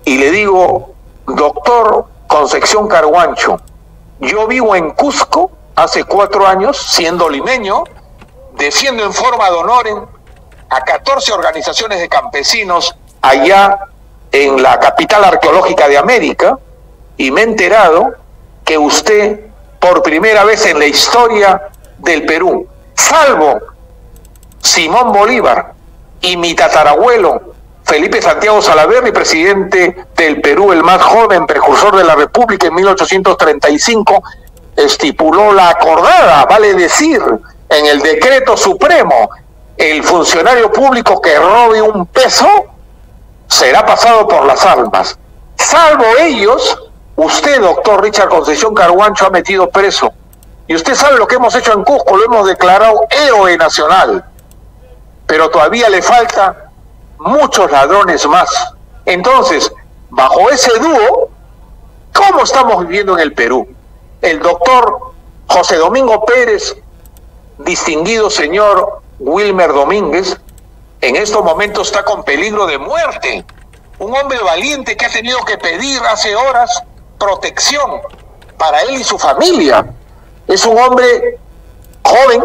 y 0.05 0.19
le 0.19 0.31
digo, 0.31 0.93
doctor 1.27 2.05
Concepción 2.27 2.89
Carguancho, 2.89 3.59
yo 4.21 4.47
vivo 4.47 4.77
en 4.77 4.91
Cusco 4.91 5.51
hace 5.75 6.05
cuatro 6.05 6.47
años, 6.47 6.77
siendo 6.77 7.31
limeño, 7.31 7.85
defiendo 8.59 9.03
en 9.03 9.15
forma 9.15 9.49
de 9.51 9.57
honor 9.57 10.09
a 10.75 10.81
14 10.81 11.33
organizaciones 11.33 12.01
de 12.01 12.09
campesinos 12.09 12.97
allá 13.23 13.79
en 14.33 14.61
la 14.61 14.81
capital 14.81 15.25
arqueológica 15.25 15.87
de 15.89 15.97
América 15.97 16.59
y 17.17 17.31
me 17.31 17.43
he 17.43 17.45
enterado 17.45 18.15
que 18.65 18.77
usted, 18.77 19.47
por 19.79 20.03
primera 20.03 20.43
vez 20.45 20.67
en 20.67 20.79
la 20.79 20.87
historia 20.87 21.69
del 21.99 22.27
Perú, 22.27 22.67
salvo 22.95 23.61
Simón 24.61 25.13
Bolívar 25.13 25.75
y 26.21 26.37
mi 26.37 26.55
tatarabuelo 26.55 27.55
Felipe 27.85 28.21
Santiago 28.21 28.63
Salaverry, 28.63 29.13
presidente 29.13 30.07
del 30.17 30.41
Perú, 30.41 30.73
el 30.73 30.83
más 30.83 31.03
joven 31.03 31.47
precursor 31.47 31.95
de 31.97 32.05
la 32.05 32.15
República 32.15 32.67
en 32.67 32.75
1835, 32.75 34.23
estipuló 34.75 35.53
la 35.53 35.69
acordada, 35.69 36.47
vale 36.47 36.75
decir, 36.75 37.21
en 37.69 37.87
el 37.87 38.01
decreto 38.01 38.57
supremo, 38.57 39.29
el 39.77 40.03
funcionario 40.03 40.71
público 40.73 41.21
que 41.21 41.37
robe 41.39 41.83
un 41.83 42.07
peso 42.07 42.47
será 43.49 43.85
pasado 43.85 44.27
por 44.29 44.45
las 44.47 44.65
armas. 44.65 45.19
Salvo 45.57 46.05
ellos, 46.21 46.79
usted, 47.17 47.61
doctor 47.61 48.03
Richard 48.03 48.29
Concesión 48.29 48.75
Carguancho, 48.75 49.27
ha 49.27 49.31
metido 49.31 49.69
preso 49.71 50.13
y 50.67 50.75
usted 50.75 50.95
sabe 50.95 51.19
lo 51.19 51.27
que 51.27 51.37
hemos 51.37 51.55
hecho 51.55 51.73
en 51.73 51.85
Cusco, 51.85 52.17
lo 52.17 52.25
hemos 52.25 52.47
declarado 52.47 53.07
héroe 53.11 53.57
nacional. 53.57 54.25
Pero 55.27 55.51
todavía 55.51 55.89
le 55.91 56.01
falta 56.01 56.71
muchos 57.19 57.71
ladrones 57.71 58.27
más. 58.27 58.73
Entonces, 59.05 59.71
bajo 60.09 60.51
ese 60.51 60.71
dúo, 60.79 61.29
¿cómo 62.15 62.43
estamos 62.45 62.87
viviendo 62.87 63.15
en 63.15 63.21
el 63.21 63.35
Perú? 63.35 63.69
El 64.23 64.41
doctor 64.41 65.13
José 65.49 65.77
Domingo 65.77 66.25
Pérez, 66.25 66.77
distinguido 67.59 68.31
señor 68.31 69.03
Wilmer 69.25 69.73
Domínguez, 69.73 70.37
en 71.01 71.17
estos 71.17 71.43
momentos 71.43 71.89
está 71.89 72.05
con 72.05 72.25
peligro 72.25 72.67
de 72.67 72.77
muerte. 72.77 73.45
Un 73.99 74.15
hombre 74.15 74.39
valiente 74.41 74.97
que 74.97 75.07
ha 75.07 75.11
tenido 75.11 75.39
que 75.47 75.57
pedir 75.57 75.99
hace 76.03 76.37
horas 76.37 76.83
protección 77.19 78.03
para 78.59 78.83
él 78.83 78.97
y 78.97 79.05
su 79.05 79.19
familia 79.19 79.87
es 80.47 80.67
un 80.67 80.79
hombre 80.79 81.39
joven, 82.03 82.43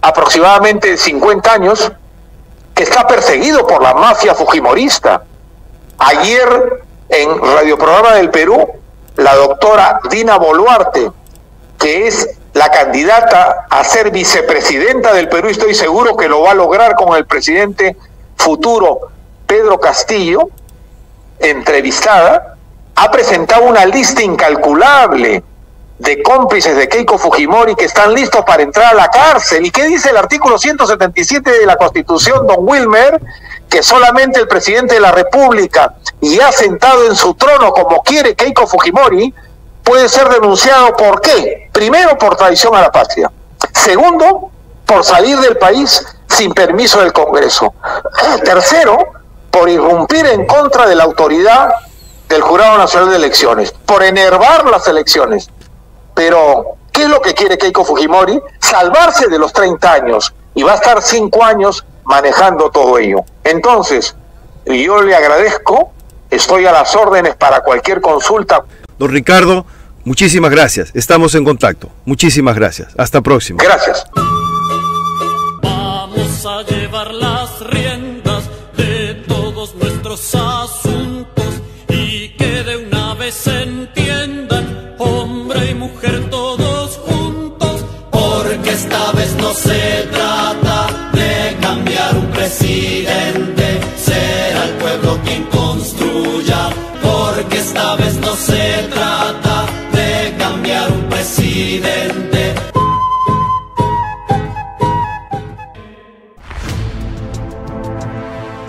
aproximadamente 0.00 0.90
de 0.90 0.96
50 0.96 1.52
años, 1.52 1.92
que 2.74 2.82
está 2.82 3.06
perseguido 3.06 3.64
por 3.64 3.80
la 3.80 3.94
mafia 3.94 4.34
fujimorista. 4.34 5.22
Ayer 5.98 6.82
en 7.08 7.40
Radio 7.40 7.78
Programa 7.78 8.14
del 8.14 8.30
Perú, 8.30 8.68
la 9.14 9.36
doctora 9.36 10.00
Dina 10.10 10.36
Boluarte, 10.36 11.12
que 11.78 12.08
es 12.08 12.36
la 12.56 12.70
candidata 12.70 13.66
a 13.68 13.84
ser 13.84 14.10
vicepresidenta 14.10 15.12
del 15.12 15.28
Perú, 15.28 15.48
estoy 15.48 15.74
seguro 15.74 16.16
que 16.16 16.26
lo 16.26 16.40
va 16.40 16.52
a 16.52 16.54
lograr 16.54 16.94
con 16.94 17.14
el 17.14 17.26
presidente 17.26 17.98
futuro 18.34 19.10
Pedro 19.46 19.78
Castillo, 19.78 20.48
entrevistada, 21.38 22.56
ha 22.94 23.10
presentado 23.10 23.66
una 23.66 23.84
lista 23.84 24.22
incalculable 24.22 25.44
de 25.98 26.22
cómplices 26.22 26.74
de 26.76 26.88
Keiko 26.88 27.18
Fujimori 27.18 27.74
que 27.74 27.84
están 27.84 28.14
listos 28.14 28.42
para 28.46 28.62
entrar 28.62 28.86
a 28.86 28.94
la 28.94 29.08
cárcel. 29.08 29.66
¿Y 29.66 29.70
qué 29.70 29.84
dice 29.84 30.08
el 30.08 30.16
artículo 30.16 30.58
177 30.58 31.58
de 31.58 31.66
la 31.66 31.76
Constitución, 31.76 32.46
don 32.46 32.66
Wilmer? 32.66 33.20
Que 33.68 33.82
solamente 33.82 34.40
el 34.40 34.48
presidente 34.48 34.94
de 34.94 35.00
la 35.00 35.12
República, 35.12 35.94
y 36.22 36.40
ha 36.40 36.50
sentado 36.52 37.04
en 37.06 37.16
su 37.16 37.34
trono 37.34 37.70
como 37.72 38.02
quiere 38.02 38.34
Keiko 38.34 38.66
Fujimori, 38.66 39.34
puede 39.86 40.08
ser 40.08 40.28
denunciado 40.28 40.94
por 40.96 41.20
qué? 41.20 41.70
Primero, 41.72 42.18
por 42.18 42.36
traición 42.36 42.74
a 42.74 42.82
la 42.82 42.90
patria. 42.90 43.30
Segundo, 43.72 44.50
por 44.84 45.04
salir 45.04 45.38
del 45.38 45.56
país 45.56 46.04
sin 46.28 46.52
permiso 46.52 47.00
del 47.00 47.12
Congreso. 47.12 47.72
Tercero, 48.44 48.98
por 49.48 49.68
irrumpir 49.68 50.26
en 50.26 50.44
contra 50.44 50.86
de 50.86 50.96
la 50.96 51.04
autoridad 51.04 51.70
del 52.28 52.42
Jurado 52.42 52.78
Nacional 52.78 53.10
de 53.10 53.16
Elecciones, 53.16 53.70
por 53.70 54.02
enervar 54.02 54.66
las 54.66 54.88
elecciones. 54.88 55.48
Pero, 56.14 56.74
¿qué 56.90 57.04
es 57.04 57.08
lo 57.08 57.22
que 57.22 57.32
quiere 57.32 57.56
Keiko 57.56 57.84
Fujimori? 57.84 58.42
Salvarse 58.60 59.28
de 59.28 59.38
los 59.38 59.52
30 59.52 59.92
años 59.92 60.34
y 60.56 60.64
va 60.64 60.72
a 60.72 60.76
estar 60.76 61.00
5 61.00 61.44
años 61.44 61.84
manejando 62.02 62.70
todo 62.70 62.98
ello. 62.98 63.20
Entonces, 63.44 64.16
yo 64.64 65.00
le 65.02 65.14
agradezco, 65.14 65.92
estoy 66.28 66.66
a 66.66 66.72
las 66.72 66.96
órdenes 66.96 67.36
para 67.36 67.60
cualquier 67.60 68.00
consulta. 68.00 68.64
Don 68.98 69.10
Ricardo, 69.10 69.66
muchísimas 70.06 70.50
gracias. 70.50 70.90
Estamos 70.94 71.34
en 71.34 71.44
contacto. 71.44 71.90
Muchísimas 72.06 72.56
gracias. 72.56 72.94
Hasta 72.96 73.20
próximo. 73.20 73.58
Gracias. 73.62 74.06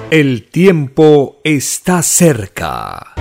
El 0.09 0.43
tiempo 0.43 1.41
está 1.43 2.01
cerca. 2.01 3.13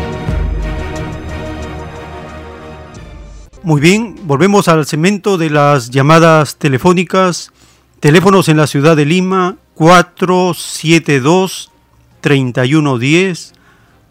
Muy 3.64 3.80
bien, 3.80 4.14
volvemos 4.22 4.68
al 4.68 4.86
segmento 4.86 5.36
de 5.36 5.50
las 5.50 5.90
llamadas 5.90 6.58
telefónicas. 6.58 7.50
Teléfonos 7.98 8.48
en 8.48 8.58
la 8.58 8.68
ciudad 8.68 8.96
de 8.96 9.04
Lima 9.04 9.56
472 9.74 11.72
3110 12.20 13.52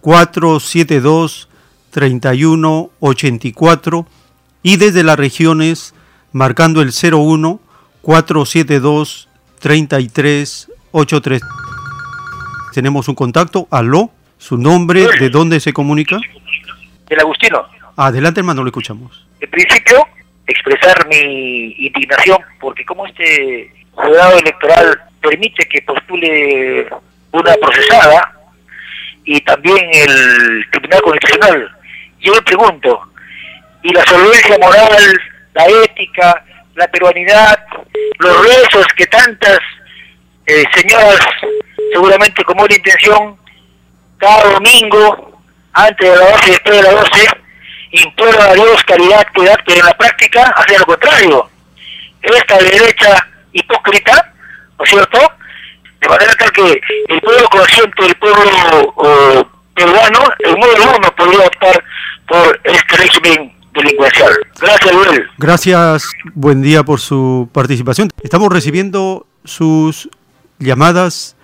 472 0.01 1.47
3184 1.91 4.05
y 4.63 4.75
desde 4.75 5.03
las 5.03 5.15
regiones 5.15 5.93
marcando 6.33 6.81
el 6.81 6.91
01 6.91 7.61
472 8.01 9.29
3383. 9.59 11.64
Tenemos 12.75 13.07
un 13.07 13.15
contacto. 13.15 13.69
Aló, 13.71 14.09
su 14.37 14.57
nombre, 14.57 15.07
¿de 15.17 15.29
dónde 15.29 15.61
se 15.61 15.71
comunica? 15.71 16.19
Del 17.07 17.19
Agustino. 17.21 17.65
Adelante, 17.95 18.41
hermano, 18.41 18.63
lo 18.63 18.67
escuchamos. 18.67 19.25
En 19.39 19.49
principio, 19.49 20.05
expresar 20.45 21.07
mi 21.07 21.73
indignación 21.77 22.37
porque 22.59 22.83
como 22.83 23.07
este 23.07 23.71
jurado 23.93 24.37
electoral 24.39 25.01
permite 25.21 25.65
que 25.69 25.83
postule 25.83 26.89
una 27.31 27.53
procesada 27.53 28.33
y 29.23 29.39
también 29.39 29.77
el 29.93 30.65
Tribunal 30.71 31.01
Constitucional. 31.01 31.71
Yo 32.19 32.33
me 32.33 32.41
pregunto, 32.41 33.03
¿y 33.83 33.93
la 33.93 34.05
solvencia 34.05 34.57
moral, 34.59 35.21
la 35.53 35.65
ética, 35.85 36.43
la 36.75 36.89
peruanidad, 36.89 37.57
los 38.19 38.43
rezos 38.43 38.85
que 38.97 39.05
tantas 39.07 39.59
eh, 40.45 40.65
señoras, 40.73 41.25
seguramente 41.91 42.43
con 42.43 42.57
buena 42.57 42.75
intención, 42.75 43.37
cada 44.17 44.51
domingo, 44.53 45.39
antes 45.73 46.09
de 46.09 46.15
la 46.15 46.31
12 46.31 46.47
y 46.47 46.51
después 46.51 46.75
de 46.75 46.83
la 46.83 46.91
12, 46.91 47.27
imploran 47.91 48.49
a 48.49 48.53
Dios 48.53 48.83
caridad, 48.85 49.27
piedad, 49.33 49.59
pero 49.65 49.79
en 49.79 49.85
la 49.85 49.97
práctica 49.97 50.53
hacen 50.55 50.79
lo 50.79 50.85
contrario. 50.85 51.49
Esta 52.21 52.57
derecha 52.57 53.27
hipócrita, 53.53 54.33
¿no 54.77 54.85
es 54.85 54.89
cierto? 54.89 55.19
De 56.01 56.09
manera 56.09 56.33
tal 56.35 56.51
que 56.51 56.81
el 57.07 57.21
pueblo 57.21 57.47
consciente, 57.49 58.05
el 58.05 58.15
pueblo 58.15 58.93
oh, 58.95 59.47
peruano, 59.75 60.19
el 60.39 60.57
modo 60.57 60.97
uno 60.97 61.15
podría 61.15 61.45
optar 61.45 61.83
por 62.27 62.59
este 62.63 62.97
régimen 62.97 63.53
delincuencial. 63.73 64.31
Gracias, 64.59 64.93
Luis. 64.93 65.21
Gracias, 65.37 66.11
buen 66.33 66.61
día 66.61 66.83
por 66.83 66.99
su 66.99 67.49
participación. 67.51 68.09
Estamos 68.23 68.51
recibiendo 68.51 69.27
sus 69.43 70.09
llamadas 70.59 71.34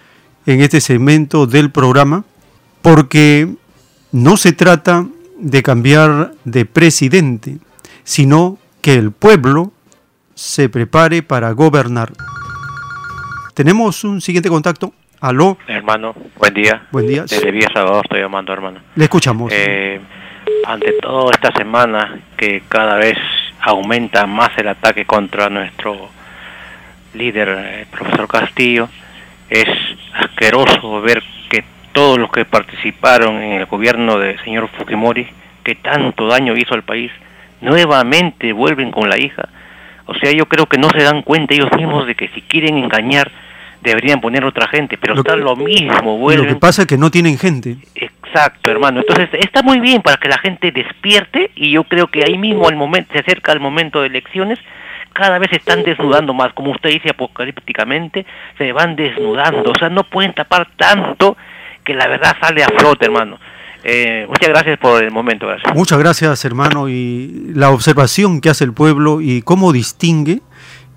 en 0.45 0.61
este 0.61 0.81
segmento 0.81 1.45
del 1.45 1.72
programa 1.72 2.23
porque 2.81 3.47
no 4.11 4.38
se 4.38 4.53
trata 4.53 5.05
de 5.38 5.63
cambiar 5.63 6.31
de 6.43 6.65
presidente, 6.65 7.57
sino 8.03 8.57
que 8.81 8.93
el 8.93 9.11
pueblo 9.11 9.72
se 10.35 10.69
prepare 10.69 11.23
para 11.23 11.51
gobernar. 11.51 12.11
Tenemos 13.53 14.03
un 14.03 14.22
siguiente 14.22 14.49
contacto. 14.49 14.93
Aló. 15.19 15.57
Hermano, 15.68 16.15
buen 16.38 16.53
día. 16.53 16.88
Buen 16.91 17.05
día. 17.05 17.22
Desde 17.23 17.51
Villa 17.51 17.68
Salvador 17.72 18.03
estoy 18.05 18.22
llamando, 18.22 18.53
hermano. 18.53 18.80
Le 18.95 19.03
escuchamos. 19.03 19.51
Eh, 19.53 20.01
ante 20.65 20.93
todo 20.93 21.31
esta 21.31 21.51
semana 21.51 22.19
que 22.38 22.63
cada 22.68 22.95
vez 22.95 23.18
aumenta 23.59 24.26
más 24.26 24.49
el 24.57 24.68
ataque 24.68 25.05
contra 25.05 25.49
nuestro 25.49 26.09
líder, 27.13 27.49
el 27.49 27.85
profesor 27.88 28.27
Castillo, 28.27 28.89
es 29.52 29.68
asqueroso 30.14 31.02
ver 31.02 31.22
que 31.49 31.64
todos 31.91 32.18
los 32.18 32.32
que 32.32 32.45
participaron 32.45 33.36
en 33.44 33.52
el 33.53 33.65
gobierno 33.68 34.18
del 34.18 34.40
señor 34.44 34.69
Fujimori, 34.69 35.28
que 35.64 35.76
tanto 35.76 36.26
daño 36.28 36.56
hizo 36.57 36.73
al 36.73 36.84
país, 36.84 37.11
nuevamente 37.60 38.53
vuelven 38.53 38.91
con 38.91 39.10
la 39.10 39.18
hija. 39.19 39.48
O 40.06 40.15
sea, 40.15 40.32
yo 40.32 40.45
creo 40.48 40.65
que 40.65 40.78
no 40.78 40.90
se 40.90 41.03
dan 41.03 41.22
cuenta 41.22 41.53
ellos 41.53 41.69
mismos 41.78 42.07
de 42.07 42.15
que 42.15 42.28
si 42.30 42.41
quieren 42.41 42.78
engañar 42.78 43.32
deberían 43.82 44.22
poner 44.22 44.45
otra 44.45 44.68
gente, 44.68 44.98
pero 44.98 45.15
Lo 45.15 45.22
está 45.22 45.34
que- 45.36 45.41
lo 45.41 45.56
mismo, 45.56 46.02
Lo 46.02 46.18
vuelven 46.18 46.48
que 46.48 46.56
pasa 46.56 46.84
es 46.84 46.88
que 46.88 46.98
no 46.98 47.10
tienen 47.11 47.38
gente. 47.38 47.78
Exacto, 47.95 48.69
hermano. 48.72 48.99
Entonces 49.02 49.30
está 49.34 49.61
muy 49.64 49.80
bien 49.80 50.02
para 50.02 50.18
que 50.18 50.30
la 50.30 50.38
gente 50.38 50.72
despierte 50.72 51.52
y 51.56 51.72
yo 51.72 51.84
creo 51.86 52.07
que 52.07 52.23
ahí 52.23 52.38
mismo 52.38 52.68
al 52.68 52.76
momento 52.76 53.11
se 53.14 53.19
acerca 53.19 53.52
el 53.53 53.60
momento 53.60 54.02
de 54.02 54.07
elecciones, 54.07 54.60
cada 55.13 55.39
vez 55.39 55.49
se 55.49 55.57
están 55.57 55.83
desnudando 55.83 56.33
más, 56.33 56.53
como 56.53 56.71
usted 56.71 56.89
dice 56.89 57.09
apocalípticamente, 57.09 58.25
se 58.57 58.71
van 58.71 58.95
desnudando, 58.95 59.71
o 59.71 59.77
sea, 59.77 59.89
no 59.89 60.03
pueden 60.03 60.33
tapar 60.33 60.69
tanto 60.77 61.38
que 61.83 61.93
la 61.93 62.07
verdad 62.07 62.35
sale 62.39 62.63
a 62.63 62.69
flote, 62.69 63.05
hermano. 63.05 63.38
Eh, 63.83 64.25
muchas 64.27 64.49
gracias 64.49 64.77
por 64.77 65.03
el 65.03 65.11
momento, 65.11 65.47
gracias. 65.47 65.73
Muchas 65.75 65.97
gracias, 65.99 66.45
hermano. 66.45 66.88
Y 66.88 67.51
la 67.55 67.71
observación 67.71 68.39
que 68.41 68.49
hace 68.49 68.63
el 68.63 68.73
pueblo 68.73 69.21
y 69.21 69.41
cómo 69.41 69.71
distingue 69.73 70.41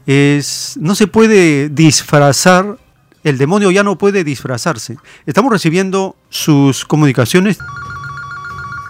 es, 0.06 0.78
no 0.80 0.94
se 0.94 1.06
puede 1.06 1.70
disfrazar, 1.70 2.76
el 3.22 3.38
demonio 3.38 3.70
ya 3.70 3.82
no 3.82 3.96
puede 3.96 4.22
disfrazarse. 4.22 4.98
Estamos 5.24 5.50
recibiendo 5.50 6.14
sus 6.28 6.84
comunicaciones. 6.84 7.58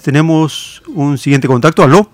Tenemos 0.02 0.82
un 0.88 1.16
siguiente 1.16 1.46
contacto. 1.46 1.82
Aló. 1.82 2.10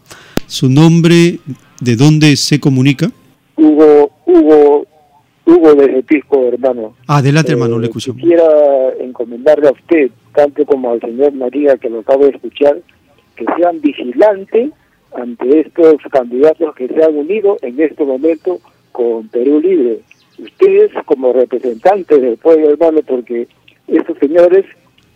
Su 0.47 0.69
nombre, 0.69 1.39
de 1.81 1.97
dónde 1.97 2.37
se 2.37 2.61
comunica. 2.61 3.11
Hugo, 3.57 4.11
Hugo, 4.27 4.87
Hugo 5.47 5.75
de 5.75 6.03
Pisco, 6.03 6.47
hermano. 6.47 6.95
Adelante, 7.07 7.53
hermano, 7.53 7.79
le 7.79 7.87
escuchamos. 7.87 8.21
Quisiera 8.21 8.45
encomendarle 9.01 9.69
a 9.69 9.73
usted, 9.73 10.11
tanto 10.35 10.65
como 10.65 10.93
al 10.93 11.01
señor 11.01 11.33
María, 11.33 11.77
que 11.77 11.91
lo 11.91 12.01
acabo 12.01 12.25
de 12.25 12.31
escuchar, 12.31 12.81
que 13.37 13.45
sean 13.57 13.81
vigilantes 13.81 14.71
ante 15.15 15.61
estos 15.61 15.97
candidatos 16.11 16.75
que 16.75 16.89
se 16.89 17.03
han 17.03 17.17
unido 17.17 17.57
en 17.63 17.81
este 17.81 18.05
momento 18.05 18.61
con 18.93 19.29
Perú 19.29 19.61
Libre. 19.61 20.01
Ustedes 20.39 20.91
como 21.05 21.33
representantes 21.33 22.21
del 22.21 22.37
pueblo, 22.37 22.71
hermano, 22.71 23.01
porque 23.07 23.49
estos 23.89 24.17
señores 24.19 24.65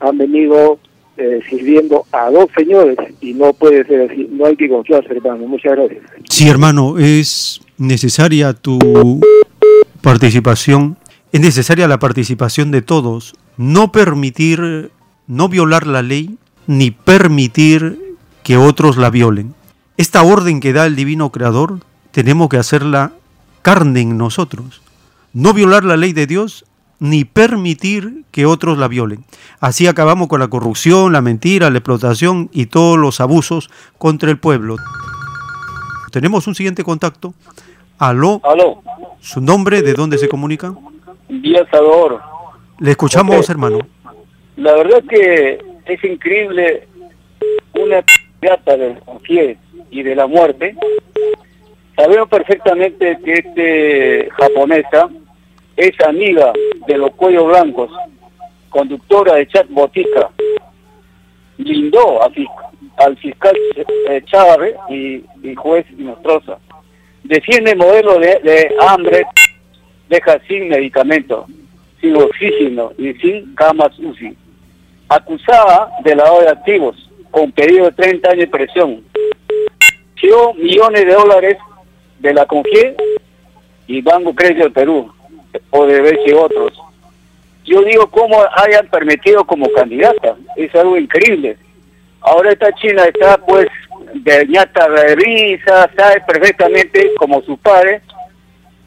han 0.00 0.18
venido 0.18 0.78
eh, 1.16 1.40
sirviendo 1.48 2.04
a 2.12 2.30
dos 2.30 2.46
señores 2.56 2.96
y 3.20 3.34
no 3.34 3.52
puede 3.52 3.84
ser 3.84 4.10
así. 4.10 4.28
No 4.30 4.46
hay 4.46 4.56
que 4.56 4.68
confiarse, 4.68 5.12
hermano. 5.12 5.46
Muchas 5.46 5.72
gracias. 5.72 6.02
Sí, 6.28 6.48
hermano, 6.48 6.98
es 6.98 7.60
necesaria 7.78 8.52
tu 8.52 8.78
participación, 10.00 10.96
es 11.32 11.40
necesaria 11.40 11.88
la 11.88 11.98
participación 11.98 12.70
de 12.70 12.82
todos, 12.82 13.34
no 13.56 13.92
permitir, 13.92 14.90
no 15.26 15.48
violar 15.48 15.86
la 15.86 16.02
ley, 16.02 16.36
ni 16.66 16.90
permitir 16.90 18.16
que 18.42 18.56
otros 18.56 18.96
la 18.96 19.10
violen. 19.10 19.54
Esta 19.96 20.22
orden 20.22 20.60
que 20.60 20.72
da 20.72 20.86
el 20.86 20.96
Divino 20.96 21.30
Creador, 21.30 21.80
tenemos 22.10 22.48
que 22.48 22.56
hacerla 22.56 23.12
carne 23.62 24.00
en 24.02 24.18
nosotros. 24.18 24.82
No 25.32 25.52
violar 25.52 25.84
la 25.84 25.96
ley 25.96 26.12
de 26.12 26.26
Dios, 26.26 26.64
ni 27.00 27.24
permitir 27.24 28.24
que 28.30 28.46
otros 28.46 28.78
la 28.78 28.88
violen. 28.88 29.24
Así 29.60 29.86
acabamos 29.86 30.28
con 30.28 30.40
la 30.40 30.48
corrupción, 30.48 31.12
la 31.12 31.20
mentira, 31.20 31.70
la 31.70 31.78
explotación 31.78 32.48
y 32.52 32.66
todos 32.66 32.98
los 32.98 33.20
abusos 33.20 33.70
contra 33.98 34.30
el 34.30 34.38
pueblo. 34.38 34.76
Tenemos 36.12 36.46
un 36.46 36.54
siguiente 36.54 36.84
contacto. 36.84 37.34
Aló. 37.98 38.40
Aló. 38.44 38.82
¿Su 39.20 39.40
nombre? 39.40 39.82
¿De 39.82 39.94
dónde 39.94 40.18
se 40.18 40.28
comunica? 40.28 40.74
Vía 41.28 41.66
Salvador. 41.70 42.20
Le 42.78 42.90
escuchamos, 42.90 43.48
hermano. 43.48 43.78
La 44.56 44.74
verdad 44.74 45.02
que 45.08 45.58
es 45.86 46.04
increíble 46.04 46.86
una 47.74 48.04
gata 48.40 48.76
del 48.76 48.98
confie 49.00 49.58
y 49.90 50.02
de 50.02 50.14
la 50.14 50.26
muerte. 50.26 50.76
Sabemos 51.96 52.28
perfectamente 52.28 53.18
que 53.24 53.32
este 53.32 54.30
japonesa 54.32 55.08
es 55.76 56.00
amiga 56.06 56.52
de 56.86 56.98
los 56.98 57.10
cuellos 57.12 57.46
blancos, 57.46 57.90
conductora 58.70 59.36
de 59.36 59.46
chat 59.48 59.68
botica, 59.68 60.30
blindó 61.58 62.22
a 62.22 62.30
al 62.96 63.16
fiscal 63.16 63.56
eh, 64.08 64.22
Chávez 64.26 64.76
y, 64.88 65.22
juez 65.56 65.86
Nostroza. 65.96 66.58
Defiende 67.24 67.74
modelo 67.74 68.18
de, 68.18 68.74
hambre, 68.80 69.24
deja 70.08 70.38
sin 70.46 70.68
medicamento, 70.68 71.46
sin 72.00 72.16
oxígeno 72.16 72.92
y 72.98 73.14
sin 73.14 73.54
camas 73.54 73.98
UCI. 73.98 74.36
Acusada 75.08 75.90
de 76.04 76.14
lavado 76.14 76.40
de 76.40 76.48
activos, 76.50 77.10
con 77.30 77.50
pedido 77.52 77.86
de 77.86 77.92
30 77.92 78.30
años 78.30 78.40
de 78.40 78.46
presión. 78.46 79.04
Recibió 80.14 80.54
millones 80.54 81.04
de 81.04 81.12
dólares 81.12 81.58
de 82.20 82.34
la 82.34 82.46
CONFIE 82.46 82.94
y 83.86 84.00
Banco 84.00 84.34
Crédito 84.34 84.64
de 84.64 84.70
Perú, 84.70 85.12
ODB 85.70 86.26
y 86.26 86.32
otros. 86.32 86.72
Yo 87.64 87.82
digo 87.82 88.06
cómo 88.08 88.42
hayan 88.56 88.86
permitido 88.88 89.44
como 89.44 89.70
candidata, 89.70 90.36
es 90.56 90.74
algo 90.74 90.96
increíble. 90.98 91.56
Ahora 92.20 92.52
esta 92.52 92.72
China 92.74 93.04
está 93.04 93.38
pues 93.38 93.68
de 94.14 94.46
ñata 94.46 94.88
de 94.88 95.16
risa, 95.16 95.90
sabe 95.96 96.22
perfectamente 96.26 97.12
como 97.18 97.42
su 97.42 97.56
padre, 97.58 98.02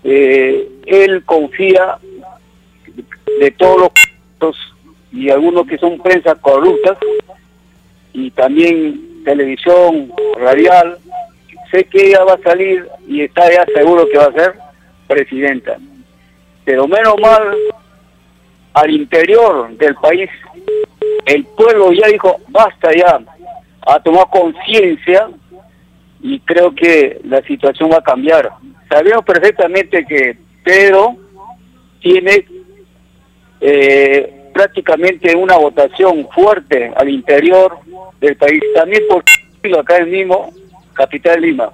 eh, 0.03 0.67
él 0.85 1.23
confía 1.25 1.97
de 3.39 3.51
todos 3.51 3.79
los 3.79 3.91
y 5.11 5.29
algunos 5.29 5.67
que 5.67 5.77
son 5.77 5.99
prensa 5.99 6.35
corruptas 6.35 6.97
y 8.13 8.29
también 8.31 9.23
televisión, 9.23 10.11
radial, 10.37 10.97
sé 11.71 11.83
que 11.85 12.07
ella 12.07 12.23
va 12.23 12.33
a 12.33 12.43
salir 12.43 12.87
y 13.07 13.21
está 13.21 13.51
ya 13.51 13.65
seguro 13.73 14.07
que 14.09 14.17
va 14.17 14.25
a 14.25 14.33
ser 14.33 14.53
presidenta. 15.07 15.77
Pero 16.67 16.85
menos 16.85 17.15
mal, 17.21 17.55
al 18.73 18.91
interior 18.91 19.69
del 19.77 19.95
país, 19.95 20.29
el 21.25 21.45
pueblo 21.45 21.93
ya 21.93 22.07
dijo, 22.07 22.41
basta 22.49 22.91
ya, 22.93 23.21
ha 23.83 23.99
tomado 24.01 24.25
conciencia 24.25 25.29
y 26.19 26.41
creo 26.41 26.75
que 26.75 27.21
la 27.23 27.41
situación 27.43 27.89
va 27.89 27.99
a 27.99 28.03
cambiar. 28.03 28.51
Sabemos 28.89 29.23
perfectamente 29.23 30.05
que 30.05 30.37
Pedro 30.65 31.15
tiene 32.01 32.45
eh, 33.61 34.49
prácticamente 34.53 35.33
una 35.37 35.55
votación 35.55 36.27
fuerte 36.35 36.91
al 36.97 37.07
interior 37.07 37.77
del 38.19 38.35
país, 38.35 38.61
también 38.75 39.03
por 39.07 39.23
acá 39.79 40.03
mismo, 40.03 40.51
capital 40.91 41.39
Lima. 41.39 41.69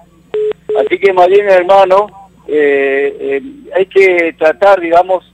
Así 0.86 1.00
que 1.00 1.12
más 1.14 1.30
bien, 1.30 1.50
hermano, 1.50 2.23
eh, 2.48 3.18
eh, 3.20 3.42
hay 3.76 3.86
que 3.86 4.36
tratar, 4.38 4.80
digamos, 4.80 5.34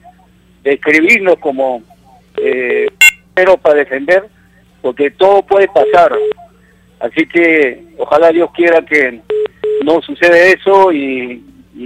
de 0.63 0.73
escribirnos 0.73 1.37
como 1.39 1.83
eh, 2.37 2.87
pero 3.33 3.57
para 3.57 3.75
defender, 3.75 4.27
porque 4.81 5.11
todo 5.11 5.41
puede 5.43 5.67
pasar. 5.67 6.13
Así 6.99 7.25
que 7.27 7.85
ojalá 7.97 8.31
Dios 8.31 8.49
quiera 8.53 8.81
que 8.81 9.21
no 9.83 10.01
suceda 10.01 10.37
eso 10.37 10.91
y, 10.91 11.45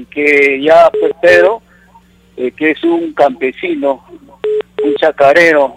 que 0.10 0.60
ya 0.60 0.90
pues 0.90 1.14
Pedro, 1.22 1.62
eh, 2.36 2.52
que 2.52 2.72
es 2.72 2.84
un 2.84 3.14
campesino, 3.14 4.04
un 4.84 4.95
chacarero, 4.95 5.76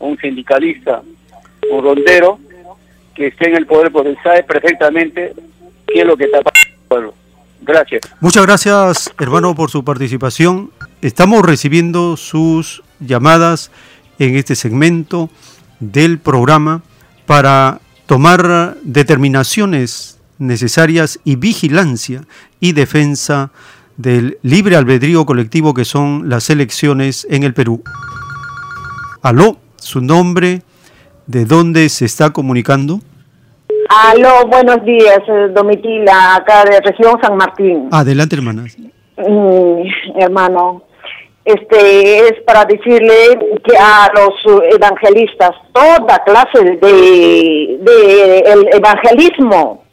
un 0.00 0.18
sindicalista, 0.18 1.00
un 1.70 1.84
rondero, 1.84 2.40
que 3.14 3.28
esté 3.28 3.50
en 3.50 3.56
el 3.56 3.66
poder 3.66 3.92
porque 3.92 4.16
sabe 4.24 4.42
perfectamente 4.42 5.32
qué 5.86 6.00
es 6.00 6.04
lo 6.04 6.16
que 6.16 6.24
está 6.24 6.42
pasando 6.42 6.66
en 6.66 6.82
el 6.82 6.88
pueblo. 6.88 7.14
Gracias. 7.64 8.02
Muchas 8.20 8.44
gracias, 8.44 9.12
hermano, 9.18 9.54
por 9.54 9.70
su 9.70 9.84
participación. 9.84 10.70
Estamos 11.00 11.42
recibiendo 11.42 12.16
sus 12.16 12.82
llamadas 12.98 13.70
en 14.18 14.36
este 14.36 14.56
segmento 14.56 15.30
del 15.80 16.18
programa 16.18 16.82
para 17.26 17.80
tomar 18.06 18.76
determinaciones 18.82 20.18
necesarias 20.38 21.20
y 21.24 21.36
vigilancia 21.36 22.24
y 22.58 22.72
defensa 22.72 23.50
del 23.96 24.38
libre 24.42 24.76
albedrío 24.76 25.24
colectivo 25.24 25.74
que 25.74 25.84
son 25.84 26.28
las 26.28 26.50
elecciones 26.50 27.26
en 27.30 27.44
el 27.44 27.54
Perú. 27.54 27.82
Aló, 29.22 29.58
su 29.76 30.00
nombre, 30.00 30.62
de 31.26 31.44
dónde 31.44 31.88
se 31.88 32.04
está 32.04 32.30
comunicando. 32.30 33.00
Aló, 33.94 34.46
buenos 34.46 34.82
días, 34.86 35.20
eh, 35.28 35.48
Domitila, 35.52 36.36
acá 36.36 36.64
de 36.64 36.80
región 36.80 37.20
San 37.20 37.36
Martín. 37.36 37.90
Adelante, 37.92 38.36
hermana. 38.36 38.64
Mm, 39.18 39.82
hermano, 40.16 40.82
este 41.44 42.20
es 42.20 42.40
para 42.46 42.64
decirle 42.64 43.58
que 43.62 43.76
a 43.76 44.10
los 44.14 44.32
evangelistas, 44.74 45.50
toda 45.74 46.24
clase 46.24 46.78
de, 46.80 47.76
de 47.80 48.38
el 48.38 48.66
evangelismo, 48.72 49.84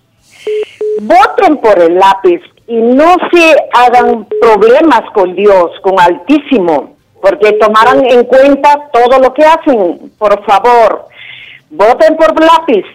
voten 1.01 1.57
por 1.57 1.77
el 1.81 1.95
lápiz 1.95 2.41
y 2.67 2.77
no 2.77 3.17
se 3.33 3.53
hagan 3.73 4.25
problemas 4.39 5.01
con 5.13 5.35
Dios, 5.35 5.71
con 5.81 5.99
Altísimo, 5.99 6.95
porque 7.21 7.51
tomarán 7.53 8.05
en 8.05 8.23
cuenta 8.23 8.89
todo 8.93 9.19
lo 9.19 9.33
que 9.33 9.43
hacen. 9.43 10.09
Por 10.17 10.41
favor, 10.45 11.05
voten 11.69 12.15
por 12.15 12.41
lápiz 12.41 12.85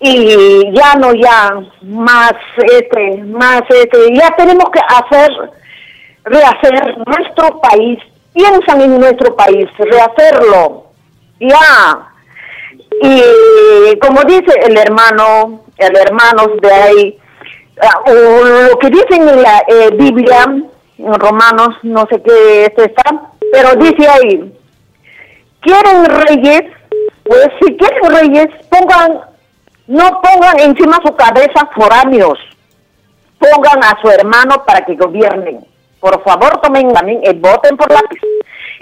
y 0.00 0.72
ya 0.74 0.94
no 0.94 1.12
ya 1.14 1.54
más 1.82 2.32
este 2.56 3.22
más 3.24 3.62
este 3.70 4.14
ya 4.14 4.34
tenemos 4.36 4.68
que 4.70 4.80
hacer 4.80 5.30
rehacer 6.24 6.98
nuestro 7.06 7.60
país 7.60 7.98
piensan 8.32 8.82
en 8.82 8.98
nuestro 8.98 9.34
país 9.36 9.66
rehacerlo 9.78 10.84
ya. 11.40 12.10
Y 13.02 13.98
como 13.98 14.22
dice 14.22 14.52
el 14.66 14.78
hermano 14.78 15.64
el 15.78 15.96
hermano 15.96 16.46
de 16.60 16.72
ahí 16.72 17.18
ah, 17.82 18.00
o 18.06 18.44
lo 18.70 18.78
que 18.78 18.88
dicen 18.88 19.28
en 19.28 19.42
la 19.42 19.58
eh, 19.66 19.90
Biblia 19.96 20.44
en 20.98 21.14
Romanos 21.14 21.76
no 21.82 22.06
sé 22.10 22.22
qué 22.22 22.66
esto 22.66 22.84
está 22.84 23.30
pero 23.52 23.74
dice 23.74 24.08
ahí 24.08 24.52
quieren 25.60 26.04
reyes 26.04 26.62
pues 27.24 27.48
si 27.60 27.76
quieren 27.76 28.10
reyes 28.10 28.48
pongan 28.70 29.33
no 29.86 30.20
pongan 30.22 30.60
encima 30.60 30.98
su 31.04 31.14
cabeza 31.14 31.68
foráneos. 31.74 32.38
Pongan 33.38 33.84
a 33.84 34.00
su 34.00 34.10
hermano 34.10 34.64
para 34.64 34.84
que 34.84 34.94
gobiernen. 34.94 35.64
Por 36.00 36.22
favor, 36.22 36.60
tomen 36.60 36.92
también 36.92 37.20
y 37.22 37.32
voten 37.34 37.76
por 37.76 37.90
lápiz. 37.90 38.20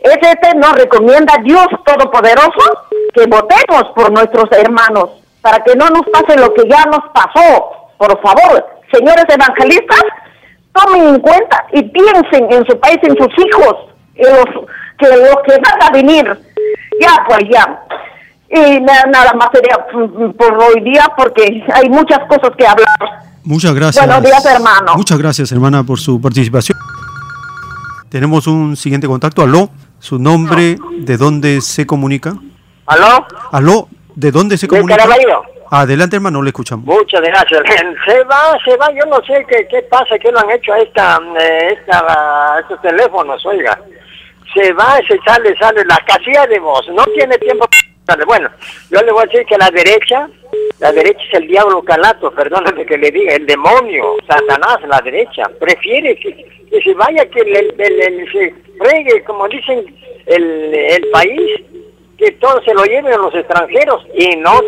ST 0.05 0.55
nos 0.57 0.73
recomienda 0.73 1.35
Dios 1.45 1.66
Todopoderoso 1.85 2.89
que 3.15 3.27
votemos 3.27 3.85
por 3.95 4.11
nuestros 4.11 4.51
hermanos 4.51 5.11
para 5.41 5.62
que 5.62 5.74
no 5.77 5.89
nos 5.91 6.03
pase 6.12 6.39
lo 6.39 6.53
que 6.55 6.69
ya 6.69 6.85
nos 6.87 7.03
pasó. 7.12 7.91
Por 7.99 8.20
favor, 8.20 8.66
señores 8.93 9.24
evangelistas, 9.29 10.03
tomen 10.73 11.15
en 11.15 11.20
cuenta 11.20 11.66
y 11.73 11.83
piensen 11.83 12.53
en 12.53 12.65
su 12.66 12.79
país, 12.81 12.99
en 13.03 13.16
sus 13.16 13.29
hijos, 13.47 13.77
en 14.15 14.37
los 14.37 14.66
que, 14.99 15.16
los 15.16 15.37
que 15.47 15.59
van 15.59 15.83
a 15.83 15.91
venir. 15.91 16.24
Ya, 17.01 17.24
pues 17.29 17.43
ya. 17.51 17.83
Y 18.55 18.81
na- 18.81 19.05
nada 19.11 19.33
más 19.35 19.49
sería 19.53 19.79
mm, 19.93 20.33
por 20.33 20.53
hoy 20.62 20.81
día 20.83 21.07
porque 21.16 21.65
hay 21.73 21.89
muchas 21.89 22.19
cosas 22.29 22.51
que 22.57 22.66
hablar. 22.66 22.87
Muchas 23.45 23.74
gracias. 23.74 24.05
Buenos 24.07 24.23
días, 24.24 24.45
hermano. 24.47 24.95
Muchas 24.95 25.19
gracias, 25.19 25.51
hermana, 25.53 25.83
por 25.85 25.99
su 25.99 26.20
participación. 26.20 26.79
Tenemos 28.09 28.47
un 28.47 28.77
siguiente 28.77 29.07
contacto. 29.07 29.43
Aló, 29.43 29.70
su 29.99 30.19
nombre, 30.19 30.77
de 30.99 31.16
dónde 31.16 31.61
se 31.62 31.87
comunica. 31.87 32.35
¿Aló? 32.87 33.27
Aló, 33.53 33.89
¿de 34.15 34.31
dónde 34.31 34.59
se 34.59 34.66
De 34.66 34.70
comunica? 34.70 34.97
Caraballo. 34.97 35.43
Adelante, 35.70 36.16
hermano, 36.16 36.43
le 36.43 36.51
escuchamos. 36.51 36.85
Muchas 36.85 37.23
gracias. 37.23 37.62
Se 38.07 38.23
va, 38.24 38.59
se 38.65 38.77
va, 38.77 38.89
yo 38.93 39.07
no 39.09 39.16
sé 39.27 39.47
qué, 39.49 39.66
qué 39.70 39.81
pasa, 39.91 40.19
qué 40.20 40.31
lo 40.31 40.39
han 40.41 40.51
hecho 40.51 40.74
a 40.74 40.79
esta, 40.81 41.19
eh, 41.41 41.69
esta, 41.79 42.01
a 42.57 42.61
estos 42.61 42.83
teléfonos, 42.83 43.45
oiga. 43.47 43.81
Se 44.53 44.70
va, 44.74 44.99
se 45.09 45.19
sale, 45.24 45.57
sale 45.59 45.83
la 45.87 45.97
casilla 46.07 46.47
de 46.47 46.59
voz, 46.59 46.87
no 46.95 47.03
tiene 47.15 47.39
tiempo 47.39 47.66
para. 47.66 47.91
Bueno, 48.27 48.51
yo 48.91 49.01
le 49.01 49.12
voy 49.12 49.23
a 49.23 49.27
decir 49.27 49.47
que 49.47 49.57
la 49.57 49.70
derecha, 49.70 50.29
la 50.81 50.93
derecha 50.93 51.23
es 51.29 51.35
el 51.35 51.47
diablo 51.47 51.83
calato, 51.83 52.31
perdóname 52.33 52.85
que 52.85 52.99
le 52.99 53.11
diga, 53.11 53.35
el 53.35 53.47
demonio, 53.47 54.16
Satanás, 54.27 54.79
la 54.89 55.01
derecha, 55.01 55.49
prefiere 55.61 56.16
que, 56.16 56.35
que 56.69 56.83
se 56.83 56.95
vaya, 56.95 57.24
que 57.27 57.41
el, 57.41 58.29
se 58.33 58.55
fregue, 58.79 59.23
como 59.24 59.49
dicen, 59.49 59.85
el, 60.27 60.74
el 60.74 61.09
país, 61.11 61.62
que 62.19 62.33
todo 62.33 62.61
se 62.62 62.74
lo 62.74 62.85
lleven 62.85 63.20
los 63.20 63.35
extranjeros 63.35 64.05
y 64.15 64.37
no 64.37 64.61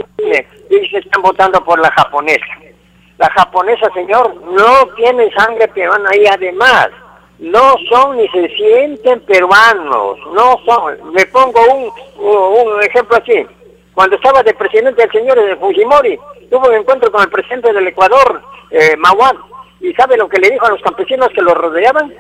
y 0.71 0.89
se 0.89 0.99
están 0.99 1.23
votando 1.23 1.63
por 1.65 1.79
la 1.81 1.91
japonesa. 1.91 2.47
La 3.19 3.31
japonesa, 3.31 3.89
señor, 3.95 4.35
no 4.43 4.89
tiene 4.97 5.31
sangre 5.33 5.69
peruana 5.69 6.11
y 6.17 6.27
además 6.27 6.89
no 7.39 7.77
son 7.91 8.17
ni 8.17 8.29
se 8.29 8.49
sienten 8.57 9.21
peruanos, 9.21 10.19
no 10.33 10.61
son. 10.65 11.13
Me 11.13 11.27
pongo 11.27 11.61
un, 11.73 11.93
un 12.19 12.83
ejemplo 12.83 13.17
así. 13.17 13.47
Cuando 13.95 14.17
estaba 14.17 14.43
de 14.43 14.55
presidente 14.55 15.03
el 15.05 15.13
señor 15.13 15.39
eh, 15.39 15.57
Fujimori, 15.57 16.19
tuvo 16.51 16.69
un 16.69 16.75
encuentro 16.75 17.11
con 17.13 17.23
el 17.23 17.31
presidente 17.31 17.73
del 17.73 17.87
Ecuador, 17.87 18.43
eh, 18.71 18.97
y 19.81 19.93
¿sabe 19.95 20.17
lo 20.17 20.29
que 20.29 20.41
le 20.41 20.51
dijo 20.51 20.67
a 20.67 20.71
los 20.71 20.81
campesinos 20.81 21.29
que 21.35 21.43
lo 21.43 21.55
rodeaban? 21.55 22.13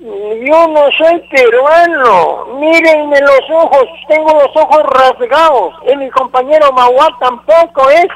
Yo 0.00 0.68
no 0.68 0.88
soy 0.96 1.18
peruano. 1.28 2.46
Mírenme 2.60 3.20
los 3.20 3.50
ojos. 3.50 3.84
Tengo 4.08 4.32
los 4.32 4.54
ojos 4.54 4.82
rasgados. 4.84 5.74
Y 5.92 5.96
mi 5.96 6.08
compañero 6.10 6.72
Mawad 6.72 7.10
tampoco 7.18 7.90
es 7.90 8.06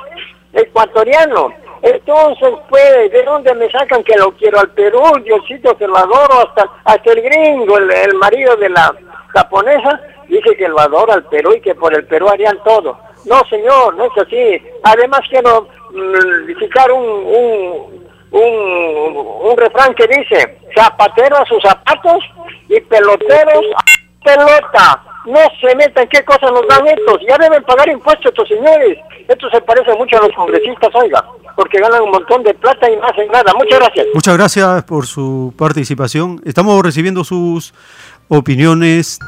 ecuatoriano. 0.53 1.53
Entonces, 1.83 2.49
pues, 2.69 3.11
¿de 3.11 3.25
dónde 3.25 3.55
me 3.55 3.69
sacan 3.71 4.05
que 4.05 4.17
lo 4.17 4.31
quiero 4.37 4.61
al 4.61 4.71
Perú? 4.71 5.03
Diosito, 5.25 5.77
que 5.77 5.87
lo 5.87 5.97
adoro. 5.97 6.49
Hasta, 6.49 6.71
hasta 6.85 7.13
el 7.13 7.23
gringo, 7.23 7.77
el, 7.77 7.91
el 7.91 8.15
marido 8.15 8.57
de 8.57 8.71
la 8.71 8.95
japonesa, 9.29 10.01
dice 10.29 10.57
que 10.57 10.69
lo 10.69 10.79
adora 10.79 11.15
al 11.15 11.25
Perú 11.25 11.53
y 11.57 11.61
que 11.61 11.75
por 11.75 11.93
el 11.93 12.07
Perú 12.07 12.29
harían 12.29 12.57
todo. 12.65 12.99
No, 13.25 13.43
señor, 13.51 13.97
no 13.97 14.05
es 14.05 14.13
así. 14.17 14.63
Además, 14.85 15.21
quiero 15.29 15.69
mm, 15.91 16.59
citar 16.61 16.91
un, 16.93 17.03
un, 17.05 18.09
un, 18.31 19.17
un 19.51 19.57
refrán 19.57 19.93
que 19.95 20.07
dice, 20.07 20.59
zapatero 20.77 21.37
a 21.37 21.47
sus 21.47 21.63
zapatos 21.63 22.23
y 22.69 22.81
peloteros 22.81 23.65
a 23.77 24.25
pelota. 24.25 25.03
No 25.25 25.39
se 25.61 25.77
metan 25.77 26.09
qué 26.09 26.25
cosas 26.25 26.51
nos 26.51 26.67
dan 26.69 26.87
estos. 26.87 27.21
Ya 27.29 27.39
deben 27.39 27.63
pagar 27.63 27.89
impuestos 27.89 28.27
estos 28.27 28.49
señores. 28.49 28.99
Esto 29.29 29.49
se 29.51 29.61
parece 29.61 29.95
mucho 29.97 30.17
a 30.17 30.27
los 30.27 30.35
congresistas, 30.35 30.91
oiga, 30.95 31.25
porque 31.55 31.79
ganan 31.79 32.03
un 32.03 32.11
montón 32.11 32.43
de 32.43 32.53
plata 32.55 32.91
y 32.91 32.97
no 32.97 33.05
hacen 33.05 33.29
nada. 33.31 33.53
Muchas 33.57 33.79
gracias. 33.79 34.07
Muchas 34.15 34.37
gracias 34.37 34.85
por 34.85 35.07
su 35.07 35.55
participación. 35.57 36.41
Estamos 36.45 36.83
recibiendo 36.83 37.23
sus 37.23 37.73
opiniones. 38.29 39.21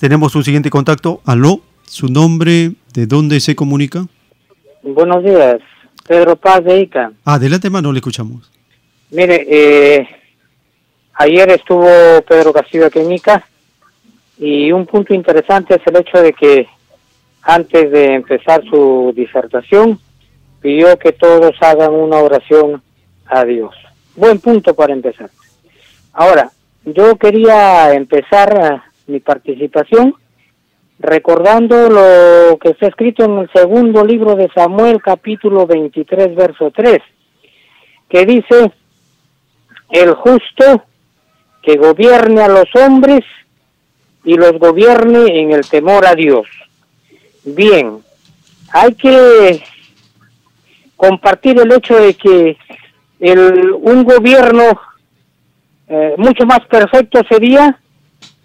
Tenemos 0.00 0.34
un 0.34 0.44
siguiente 0.44 0.68
contacto. 0.68 1.22
Aló, 1.24 1.60
su 1.84 2.08
nombre, 2.08 2.72
de 2.92 3.06
dónde 3.06 3.40
se 3.40 3.56
comunica. 3.56 4.04
Buenos 4.82 5.24
días, 5.24 5.60
Pedro 6.06 6.36
Paz 6.36 6.62
de 6.62 6.80
Ica. 6.80 7.10
Adelante, 7.24 7.68
hermano, 7.68 7.90
le 7.90 7.98
escuchamos. 7.98 8.50
Mire, 9.10 9.46
eh, 9.48 10.08
ayer 11.14 11.50
estuvo 11.52 11.88
Pedro 12.28 12.52
Castillo 12.52 12.86
aquí 12.86 12.98
en 12.98 13.12
Ica 13.12 13.47
y 14.38 14.70
un 14.72 14.86
punto 14.86 15.14
interesante 15.14 15.74
es 15.74 15.82
el 15.86 15.96
hecho 15.96 16.22
de 16.22 16.32
que 16.32 16.68
antes 17.42 17.90
de 17.90 18.14
empezar 18.14 18.62
su 18.68 19.12
disertación 19.14 19.98
pidió 20.60 20.96
que 20.98 21.12
todos 21.12 21.52
hagan 21.60 21.92
una 21.92 22.18
oración 22.18 22.82
a 23.26 23.44
Dios. 23.44 23.74
Buen 24.16 24.40
punto 24.40 24.74
para 24.74 24.92
empezar. 24.92 25.30
Ahora, 26.12 26.50
yo 26.84 27.16
quería 27.16 27.92
empezar 27.94 28.58
eh, 28.60 28.80
mi 29.06 29.20
participación 29.20 30.14
recordando 30.98 31.88
lo 31.88 32.58
que 32.58 32.70
está 32.70 32.88
escrito 32.88 33.24
en 33.24 33.38
el 33.38 33.50
segundo 33.52 34.04
libro 34.04 34.34
de 34.34 34.48
Samuel, 34.54 35.00
capítulo 35.00 35.66
23, 35.66 36.34
verso 36.34 36.72
3, 36.74 36.98
que 38.08 38.26
dice, 38.26 38.72
el 39.90 40.14
justo 40.14 40.82
que 41.62 41.76
gobierne 41.76 42.42
a 42.42 42.48
los 42.48 42.68
hombres 42.74 43.20
y 44.28 44.34
los 44.36 44.58
gobierne 44.58 45.40
en 45.40 45.52
el 45.52 45.66
temor 45.66 46.04
a 46.04 46.14
Dios. 46.14 46.46
Bien, 47.44 48.00
hay 48.70 48.92
que 48.92 49.62
compartir 50.96 51.58
el 51.58 51.72
hecho 51.72 51.96
de 51.96 52.12
que 52.12 52.58
el, 53.20 53.72
un 53.72 54.04
gobierno 54.04 54.78
eh, 55.88 56.14
mucho 56.18 56.44
más 56.44 56.60
perfecto 56.66 57.22
sería 57.26 57.80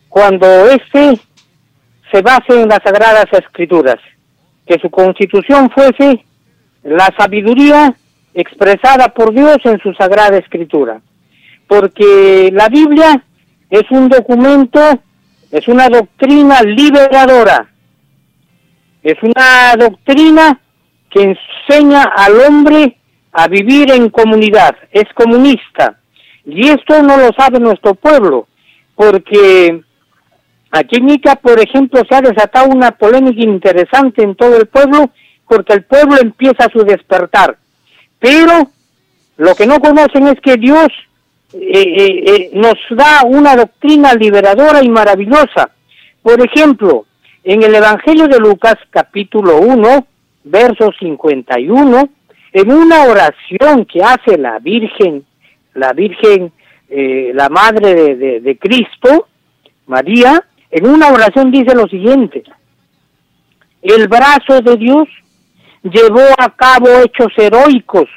cuando 0.08 0.48
éste 0.70 1.20
se 2.10 2.22
base 2.22 2.62
en 2.62 2.70
las 2.70 2.80
sagradas 2.82 3.26
escrituras, 3.34 3.98
que 4.66 4.80
su 4.80 4.90
constitución 4.90 5.70
fuese 5.70 6.24
la 6.84 7.14
sabiduría 7.18 7.94
expresada 8.34 9.10
por 9.10 9.34
Dios 9.34 9.58
en 9.66 9.80
su 9.80 9.94
sagrada 9.96 10.38
escritura, 10.38 11.02
porque 11.68 12.52
la 12.54 12.70
Biblia 12.70 13.22
es 13.70 13.84
un 13.92 14.08
documento, 14.08 14.80
es 15.54 15.68
una 15.68 15.88
doctrina 15.88 16.64
liberadora, 16.64 17.68
es 19.04 19.22
una 19.22 19.76
doctrina 19.78 20.60
que 21.12 21.22
enseña 21.22 22.06
al 22.06 22.42
hombre 22.42 22.98
a 23.32 23.48
vivir 23.48 23.92
en 23.92 24.10
comunidad, 24.10 24.76
es 24.92 25.04
comunista. 25.14 26.00
Y 26.44 26.70
esto 26.70 27.04
no 27.04 27.18
lo 27.18 27.30
sabe 27.38 27.60
nuestro 27.60 27.94
pueblo, 27.94 28.48
porque 28.96 29.80
aquí 30.72 30.96
en 30.98 31.10
Ica, 31.10 31.36
por 31.36 31.60
ejemplo, 31.60 32.02
se 32.10 32.16
ha 32.16 32.22
desatado 32.22 32.70
una 32.70 32.90
polémica 32.90 33.44
interesante 33.44 34.24
en 34.24 34.34
todo 34.36 34.58
el 34.58 34.66
pueblo, 34.66 35.12
porque 35.48 35.74
el 35.74 35.84
pueblo 35.84 36.18
empieza 36.20 36.68
su 36.74 36.80
despertar. 36.80 37.58
Pero 38.18 38.72
lo 39.38 39.54
que 39.54 39.68
no 39.68 39.80
conocen 39.80 40.30
es 40.30 40.42
que 40.42 40.58
Dios 40.58 40.88
eh, 41.54 41.60
eh, 41.62 42.24
eh, 42.26 42.50
nos 42.54 42.76
da 42.90 43.22
una 43.26 43.56
doctrina 43.56 44.14
liberadora 44.14 44.84
y 44.84 44.90
maravillosa. 44.90 45.70
Por 46.22 46.42
ejemplo, 46.42 47.06
en 47.44 47.62
el 47.64 47.76
Evangelio 47.76 48.28
de 48.28 48.40
Lucas 48.40 48.76
capítulo 48.90 49.60
1, 49.60 50.08
verso 50.46 50.92
51, 51.00 52.10
en 52.54 52.72
una 52.72 53.04
oración 53.04 53.86
que 53.86 54.02
hace 54.02 54.38
la 54.38 54.60
Virgen, 54.60 55.26
la 55.74 55.94
Virgen, 55.94 56.52
eh, 56.90 57.32
la 57.34 57.50
Madre 57.50 58.16
de, 58.16 58.40
de 58.40 58.58
Cristo, 58.58 59.28
María, 59.86 60.44
en 60.72 60.88
una 60.88 61.10
oración 61.10 61.52
dice 61.52 61.76
lo 61.76 61.88
siguiente, 61.88 62.44
el 63.82 64.08
brazo 64.08 64.62
de 64.62 64.78
Dios 64.78 65.08
llevó 65.84 66.26
a 66.38 66.50
cabo 66.56 66.88
hechos 67.04 67.32
heroicos, 67.38 68.10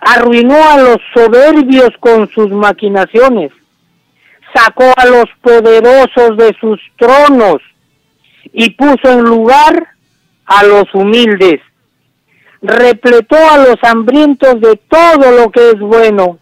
arruinó 0.00 0.56
a 0.56 0.78
los 0.78 0.98
soberbios 1.14 1.90
con 2.00 2.28
sus 2.30 2.50
maquinaciones, 2.50 3.50
sacó 4.54 4.92
a 4.96 5.06
los 5.06 5.26
poderosos 5.42 6.36
de 6.36 6.56
sus 6.60 6.80
tronos 6.96 7.58
y 8.52 8.70
puso 8.70 9.10
en 9.10 9.22
lugar 9.22 9.88
a 10.46 10.64
los 10.64 10.84
humildes, 10.94 11.60
repletó 12.62 13.36
a 13.36 13.58
los 13.58 13.76
hambrientos 13.82 14.60
de 14.60 14.80
todo 14.88 15.32
lo 15.32 15.50
que 15.50 15.70
es 15.70 15.78
bueno 15.78 16.38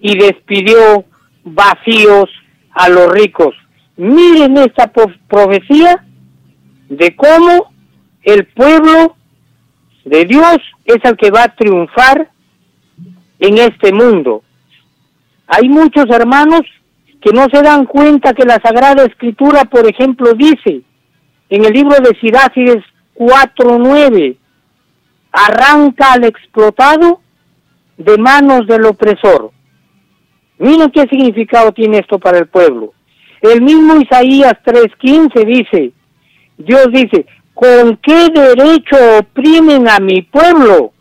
y 0.00 0.18
despidió 0.18 1.04
vacíos 1.44 2.30
a 2.72 2.88
los 2.88 3.12
ricos. 3.12 3.54
Miren 3.96 4.56
esta 4.58 4.90
profecía 5.28 6.04
de 6.88 7.14
cómo 7.14 7.72
el 8.22 8.46
pueblo 8.46 9.16
de 10.04 10.24
Dios 10.24 10.58
es 10.84 10.98
el 11.04 11.16
que 11.16 11.30
va 11.30 11.44
a 11.44 11.54
triunfar 11.54 12.30
en 13.42 13.58
este 13.58 13.92
mundo. 13.92 14.42
Hay 15.48 15.68
muchos 15.68 16.06
hermanos 16.08 16.62
que 17.20 17.32
no 17.32 17.46
se 17.52 17.60
dan 17.60 17.86
cuenta 17.86 18.32
que 18.32 18.44
la 18.44 18.60
Sagrada 18.62 19.04
Escritura, 19.04 19.64
por 19.64 19.86
ejemplo, 19.86 20.32
dice 20.34 20.82
en 21.50 21.64
el 21.64 21.72
libro 21.72 21.96
de 21.96 22.18
Sirácides 22.20 22.84
4.9, 23.16 24.36
arranca 25.32 26.12
al 26.12 26.24
explotado 26.24 27.20
de 27.96 28.16
manos 28.16 28.66
del 28.68 28.86
opresor. 28.86 29.50
Miren 30.58 30.90
qué 30.90 31.02
significado 31.02 31.72
tiene 31.72 31.98
esto 31.98 32.20
para 32.20 32.38
el 32.38 32.46
pueblo. 32.46 32.94
El 33.40 33.60
mismo 33.60 34.00
Isaías 34.00 34.54
3.15 34.64 35.44
dice, 35.44 35.92
Dios 36.58 36.86
dice, 36.92 37.26
¿con 37.54 37.96
qué 37.96 38.28
derecho 38.32 38.96
oprimen 39.18 39.88
a 39.88 39.98
mi 39.98 40.22
pueblo? 40.22 40.92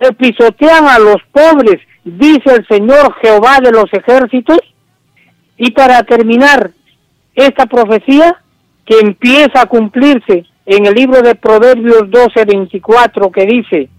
O 0.00 0.12
pisotean 0.12 0.86
a 0.86 0.98
los 0.98 1.16
pobres, 1.32 1.80
dice 2.04 2.54
el 2.54 2.66
Señor 2.66 3.14
Jehová 3.20 3.58
de 3.62 3.72
los 3.72 3.92
ejércitos. 3.92 4.58
Y 5.56 5.72
para 5.72 6.02
terminar 6.04 6.70
esta 7.34 7.66
profecía, 7.66 8.36
que 8.88 8.98
empieza 9.00 9.62
a 9.62 9.66
cumplirse 9.66 10.46
en 10.64 10.86
el 10.86 10.94
libro 10.94 11.20
de 11.20 11.34
Proverbios 11.34 12.02
12.24, 12.04 13.30
que 13.30 13.44
dice, 13.44 13.90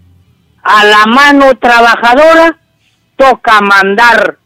a 0.63 0.83
la 0.83 1.05
mano 1.05 1.53
trabajadora 1.59 2.57
toca 3.15 3.61
mandar, 3.61 4.37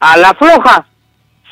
a 0.00 0.16
la 0.16 0.34
floja 0.34 0.86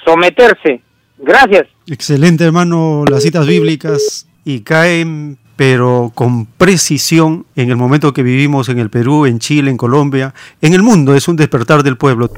someterse. 0.05 0.81
Gracias. 1.19 1.67
Excelente, 1.87 2.45
hermano, 2.45 3.05
las 3.09 3.23
citas 3.23 3.47
bíblicas 3.47 4.27
y 4.45 4.61
caen, 4.61 5.39
pero 5.65 6.11
con 6.13 6.47
precisión 6.47 7.47
en 7.55 7.71
el 7.71 7.77
momento 7.77 8.13
que 8.13 8.25
vivimos 8.25 8.69
en 8.69 8.81
el 8.81 8.91
Perú, 8.91 9.27
en 9.27 9.39
Chile, 9.39 9.71
en 9.71 9.77
Colombia, 9.77 10.35
en 10.61 10.75
el 10.75 10.83
mundo. 10.83 11.15
Es 11.15 11.29
un 11.29 11.37
despertar 11.37 11.85
del 11.85 11.97
pueblo. 11.97 12.33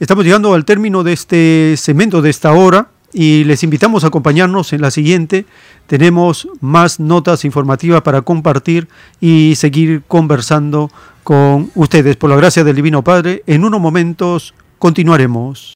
Estamos 0.00 0.24
llegando 0.24 0.54
al 0.54 0.64
término 0.64 1.04
de 1.04 1.12
este 1.12 1.76
segmento 1.76 2.20
de 2.20 2.30
esta 2.30 2.52
hora 2.52 2.88
y 3.12 3.44
les 3.44 3.62
invitamos 3.62 4.02
a 4.02 4.08
acompañarnos 4.08 4.72
en 4.72 4.80
la 4.80 4.90
siguiente. 4.90 5.46
Tenemos 5.86 6.48
más 6.60 6.98
notas 6.98 7.44
informativas 7.44 8.02
para 8.02 8.22
compartir 8.22 8.88
y 9.20 9.54
seguir 9.54 10.02
conversando 10.08 10.90
con 11.22 11.70
ustedes. 11.76 12.16
Por 12.16 12.28
la 12.28 12.34
gracia 12.34 12.64
del 12.64 12.74
Divino 12.74 13.04
Padre, 13.04 13.44
en 13.46 13.64
unos 13.64 13.80
momentos 13.80 14.52
continuaremos. 14.78 15.75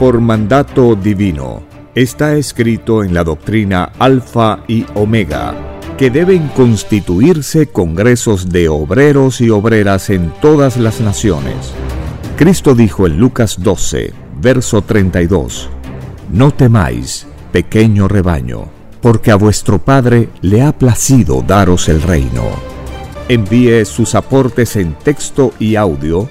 Por 0.00 0.18
mandato 0.18 0.94
divino, 0.94 1.62
está 1.94 2.34
escrito 2.34 3.04
en 3.04 3.12
la 3.12 3.22
doctrina 3.22 3.92
Alfa 3.98 4.64
y 4.66 4.86
Omega 4.94 5.54
que 5.98 6.08
deben 6.08 6.48
constituirse 6.48 7.66
congresos 7.66 8.48
de 8.48 8.70
obreros 8.70 9.42
y 9.42 9.50
obreras 9.50 10.08
en 10.08 10.32
todas 10.40 10.78
las 10.78 11.02
naciones. 11.02 11.74
Cristo 12.38 12.74
dijo 12.74 13.06
en 13.06 13.18
Lucas 13.18 13.56
12, 13.58 14.14
verso 14.40 14.80
32, 14.80 15.68
no 16.32 16.50
temáis, 16.50 17.26
pequeño 17.52 18.08
rebaño, 18.08 18.70
porque 19.02 19.30
a 19.30 19.34
vuestro 19.34 19.80
Padre 19.80 20.30
le 20.40 20.62
ha 20.62 20.72
placido 20.72 21.44
daros 21.46 21.90
el 21.90 22.00
reino. 22.00 22.44
Envíe 23.28 23.84
sus 23.84 24.14
aportes 24.14 24.76
en 24.76 24.94
texto 24.94 25.52
y 25.58 25.76
audio 25.76 26.30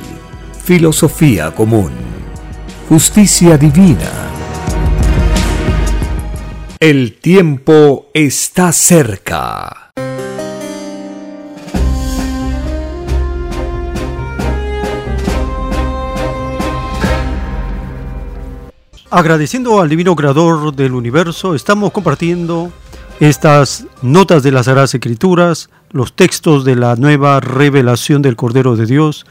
filosofía 0.63 1.51
común, 1.51 1.91
justicia 2.87 3.57
divina. 3.57 4.11
El 6.79 7.17
tiempo 7.19 8.07
está 8.13 8.71
cerca. 8.71 9.91
Agradeciendo 19.09 19.81
al 19.81 19.89
Divino 19.89 20.15
Creador 20.15 20.73
del 20.73 20.93
universo, 20.93 21.53
estamos 21.55 21.91
compartiendo 21.91 22.71
estas 23.19 23.85
notas 24.01 24.41
de 24.41 24.51
las 24.51 24.65
Sagradas 24.67 24.93
Escrituras, 24.93 25.69
los 25.89 26.15
textos 26.15 26.63
de 26.65 26.75
la 26.75 26.95
nueva 26.95 27.39
revelación 27.39 28.21
del 28.21 28.35
Cordero 28.35 28.75
de 28.75 28.85
Dios. 28.85 29.25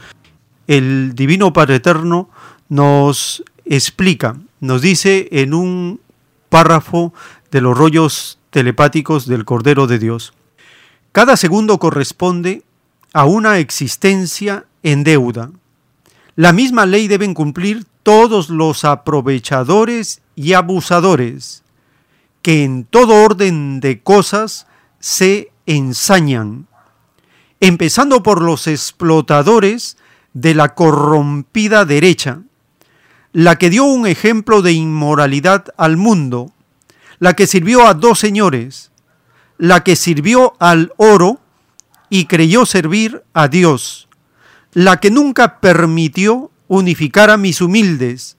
El 0.67 1.13
Divino 1.15 1.53
Padre 1.53 1.75
Eterno 1.75 2.29
nos 2.69 3.43
explica, 3.65 4.37
nos 4.59 4.81
dice 4.81 5.27
en 5.31 5.53
un 5.53 5.99
párrafo 6.49 7.13
de 7.51 7.61
los 7.61 7.77
rollos 7.77 8.39
telepáticos 8.49 9.25
del 9.25 9.45
Cordero 9.45 9.87
de 9.87 9.99
Dios. 9.99 10.33
Cada 11.11 11.35
segundo 11.37 11.79
corresponde 11.79 12.63
a 13.13 13.25
una 13.25 13.59
existencia 13.59 14.65
en 14.83 15.03
deuda. 15.03 15.51
La 16.35 16.53
misma 16.53 16.85
ley 16.85 17.07
deben 17.07 17.33
cumplir 17.33 17.85
todos 18.03 18.49
los 18.49 18.85
aprovechadores 18.85 20.21
y 20.35 20.53
abusadores 20.53 21.63
que 22.41 22.63
en 22.63 22.85
todo 22.85 23.23
orden 23.23 23.79
de 23.79 24.01
cosas 24.01 24.67
se 24.99 25.51
ensañan, 25.65 26.67
empezando 27.59 28.23
por 28.23 28.41
los 28.41 28.67
explotadores 28.67 29.97
de 30.33 30.53
la 30.53 30.75
corrompida 30.75 31.85
derecha, 31.85 32.41
la 33.33 33.57
que 33.57 33.69
dio 33.69 33.85
un 33.85 34.07
ejemplo 34.07 34.61
de 34.61 34.73
inmoralidad 34.73 35.65
al 35.77 35.97
mundo, 35.97 36.51
la 37.19 37.33
que 37.33 37.47
sirvió 37.47 37.87
a 37.87 37.93
dos 37.93 38.19
señores, 38.19 38.91
la 39.57 39.83
que 39.83 39.95
sirvió 39.95 40.53
al 40.59 40.91
oro 40.97 41.39
y 42.09 42.25
creyó 42.25 42.65
servir 42.65 43.23
a 43.33 43.47
Dios, 43.47 44.07
la 44.73 44.99
que 44.99 45.11
nunca 45.11 45.59
permitió 45.59 46.51
unificar 46.67 47.29
a 47.29 47.37
mis 47.37 47.61
humildes, 47.61 48.37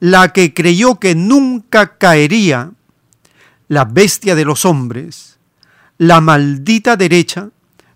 la 0.00 0.32
que 0.32 0.54
creyó 0.54 0.98
que 0.98 1.14
nunca 1.14 1.96
caería, 1.98 2.72
la 3.68 3.84
bestia 3.84 4.34
de 4.34 4.44
los 4.44 4.64
hombres, 4.64 5.38
la 5.98 6.20
maldita 6.20 6.96
derecha, 6.96 7.50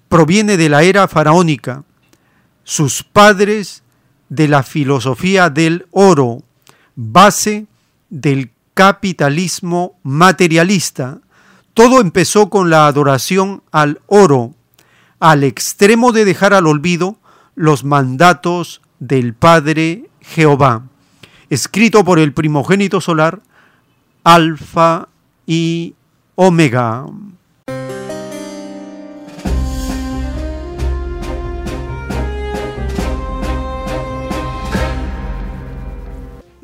proviene 0.09 0.57
de 0.57 0.69
la 0.69 0.83
era 0.83 1.09
faraónica, 1.09 1.85
sus 2.69 3.03
padres 3.03 3.83
de 4.29 4.47
la 4.47 4.63
filosofía 4.63 5.49
del 5.49 5.87
oro, 5.91 6.43
base 6.97 7.67
del 8.11 8.51
capitalismo 8.75 9.99
materialista. 10.03 11.21
Todo 11.73 12.03
empezó 12.03 12.51
con 12.51 12.69
la 12.69 12.87
adoración 12.87 13.63
al 13.73 14.03
oro, 14.07 14.53
al 15.19 15.45
extremo 15.45 16.13
de 16.13 16.27
dejar 16.27 16.53
al 16.53 16.67
olvido 16.67 17.17
los 17.55 17.85
mandatos 17.85 18.83
del 18.99 19.33
Padre 19.33 20.11
Jehová, 20.21 20.83
escrito 21.49 22.05
por 22.05 22.19
el 22.19 22.35
primogénito 22.35 23.01
solar, 23.01 23.41
Alfa 24.25 25.09
y 25.47 25.95
Omega. 26.35 27.07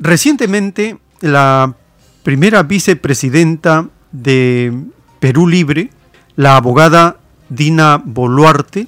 Recientemente, 0.05 0.99
la 1.21 1.73
primera 2.21 2.61
vicepresidenta 2.61 3.89
de 4.11 4.71
Perú 5.19 5.47
Libre, 5.47 5.89
la 6.35 6.57
abogada 6.57 7.17
Dina 7.49 7.99
Boluarte, 8.05 8.87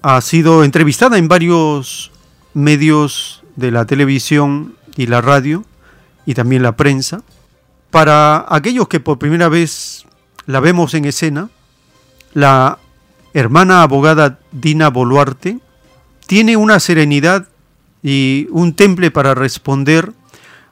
ha 0.00 0.20
sido 0.20 0.62
entrevistada 0.62 1.18
en 1.18 1.26
varios 1.26 2.12
medios 2.54 3.42
de 3.56 3.72
la 3.72 3.84
televisión 3.84 4.76
y 4.94 5.06
la 5.06 5.20
radio 5.22 5.64
y 6.24 6.34
también 6.34 6.62
la 6.62 6.76
prensa. 6.76 7.22
Para 7.90 8.46
aquellos 8.48 8.86
que 8.86 9.00
por 9.00 9.18
primera 9.18 9.48
vez 9.48 10.06
la 10.46 10.60
vemos 10.60 10.94
en 10.94 11.06
escena, 11.06 11.50
la 12.32 12.78
hermana 13.34 13.82
abogada 13.82 14.38
Dina 14.52 14.88
Boluarte 14.88 15.58
tiene 16.28 16.56
una 16.56 16.78
serenidad 16.78 17.48
y 18.04 18.46
un 18.52 18.74
temple 18.74 19.10
para 19.10 19.34
responder 19.34 20.12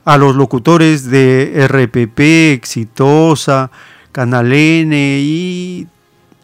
a 0.07 0.16
los 0.16 0.37
locutores 0.37 1.11
de 1.11 1.66
RPP, 1.66 2.20
Exitosa, 2.55 3.73
Canal 4.12 4.53
N 4.53 4.97
y 4.97 5.89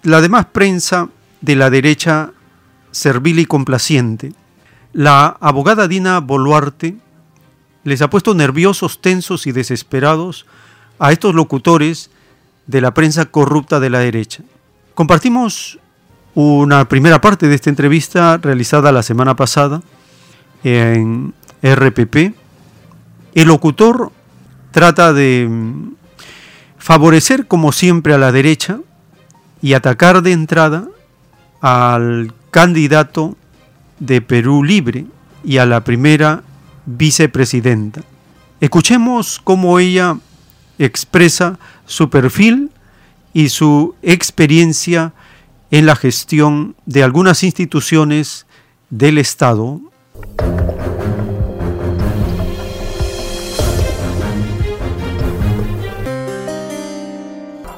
la 0.03 0.21
demás 0.21 0.47
prensa 0.47 1.09
de 1.41 1.55
la 1.55 1.71
derecha 1.71 2.33
servil 2.91 3.39
y 3.39 3.47
complaciente. 3.47 4.33
La 4.93 5.37
abogada 5.41 5.87
Dina 5.87 6.19
Boluarte 6.19 6.97
les 7.85 8.03
ha 8.03 8.11
puesto 8.11 8.35
nerviosos, 8.35 9.01
tensos 9.01 9.47
y 9.47 9.53
desesperados 9.53 10.45
a 10.99 11.13
estos 11.13 11.33
locutores 11.33 12.11
de 12.67 12.81
la 12.81 12.93
prensa 12.95 13.27
corrupta 13.27 13.79
de 13.79 13.91
la 13.91 14.01
derecha. 14.01 14.43
Compartimos 14.95 15.79
una 16.35 16.89
primera 16.89 17.21
parte 17.21 17.47
de 17.47 17.55
esta 17.55 17.71
entrevista 17.71 18.39
realizada 18.39 18.91
la 18.91 19.05
semana 19.05 19.37
pasada 19.37 19.83
en 20.65 21.33
RPP. 21.63 22.42
El 23.35 23.49
locutor 23.49 24.13
trata 24.71 25.13
de 25.13 25.47
mm, 25.49 25.95
favorecer 26.79 27.47
como 27.47 27.73
siempre 27.73 28.15
a 28.15 28.19
la 28.19 28.33
derecha 28.33 28.81
y 29.61 29.75
atacar 29.75 30.23
de 30.23 30.33
entrada 30.33 30.89
al 31.61 32.35
candidato 32.51 33.37
de 34.01 34.21
Perú 34.21 34.65
Libre 34.65 35.07
y 35.45 35.59
a 35.59 35.67
la 35.67 35.85
primera 35.85 36.43
vicepresidenta. 36.87 38.03
Escuchemos 38.61 39.41
cómo 39.43 39.79
ella 39.79 40.19
expresa 40.79 41.59
su 41.87 42.11
perfil 42.11 42.71
y 43.33 43.49
su 43.49 43.95
experiencia 44.03 45.13
en 45.71 45.87
la 45.87 45.97
gestión 45.97 46.77
de 46.85 47.03
algunas 47.03 47.43
instituciones 47.43 48.47
del 48.91 49.19
Estado. 49.19 49.81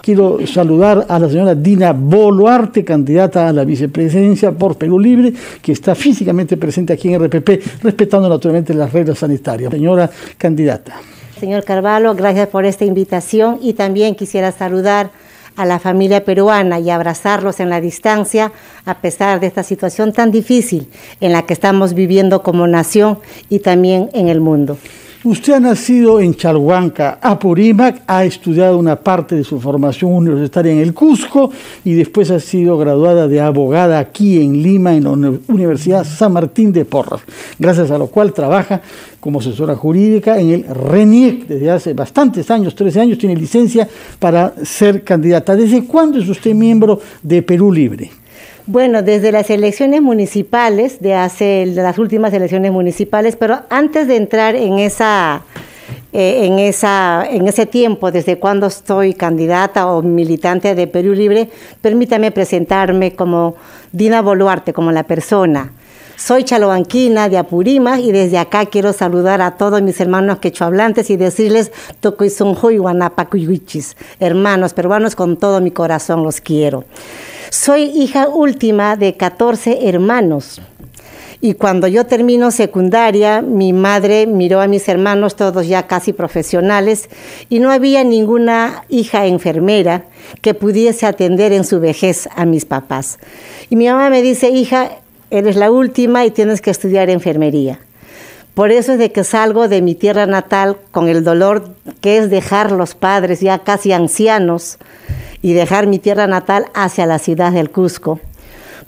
Quiero 0.04 0.46
saludar 0.46 1.06
a 1.08 1.18
la 1.18 1.30
señora 1.30 1.54
Dina 1.54 1.94
Boluarte, 1.94 2.84
candidata 2.84 3.48
a 3.48 3.54
la 3.54 3.64
vicepresidencia 3.64 4.52
por 4.52 4.76
Perú 4.76 4.98
Libre, 4.98 5.32
que 5.62 5.72
está 5.72 5.94
físicamente 5.94 6.58
presente 6.58 6.92
aquí 6.92 7.14
en 7.14 7.24
RPP, 7.24 7.82
respetando 7.82 8.28
naturalmente 8.28 8.74
las 8.74 8.92
reglas 8.92 9.20
sanitarias. 9.20 9.70
Señora 9.70 10.10
candidata. 10.36 10.96
Señor 11.40 11.64
Carvalho, 11.64 12.14
gracias 12.14 12.48
por 12.48 12.66
esta 12.66 12.84
invitación 12.84 13.60
y 13.62 13.72
también 13.72 14.14
quisiera 14.14 14.52
saludar 14.52 15.10
a 15.56 15.64
la 15.64 15.78
familia 15.78 16.22
peruana 16.22 16.80
y 16.80 16.90
abrazarlos 16.90 17.58
en 17.60 17.70
la 17.70 17.80
distancia 17.80 18.52
a 18.84 18.98
pesar 18.98 19.40
de 19.40 19.46
esta 19.46 19.62
situación 19.62 20.12
tan 20.12 20.30
difícil 20.30 20.86
en 21.22 21.32
la 21.32 21.46
que 21.46 21.54
estamos 21.54 21.94
viviendo 21.94 22.42
como 22.42 22.66
nación 22.66 23.20
y 23.48 23.60
también 23.60 24.10
en 24.12 24.28
el 24.28 24.42
mundo. 24.42 24.76
Usted 25.24 25.54
ha 25.54 25.60
nacido 25.60 26.20
en 26.20 26.34
Chalhuanca, 26.34 27.18
Apurímac, 27.22 28.02
ha 28.06 28.26
estudiado 28.26 28.76
una 28.76 28.96
parte 28.96 29.34
de 29.34 29.42
su 29.42 29.58
formación 29.58 30.12
universitaria 30.12 30.70
en 30.70 30.80
el 30.80 30.92
Cusco 30.92 31.50
y 31.82 31.94
después 31.94 32.30
ha 32.30 32.38
sido 32.38 32.76
graduada 32.76 33.26
de 33.26 33.40
abogada 33.40 33.98
aquí 33.98 34.42
en 34.42 34.62
Lima, 34.62 34.94
en 34.94 35.04
la 35.04 35.12
Universidad 35.48 36.04
San 36.04 36.34
Martín 36.34 36.74
de 36.74 36.84
Porras, 36.84 37.22
gracias 37.58 37.90
a 37.90 37.96
lo 37.96 38.08
cual 38.08 38.34
trabaja 38.34 38.82
como 39.18 39.40
asesora 39.40 39.74
jurídica 39.74 40.38
en 40.38 40.50
el 40.50 40.64
RENIEC 40.64 41.46
desde 41.46 41.70
hace 41.70 41.94
bastantes 41.94 42.50
años, 42.50 42.74
13 42.74 43.00
años, 43.00 43.16
tiene 43.16 43.34
licencia 43.34 43.88
para 44.18 44.52
ser 44.62 45.04
candidata. 45.04 45.56
¿Desde 45.56 45.86
cuándo 45.86 46.18
es 46.18 46.28
usted 46.28 46.52
miembro 46.52 47.00
de 47.22 47.40
Perú 47.40 47.72
Libre? 47.72 48.10
Bueno, 48.66 49.02
desde 49.02 49.30
las 49.30 49.50
elecciones 49.50 50.00
municipales, 50.00 51.02
de 51.02 51.14
hace 51.14 51.66
las 51.66 51.98
últimas 51.98 52.32
elecciones 52.32 52.72
municipales, 52.72 53.36
pero 53.36 53.60
antes 53.68 54.08
de 54.08 54.16
entrar 54.16 54.56
en 54.56 54.78
esa, 54.78 55.42
eh, 56.14 56.46
en 56.46 56.58
esa, 56.58 57.26
en 57.28 57.46
ese 57.46 57.66
tiempo, 57.66 58.10
desde 58.10 58.38
cuando 58.38 58.66
estoy 58.66 59.12
candidata 59.12 59.86
o 59.88 60.00
militante 60.00 60.74
de 60.74 60.86
Perú 60.86 61.12
Libre, 61.12 61.50
permítame 61.82 62.30
presentarme 62.30 63.14
como 63.14 63.54
Dina 63.92 64.22
Boluarte, 64.22 64.72
como 64.72 64.92
la 64.92 65.02
persona. 65.02 65.70
Soy 66.16 66.44
chalobanquina 66.44 67.28
de 67.28 67.36
Apurima 67.36 68.00
y 68.00 68.12
desde 68.12 68.38
acá 68.38 68.64
quiero 68.64 68.94
saludar 68.94 69.42
a 69.42 69.58
todos 69.58 69.82
mis 69.82 70.00
hermanos 70.00 70.38
quechohablantes 70.38 71.10
y 71.10 71.18
decirles 71.18 71.70
Tocoizonjoy 72.00 72.78
Guanapacuyuichis, 72.78 73.94
hermanos 74.20 74.72
peruanos 74.72 75.16
con 75.16 75.36
todo 75.36 75.60
mi 75.60 75.70
corazón 75.70 76.22
los 76.22 76.40
quiero. 76.40 76.84
Soy 77.54 77.82
hija 77.82 78.28
última 78.28 78.96
de 78.96 79.16
14 79.16 79.88
hermanos. 79.88 80.60
Y 81.40 81.54
cuando 81.54 81.86
yo 81.86 82.04
termino 82.04 82.50
secundaria, 82.50 83.42
mi 83.42 83.72
madre 83.72 84.26
miró 84.26 84.60
a 84.60 84.66
mis 84.66 84.88
hermanos, 84.88 85.36
todos 85.36 85.68
ya 85.68 85.86
casi 85.86 86.12
profesionales, 86.12 87.08
y 87.48 87.60
no 87.60 87.70
había 87.70 88.02
ninguna 88.02 88.82
hija 88.88 89.26
enfermera 89.26 90.02
que 90.42 90.54
pudiese 90.54 91.06
atender 91.06 91.52
en 91.52 91.62
su 91.62 91.78
vejez 91.78 92.28
a 92.34 92.44
mis 92.44 92.64
papás. 92.64 93.20
Y 93.70 93.76
mi 93.76 93.86
mamá 93.86 94.10
me 94.10 94.20
dice, 94.20 94.48
hija, 94.50 94.90
eres 95.30 95.54
la 95.54 95.70
última 95.70 96.26
y 96.26 96.32
tienes 96.32 96.60
que 96.60 96.72
estudiar 96.72 97.08
enfermería. 97.08 97.78
Por 98.54 98.70
eso 98.70 98.92
es 98.92 98.98
de 98.98 99.10
que 99.10 99.24
salgo 99.24 99.66
de 99.66 99.82
mi 99.82 99.96
tierra 99.96 100.26
natal 100.26 100.76
con 100.92 101.08
el 101.08 101.24
dolor 101.24 101.70
que 102.00 102.18
es 102.18 102.30
dejar 102.30 102.70
los 102.70 102.94
padres 102.94 103.40
ya 103.40 103.58
casi 103.58 103.92
ancianos 103.92 104.78
y 105.42 105.54
dejar 105.54 105.88
mi 105.88 105.98
tierra 105.98 106.28
natal 106.28 106.66
hacia 106.72 107.06
la 107.06 107.18
ciudad 107.18 107.52
del 107.52 107.70
Cusco. 107.70 108.20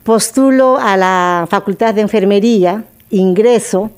Postulo 0.04 0.78
a 0.78 0.96
la 0.96 1.48
Facultad 1.50 1.94
de 1.94 2.02
Enfermería, 2.02 2.84
ingreso, 3.10 3.90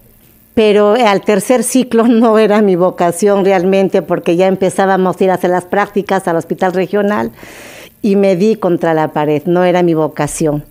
pero 0.55 0.95
al 0.95 1.21
tercer 1.21 1.63
ciclo 1.63 2.05
no 2.09 2.39
era 2.39 2.63
mi 2.63 2.75
vocación 2.75 3.45
realmente 3.45 4.01
porque 4.01 4.37
ya 4.37 4.47
empezábamos 4.47 5.21
a 5.21 5.25
ir 5.25 5.31
a 5.31 5.35
hacer 5.35 5.51
las 5.51 5.67
prácticas 5.67 6.27
al 6.27 6.37
hospital 6.37 6.73
regional 6.73 7.31
y 8.01 8.17
me 8.17 8.37
di 8.37 8.57
contra 8.57 8.95
la 8.95 9.09
pared, 9.09 9.43
no 9.45 9.65
era 9.65 9.83
mi 9.83 9.93
vocación. 9.93 10.65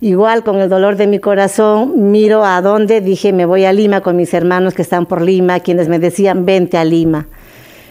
Igual 0.00 0.42
con 0.42 0.58
el 0.58 0.68
dolor 0.68 0.96
de 0.96 1.06
mi 1.06 1.18
corazón, 1.18 2.10
miro 2.10 2.44
a 2.44 2.60
dónde, 2.60 3.00
dije, 3.00 3.32
me 3.32 3.46
voy 3.46 3.64
a 3.64 3.72
Lima 3.72 4.00
con 4.00 4.16
mis 4.16 4.34
hermanos 4.34 4.74
que 4.74 4.82
están 4.82 5.06
por 5.06 5.22
Lima, 5.22 5.60
quienes 5.60 5.88
me 5.88 5.98
decían, 5.98 6.44
vente 6.44 6.76
a 6.76 6.84
Lima. 6.84 7.26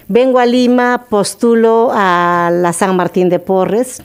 Vengo 0.08 0.40
a 0.40 0.46
Lima, 0.46 1.06
postulo 1.10 1.90
a 1.94 2.52
la 2.52 2.74
San 2.74 2.96
Martín 2.98 3.30
de 3.30 3.40
Porres, 3.40 4.04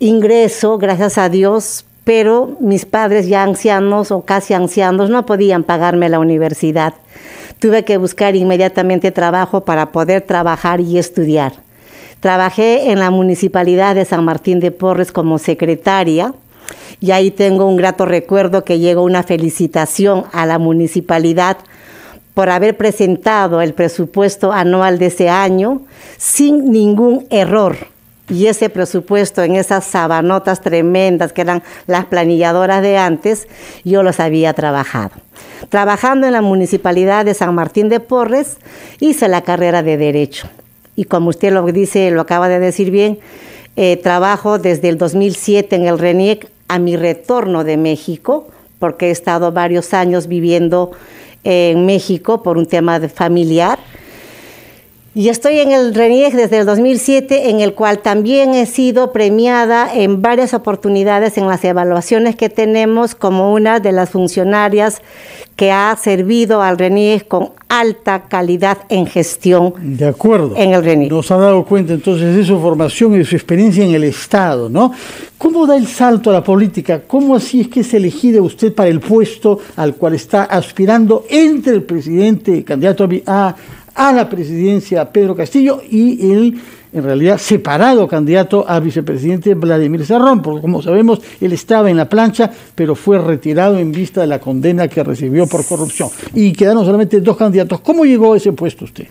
ingreso, 0.00 0.78
gracias 0.78 1.18
a 1.18 1.28
Dios, 1.28 1.84
pero 2.02 2.56
mis 2.58 2.84
padres 2.84 3.28
ya 3.28 3.44
ancianos 3.44 4.10
o 4.10 4.22
casi 4.22 4.54
ancianos 4.54 5.08
no 5.08 5.24
podían 5.24 5.62
pagarme 5.62 6.08
la 6.08 6.18
universidad. 6.18 6.94
Tuve 7.60 7.84
que 7.84 7.96
buscar 7.96 8.34
inmediatamente 8.34 9.12
trabajo 9.12 9.64
para 9.64 9.92
poder 9.92 10.22
trabajar 10.22 10.80
y 10.80 10.98
estudiar. 10.98 11.52
Trabajé 12.18 12.90
en 12.90 12.98
la 12.98 13.10
municipalidad 13.10 13.94
de 13.94 14.04
San 14.04 14.24
Martín 14.24 14.58
de 14.58 14.72
Porres 14.72 15.12
como 15.12 15.38
secretaria 15.38 16.34
y 17.00 17.10
ahí 17.10 17.30
tengo 17.30 17.66
un 17.66 17.76
grato 17.76 18.06
recuerdo 18.06 18.64
que 18.64 18.78
llegó 18.78 19.02
una 19.02 19.22
felicitación 19.22 20.24
a 20.32 20.46
la 20.46 20.58
municipalidad 20.58 21.58
por 22.34 22.48
haber 22.48 22.76
presentado 22.76 23.60
el 23.60 23.74
presupuesto 23.74 24.52
anual 24.52 24.98
de 24.98 25.06
ese 25.06 25.28
año 25.28 25.82
sin 26.16 26.70
ningún 26.70 27.26
error. 27.30 27.76
Y 28.28 28.46
ese 28.46 28.70
presupuesto 28.70 29.42
en 29.42 29.56
esas 29.56 29.84
sabanotas 29.84 30.60
tremendas 30.60 31.32
que 31.32 31.42
eran 31.42 31.62
las 31.86 32.06
planilladoras 32.06 32.80
de 32.80 32.96
antes, 32.96 33.48
yo 33.84 34.02
los 34.02 34.20
había 34.20 34.54
trabajado. 34.54 35.10
Trabajando 35.68 36.26
en 36.26 36.32
la 36.32 36.40
municipalidad 36.40 37.24
de 37.24 37.34
San 37.34 37.54
Martín 37.54 37.88
de 37.88 38.00
Porres, 38.00 38.56
hice 39.00 39.28
la 39.28 39.42
carrera 39.42 39.82
de 39.82 39.96
Derecho. 39.96 40.48
Y 40.94 41.04
como 41.04 41.30
usted 41.30 41.52
lo 41.52 41.64
dice, 41.66 42.10
lo 42.10 42.22
acaba 42.22 42.48
de 42.48 42.58
decir 42.58 42.90
bien, 42.90 43.18
eh, 43.76 43.96
trabajo 43.96 44.58
desde 44.58 44.88
el 44.88 44.98
2007 44.98 45.76
en 45.76 45.86
el 45.86 45.98
RENIEC 45.98 46.48
a 46.68 46.78
mi 46.78 46.96
retorno 46.96 47.64
de 47.64 47.76
México, 47.76 48.48
porque 48.78 49.08
he 49.08 49.10
estado 49.10 49.52
varios 49.52 49.94
años 49.94 50.26
viviendo 50.26 50.90
en 51.44 51.86
México 51.86 52.42
por 52.42 52.58
un 52.58 52.66
tema 52.66 53.00
de 53.00 53.08
familiar. 53.08 53.78
Y 55.14 55.28
estoy 55.28 55.58
en 55.58 55.72
el 55.72 55.94
RENIEC 55.94 56.32
desde 56.32 56.60
el 56.60 56.64
2007, 56.64 57.50
en 57.50 57.60
el 57.60 57.74
cual 57.74 57.98
también 57.98 58.54
he 58.54 58.64
sido 58.64 59.12
premiada 59.12 59.92
en 59.94 60.22
varias 60.22 60.54
oportunidades 60.54 61.36
en 61.36 61.46
las 61.46 61.62
evaluaciones 61.64 62.34
que 62.34 62.48
tenemos 62.48 63.14
como 63.14 63.52
una 63.52 63.78
de 63.78 63.92
las 63.92 64.08
funcionarias 64.08 65.02
que 65.54 65.70
ha 65.70 65.94
servido 65.96 66.62
al 66.62 66.78
RENIEC 66.78 67.28
con 67.28 67.50
alta 67.68 68.22
calidad 68.22 68.78
en 68.88 69.06
gestión. 69.06 69.74
De 69.78 70.06
acuerdo. 70.06 70.54
En 70.56 70.72
el 70.72 70.82
RENIEC. 70.82 71.12
Nos 71.12 71.30
ha 71.30 71.36
dado 71.36 71.62
cuenta 71.66 71.92
entonces 71.92 72.34
de 72.34 72.42
su 72.42 72.58
formación 72.58 73.14
y 73.14 73.18
de 73.18 73.26
su 73.26 73.36
experiencia 73.36 73.84
en 73.84 73.94
el 73.94 74.04
Estado, 74.04 74.70
¿no? 74.70 74.92
¿Cómo 75.36 75.66
da 75.66 75.76
el 75.76 75.88
salto 75.88 76.30
a 76.30 76.32
la 76.32 76.42
política? 76.42 77.02
¿Cómo 77.06 77.36
así 77.36 77.60
es 77.60 77.68
que 77.68 77.80
es 77.80 77.92
elegida 77.92 78.40
usted 78.40 78.72
para 78.72 78.88
el 78.88 79.00
puesto 79.00 79.58
al 79.76 79.94
cual 79.96 80.14
está 80.14 80.44
aspirando 80.44 81.26
entre 81.28 81.74
el 81.74 81.82
presidente, 81.82 82.64
candidato 82.64 83.06
a 83.26 83.54
a 83.94 84.12
la 84.12 84.28
presidencia 84.28 85.10
Pedro 85.10 85.34
Castillo 85.34 85.82
y 85.88 86.32
el 86.32 86.60
en 86.92 87.04
realidad 87.04 87.38
separado 87.38 88.06
candidato 88.06 88.64
a 88.68 88.78
vicepresidente 88.78 89.54
Vladimir 89.54 90.04
Serrón, 90.04 90.42
porque 90.42 90.60
como 90.60 90.82
sabemos 90.82 91.20
él 91.40 91.52
estaba 91.52 91.90
en 91.90 91.96
la 91.96 92.08
plancha, 92.08 92.50
pero 92.74 92.94
fue 92.94 93.18
retirado 93.18 93.78
en 93.78 93.92
vista 93.92 94.20
de 94.20 94.26
la 94.26 94.38
condena 94.38 94.88
que 94.88 95.02
recibió 95.02 95.46
por 95.46 95.64
corrupción. 95.64 96.10
Y 96.34 96.52
quedaron 96.52 96.84
solamente 96.84 97.20
dos 97.20 97.36
candidatos. 97.36 97.80
¿Cómo 97.80 98.04
llegó 98.04 98.34
a 98.34 98.36
ese 98.36 98.52
puesto 98.52 98.84
usted? 98.84 99.06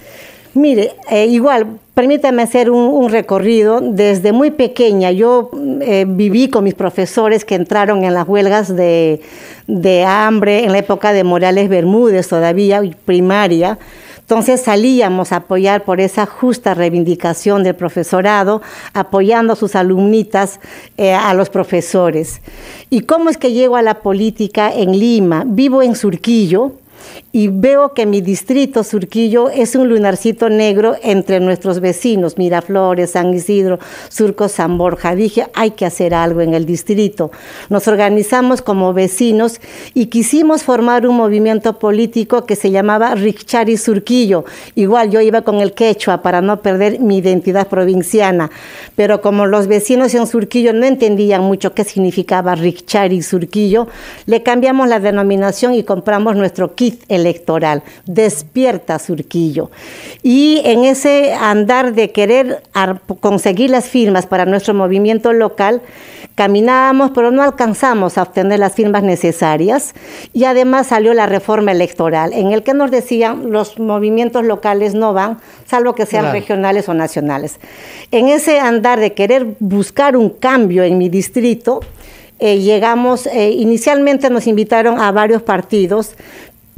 Mire, 0.54 0.92
eh, 1.10 1.28
igual, 1.28 1.80
permítame 1.94 2.44
hacer 2.44 2.70
un, 2.70 3.10
recorrido. 3.10 3.80
Desde 3.82 4.34
muy 4.34 4.52
pequeña 4.52 5.12
yo 5.12 5.50
eh, 5.82 6.06
viví 6.08 6.50
con 6.50 6.66
mis 6.66 6.74
profesores 6.74 7.46
que 7.46 7.56
entraron 7.56 8.04
en 8.04 8.14
las 8.14 8.28
huelgas 8.28 8.76
de, 8.76 9.22
de 9.68 10.04
hambre 10.04 10.66
en 10.66 10.74
la 10.74 10.80
época 10.80 11.14
de 11.14 11.24
Morales 11.24 11.70
Bermúdez, 11.70 12.28
todavía 12.28 12.82
primaria. 13.06 13.80
Entonces 14.32 14.62
salíamos 14.62 15.34
a 15.34 15.36
apoyar 15.36 15.84
por 15.84 16.00
esa 16.00 16.26
justa 16.26 16.74
reivindicación 16.74 17.64
del 17.64 17.76
profesorado, 17.76 18.62
apoyando 18.94 19.52
a 19.52 19.56
sus 19.58 19.76
alumnitas, 19.76 20.62
eh, 20.96 21.12
a 21.12 21.34
los 21.34 21.50
profesores. 21.50 22.40
¿Y 22.90 23.02
cómo 23.02 23.30
es 23.30 23.36
que 23.36 23.52
llego 23.52 23.76
a 23.76 23.82
la 23.82 23.96
política 23.96 24.72
en 24.74 24.98
Lima? 24.98 25.44
Vivo 25.46 25.82
en 25.82 25.98
Surquillo, 25.98 26.72
y 27.32 27.48
veo 27.48 27.94
que 27.94 28.06
mi 28.06 28.22
distrito 28.22 28.84
Surquillo 28.84 29.50
es 29.50 29.76
un 29.76 29.88
lunarcito 29.88 30.50
negro 30.50 30.96
entre 31.02 31.40
nuestros 31.40 31.80
vecinos, 31.80 32.38
Miraflores, 32.38 33.12
San 33.12 33.34
Isidro, 33.34 33.80
Surco, 34.10 34.50
San 34.50 34.78
Borja. 34.78 35.16
Dije, 35.16 35.48
hay 35.54 35.72
que 35.72 35.86
hacer 35.86 36.14
algo 36.14 36.42
en 36.42 36.54
el 36.54 36.66
distrito. 36.66 37.32
Nos 37.70 37.88
organizamos 37.88 38.62
como 38.62 38.94
vecinos 38.94 39.62
y 39.94 40.08
quisimos 40.08 40.64
formar 40.64 41.08
un 41.08 41.16
movimiento 41.16 41.80
político 41.80 42.46
que 42.46 42.56
se 42.56 42.72
llamaba 42.72 43.16
Richari 43.16 43.78
Surquillo. 43.78 44.44
Igual 44.76 45.10
yo 45.10 45.22
iba 45.22 45.42
con 45.42 45.62
el 45.62 45.74
quechua 45.74 46.22
para 46.22 46.42
no 46.42 46.62
perder 46.62 47.00
mi 47.00 47.18
identidad 47.18 47.68
provinciana, 47.68 48.52
pero 48.96 49.22
como 49.22 49.46
los 49.46 49.68
vecinos 49.68 50.14
en 50.16 50.28
Surquillo 50.28 50.74
no 50.74 50.86
entendían 50.86 51.44
mucho 51.44 51.74
qué 51.74 51.86
significaba 51.86 52.56
Richari 52.56 53.22
Surquillo, 53.22 53.88
le 54.26 54.44
cambiamos 54.44 54.90
la 54.90 55.00
denominación 55.00 55.74
y 55.74 55.84
compramos 55.84 56.36
nuestro 56.36 56.76
kit 56.76 56.91
electoral. 57.08 57.84
Despierta 58.06 59.00
Surquillo. 59.00 59.72
Y 60.24 60.62
en 60.66 60.86
ese 60.86 61.34
andar 61.34 61.94
de 61.94 62.12
querer 62.12 62.64
conseguir 63.20 63.70
las 63.70 63.86
firmas 63.86 64.26
para 64.26 64.46
nuestro 64.46 64.74
movimiento 64.74 65.34
local, 65.34 65.82
caminábamos, 66.36 67.12
pero 67.12 67.32
no 67.32 67.44
alcanzamos 67.44 68.18
a 68.18 68.24
obtener 68.24 68.60
las 68.60 68.74
firmas 68.74 69.04
necesarias. 69.04 69.94
Y 70.34 70.46
además 70.46 70.88
salió 70.88 71.14
la 71.14 71.26
reforma 71.26 71.72
electoral, 71.72 72.34
en 72.34 72.52
el 72.52 72.64
que 72.64 72.74
nos 72.74 72.92
decían 72.92 73.52
los 73.52 73.80
movimientos 73.80 74.44
locales 74.46 74.94
no 74.94 75.14
van, 75.14 75.40
salvo 75.68 75.96
que 75.96 76.06
sean 76.06 76.24
claro. 76.24 76.40
regionales 76.40 76.90
o 76.90 76.94
nacionales. 76.94 77.60
En 78.12 78.28
ese 78.28 78.60
andar 78.60 79.00
de 79.00 79.14
querer 79.14 79.56
buscar 79.60 80.18
un 80.18 80.30
cambio 80.30 80.84
en 80.84 80.98
mi 80.98 81.10
distrito, 81.10 81.82
eh, 82.40 82.58
llegamos, 82.58 83.28
eh, 83.28 83.52
inicialmente 83.52 84.32
nos 84.32 84.48
invitaron 84.48 85.00
a 85.00 85.12
varios 85.12 85.44
partidos, 85.44 86.16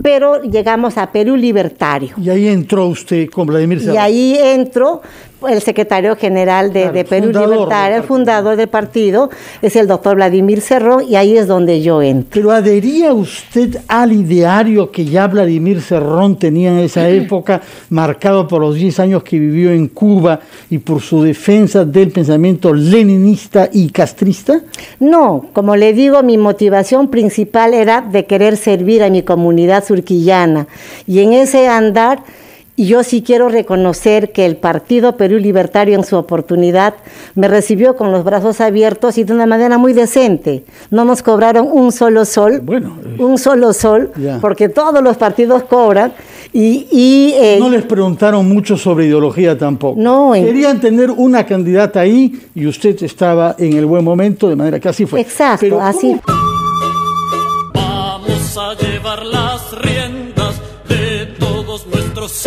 pero 0.01 0.41
llegamos 0.41 0.97
a 0.97 1.11
Perú 1.11 1.35
Libertario. 1.35 2.15
Y 2.21 2.29
ahí 2.29 2.47
entró 2.47 2.87
usted 2.87 3.29
con 3.29 3.47
Vladimir 3.47 3.79
Serrón. 3.79 3.95
Y 3.95 3.97
ahí 3.97 4.37
entró 4.37 5.01
el 5.47 5.61
secretario 5.61 6.15
general 6.15 6.73
de, 6.73 6.81
claro, 6.81 6.93
de 6.93 7.05
Perú 7.05 7.27
Libertario, 7.31 7.97
el 7.97 8.03
fundador 8.03 8.55
del 8.55 8.67
partido, 8.67 9.29
es 9.61 9.75
el 9.75 9.87
doctor 9.87 10.15
Vladimir 10.15 10.61
Cerrón, 10.61 11.05
y 11.07 11.15
ahí 11.15 11.37
es 11.37 11.47
donde 11.47 11.81
yo 11.81 12.01
entro. 12.01 12.29
Pero 12.31 12.51
adhería 12.51 13.13
usted 13.13 13.77
al 13.87 14.11
ideario 14.11 14.91
que 14.91 15.05
ya 15.05 15.27
Vladimir 15.27 15.81
Cerrón 15.81 16.37
tenía 16.37 16.71
en 16.71 16.79
esa 16.79 17.09
época, 17.09 17.61
marcado 17.89 18.47
por 18.47 18.61
los 18.61 18.75
10 18.75 18.99
años 18.99 19.23
que 19.23 19.39
vivió 19.39 19.71
en 19.71 19.87
Cuba 19.87 20.39
y 20.69 20.79
por 20.79 21.01
su 21.01 21.23
defensa 21.23 21.85
del 21.85 22.11
pensamiento 22.11 22.73
leninista 22.73 23.69
y 23.71 23.89
castrista? 23.89 24.61
No, 24.99 25.45
como 25.53 25.75
le 25.75 25.93
digo, 25.93 26.23
mi 26.23 26.37
motivación 26.37 27.09
principal 27.09 27.73
era 27.73 28.01
de 28.01 28.25
querer 28.25 28.57
servir 28.57 29.03
a 29.03 29.09
mi 29.09 29.23
comunidad 29.23 29.83
surquillana, 29.85 30.67
y 31.07 31.19
en 31.19 31.33
ese 31.33 31.67
andar 31.67 32.23
y 32.75 32.87
yo 32.87 33.03
sí 33.03 33.21
quiero 33.21 33.49
reconocer 33.49 34.31
que 34.31 34.45
el 34.45 34.57
Partido 34.57 35.15
Perú 35.15 35.37
Libertario 35.37 35.95
en 35.95 36.03
su 36.03 36.15
oportunidad 36.17 36.95
me 37.35 37.47
recibió 37.47 37.95
con 37.95 38.11
los 38.11 38.23
brazos 38.23 38.61
abiertos 38.61 39.17
y 39.17 39.23
de 39.23 39.33
una 39.33 39.45
manera 39.45 39.77
muy 39.77 39.93
decente. 39.93 40.63
No 40.89 41.05
nos 41.05 41.21
cobraron 41.21 41.67
un 41.71 41.91
solo 41.91 42.25
sol, 42.25 42.61
bueno, 42.63 42.97
un 43.19 43.37
solo 43.37 43.73
sol, 43.73 44.11
ya. 44.17 44.39
porque 44.41 44.69
todos 44.69 45.03
los 45.03 45.17
partidos 45.17 45.63
cobran. 45.63 46.13
Y, 46.51 46.87
y 46.91 47.33
eh, 47.35 47.57
no 47.59 47.69
les 47.69 47.83
preguntaron 47.83 48.47
mucho 48.47 48.77
sobre 48.77 49.05
ideología 49.05 49.57
tampoco. 49.57 49.99
No, 49.99 50.33
querían 50.33 50.79
tener 50.79 51.11
una 51.11 51.45
candidata 51.45 51.99
ahí 51.99 52.41
y 52.55 52.65
usted 52.65 53.01
estaba 53.03 53.55
en 53.57 53.73
el 53.73 53.85
buen 53.85 54.03
momento, 54.03 54.49
de 54.49 54.55
manera 54.55 54.79
que 54.79 54.89
así 54.89 55.05
fue. 55.05 55.21
Exacto, 55.21 55.61
Pero, 55.61 55.81
así. 55.81 56.19
Vamos 57.73 58.57
a 58.57 58.73
llevar 58.75 59.25
las 59.25 59.71
riendas 59.79 60.61
de 60.87 61.25
todos 61.39 61.87
nuestros 61.87 62.45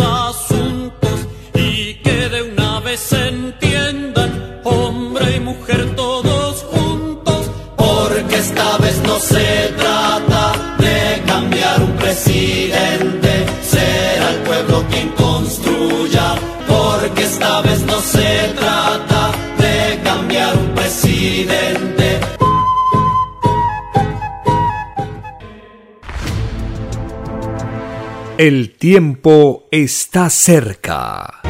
El 28.37 28.75
tiempo 28.75 29.67
está 29.71 30.29
cerca. 30.29 31.41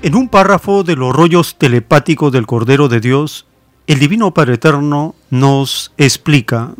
En 0.00 0.14
un 0.14 0.30
párrafo 0.30 0.84
de 0.84 0.96
los 0.96 1.14
rollos 1.14 1.58
telepáticos 1.58 2.32
del 2.32 2.46
Cordero 2.46 2.88
de 2.88 3.00
Dios, 3.00 3.44
el 3.86 3.98
Divino 3.98 4.32
Padre 4.32 4.54
Eterno 4.54 5.14
nos 5.28 5.92
explica, 5.98 6.72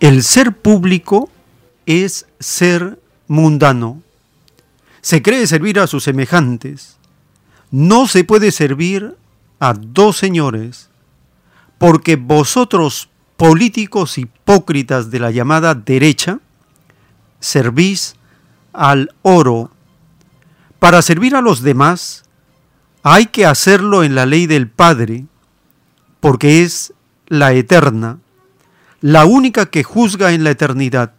el 0.00 0.22
ser 0.22 0.56
público 0.56 1.28
es 1.84 2.26
ser 2.40 2.98
mundano. 3.28 4.00
Se 5.02 5.20
cree 5.20 5.46
servir 5.46 5.78
a 5.78 5.86
sus 5.86 6.04
semejantes. 6.04 6.96
No 7.70 8.06
se 8.06 8.24
puede 8.24 8.50
servir 8.50 9.14
a 9.60 9.74
dos 9.74 10.16
señores, 10.16 10.88
porque 11.76 12.16
vosotros 12.16 13.10
políticos 13.36 14.18
hipócritas 14.18 15.10
de 15.10 15.20
la 15.20 15.30
llamada 15.30 15.74
derecha, 15.74 16.40
servís 17.40 18.16
al 18.72 19.14
oro. 19.22 19.70
Para 20.78 21.02
servir 21.02 21.34
a 21.36 21.40
los 21.40 21.62
demás 21.62 22.24
hay 23.02 23.26
que 23.26 23.46
hacerlo 23.46 24.04
en 24.04 24.14
la 24.14 24.26
ley 24.26 24.46
del 24.46 24.68
Padre, 24.68 25.26
porque 26.20 26.62
es 26.62 26.94
la 27.26 27.52
eterna, 27.52 28.18
la 29.00 29.26
única 29.26 29.66
que 29.66 29.82
juzga 29.82 30.32
en 30.32 30.44
la 30.44 30.50
eternidad. 30.50 31.12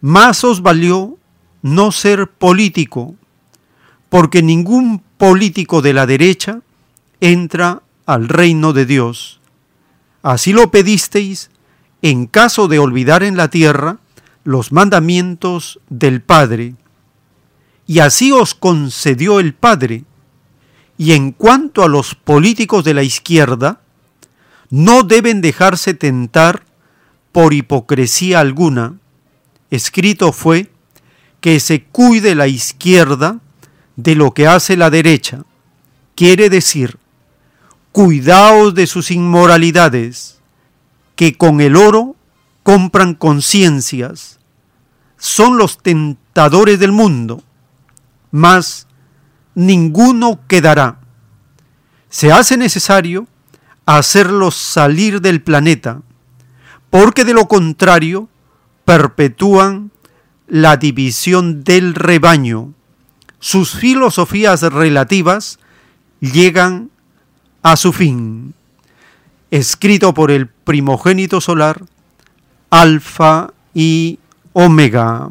Más 0.00 0.44
os 0.44 0.62
valió 0.62 1.16
no 1.62 1.92
ser 1.92 2.28
político, 2.28 3.14
porque 4.08 4.42
ningún 4.42 5.02
político 5.16 5.80
de 5.80 5.94
la 5.94 6.06
derecha 6.06 6.60
entra 7.20 7.82
al 8.04 8.28
reino 8.28 8.72
de 8.72 8.84
Dios. 8.84 9.40
Así 10.22 10.52
lo 10.52 10.70
pedisteis 10.70 11.50
en 12.00 12.26
caso 12.26 12.68
de 12.68 12.78
olvidar 12.78 13.22
en 13.22 13.36
la 13.36 13.48
tierra 13.48 13.98
los 14.44 14.72
mandamientos 14.72 15.80
del 15.88 16.20
Padre. 16.20 16.74
Y 17.86 18.00
así 18.00 18.32
os 18.32 18.54
concedió 18.54 19.40
el 19.40 19.54
Padre. 19.54 20.04
Y 20.98 21.12
en 21.12 21.32
cuanto 21.32 21.82
a 21.82 21.88
los 21.88 22.14
políticos 22.14 22.84
de 22.84 22.94
la 22.94 23.02
izquierda, 23.02 23.80
no 24.70 25.02
deben 25.02 25.40
dejarse 25.40 25.94
tentar 25.94 26.64
por 27.32 27.52
hipocresía 27.54 28.40
alguna. 28.40 28.94
Escrito 29.70 30.32
fue 30.32 30.70
que 31.40 31.58
se 31.60 31.82
cuide 31.84 32.34
la 32.34 32.46
izquierda 32.46 33.40
de 33.96 34.14
lo 34.14 34.32
que 34.32 34.46
hace 34.46 34.76
la 34.76 34.90
derecha. 34.90 35.44
Quiere 36.14 36.50
decir, 36.50 36.98
cuidaos 37.92 38.74
de 38.74 38.86
sus 38.86 39.10
inmoralidades, 39.10 40.40
que 41.14 41.36
con 41.36 41.60
el 41.60 41.76
oro 41.76 42.16
compran 42.62 43.14
conciencias, 43.14 44.38
son 45.18 45.58
los 45.58 45.78
tentadores 45.78 46.80
del 46.80 46.92
mundo, 46.92 47.42
mas 48.30 48.86
ninguno 49.54 50.40
quedará. 50.48 50.98
Se 52.08 52.32
hace 52.32 52.56
necesario 52.56 53.26
hacerlos 53.86 54.56
salir 54.56 55.20
del 55.20 55.42
planeta, 55.42 56.02
porque 56.90 57.24
de 57.24 57.34
lo 57.34 57.46
contrario 57.46 58.28
perpetúan 58.84 59.90
la 60.48 60.76
división 60.76 61.62
del 61.62 61.94
rebaño 61.94 62.74
sus 63.42 63.72
filosofías 63.72 64.62
relativas 64.62 65.58
llegan 66.20 66.90
a 67.62 67.76
su 67.76 67.92
fin. 67.92 68.54
Escrito 69.50 70.14
por 70.14 70.30
el 70.30 70.46
primogénito 70.46 71.40
solar, 71.40 71.82
Alfa 72.70 73.52
y 73.74 74.18
Omega. 74.52 75.28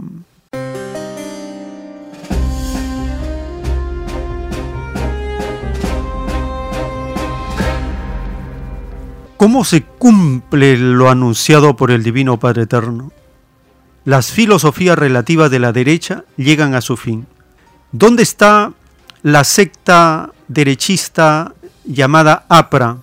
¿Cómo 9.38 9.66
se 9.66 9.82
cumple 9.82 10.78
lo 10.78 11.10
anunciado 11.10 11.76
por 11.76 11.90
el 11.90 12.04
Divino 12.04 12.38
Padre 12.38 12.64
Eterno? 12.64 13.12
Las 14.06 14.32
filosofías 14.32 14.98
relativas 15.00 15.50
de 15.50 15.58
la 15.58 15.72
derecha 15.72 16.26
llegan 16.38 16.76
a 16.76 16.82
su 16.82 16.96
fin. 16.96 17.26
¿Dónde 17.92 18.22
está 18.22 18.72
la 19.24 19.44
secta 19.44 20.32
derechista 20.48 21.56
llamada 21.86 22.46
APRA? 22.50 22.98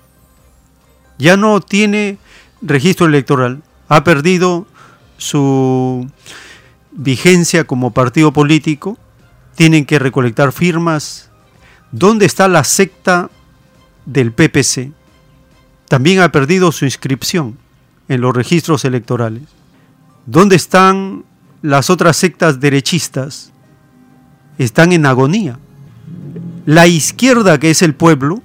Ya 1.18 1.36
no 1.36 1.60
tiene 1.60 2.18
registro 2.62 3.06
electoral, 3.06 3.62
ha 3.88 4.04
perdido 4.04 4.66
su 5.16 6.08
vigencia 6.92 7.64
como 7.64 7.92
partido 7.92 8.32
político, 8.32 8.98
tienen 9.56 9.84
que 9.84 9.98
recolectar 9.98 10.52
firmas. 10.52 11.30
¿Dónde 11.90 12.26
está 12.26 12.48
la 12.48 12.64
secta 12.64 13.30
del 14.06 14.32
PPC? 14.32 14.92
también 15.88 16.20
ha 16.20 16.30
perdido 16.30 16.70
su 16.70 16.84
inscripción 16.84 17.58
en 18.08 18.20
los 18.20 18.34
registros 18.36 18.84
electorales. 18.84 19.42
¿Dónde 20.26 20.56
están 20.56 21.24
las 21.62 21.90
otras 21.90 22.16
sectas 22.16 22.60
derechistas? 22.60 23.52
Están 24.58 24.92
en 24.92 25.06
agonía. 25.06 25.58
La 26.66 26.86
izquierda, 26.86 27.58
que 27.58 27.70
es 27.70 27.80
el 27.80 27.94
pueblo, 27.94 28.42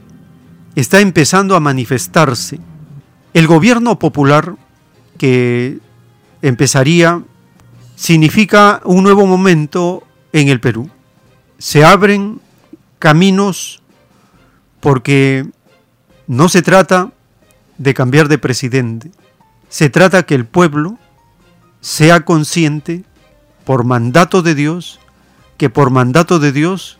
está 0.76 1.00
empezando 1.02 1.56
a 1.56 1.60
manifestarse. 1.60 2.60
El 3.34 3.48
gobierno 3.48 4.00
popular 4.00 4.56
que 5.18 5.80
empezaría 6.41 7.22
significa 7.95 8.82
un 8.84 9.04
nuevo 9.04 9.26
momento 9.26 10.04
en 10.32 10.50
el 10.50 10.60
Perú. 10.60 10.90
Se 11.58 11.86
abren 11.86 12.41
caminos 13.00 13.82
porque 14.80 15.45
no 16.28 16.50
se 16.50 16.62
trata 16.62 17.12
de 17.78 17.94
cambiar 17.94 18.28
de 18.28 18.38
presidente. 18.38 19.12
Se 19.70 19.90
trata 19.90 20.24
que 20.24 20.36
el 20.36 20.45
pueblo 20.45 20.98
sea 21.82 22.26
consciente 22.26 23.04
por 23.66 23.84
mandato 23.84 24.41
de 24.41 24.56
Dios 24.56 25.00
que 25.58 25.70
por 25.70 25.91
mandato 25.91 26.40
de 26.40 26.52
Dios 26.52 26.98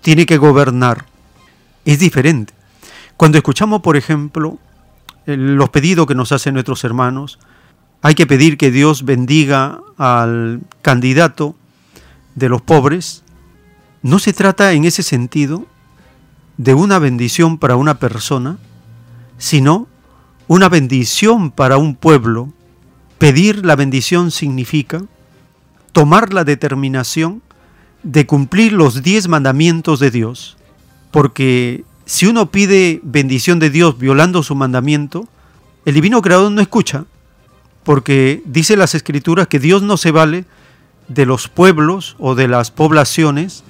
tiene 0.00 0.26
que 0.26 0.38
gobernar. 0.38 1.04
Es 1.84 1.98
diferente. 1.98 2.54
Cuando 3.18 3.36
escuchamos, 3.36 3.82
por 3.82 3.96
ejemplo, 3.96 4.58
los 5.26 5.70
pedidos 5.70 6.06
que 6.06 6.14
nos 6.14 6.30
hacen 6.30 6.54
nuestros 6.54 6.84
hermanos, 6.84 7.40
hay 8.00 8.14
que 8.14 8.28
pedir 8.28 8.56
que 8.56 8.70
Dios 8.70 9.04
bendiga 9.04 9.80
al 9.98 10.60
candidato 10.82 11.56
de 12.36 12.48
los 12.48 12.62
pobres. 12.62 13.24
No 14.02 14.20
se 14.20 14.32
trata 14.32 14.72
en 14.72 14.84
ese 14.84 15.02
sentido 15.02 15.66
de 16.58 16.74
una 16.74 17.00
bendición 17.00 17.58
para 17.58 17.74
una 17.74 17.98
persona, 17.98 18.56
sino 19.36 19.88
una 20.46 20.68
bendición 20.68 21.50
para 21.50 21.76
un 21.76 21.96
pueblo. 21.96 22.52
Pedir 23.18 23.66
la 23.66 23.74
bendición 23.74 24.30
significa 24.30 25.02
tomar 25.90 26.32
la 26.32 26.44
determinación 26.44 27.42
de 28.04 28.26
cumplir 28.26 28.72
los 28.74 29.02
diez 29.02 29.26
mandamientos 29.26 29.98
de 29.98 30.12
Dios. 30.12 30.56
Porque 31.10 31.84
si 32.08 32.26
uno 32.26 32.50
pide 32.50 33.00
bendición 33.02 33.58
de 33.58 33.68
Dios 33.68 33.98
violando 33.98 34.42
su 34.42 34.54
mandamiento, 34.54 35.28
el 35.84 35.94
divino 35.94 36.22
creador 36.22 36.50
no 36.50 36.62
escucha. 36.62 37.04
Porque 37.84 38.42
dice 38.44 38.76
las 38.76 38.94
escrituras 38.94 39.46
que 39.46 39.58
Dios 39.60 39.82
no 39.82 39.96
se 39.96 40.10
vale 40.10 40.44
de 41.08 41.26
los 41.26 41.48
pueblos 41.48 42.16
o 42.18 42.34
de 42.34 42.48
las 42.48 42.70
poblaciones 42.70 43.62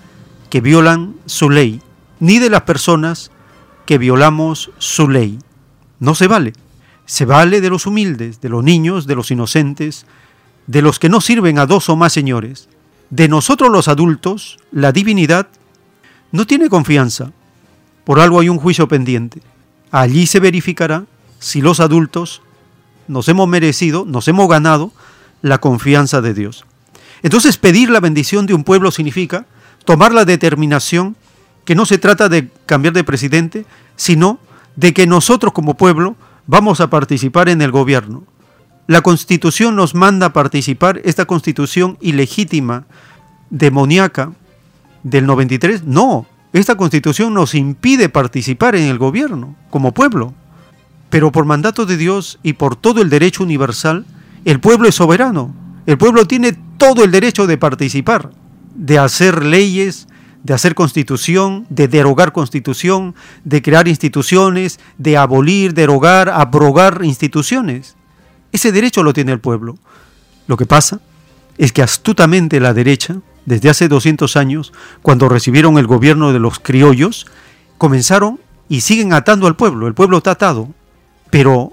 que 0.51 0.61
violan 0.61 1.15
su 1.27 1.51
ley, 1.51 1.83
ni 2.19 2.39
de 2.39 2.49
las 2.49 2.63
personas 2.63 3.31
que 3.87 3.99
violamos 3.99 4.71
su 4.79 5.09
ley. 5.09 5.39
No 6.01 6.15
se 6.15 6.27
vale 6.27 6.53
se 7.09 7.25
vale 7.25 7.63
de 7.63 7.71
los 7.71 7.87
humildes, 7.87 8.43
de 8.43 8.51
los 8.51 8.63
niños, 8.63 9.07
de 9.07 9.15
los 9.15 9.31
inocentes, 9.31 10.05
de 10.67 10.83
los 10.83 10.99
que 10.99 11.09
no 11.09 11.23
sirven 11.23 11.59
a 11.59 11.65
dos 11.65 11.89
o 11.89 11.97
más 11.97 12.13
señores. 12.13 12.69
De 13.09 13.29
nosotros 13.29 13.71
los 13.71 13.89
adultos, 13.89 14.59
la 14.73 14.93
divinidad 14.93 15.49
no 16.33 16.47
tiene 16.47 16.69
confianza. 16.69 17.33
Por 18.09 18.21
algo 18.21 18.41
hay 18.41 18.49
un 18.49 18.57
juicio 18.57 18.89
pendiente. 18.89 19.43
Allí 19.91 20.27
se 20.27 20.41
verificará 20.41 21.05
si 21.41 21.61
los 21.61 21.79
adultos 21.79 22.41
nos 23.07 23.29
hemos 23.29 23.47
merecido, 23.47 24.07
nos 24.07 24.29
hemos 24.29 24.49
ganado 24.49 24.93
la 25.43 25.59
confianza 25.59 26.23
de 26.23 26.33
Dios. 26.33 26.65
Entonces 27.23 27.59
pedir 27.59 27.91
la 27.91 28.01
bendición 28.01 28.47
de 28.47 28.55
un 28.55 28.65
pueblo 28.65 28.93
significa 28.93 29.45
tomar 29.85 30.15
la 30.15 30.25
determinación 30.25 31.17
que 31.67 31.75
no 31.75 31.85
se 31.85 31.99
trata 31.99 32.31
de 32.31 32.49
cambiar 32.65 32.95
de 32.95 33.05
presidente, 33.05 33.67
sino 33.95 34.39
de 34.75 34.95
que 34.95 35.07
nosotros 35.07 35.53
como 35.53 35.75
pueblo 35.75 36.17
vamos 36.47 36.81
a 36.81 36.89
participar 36.89 37.51
en 37.51 37.61
el 37.61 37.73
gobierno. 37.73 38.25
La 38.87 39.03
constitución 39.03 39.77
nos 39.77 39.95
manda 39.95 40.29
a 40.29 40.33
participar, 40.33 41.03
esta 41.05 41.27
constitución 41.27 41.99
ilegítima, 42.01 42.87
demoníaca 43.51 44.33
del 45.03 45.27
93, 45.27 45.85
no, 45.85 46.27
esta 46.53 46.77
constitución 46.77 47.35
nos 47.35 47.55
impide 47.55 48.09
participar 48.09 48.75
en 48.75 48.85
el 48.85 48.99
gobierno 48.99 49.55
como 49.71 49.93
pueblo. 49.93 50.35
Pero 51.11 51.33
por 51.33 51.45
mandato 51.45 51.87
de 51.87 51.97
Dios 51.97 52.39
y 52.43 52.55
por 52.55 52.77
todo 52.77 53.01
el 53.03 53.11
derecho 53.11 53.43
universal, 53.43 54.05
el 54.45 54.61
pueblo 54.61 54.89
es 54.89 54.95
soberano. 54.95 55.55
El 55.87 55.99
pueblo 55.99 56.27
tiene 56.27 56.57
todo 56.77 57.05
el 57.05 57.11
derecho 57.11 57.47
de 57.47 57.59
participar, 57.59 58.31
de 58.75 58.99
hacer 58.99 59.45
leyes, 59.45 60.07
de 60.43 60.55
hacer 60.55 60.75
constitución, 60.75 61.67
de 61.69 61.89
derogar 61.89 62.33
constitución, 62.33 63.15
de 63.45 63.63
crear 63.63 63.89
instituciones, 63.89 64.79
de 64.97 65.17
abolir, 65.17 65.75
derogar, 65.75 66.29
abrogar 66.29 67.01
instituciones. 67.05 67.97
Ese 68.53 68.73
derecho 68.73 69.03
lo 69.03 69.13
tiene 69.13 69.33
el 69.33 69.41
pueblo. 69.41 69.77
Lo 70.47 70.57
que 70.57 70.67
pasa 70.67 71.01
es 71.59 71.73
que 71.73 71.83
astutamente 71.83 72.61
la 72.61 72.73
derecha, 72.73 73.17
desde 73.49 73.71
hace 73.71 73.89
200 73.89 74.37
años, 74.37 74.73
cuando 75.03 75.29
recibieron 75.29 75.79
el 75.79 75.87
gobierno 75.87 76.33
de 76.33 76.39
los 76.39 76.59
criollos, 76.59 77.27
comenzaron 77.79 78.39
y 78.69 78.83
siguen 78.83 79.13
atando 79.13 79.47
al 79.47 79.57
pueblo. 79.57 79.87
El 79.87 79.95
pueblo 79.95 80.19
está 80.19 80.33
atado. 80.33 80.69
Pero, 81.31 81.73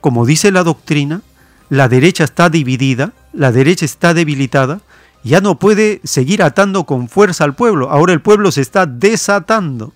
como 0.00 0.26
dice 0.26 0.50
la 0.50 0.64
doctrina, 0.64 1.22
la 1.68 1.88
derecha 1.88 2.24
está 2.24 2.48
dividida, 2.48 3.12
la 3.32 3.52
derecha 3.52 3.84
está 3.84 4.14
debilitada 4.14 4.80
ya 5.24 5.40
no 5.40 5.58
puede 5.58 6.00
seguir 6.04 6.42
atando 6.42 6.84
con 6.84 7.08
fuerza 7.08 7.44
al 7.44 7.54
pueblo. 7.54 7.90
Ahora 7.90 8.12
el 8.12 8.20
pueblo 8.20 8.50
se 8.50 8.60
está 8.60 8.86
desatando. 8.86 9.92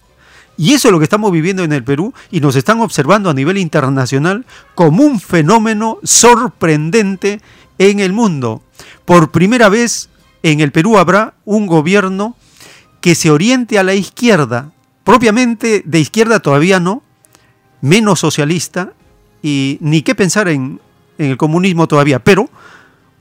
Y 0.56 0.74
eso 0.74 0.88
es 0.88 0.92
lo 0.92 0.98
que 0.98 1.04
estamos 1.04 1.32
viviendo 1.32 1.64
en 1.64 1.72
el 1.72 1.82
Perú 1.82 2.12
y 2.30 2.40
nos 2.40 2.56
están 2.56 2.80
observando 2.80 3.30
a 3.30 3.34
nivel 3.34 3.56
internacional 3.56 4.44
como 4.74 5.02
un 5.02 5.18
fenómeno 5.18 5.98
sorprendente 6.02 7.40
en 7.78 8.00
el 8.00 8.12
mundo. 8.12 8.62
Por 9.04 9.30
primera 9.30 9.68
vez 9.68 10.10
en 10.42 10.60
el 10.60 10.72
Perú 10.72 10.98
habrá 10.98 11.34
un 11.44 11.66
gobierno 11.66 12.36
que 13.00 13.14
se 13.14 13.30
oriente 13.30 13.78
a 13.78 13.82
la 13.82 13.94
izquierda, 13.94 14.72
propiamente 15.04 15.82
de 15.84 16.00
izquierda 16.00 16.40
todavía 16.40 16.80
no, 16.80 17.02
menos 17.80 18.20
socialista 18.20 18.92
y 19.42 19.78
ni 19.80 20.02
qué 20.02 20.14
pensar 20.14 20.48
en, 20.48 20.80
en 21.18 21.30
el 21.30 21.36
comunismo 21.36 21.88
todavía, 21.88 22.20
pero 22.20 22.48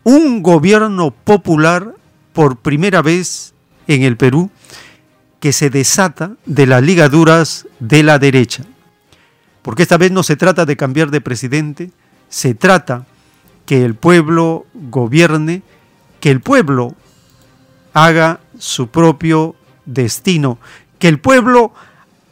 un 0.03 0.41
gobierno 0.41 1.11
popular 1.11 1.95
por 2.33 2.57
primera 2.57 3.01
vez 3.01 3.53
en 3.87 4.03
el 4.03 4.17
Perú 4.17 4.49
que 5.39 5.53
se 5.53 5.69
desata 5.69 6.33
de 6.45 6.67
las 6.67 6.83
ligaduras 6.83 7.67
de 7.79 8.03
la 8.03 8.19
derecha. 8.19 8.63
Porque 9.61 9.83
esta 9.83 9.97
vez 9.97 10.11
no 10.11 10.23
se 10.23 10.35
trata 10.35 10.65
de 10.65 10.77
cambiar 10.77 11.11
de 11.11 11.21
presidente, 11.21 11.91
se 12.29 12.53
trata 12.53 13.05
que 13.65 13.83
el 13.83 13.95
pueblo 13.95 14.65
gobierne, 14.73 15.63
que 16.19 16.31
el 16.31 16.41
pueblo 16.41 16.95
haga 17.93 18.39
su 18.57 18.87
propio 18.87 19.55
destino, 19.85 20.57
que 20.99 21.07
el 21.07 21.19
pueblo 21.19 21.73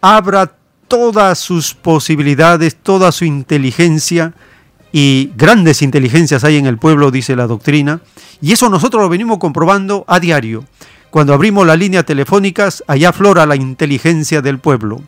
abra 0.01 0.53
todas 0.87 1.39
sus 1.39 1.73
posibilidades, 1.73 2.75
toda 2.75 3.11
su 3.11 3.25
inteligencia, 3.25 4.33
y 4.91 5.31
grandes 5.35 5.81
inteligencias 5.81 6.43
hay 6.43 6.57
en 6.57 6.65
el 6.65 6.77
pueblo, 6.77 7.11
dice 7.11 7.35
la 7.35 7.47
doctrina, 7.47 8.01
y 8.41 8.53
eso 8.53 8.69
nosotros 8.69 9.03
lo 9.03 9.09
venimos 9.09 9.37
comprobando 9.37 10.03
a 10.07 10.19
diario. 10.19 10.65
Cuando 11.11 11.33
abrimos 11.33 11.65
las 11.65 11.77
líneas 11.77 12.05
telefónicas, 12.05 12.83
allá 12.87 13.09
aflora 13.09 13.45
la 13.45 13.55
inteligencia 13.55 14.41
del 14.41 14.59
pueblo. 14.59 15.01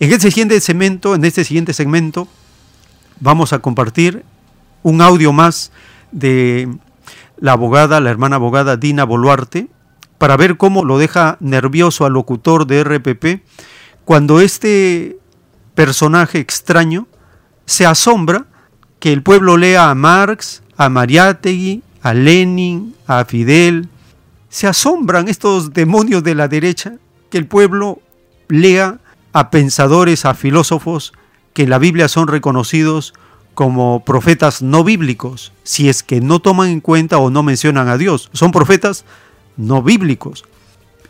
En 0.00 0.12
este 0.12 0.30
siguiente 0.30 0.60
segmento, 0.60 1.14
en 1.14 1.24
este 1.24 1.44
siguiente 1.44 1.72
segmento, 1.72 2.28
vamos 3.20 3.52
a 3.52 3.60
compartir 3.60 4.24
un 4.82 5.00
audio 5.00 5.32
más 5.32 5.70
de 6.12 6.68
la 7.38 7.52
abogada, 7.52 8.00
la 8.00 8.10
hermana 8.10 8.36
abogada 8.36 8.76
Dina 8.76 9.04
Boluarte. 9.04 9.68
Para 10.18 10.36
ver 10.36 10.56
cómo 10.56 10.84
lo 10.84 10.98
deja 10.98 11.36
nervioso 11.40 12.04
al 12.06 12.12
locutor 12.12 12.66
de 12.66 12.84
RPP 12.84 13.42
cuando 14.04 14.40
este 14.40 15.18
personaje 15.74 16.38
extraño 16.38 17.06
se 17.66 17.86
asombra 17.86 18.46
que 18.98 19.12
el 19.12 19.22
pueblo 19.22 19.56
lea 19.56 19.90
a 19.90 19.94
Marx, 19.94 20.62
a 20.76 20.88
Mariátegui, 20.88 21.82
a 22.02 22.14
Lenin, 22.14 22.94
a 23.06 23.24
Fidel. 23.24 23.88
Se 24.48 24.66
asombran 24.66 25.28
estos 25.28 25.72
demonios 25.72 26.22
de 26.22 26.34
la 26.34 26.48
derecha 26.48 26.94
que 27.30 27.38
el 27.38 27.46
pueblo 27.46 28.00
lea 28.48 28.98
a 29.32 29.50
pensadores, 29.50 30.24
a 30.24 30.34
filósofos 30.34 31.12
que 31.52 31.64
en 31.64 31.70
la 31.70 31.78
Biblia 31.78 32.08
son 32.08 32.28
reconocidos 32.28 33.14
como 33.54 34.04
profetas 34.04 34.62
no 34.62 34.84
bíblicos, 34.84 35.52
si 35.62 35.88
es 35.88 36.02
que 36.02 36.20
no 36.20 36.40
toman 36.40 36.68
en 36.68 36.80
cuenta 36.80 37.18
o 37.18 37.30
no 37.30 37.42
mencionan 37.42 37.88
a 37.88 37.96
Dios. 37.96 38.28
Son 38.32 38.50
profetas 38.50 39.04
no 39.56 39.82
bíblicos. 39.82 40.44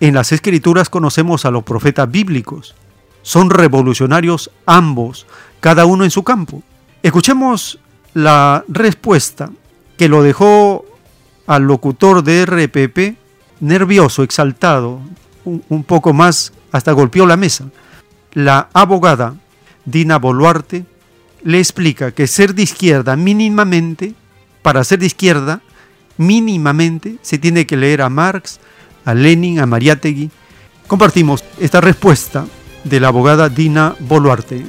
En 0.00 0.14
las 0.14 0.32
escrituras 0.32 0.90
conocemos 0.90 1.44
a 1.44 1.50
los 1.50 1.64
profetas 1.64 2.10
bíblicos. 2.10 2.74
Son 3.22 3.50
revolucionarios 3.50 4.50
ambos, 4.66 5.26
cada 5.60 5.86
uno 5.86 6.04
en 6.04 6.10
su 6.10 6.24
campo. 6.24 6.62
Escuchemos 7.02 7.78
la 8.12 8.64
respuesta 8.68 9.50
que 9.96 10.08
lo 10.08 10.22
dejó 10.22 10.84
al 11.46 11.62
locutor 11.62 12.22
de 12.22 12.44
RPP 12.44 13.18
nervioso, 13.60 14.22
exaltado, 14.22 15.00
un, 15.44 15.64
un 15.68 15.84
poco 15.84 16.12
más, 16.12 16.52
hasta 16.72 16.92
golpeó 16.92 17.26
la 17.26 17.36
mesa. 17.36 17.66
La 18.32 18.68
abogada 18.72 19.36
Dina 19.84 20.18
Boluarte 20.18 20.84
le 21.42 21.58
explica 21.58 22.12
que 22.12 22.26
ser 22.26 22.54
de 22.54 22.62
izquierda 22.62 23.16
mínimamente, 23.16 24.14
para 24.62 24.82
ser 24.82 24.98
de 24.98 25.06
izquierda, 25.06 25.60
mínimamente 26.16 27.16
se 27.22 27.38
tiene 27.38 27.66
que 27.66 27.76
leer 27.76 28.02
a 28.02 28.08
Marx, 28.08 28.60
a 29.04 29.14
Lenin, 29.14 29.60
a 29.60 29.66
Mariátegui. 29.66 30.30
Compartimos 30.86 31.44
esta 31.60 31.80
respuesta 31.80 32.46
de 32.84 33.00
la 33.00 33.08
abogada 33.08 33.48
Dina 33.48 33.96
Boluarte. 34.00 34.64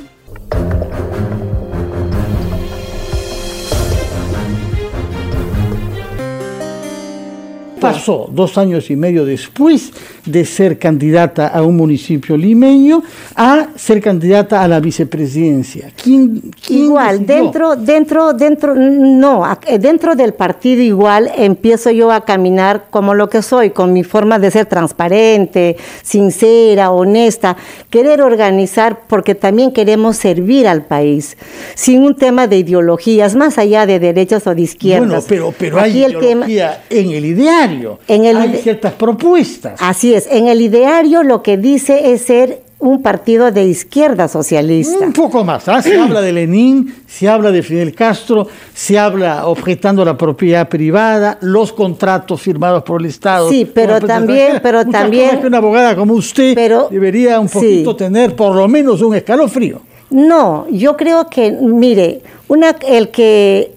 Pasó 7.93 8.29
dos 8.31 8.57
años 8.57 8.89
y 8.89 8.95
medio 8.95 9.25
después 9.25 9.91
de 10.25 10.45
ser 10.45 10.77
candidata 10.79 11.47
a 11.47 11.61
un 11.63 11.75
municipio 11.77 12.35
limeño 12.37 13.03
a 13.35 13.67
ser 13.75 14.01
candidata 14.01 14.61
a 14.63 14.67
la 14.67 14.79
vicepresidencia. 14.79 15.91
¿Quién, 16.01 16.41
quién 16.65 16.85
Igual, 16.85 17.19
decidió? 17.19 17.43
dentro, 17.43 17.75
dentro, 17.75 18.33
dentro, 18.33 18.75
no, 18.75 19.43
eh, 19.67 19.79
dentro 19.79 20.15
del 20.15 20.33
partido 20.33 20.81
igual 20.81 21.29
empiezo 21.35 21.91
yo 21.91 22.11
a 22.11 22.21
caminar 22.25 22.85
como 22.89 23.13
lo 23.13 23.29
que 23.29 23.41
soy, 23.41 23.69
con 23.69 23.93
mi 23.93 24.03
forma 24.03 24.39
de 24.39 24.51
ser 24.51 24.65
transparente, 24.65 25.77
sincera, 26.03 26.91
honesta, 26.91 27.57
querer 27.89 28.21
organizar 28.21 29.01
porque 29.07 29.35
también 29.35 29.71
queremos 29.71 30.17
servir 30.17 30.67
al 30.67 30.83
país, 30.85 31.37
sin 31.75 32.01
un 32.03 32.15
tema 32.15 32.47
de 32.47 32.57
ideologías, 32.59 33.35
más 33.35 33.57
allá 33.57 33.85
de 33.85 33.99
derechas 33.99 34.47
o 34.47 34.55
de 34.55 34.61
izquierdas. 34.61 35.07
Bueno, 35.09 35.23
pero, 35.27 35.53
pero 35.57 35.79
hay 35.79 35.91
Aquí 35.91 36.03
el 36.03 36.19
tema- 36.19 36.45
ideología 36.49 36.83
en 36.89 37.11
el 37.11 37.25
ideario. 37.25 37.74
En 38.07 38.25
el 38.25 38.37
hay 38.37 38.55
ciertas 38.57 38.93
propuestas. 38.93 39.79
Así 39.81 40.13
es, 40.13 40.27
en 40.31 40.47
el 40.47 40.61
ideario 40.61 41.23
lo 41.23 41.41
que 41.43 41.57
dice 41.57 42.11
es 42.13 42.21
ser 42.23 42.61
un 42.77 43.01
partido 43.01 43.51
de 43.51 43.63
izquierda 43.63 44.27
socialista. 44.27 45.05
Un 45.05 45.13
poco 45.13 45.43
más. 45.43 45.67
¿ah? 45.69 45.81
Se 45.81 45.97
habla 45.99 46.21
de 46.21 46.33
Lenin, 46.33 46.93
se 47.07 47.27
habla 47.27 47.51
de 47.51 47.63
Fidel 47.63 47.95
Castro, 47.95 48.47
se 48.73 48.99
habla 48.99 49.47
objetando 49.47 50.03
la 50.05 50.15
propiedad 50.17 50.67
privada, 50.67 51.37
los 51.41 51.71
contratos 51.73 52.41
firmados 52.41 52.83
por 52.83 52.99
el 53.01 53.07
Estado. 53.07 53.49
Sí, 53.49 53.65
pero 53.73 53.93
empresas 53.93 54.17
también- 54.19 54.59
pero 54.61 54.79
Muchas 54.85 54.91
también- 55.01 55.39
que 55.41 55.47
una 55.47 55.57
abogada 55.57 55.95
como 55.95 56.13
usted 56.13 56.55
debería 56.91 57.39
un 57.39 57.47
sí. 57.47 57.55
poquito 57.55 57.95
tener 57.95 58.35
por 58.35 58.55
lo 58.55 58.67
menos 58.67 59.01
un 59.01 59.15
escalofrío. 59.15 59.81
No, 60.11 60.67
yo 60.69 60.95
creo 60.95 61.27
que, 61.29 61.51
mire, 61.51 62.21
una, 62.47 62.75
el, 62.87 63.09
que, 63.09 63.71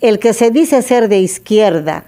el 0.00 0.18
que 0.18 0.32
se 0.32 0.50
dice 0.50 0.80
ser 0.82 1.08
de 1.08 1.18
izquierda 1.20 2.04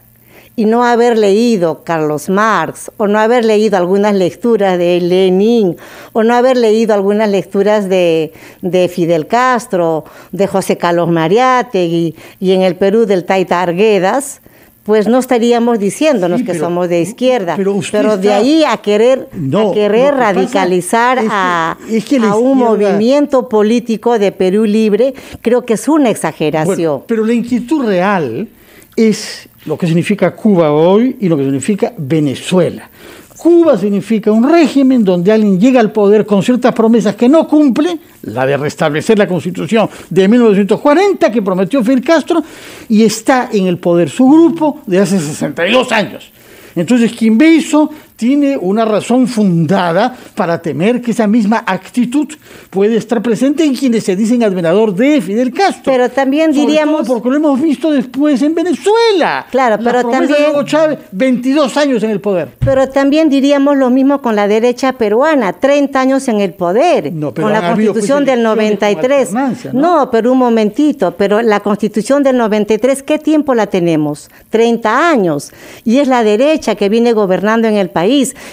y 0.58 0.64
no 0.64 0.82
haber 0.84 1.16
leído 1.16 1.84
Carlos 1.84 2.28
Marx 2.28 2.90
o 2.96 3.06
no 3.06 3.20
haber 3.20 3.44
leído 3.44 3.76
algunas 3.76 4.12
lecturas 4.12 4.76
de 4.76 5.00
Lenin 5.00 5.76
o 6.12 6.24
no 6.24 6.34
haber 6.34 6.56
leído 6.56 6.94
algunas 6.94 7.28
lecturas 7.30 7.88
de, 7.88 8.32
de 8.60 8.88
Fidel 8.88 9.28
Castro, 9.28 10.02
de 10.32 10.48
José 10.48 10.76
Carlos 10.76 11.08
Mariátegui 11.10 12.16
y 12.40 12.50
en 12.52 12.62
el 12.62 12.74
Perú 12.74 13.06
del 13.06 13.22
Taita 13.24 13.62
Arguedas, 13.62 14.40
pues 14.82 15.06
no 15.06 15.18
estaríamos 15.20 15.78
diciéndonos 15.78 16.40
Sí, 16.40 16.46
que 16.46 16.58
somos 16.58 16.88
de 16.88 17.02
izquierda. 17.02 17.54
pero 17.56 17.78
Pero, 17.92 18.16
de 18.16 18.26
está- 18.28 18.36
ahí 18.38 18.64
a 18.64 18.78
querer, 18.78 19.28
No, 19.34 19.70
a 19.70 19.74
querer 19.74 20.14
radicalizar 20.14 21.18
es 21.18 21.24
que- 21.24 21.30
a, 21.30 21.76
es 21.88 22.04
que 22.04 22.18
la 22.18 22.30
a 22.30 22.36
un 22.36 22.58
izquierda- 22.58 22.70
movimiento 22.90 23.48
político 23.48 24.18
de 24.18 24.32
Perú 24.32 24.64
Libre, 24.64 25.14
creo 25.40 25.64
que 25.64 25.74
es 25.74 25.86
una 25.86 26.10
exageración. 26.10 26.74
Bueno, 26.74 27.04
pero 27.06 27.24
la 27.24 27.32
inquietud 27.34 27.86
real 27.86 28.48
es 28.96 29.47
lo 29.66 29.76
que 29.76 29.86
significa 29.86 30.34
Cuba 30.34 30.72
hoy 30.72 31.16
y 31.20 31.28
lo 31.28 31.36
que 31.36 31.44
significa 31.44 31.92
Venezuela. 31.96 32.90
Cuba 33.38 33.78
significa 33.78 34.32
un 34.32 34.50
régimen 34.50 35.04
donde 35.04 35.30
alguien 35.30 35.60
llega 35.60 35.78
al 35.78 35.92
poder 35.92 36.26
con 36.26 36.42
ciertas 36.42 36.74
promesas 36.74 37.14
que 37.14 37.28
no 37.28 37.46
cumple, 37.46 37.96
la 38.22 38.44
de 38.44 38.56
restablecer 38.56 39.16
la 39.16 39.28
constitución 39.28 39.88
de 40.10 40.26
1940 40.26 41.30
que 41.30 41.40
prometió 41.40 41.84
Fidel 41.84 42.02
Castro, 42.02 42.42
y 42.88 43.04
está 43.04 43.48
en 43.52 43.68
el 43.68 43.78
poder 43.78 44.10
su 44.10 44.28
grupo 44.28 44.80
de 44.86 44.98
hace 44.98 45.20
62 45.20 45.92
años. 45.92 46.32
Entonces, 46.74 47.12
eso 47.40 47.90
tiene 48.18 48.56
una 48.56 48.84
razón 48.84 49.28
fundada 49.28 50.12
para 50.34 50.60
temer 50.60 51.00
que 51.00 51.12
esa 51.12 51.28
misma 51.28 51.62
actitud 51.64 52.26
puede 52.68 52.96
estar 52.96 53.22
presente 53.22 53.62
en 53.64 53.76
quienes 53.76 54.02
se 54.02 54.16
dicen 54.16 54.42
admirador 54.42 54.92
de 54.92 55.20
Fidel 55.20 55.52
Castro. 55.54 55.84
Pero 55.84 56.10
también 56.10 56.52
Sobre 56.52 56.66
diríamos- 56.66 57.02
todo 57.06 57.22
porque 57.22 57.28
lo 57.30 57.36
hemos 57.36 57.60
visto 57.62 57.92
después 57.92 58.42
en 58.42 58.56
Venezuela. 58.56 59.46
Claro, 59.52 59.78
pero 59.84 60.02
también- 60.10 60.42
de 60.42 60.50
Hugo 60.50 60.64
Chávez, 60.64 60.98
22 61.12 61.76
años 61.76 62.02
en 62.02 62.10
el 62.10 62.20
poder. 62.20 62.48
Pero 62.58 62.88
también 62.88 63.28
diríamos 63.28 63.76
lo 63.76 63.88
mismo 63.88 64.20
con 64.20 64.34
la 64.34 64.48
derecha 64.48 64.94
peruana, 64.94 65.52
30 65.52 66.00
años 66.00 66.26
en 66.26 66.40
el 66.40 66.54
poder, 66.54 67.12
pero 67.12 67.34
con 67.34 67.52
la 67.52 67.68
constitución 67.72 68.24
del 68.24 68.40
elecciones 68.40 68.48
con 68.48 68.56
93. 68.56 69.28
alternancia, 69.28 69.70
¿no? 69.72 69.80
¿no? 69.98 70.10
pero 70.10 70.32
un 70.32 70.38
momentito, 70.38 71.14
pero 71.16 71.40
la 71.40 71.60
constitución 71.60 72.24
del 72.24 72.36
93, 72.36 73.04
¿qué 73.04 73.20
tiempo 73.20 73.54
la 73.54 73.68
tenemos? 73.68 74.28
30 74.50 75.08
años. 75.08 75.52
Y 75.84 75.98
es 75.98 76.08
la 76.08 76.24
derecha 76.24 76.74
que 76.74 76.88
viene 76.88 77.12
gobernando 77.12 77.68
en 77.68 77.74
el 77.76 77.90
país. 77.90 78.07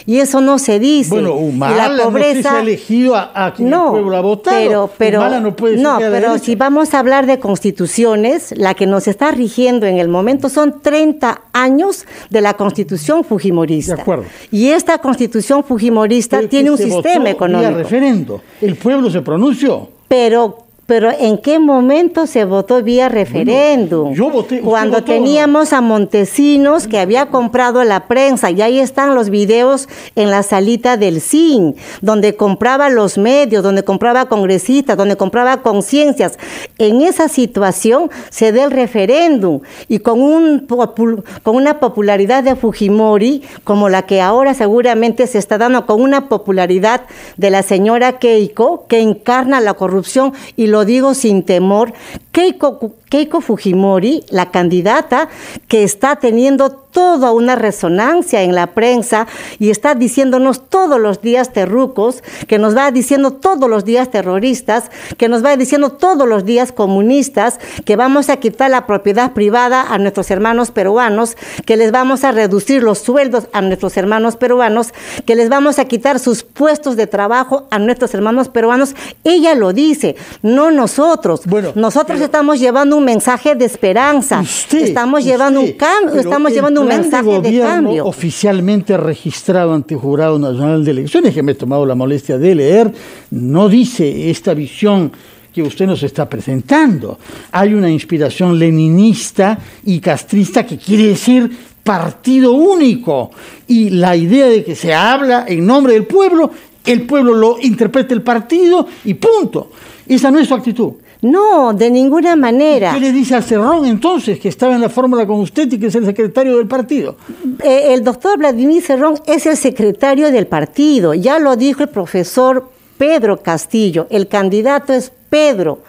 Y 0.06 0.20
eso 0.20 0.42
no 0.42 0.60
se 0.60 0.80
dice. 0.80 1.10
Bueno, 1.10 1.34
Humala 1.36 1.90
no 1.90 2.12
sé 2.18 2.42
si 2.42 2.48
ha 2.48 2.60
elegido 2.62 3.16
a, 3.16 3.32
a 3.48 3.54
quien 3.54 3.72
el 3.74 3.80
pueblo 3.80 4.18
ha 4.18 4.22
votado. 4.22 4.58
Pero, 4.58 4.90
pero, 4.98 5.20
Humala 5.20 5.40
no 5.40 5.56
puede 5.56 5.78
no, 5.78 5.94
la 5.94 5.98
pero 6.00 6.12
derecha. 6.32 6.40
si 6.40 6.56
vamos 6.56 6.94
a 6.94 7.00
hablar 7.00 7.26
de 7.26 7.40
constituciones, 7.40 8.54
la 8.58 8.74
que 8.74 8.86
nos 8.86 9.08
está 9.08 9.32
rigiendo 9.32 9.86
en 9.86 9.98
el 9.98 10.08
momento 10.08 10.50
son 10.50 10.82
30 10.82 11.42
años 11.54 12.06
de 12.30 12.42
la 12.42 12.56
constitución 12.56 13.24
fujimorista. 13.24 13.96
De 13.96 14.02
acuerdo. 14.02 14.26
Y 14.52 14.70
esta 14.70 14.98
constitución 14.98 15.64
fujimorista 15.64 16.38
Pero 16.38 16.50
tiene 16.50 16.72
un 16.72 16.78
se 16.78 16.84
sistema 16.86 17.14
votó 17.14 17.24
vía 17.24 17.32
económico. 17.32 17.78
referendo. 17.78 18.42
El 18.62 18.76
pueblo 18.76 19.10
se 19.10 19.22
pronunció. 19.22 19.90
Pero, 20.08 20.65
pero 20.86 21.12
¿en 21.12 21.40
qué 21.40 21.58
momento 21.58 22.28
se 22.28 22.46
votó 22.46 22.84
vía 22.84 23.10
referéndum? 23.10 24.14
yo 24.14 24.30
voté, 24.30 24.62
Cuando 24.62 24.98
votó, 24.98 25.12
¿no? 25.12 25.14
teníamos 25.18 25.74
a 25.74 25.82
Montesinos 25.82 26.88
que 26.88 27.00
había 27.00 27.28
comprado 27.28 27.84
la 27.84 28.08
prensa, 28.08 28.52
y 28.52 28.62
ahí 28.62 28.80
están 28.80 29.16
los 29.16 29.32
videos 29.32 29.90
en 30.16 30.30
la 30.30 30.44
salita 30.44 30.96
del 30.96 31.22
CIN, 31.22 31.76
donde 32.02 32.36
compraba 32.36 32.90
los 32.90 33.18
medios, 33.18 33.64
donde 33.64 33.84
compraba 33.84 34.26
congresistas, 34.26 34.96
donde 34.96 35.18
compraba 35.18 35.64
conciencias. 35.64 36.38
En 36.78 37.02
esa 37.02 37.30
situación 37.30 38.12
se 38.30 38.52
da 38.52 38.66
el 38.66 38.72
referéndum 38.72 39.62
y 39.88 40.00
con, 40.00 40.22
un 40.22 40.68
con 40.68 41.56
una 41.56 41.80
popularidad 41.80 42.44
de 42.44 42.56
Fujimori, 42.56 43.42
como 43.64 43.90
la 43.90 44.04
que 44.04 44.22
ahora 44.22 44.54
seguramente 44.54 45.26
se 45.26 45.40
está 45.40 45.58
dando 45.58 45.88
con 45.88 46.02
una 46.02 46.30
popularidad 46.30 47.02
de 47.38 47.50
la 47.50 47.64
señora 47.64 48.20
Keiko, 48.20 48.86
que 48.88 49.00
encarna 49.00 49.60
la 49.62 49.74
corrupción, 49.74 50.34
y 50.56 50.68
lo 50.68 50.75
digo 50.84 51.14
sin 51.14 51.44
temor, 51.44 51.94
Keiko, 52.32 52.96
Keiko 53.16 53.40
Fujimori, 53.40 54.26
la 54.30 54.52
candidata 54.52 55.30
que 55.70 55.86
está 55.86 56.18
teniendo 56.18 56.84
toda 56.96 57.34
una 57.34 57.56
resonancia 57.56 58.44
en 58.44 58.56
la 58.56 58.68
prensa 58.68 59.28
y 59.60 59.70
está 59.70 59.96
diciéndonos 59.96 60.70
todos 60.70 60.98
los 60.98 61.22
días 61.22 61.52
terrucos, 61.52 62.24
que 62.48 62.58
nos 62.58 62.76
va 62.76 62.90
diciendo 62.92 63.32
todos 63.32 63.70
los 63.70 63.84
días 63.84 64.10
terroristas, 64.12 64.90
que 65.18 65.28
nos 65.28 65.44
va 65.44 65.58
diciendo 65.58 65.92
todos 65.92 66.26
los 66.26 66.46
días 66.46 66.72
comunistas, 66.72 67.60
que 67.84 67.98
vamos 67.98 68.30
a 68.30 68.38
quitar 68.38 68.72
la 68.72 68.88
propiedad 68.88 69.34
privada 69.34 69.94
a 69.94 69.98
nuestros 69.98 70.32
hermanos 70.32 70.72
peruanos, 70.72 71.36
que 71.66 71.76
les 71.76 71.92
vamos 71.92 72.24
a 72.24 72.32
reducir 72.32 72.82
los 72.82 73.00
sueldos 73.00 73.48
a 73.52 73.62
nuestros 73.62 73.98
hermanos 73.98 74.38
peruanos, 74.38 74.94
que 75.26 75.36
les 75.36 75.50
vamos 75.50 75.80
a 75.80 75.86
quitar 75.86 76.18
sus 76.18 76.44
puestos 76.44 76.96
de 76.96 77.08
trabajo 77.08 77.68
a 77.72 77.80
nuestros 77.80 78.14
hermanos 78.14 78.48
peruanos. 78.48 78.96
Ella 79.26 79.54
lo 79.54 79.74
dice, 79.74 80.16
no 80.42 80.72
nosotros. 80.72 81.42
nosotros 81.76 82.22
estamos 82.22 82.60
llevando 82.60 82.96
un 82.96 83.05
mensaje 83.06 83.56
de 83.56 83.66
esperanza. 83.66 84.44
estamos 84.72 85.24
llevando 85.24 85.62
un 85.62 85.72
cambio, 85.74 86.20
estamos 86.20 86.52
llevando 86.52 86.82
un 86.82 86.90
de 86.90 86.98
mensaje 86.98 87.30
de, 87.30 87.38
gobierno 87.38 87.70
cambio. 87.70 88.06
oficialmente 88.06 88.98
registrado 88.98 89.74
ante 89.74 89.94
el 89.94 90.00
Jurado 90.00 90.38
Nacional 90.38 90.84
de 90.84 90.92
Elecciones, 90.92 91.34
que 91.34 91.44
me 91.44 91.54
he 91.54 91.56
tomado 91.56 91.86
la 91.86 91.96
molestia 91.96 92.38
de 92.38 92.56
leer, 92.56 92.92
no 93.32 93.70
dice 93.70 94.30
esta 94.30 94.54
visión 94.54 95.12
que 95.54 95.62
usted 95.62 95.88
nos 95.88 96.04
está 96.04 96.28
presentando. 96.28 97.18
Hay 97.54 97.74
una 97.74 97.90
inspiración 97.90 98.60
leninista 98.60 99.58
y 99.86 100.02
castrista 100.02 100.66
que 100.66 100.78
quiere 100.78 101.08
decir 101.08 101.50
partido 101.82 102.52
único. 102.52 103.32
Y 103.68 103.92
la 103.92 104.18
idea 104.18 104.48
de 104.48 104.66
que 104.66 104.76
se 104.76 104.94
habla 104.94 105.46
en 105.48 105.66
nombre 105.66 105.94
del 105.94 106.06
pueblo, 106.06 106.52
el 106.86 107.04
pueblo 107.04 107.34
lo 107.34 107.58
interpreta 107.62 108.14
el 108.14 108.22
partido 108.22 108.86
y 109.06 109.14
punto. 109.14 109.72
Esa 110.06 110.30
no 110.30 110.40
es 110.40 110.48
su 110.50 110.56
actitud. 110.56 110.94
No, 111.22 111.74
de 111.74 111.90
ninguna 111.90 112.36
manera. 112.36 112.94
¿Qué 112.94 113.00
le 113.00 113.12
dice 113.12 113.36
al 113.36 113.44
Cerrón 113.44 113.86
entonces, 113.86 114.40
que 114.40 114.50
estaba 114.50 114.76
en 114.76 114.82
la 114.82 114.90
fórmula 114.90 115.26
con 115.26 115.40
usted 115.40 115.72
y 115.72 115.80
que 115.80 115.88
es 115.88 115.96
el 115.96 116.06
secretario 116.06 116.58
del 116.58 116.68
partido? 116.68 117.18
Eh, 117.64 117.94
el 117.94 118.04
doctor 118.04 118.38
Vladimir 118.38 118.82
Cerrón 118.82 119.20
es 119.26 119.46
el 119.46 119.58
secretario 119.58 120.32
del 120.32 120.48
partido. 120.48 121.14
Ya 121.14 121.40
lo 121.40 121.56
dijo 121.56 121.84
el 121.84 121.90
profesor 121.90 122.70
Pedro 122.98 123.42
Castillo. 123.42 124.08
El 124.10 124.28
candidato 124.28 124.94
es 124.94 125.12
Pedro. 125.30 125.80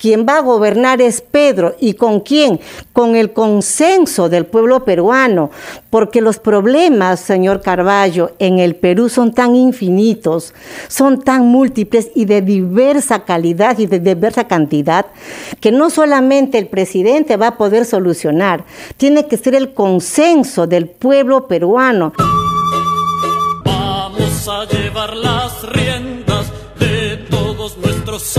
Quien 0.00 0.24
va 0.26 0.38
a 0.38 0.40
gobernar 0.40 1.02
es 1.02 1.20
Pedro. 1.20 1.76
¿Y 1.78 1.92
con 1.92 2.20
quién? 2.20 2.58
Con 2.94 3.16
el 3.16 3.34
consenso 3.34 4.30
del 4.30 4.46
pueblo 4.46 4.82
peruano. 4.84 5.50
Porque 5.90 6.22
los 6.22 6.38
problemas, 6.38 7.20
señor 7.20 7.60
Carballo, 7.60 8.30
en 8.38 8.58
el 8.58 8.76
Perú 8.76 9.10
son 9.10 9.34
tan 9.34 9.54
infinitos, 9.54 10.54
son 10.88 11.20
tan 11.20 11.46
múltiples 11.46 12.10
y 12.14 12.24
de 12.24 12.40
diversa 12.40 13.24
calidad 13.24 13.78
y 13.78 13.86
de 13.86 14.00
diversa 14.00 14.48
cantidad, 14.48 15.06
que 15.60 15.70
no 15.70 15.90
solamente 15.90 16.56
el 16.56 16.68
presidente 16.68 17.36
va 17.36 17.48
a 17.48 17.56
poder 17.58 17.84
solucionar, 17.84 18.64
tiene 18.96 19.26
que 19.26 19.36
ser 19.36 19.54
el 19.54 19.74
consenso 19.74 20.66
del 20.66 20.88
pueblo 20.88 21.46
peruano. 21.46 22.14
Vamos 23.64 24.48
a 24.48 24.64
llevar 24.64 25.14
las 25.14 25.62
riendas 25.70 26.50
de 26.78 27.18
todos 27.28 27.76
nuestros 27.76 28.38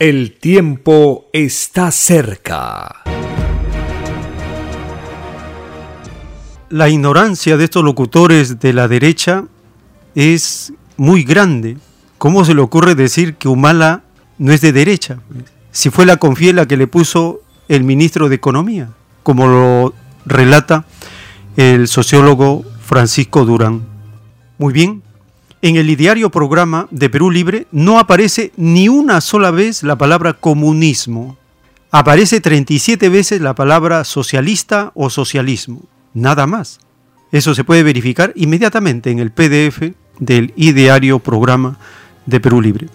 El 0.00 0.32
tiempo 0.32 1.26
está 1.32 1.92
cerca. 1.92 3.04
La 6.68 6.88
ignorancia 6.88 7.56
de 7.56 7.62
estos 7.62 7.84
locutores 7.84 8.58
de 8.58 8.72
la 8.72 8.88
derecha 8.88 9.44
es 10.16 10.72
muy 10.96 11.22
grande. 11.22 11.78
¿Cómo 12.18 12.44
se 12.44 12.54
le 12.54 12.60
ocurre 12.60 12.96
decir 12.96 13.36
que 13.36 13.46
Humala 13.46 14.02
no 14.36 14.52
es 14.52 14.60
de 14.60 14.72
derecha? 14.72 15.20
Si 15.70 15.90
fue 15.90 16.06
la 16.06 16.16
confiela 16.16 16.66
que 16.66 16.76
le 16.76 16.88
puso 16.88 17.42
el 17.68 17.84
ministro 17.84 18.28
de 18.28 18.34
Economía, 18.34 18.88
como 19.22 19.46
lo 19.46 19.94
relata 20.26 20.86
el 21.56 21.86
sociólogo 21.86 22.64
Francisco 22.80 23.44
Durán. 23.44 23.86
Muy 24.58 24.72
bien, 24.72 25.04
en 25.64 25.76
el 25.76 25.96
diario 25.96 26.28
programa 26.28 26.88
de 26.90 27.08
Perú 27.08 27.30
Libre 27.30 27.66
no 27.72 27.98
aparece 27.98 28.52
ni 28.58 28.90
una 28.90 29.22
sola 29.22 29.50
vez 29.50 29.82
la 29.82 29.96
palabra 29.96 30.34
comunismo. 30.34 31.38
Aparece 31.90 32.42
37 32.42 33.08
veces 33.08 33.40
la 33.40 33.54
palabra 33.54 34.04
socialista 34.04 34.92
o 34.94 35.08
socialismo. 35.08 35.80
Nada 36.12 36.46
más. 36.46 36.80
Eso 37.32 37.54
se 37.54 37.64
puede 37.64 37.82
verificar 37.82 38.34
inmediatamente 38.36 39.10
en 39.10 39.20
el 39.20 39.30
PDF 39.30 39.94
del 40.18 40.52
ideario 40.54 41.18
programa 41.18 41.78
de 42.26 42.40
Perú 42.40 42.60
Libre. 42.60 42.88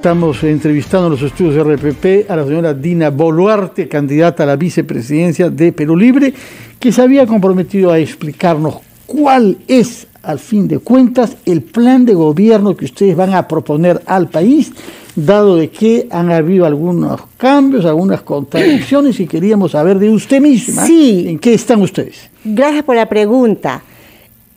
Estamos 0.00 0.42
entrevistando 0.44 1.08
en 1.08 1.12
los 1.12 1.20
estudios 1.20 1.56
de 1.56 1.76
RPP 1.76 2.30
a 2.30 2.34
la 2.34 2.44
señora 2.44 2.72
Dina 2.72 3.10
Boluarte, 3.10 3.86
candidata 3.86 4.44
a 4.44 4.46
la 4.46 4.56
vicepresidencia 4.56 5.50
de 5.50 5.72
Perú 5.72 5.94
Libre, 5.94 6.32
que 6.78 6.90
se 6.90 7.02
había 7.02 7.26
comprometido 7.26 7.90
a 7.92 7.98
explicarnos 7.98 8.76
cuál 9.04 9.58
es, 9.68 10.06
al 10.22 10.38
fin 10.38 10.66
de 10.68 10.78
cuentas, 10.78 11.36
el 11.44 11.60
plan 11.60 12.06
de 12.06 12.14
gobierno 12.14 12.74
que 12.74 12.86
ustedes 12.86 13.14
van 13.14 13.34
a 13.34 13.46
proponer 13.46 14.00
al 14.06 14.30
país, 14.30 14.72
dado 15.14 15.56
de 15.56 15.68
que 15.68 16.08
han 16.10 16.32
habido 16.32 16.64
algunos 16.64 17.20
cambios, 17.36 17.84
algunas 17.84 18.22
contradicciones 18.22 19.20
y 19.20 19.26
queríamos 19.26 19.72
saber 19.72 19.98
de 19.98 20.08
usted 20.08 20.40
misma 20.40 20.86
en 20.88 21.38
qué 21.38 21.52
están 21.52 21.82
ustedes. 21.82 22.30
Gracias 22.42 22.84
por 22.84 22.96
la 22.96 23.06
pregunta. 23.06 23.82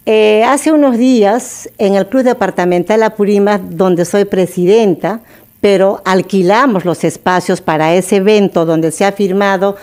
Eh, 0.05 0.43
hace 0.43 0.73
unos 0.73 0.97
días, 0.97 1.69
en 1.77 1.95
el 1.95 2.07
Club 2.07 2.23
Departamental 2.23 3.03
Apurímac, 3.03 3.61
donde 3.61 4.03
soy 4.03 4.25
presidenta, 4.25 5.21
pero 5.61 6.01
alquilamos 6.03 6.83
los 6.83 7.05
espacios 7.05 7.61
para 7.61 7.95
ese 7.95 8.17
evento 8.17 8.65
donde 8.65 8.91
se 8.91 9.05
ha 9.05 9.13
firmado 9.13 9.77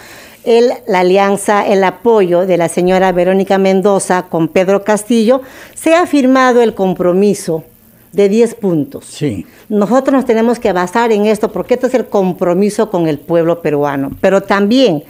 el, 0.45 0.73
la 0.87 1.01
alianza, 1.01 1.67
el 1.67 1.83
apoyo 1.85 2.45
de 2.45 2.59
la 2.59 2.69
señora 2.69 3.13
Verónica 3.13 3.57
Mendoza 3.57 4.25
con 4.25 4.49
Pedro 4.49 4.85
Castillo, 4.85 5.41
se 5.75 5.95
ha 5.95 6.07
firmado 6.07 6.61
el 6.61 6.75
compromiso 6.75 7.65
de 8.13 8.29
10 8.29 8.55
puntos. 8.57 9.07
Sí. 9.07 9.47
Nosotros 9.71 10.13
nos 10.13 10.27
tenemos 10.27 10.59
que 10.59 10.75
basar 10.75 11.13
en 11.13 11.25
esto 11.25 11.51
porque 11.51 11.75
esto 11.75 11.87
es 11.87 11.95
el 11.95 12.07
compromiso 12.07 12.91
con 12.91 13.09
el 13.09 13.19
pueblo 13.19 13.63
peruano, 13.63 14.11
pero 14.21 14.43
también 14.43 15.05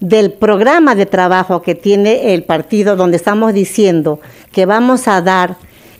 del 0.00 0.32
programa 0.32 0.94
de 0.94 1.06
trabajo 1.06 1.62
que 1.62 1.74
tiene 1.74 2.34
el 2.34 2.42
partido 2.42 2.96
donde 2.96 3.16
estamos 3.18 3.52
diciendo 3.52 4.20
que 4.50 4.66
vamos 4.66 5.06
a 5.06 5.20
dar 5.20 5.56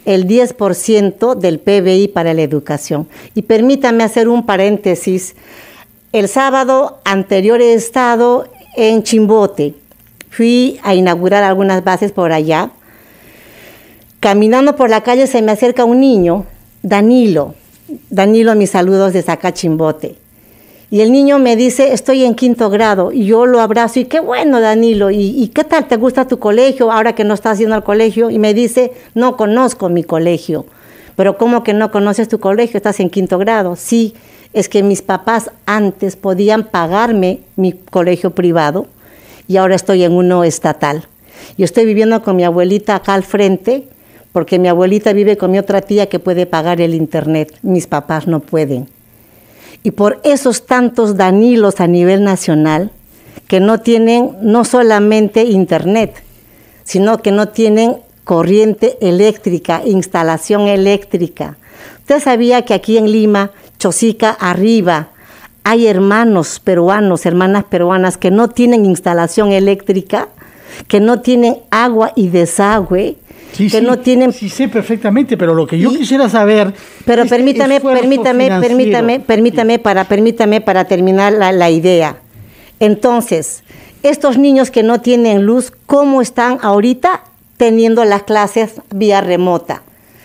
el 0.06 0.26
10% 0.26 1.34
del 1.34 1.60
PBI 1.60 2.08
para 2.08 2.34
la 2.34 2.42
educación. 2.42 3.08
Y 3.34 3.42
permítame 3.42 4.02
hacer 4.02 4.28
un 4.28 4.46
paréntesis. 4.46 5.36
El 6.12 6.28
sábado 6.28 6.98
anterior 7.04 7.60
he 7.60 7.74
estado 7.74 8.48
en 8.76 9.02
Chimbote. 9.02 9.74
Fui 10.30 10.80
a 10.82 10.94
inaugurar 10.94 11.42
algunas 11.42 11.84
bases 11.84 12.12
por 12.12 12.32
allá. 12.32 12.70
Caminando 14.20 14.76
por 14.76 14.90
la 14.90 15.02
calle 15.02 15.26
se 15.26 15.42
me 15.42 15.52
acerca 15.52 15.84
un 15.84 16.00
niño, 16.00 16.46
Danilo. 16.82 17.54
Danilo, 18.08 18.54
mis 18.54 18.70
saludos 18.70 19.12
de 19.12 19.24
Chimbote. 19.52 20.16
Y 20.92 21.02
el 21.02 21.12
niño 21.12 21.38
me 21.38 21.54
dice, 21.54 21.92
estoy 21.92 22.24
en 22.24 22.34
quinto 22.34 22.68
grado, 22.68 23.12
y 23.12 23.24
yo 23.24 23.46
lo 23.46 23.60
abrazo, 23.60 24.00
y 24.00 24.06
qué 24.06 24.18
bueno, 24.18 24.60
Danilo, 24.60 25.12
¿y, 25.12 25.48
qué 25.54 25.62
tal 25.62 25.86
te 25.86 25.96
gusta 25.96 26.26
tu 26.26 26.40
colegio 26.40 26.90
ahora 26.90 27.14
que 27.14 27.22
no 27.22 27.34
estás 27.34 27.58
yendo 27.58 27.76
al 27.76 27.84
colegio? 27.84 28.28
Y 28.28 28.40
me 28.40 28.54
dice, 28.54 28.92
no 29.14 29.36
conozco 29.36 29.88
mi 29.88 30.02
colegio. 30.02 30.66
Pero 31.14 31.38
¿cómo 31.38 31.62
que 31.62 31.74
no 31.74 31.92
conoces 31.92 32.28
tu 32.28 32.40
colegio? 32.40 32.76
Estás 32.76 32.98
en 32.98 33.08
quinto 33.08 33.38
grado. 33.38 33.76
Sí, 33.76 34.14
es 34.52 34.68
que 34.68 34.82
mis 34.82 35.00
papás 35.00 35.52
antes 35.64 36.16
podían 36.16 36.64
pagarme 36.64 37.40
mi 37.54 37.72
colegio 37.72 38.30
privado 38.30 38.86
y 39.46 39.58
ahora 39.58 39.76
estoy 39.76 40.02
en 40.02 40.12
uno 40.12 40.42
estatal. 40.42 41.04
Yo 41.56 41.64
estoy 41.66 41.84
viviendo 41.84 42.20
con 42.22 42.34
mi 42.34 42.42
abuelita 42.42 42.96
acá 42.96 43.14
al 43.14 43.22
frente, 43.22 43.84
porque 44.32 44.58
mi 44.58 44.66
abuelita 44.66 45.12
vive 45.12 45.36
con 45.36 45.52
mi 45.52 45.58
otra 45.58 45.82
tía 45.82 46.06
que 46.08 46.18
puede 46.18 46.46
pagar 46.46 46.80
el 46.80 46.94
internet. 46.94 47.54
Mis 47.62 47.86
papás 47.86 48.26
no 48.26 48.40
pueden. 48.40 48.88
Y 49.82 49.92
por 49.92 50.20
esos 50.24 50.66
tantos 50.66 51.16
Danilos 51.16 51.80
a 51.80 51.86
nivel 51.86 52.22
nacional 52.22 52.90
que 53.48 53.60
no 53.60 53.80
tienen 53.80 54.36
no 54.42 54.64
solamente 54.64 55.44
internet, 55.44 56.22
sino 56.84 57.18
que 57.18 57.32
no 57.32 57.48
tienen 57.48 57.96
corriente 58.24 58.98
eléctrica, 59.00 59.82
instalación 59.84 60.68
eléctrica. 60.68 61.56
Usted 62.00 62.20
sabía 62.20 62.62
que 62.62 62.74
aquí 62.74 62.98
en 62.98 63.10
Lima, 63.10 63.50
Chosica 63.78 64.30
arriba, 64.30 65.08
hay 65.64 65.86
hermanos 65.86 66.60
peruanos, 66.60 67.26
hermanas 67.26 67.64
peruanas 67.64 68.16
que 68.16 68.30
no 68.30 68.48
tienen 68.48 68.84
instalación 68.84 69.52
eléctrica, 69.52 70.28
que 70.88 71.00
no 71.00 71.20
tienen 71.20 71.58
agua 71.70 72.12
y 72.16 72.28
desagüe, 72.28 73.16
Sí, 73.52 73.68
que 73.68 73.80
sí, 73.80 73.84
no 73.84 73.98
tienen 73.98 74.32
sí 74.32 74.48
sé 74.48 74.68
perfectamente, 74.68 75.36
pero 75.36 75.54
lo 75.54 75.66
que 75.66 75.78
yo 75.78 75.90
quisiera 75.90 76.28
saber 76.28 76.72
Pero 77.04 77.26
permítame, 77.26 77.80
permítame, 77.80 78.44
financiero. 78.44 78.60
permítame, 78.60 79.20
permítame 79.20 79.78
para, 79.78 80.04
permítame 80.04 80.60
para 80.60 80.84
terminar 80.84 81.32
la, 81.32 81.52
la 81.52 81.70
idea. 81.70 82.16
Entonces, 82.78 83.62
estos 84.02 84.38
niños 84.38 84.70
que 84.70 84.82
no 84.82 85.00
tienen 85.00 85.44
luz, 85.44 85.72
¿cómo 85.86 86.22
están 86.22 86.58
ahorita 86.62 87.24
teniendo 87.56 88.04
las 88.04 88.22
clases 88.22 88.74
vía 88.90 89.20
remota? 89.20 89.82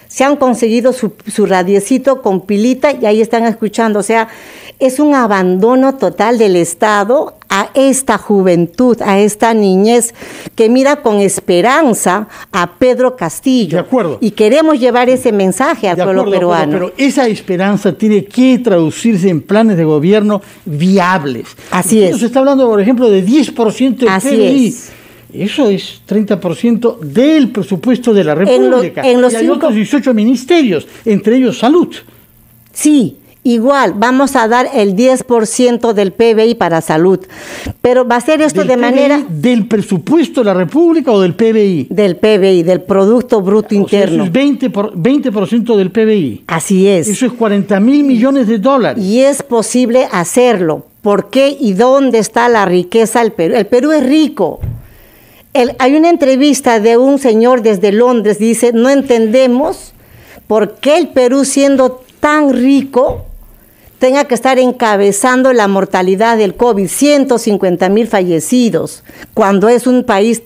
se 0.07 0.23
han 0.23 0.37
conseguido 0.37 0.93
su, 0.93 1.11
su 1.27 1.45
radiecito 1.45 2.21
con 2.21 2.39
pilita 2.39 2.93
y 2.93 3.05
ahí 3.05 3.19
están 3.19 3.43
escuchando. 3.43 3.99
O 3.99 4.03
sea, 4.03 4.29
es 4.79 4.99
un 4.99 5.13
abandono 5.13 5.95
total 5.95 6.37
del 6.37 6.55
Estado 6.55 7.35
a 7.57 7.69
esta 7.73 8.17
juventud, 8.17 9.01
a 9.01 9.19
esta 9.19 9.53
niñez 9.53 10.13
que 10.55 10.67
mira 10.67 10.97
con 10.97 11.21
esperanza 11.21 12.27
a 12.51 12.71
Pedro 12.73 13.15
Castillo. 13.15 13.77
De 13.77 13.81
acuerdo. 13.81 14.17
Y 14.19 14.31
queremos 14.31 14.77
llevar 14.79 15.07
ese 15.09 15.31
mensaje 15.31 15.87
al 15.87 15.95
De 15.95 16.03
pueblo 16.03 16.21
acuerdo, 16.23 16.39
peruano. 16.39 16.71
Pero 16.73 16.93
esa 16.97 17.27
esperanza 17.27 17.93
tiene 17.93 18.25
que 18.25 18.59
traducirse 18.59 19.29
en 19.29 19.41
planes 19.41 19.77
de 19.77 19.85
gobierno 19.85 20.41
viables. 20.65 21.45
Así 21.71 22.03
es. 22.03 22.17
Se 22.19 22.25
está 22.25 22.39
hablando, 22.39 22.67
por 22.67 22.81
ejemplo, 22.81 23.09
de 23.09 23.25
10% 23.25 23.99
del 23.99 24.09
Así 24.09 24.29
PBI. 24.35 24.67
es. 24.67 24.91
Eso 25.33 25.69
es 25.69 26.01
30% 26.07 26.99
del 26.99 27.51
presupuesto 27.51 28.13
de 28.13 28.23
la 28.23 28.33
En 28.33 28.39
lo- 28.69 28.77
República. 28.81 29.01
en 29.01 29.21
los 29.21 29.31
y 29.33 29.35
hay 29.37 29.41
cinco- 29.43 29.55
otros 29.55 29.75
18 29.75 30.13
ministerios, 30.13 30.87
entre 31.05 31.37
ellos 31.37 31.57
salud. 31.59 31.93
Sí, 32.73 33.17
igual, 33.45 33.93
vamos 33.95 34.35
a 34.35 34.47
dar 34.49 34.67
el 34.73 34.95
10% 34.95 35.93
del 35.93 36.11
PBI 36.11 36.55
para 36.55 36.81
salud. 36.81 37.19
Pero 37.81 38.05
va 38.05 38.17
a 38.17 38.21
ser 38.21 38.41
esto 38.41 38.59
¿Del 38.61 38.67
de 38.67 38.73
PBI, 38.75 38.81
manera 38.81 39.25
¿Del 39.29 39.67
presupuesto 39.67 40.41
de 40.41 40.45
la 40.45 40.53
República 40.53 41.11
o 41.11 41.21
del 41.21 41.35
PBI? 41.35 41.87
del 41.89 42.17
PBI, 42.17 42.63
del 42.63 42.81
Producto 42.81 43.41
Bruto 43.41 43.67
O 43.67 43.87
sea, 43.87 44.01
Interno. 44.01 44.23
eso 44.25 44.33
es 44.33 44.33
20%, 44.33 44.71
por, 44.71 44.91
20 44.97 45.31
del 45.77 45.91
PBI. 45.91 46.43
Así 46.47 46.87
es. 46.87 47.07
Eso 47.07 47.25
es 47.27 47.31
40 47.31 47.79
mil 47.79 48.03
millones 48.03 48.47
de 48.47 48.57
dólares. 48.57 49.01
Y 49.03 49.21
es 49.21 49.41
posible 49.43 50.07
hacerlo. 50.11 50.85
¿Por 51.01 51.29
qué 51.29 51.55
y 51.57 51.73
dónde 51.73 52.17
está 52.17 52.49
la 52.49 52.65
riqueza 52.65 53.21
del 53.21 53.31
Perú? 53.31 53.55
El 53.55 53.67
Perú 53.67 53.91
es 53.91 54.03
rico. 54.03 54.59
El- 55.53 55.75
hay 55.79 55.95
una 55.95 56.09
entrevista 56.09 56.79
de 56.79 56.97
un 56.97 57.19
señor 57.19 57.61
desde 57.61 57.91
Londres, 57.91 58.39
dice, 58.39 58.71
no 58.73 58.89
entendemos 58.89 59.93
por 60.47 60.75
qué 60.77 60.97
el 60.97 61.09
Perú 61.09 61.45
siendo 61.45 62.01
tan 62.19 62.51
rico 62.53 63.25
tenga 63.99 64.25
que 64.25 64.35
estar 64.35 64.59
encabezando 64.59 65.53
la 65.53 65.67
mortalidad 65.67 66.37
del 66.37 66.55
COVID, 66.55 66.87
150 66.87 67.89
mil 67.89 68.07
fallecidos, 68.07 69.03
cuando 69.33 69.69
es 69.69 69.87
un 69.87 70.03
país 70.03 70.43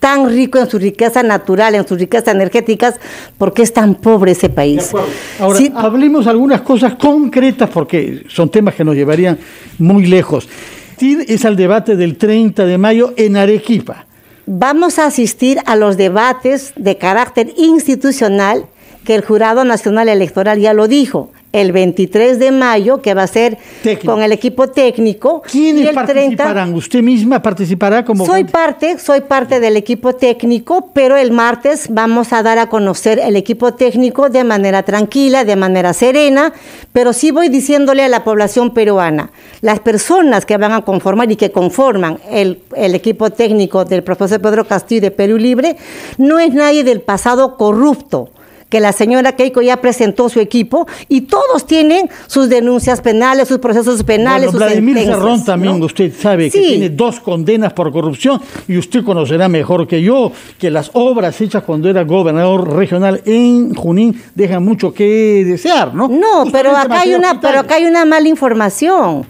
tan 0.00 0.28
rico 0.28 0.58
en 0.58 0.68
su 0.68 0.78
riqueza 0.78 1.22
natural, 1.22 1.74
en 1.74 1.86
sus 1.86 1.98
riquezas 1.98 2.34
energéticas, 2.34 2.94
¿por 3.38 3.52
qué 3.52 3.62
es 3.62 3.72
tan 3.72 3.94
pobre 3.94 4.32
ese 4.32 4.48
país? 4.48 4.90
Ahora, 5.38 5.58
Sí, 5.58 5.70
hablemos 5.74 6.26
algunas 6.26 6.62
cosas 6.62 6.94
concretas 6.94 7.68
porque 7.68 8.24
son 8.28 8.48
temas 8.50 8.74
que 8.74 8.84
nos 8.84 8.96
llevarían 8.96 9.38
muy 9.78 10.06
lejos. 10.06 10.48
TID 10.96 11.30
es 11.30 11.44
al 11.44 11.56
debate 11.56 11.96
del 11.96 12.16
30 12.16 12.66
de 12.66 12.78
mayo 12.78 13.12
en 13.16 13.36
Arequipa. 13.36 14.06
Vamos 14.46 14.98
a 14.98 15.06
asistir 15.06 15.58
a 15.66 15.76
los 15.76 15.96
debates 15.96 16.72
de 16.76 16.96
carácter 16.96 17.52
institucional 17.56 18.66
que 19.04 19.14
el 19.14 19.24
Jurado 19.24 19.64
Nacional 19.64 20.08
Electoral 20.08 20.58
ya 20.58 20.72
lo 20.74 20.88
dijo, 20.88 21.30
el 21.52 21.72
23 21.72 22.38
de 22.38 22.52
mayo, 22.52 23.02
que 23.02 23.14
va 23.14 23.24
a 23.24 23.26
ser 23.26 23.58
con 24.04 24.22
el 24.22 24.32
equipo 24.32 24.68
técnico. 24.68 25.42
¿Quiénes 25.42 25.84
y 25.84 25.88
el 25.88 25.94
30 25.94 26.04
participarán? 26.04 26.74
¿Usted 26.74 27.02
misma 27.02 27.42
participará 27.42 28.04
como 28.04 28.24
Soy 28.24 28.44
parte, 28.44 28.98
soy 28.98 29.22
parte 29.22 29.58
del 29.58 29.76
equipo 29.76 30.14
técnico, 30.14 30.90
pero 30.92 31.16
el 31.16 31.32
martes 31.32 31.88
vamos 31.90 32.32
a 32.32 32.42
dar 32.42 32.58
a 32.58 32.68
conocer 32.68 33.18
el 33.18 33.36
equipo 33.36 33.74
técnico 33.74 34.28
de 34.28 34.44
manera 34.44 34.84
tranquila, 34.84 35.44
de 35.44 35.56
manera 35.56 35.92
serena, 35.92 36.52
pero 36.92 37.12
sí 37.12 37.30
voy 37.30 37.48
diciéndole 37.48 38.04
a 38.04 38.08
la 38.08 38.22
población 38.22 38.72
peruana, 38.72 39.30
las 39.60 39.80
personas 39.80 40.46
que 40.46 40.56
van 40.56 40.72
a 40.72 40.82
conformar 40.82 41.30
y 41.32 41.36
que 41.36 41.50
conforman 41.50 42.18
el, 42.30 42.62
el 42.76 42.94
equipo 42.94 43.30
técnico 43.30 43.84
del 43.84 44.04
profesor 44.04 44.40
Pedro 44.40 44.64
Castillo 44.66 45.00
de 45.00 45.10
Perú 45.10 45.36
Libre, 45.36 45.76
no 46.18 46.38
es 46.38 46.54
nadie 46.54 46.84
del 46.84 47.00
pasado 47.00 47.56
corrupto 47.56 48.30
que 48.70 48.80
la 48.80 48.92
señora 48.92 49.32
Keiko 49.32 49.60
ya 49.60 49.76
presentó 49.82 50.28
su 50.30 50.40
equipo 50.40 50.86
y 51.08 51.22
todos 51.22 51.66
tienen 51.66 52.08
sus 52.26 52.48
denuncias 52.48 53.02
penales, 53.02 53.48
sus 53.48 53.58
procesos 53.58 54.02
penales, 54.04 54.52
Bueno, 54.52 54.58
sus 54.58 54.58
Vladimir 54.60 54.98
Cerrón 55.04 55.44
también, 55.44 55.78
¿no? 55.78 55.84
usted 55.86 56.12
sabe 56.18 56.50
que 56.50 56.58
Sí. 56.58 56.66
tiene 56.68 56.88
dos 56.90 57.20
condenas 57.20 57.72
por 57.74 57.92
corrupción 57.92 58.40
y 58.68 58.78
usted 58.78 59.04
conocerá 59.04 59.48
mejor 59.48 59.86
que 59.86 60.00
yo 60.00 60.32
que 60.58 60.70
las 60.70 60.90
obras 60.94 61.38
hechas 61.40 61.62
cuando 61.64 61.90
era 61.90 62.04
gobernador 62.04 62.74
regional 62.76 63.20
en 63.26 63.74
Junín 63.74 64.22
dejan 64.34 64.64
mucho 64.64 64.94
que 64.94 65.44
desear, 65.44 65.92
¿no? 65.94 66.06
No, 66.08 66.44
pero 66.52 66.70
acá 66.76 67.00
hay 67.00 67.14
una, 67.14 67.40
pero 67.40 67.58
acá 67.60 67.74
hay 67.74 67.84
una 67.86 68.04
mala 68.04 68.28
información. 68.28 69.26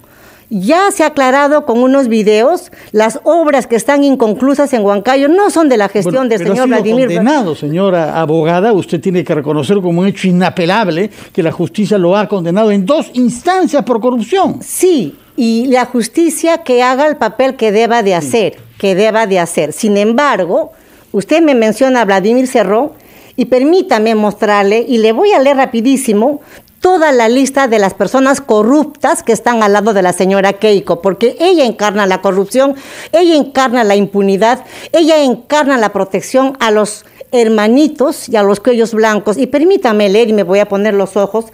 Ya 0.53 0.91
se 0.91 1.05
ha 1.05 1.07
aclarado 1.07 1.65
con 1.65 1.79
unos 1.79 2.09
videos, 2.09 2.73
las 2.91 3.21
obras 3.23 3.69
que 3.69 3.77
están 3.77 4.03
inconclusas 4.03 4.73
en 4.73 4.85
Huancayo 4.85 5.29
no 5.29 5.49
son 5.49 5.69
de 5.69 5.77
la 5.77 5.89
gestión 5.89 6.15
Bueno, 6.15 6.29
del 6.29 6.39
pero 6.39 6.51
señor 6.55 6.65
ha 6.65 6.67
sido 6.67 6.77
Vladimir. 6.97 7.07
condenado, 7.07 7.55
señora 7.55 8.21
abogada. 8.21 8.73
Usted 8.73 9.01
tiene 9.01 9.23
que 9.23 9.33
reconocer 9.33 9.81
como 9.81 10.01
un 10.01 10.09
hecho 10.09 10.27
inapelable 10.27 11.11
que 11.33 11.45
la 11.45 11.53
justicia 11.53 11.99
lo 11.99 12.17
ha 12.17 12.27
condenado 12.27 12.73
en 12.73 12.85
dos 12.85 13.11
instancias 13.15 13.85
por 13.85 14.01
corrupción. 14.01 14.59
Sí, 14.61 15.17
y 15.37 15.69
la 15.69 15.85
justicia 15.85 16.59
que 16.59 16.83
haga 16.83 17.07
el 17.07 17.17
papel 17.17 17.55
que 17.55 17.71
deba 17.71 18.03
de 18.03 18.17
hacer, 18.17 18.57
que 18.77 18.97
deba 18.97 19.29
de 19.29 19.39
hacer. 19.39 19.73
Sin 19.73 19.97
embargo, 19.97 20.73
usted 21.13 21.41
me 21.43 21.55
menciona 21.55 22.01
a 22.01 22.05
Vladimir 22.05 22.49
Cerrón 22.49 22.91
y 23.37 23.45
permítame 23.45 24.17
mostrarle, 24.17 24.85
y 24.87 24.99
le 24.99 25.13
voy 25.13 25.31
a 25.31 25.39
leer 25.39 25.57
rapidísimo, 25.59 26.41
toda 26.81 27.13
la 27.13 27.29
lista 27.29 27.69
de 27.69 27.79
las 27.79 27.95
personas 27.95 28.41
corruptas 28.41 29.23
que 29.23 29.33
están 29.33 29.63
al 29.63 29.75
lado 29.75 29.93
de 29.93 30.03
la 30.03 30.13
señora 30.13 30.55
Keiko, 30.55 31.03
porque 31.03 31.37
ella 31.39 31.65
encarna 31.65 32.07
la 32.07 32.23
corrupción, 32.23 32.75
ella 33.13 33.37
encarna 33.37 33.85
la 33.85 33.97
impunidad, 33.97 34.65
ella 34.93 35.23
encarna 35.23 35.77
la 35.77 35.93
protección 35.93 36.57
a 36.59 36.71
los 36.71 37.05
hermanitos 37.33 38.29
y 38.29 38.37
a 38.37 38.43
los 38.43 38.61
cuellos 38.61 38.95
blancos. 38.95 39.37
Y 39.37 39.47
permítame 39.47 40.09
leer 40.09 40.31
y 40.31 40.33
me 40.33 40.43
voy 40.43 40.59
a 40.59 40.69
poner 40.69 40.95
los 40.95 41.17
ojos. 41.17 41.47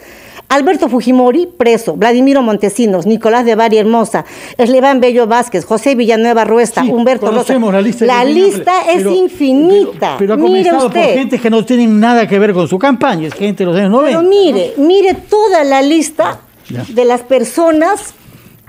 Alberto 0.48 0.88
Fujimori, 0.88 1.46
preso. 1.46 1.94
Vladimiro 1.96 2.40
Montesinos, 2.42 3.04
Nicolás 3.04 3.44
de 3.44 3.54
Bari 3.56 3.78
Hermosa, 3.78 4.24
Eslevan 4.56 5.00
Bello 5.00 5.26
Vázquez, 5.26 5.64
José 5.64 5.94
Villanueva 5.96 6.44
Ruesta, 6.44 6.82
Humberto 6.84 7.30
Rosa. 7.32 7.54
La 7.58 7.80
lista. 7.82 8.06
La 8.06 8.24
lista 8.24 8.72
es 8.90 8.98
pero- 8.98 9.14
infinita. 9.14 10.16
Pero 10.18 10.34
ha 10.34 10.36
mire 10.36 10.68
comenzado 10.70 10.90
por 10.90 11.02
gente 11.02 11.38
que 11.40 11.50
no 11.50 11.64
tienen 11.64 11.98
nada 11.98 12.28
que 12.28 12.38
ver 12.38 12.52
con 12.54 12.68
su 12.68 12.78
campaña, 12.78 13.28
es 13.28 13.34
gente 13.34 13.64
de 13.64 13.70
los 13.70 13.76
años 13.78 13.90
90. 13.90 14.18
Pero 14.18 14.28
mire, 14.30 14.74
mire 14.76 15.14
toda 15.14 15.64
la 15.64 15.82
lista 15.82 16.38
Ya. 16.68 16.84
de 16.88 17.04
las 17.04 17.22
personas 17.22 18.14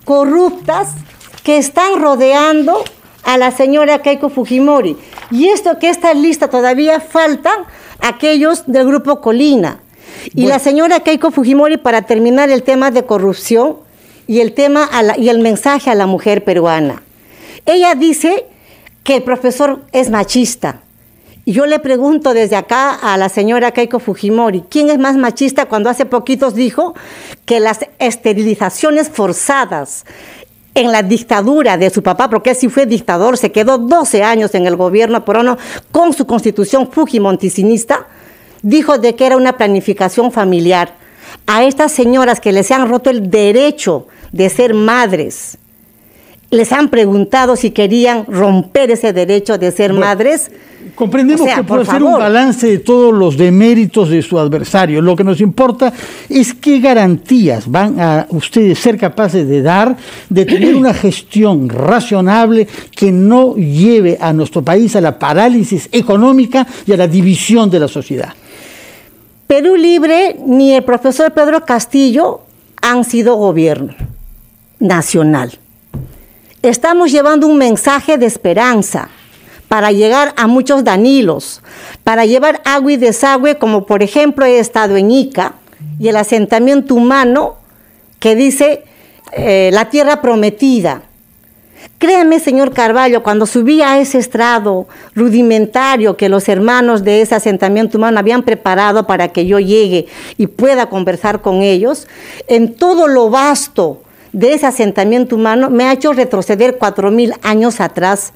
corruptas 0.04 0.90
que 1.44 1.58
están 1.58 2.02
rodeando 2.02 2.84
a 3.24 3.38
la 3.38 3.52
señora 3.52 4.02
Keiko 4.02 4.30
Fujimori. 4.30 4.98
Y 5.32 5.48
esto 5.48 5.78
que 5.80 5.90
esta 5.90 6.14
lista 6.14 6.50
todavía 6.50 7.00
faltan 7.02 7.60
aquellos 8.02 8.64
del 8.68 8.88
grupo 8.88 9.22
Colina. 9.22 9.80
Y 10.34 10.48
la 10.48 10.60
señora 10.60 11.00
Keiko 11.02 11.32
Fujimori, 11.32 11.78
para 11.78 12.02
terminar 12.04 12.50
el 12.50 12.64
tema 12.64 12.92
de 12.92 13.06
corrupción 13.06 13.78
y 14.28 14.40
el 14.42 14.54
tema 14.54 14.84
a 14.84 15.04
la- 15.04 15.18
y 15.18 15.30
el 15.30 15.40
mensaje 15.40 15.90
a 15.90 15.96
la 15.96 16.06
mujer 16.06 16.44
peruana. 16.44 17.02
Ella 17.66 17.96
dice 17.96 18.46
que 19.04 19.16
el 19.18 19.24
profesor 19.24 19.82
es 19.92 20.10
machista. 20.10 20.82
Y 21.46 21.54
yo 21.54 21.66
le 21.66 21.80
pregunto 21.80 22.34
desde 22.34 22.58
acá 22.58 22.94
a 22.94 23.18
la 23.18 23.30
señora 23.30 23.72
Keiko 23.72 24.00
Fujimori, 24.00 24.66
¿quién 24.70 24.90
es 24.90 24.98
más 24.98 25.16
machista 25.16 25.66
cuando 25.68 25.90
hace 25.90 26.06
poquitos 26.06 26.56
dijo 26.56 26.94
que 27.46 27.62
las 27.62 27.80
esterilizaciones 28.00 29.10
forzadas 29.10 30.04
en 30.76 30.92
la 30.92 31.04
dictadura 31.04 31.78
de 31.78 31.90
su 31.90 32.04
papá, 32.04 32.30
porque 32.30 32.50
él 32.52 32.56
sí 32.56 32.68
fue 32.70 32.86
dictador, 32.86 33.38
se 33.38 33.52
quedó 33.54 33.78
12 33.78 34.24
años 34.24 34.54
en 34.56 34.68
el 34.68 34.76
gobierno 34.76 35.24
peruano 35.26 35.58
con 35.92 36.14
su 36.14 36.28
constitución 36.28 36.92
fujimonticinista, 36.92 38.06
dijo 38.62 38.98
de 38.98 39.16
que 39.16 39.26
era 39.26 39.38
una 39.38 39.58
planificación 39.58 40.32
familiar. 40.32 40.96
A 41.46 41.64
estas 41.64 41.92
señoras 41.92 42.40
que 42.40 42.52
les 42.52 42.72
han 42.72 42.90
roto 42.90 43.10
el 43.10 43.30
derecho 43.30 44.08
de 44.32 44.50
ser 44.50 44.74
madres, 44.74 45.58
les 46.50 46.72
han 46.72 46.90
preguntado 46.90 47.56
si 47.56 47.72
querían 47.72 48.26
romper 48.26 48.92
ese 48.92 49.12
derecho 49.12 49.58
de 49.58 49.72
ser 49.72 49.94
madres. 49.94 50.50
Comprendemos 50.96 51.42
O 51.42 51.46
sea, 51.46 51.58
que 51.58 51.64
por 51.64 51.80
puede 51.80 51.92
ser 51.92 52.04
un 52.04 52.14
balance 52.14 52.68
de 52.68 52.80
todos 52.80 53.14
los 53.14 53.36
deméritos 53.36 54.10
de 54.10 54.22
su 54.22 54.40
adversario. 54.40 55.02
Lo 55.02 55.16
que 55.16 55.26
nos 55.26 55.42
importa 55.42 55.92
es 56.30 56.54
qué 56.54 56.80
garantías 56.80 57.70
van 57.70 58.00
a 58.00 58.28
ustedes 58.30 58.80
ser 58.80 58.98
capaces 58.98 59.48
de 59.48 59.62
dar 59.62 59.98
de 60.30 60.46
tener 60.46 60.76
una 60.76 60.94
gestión 60.94 61.68
razonable 61.68 62.68
que 62.96 63.12
no 63.12 63.56
lleve 63.56 64.18
a 64.20 64.32
nuestro 64.32 64.64
país 64.64 64.96
a 64.96 65.02
la 65.02 65.20
parálisis 65.20 65.90
económica 65.92 66.66
y 66.86 66.94
a 66.94 66.98
la 66.98 67.08
división 67.08 67.70
de 67.70 67.80
la 67.80 67.90
sociedad. 67.90 68.34
Perú 69.48 69.78
Libre 69.78 70.36
ni 70.46 70.74
el 70.74 70.84
profesor 70.84 71.32
Pedro 71.32 71.64
Castillo 71.64 72.42
han 72.82 73.06
sido 73.06 73.38
gobierno 73.38 73.96
nacional. 74.80 75.58
Estamos 76.62 77.14
llevando 77.14 77.48
un 77.48 77.58
mensaje 77.58 78.18
de 78.18 78.26
esperanza 78.26 79.08
para 79.70 79.94
llegar 79.94 80.34
a 80.36 80.48
muchos 80.48 80.84
Danilos, 80.84 81.62
para 82.04 82.26
llevar 82.26 82.62
agua 82.66 82.92
y 82.92 82.98
desagüe, 82.98 83.58
como 83.58 83.86
por 83.86 84.04
ejemplo 84.04 84.44
he 84.46 84.60
estado 84.60 84.98
en 84.98 85.12
Ica 85.12 85.54
y 85.98 86.10
el 86.10 86.18
asentamiento 86.18 86.94
humano 86.94 87.56
que 88.20 88.36
dice 88.36 88.84
eh, 89.32 89.70
la 89.72 89.90
tierra 89.90 90.22
prometida. 90.22 91.04
Créame, 91.98 92.40
señor 92.40 92.74
Carballo, 92.74 93.24
cuando 93.24 93.46
subí 93.46 93.82
a 93.82 94.00
ese 94.00 94.20
estrado 94.20 94.88
rudimentario 95.16 96.16
que 96.16 96.30
los 96.30 96.48
hermanos 96.48 97.04
de 97.04 97.22
ese 97.22 97.34
asentamiento 97.34 97.98
humano 97.98 98.20
habían 98.20 98.44
preparado 98.44 99.08
para 99.08 99.30
que 99.30 99.48
yo 99.48 99.60
llegue 99.60 100.06
y 100.38 100.48
pueda 100.48 100.90
conversar 100.90 101.42
con 101.42 101.64
ellos, 101.64 102.08
en 102.48 102.76
todo 102.76 103.08
lo 103.08 103.30
vasto 103.32 104.02
de 104.32 104.54
ese 104.54 104.68
asentamiento 104.68 105.36
humano 105.36 105.72
me 105.72 105.86
ha 105.86 105.94
hecho 105.94 106.14
retroceder 106.14 106.78
cuatro 106.78 107.10
mil 107.10 107.34
años 107.42 107.80
atrás 107.80 108.34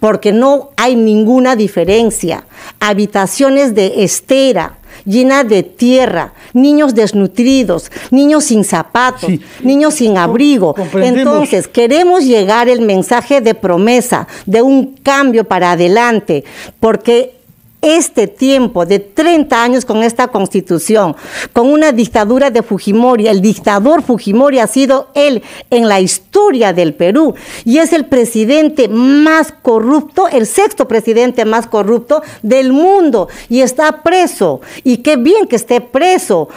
porque 0.00 0.32
no 0.32 0.70
hay 0.76 0.96
ninguna 0.96 1.56
diferencia. 1.56 2.44
Habitaciones 2.80 3.74
de 3.74 4.02
estera, 4.02 4.78
llenas 5.04 5.48
de 5.48 5.62
tierra, 5.62 6.32
niños 6.52 6.94
desnutridos, 6.94 7.90
niños 8.10 8.44
sin 8.44 8.64
zapatos, 8.64 9.30
Sí. 9.30 9.40
niños 9.62 9.94
sin 9.94 10.16
abrigo. 10.18 10.74
Entonces, 10.94 11.68
queremos 11.68 12.24
llegar 12.24 12.68
el 12.68 12.80
mensaje 12.80 13.40
de 13.40 13.54
promesa, 13.54 14.26
de 14.46 14.62
un 14.62 14.94
cambio 15.02 15.44
para 15.44 15.72
adelante, 15.72 16.44
porque 16.78 17.39
este 17.82 18.26
tiempo 18.26 18.86
de 18.86 18.98
30 18.98 19.62
años 19.62 19.84
con 19.84 20.02
esta 20.02 20.28
constitución, 20.28 21.16
con 21.52 21.70
una 21.70 21.92
dictadura 21.92 22.50
de 22.50 22.62
Fujimori, 22.62 23.26
el 23.28 23.40
dictador 23.40 24.02
Fujimori 24.02 24.58
ha 24.58 24.66
sido 24.66 25.08
él 25.14 25.42
en 25.70 25.88
la 25.88 26.00
historia 26.00 26.72
del 26.72 26.94
Perú 26.94 27.34
y 27.64 27.78
es 27.78 27.92
el 27.92 28.06
presidente 28.06 28.88
más 28.88 29.52
corrupto, 29.62 30.28
el 30.28 30.46
sexto 30.46 30.86
presidente 30.88 31.44
más 31.44 31.66
corrupto 31.66 32.22
del 32.42 32.72
mundo 32.72 33.28
y 33.48 33.60
está 33.60 34.02
preso. 34.02 34.60
Y 34.84 34.98
qué 34.98 35.16
bien 35.16 35.46
que 35.46 35.56
esté 35.56 35.80
preso. 35.80 36.48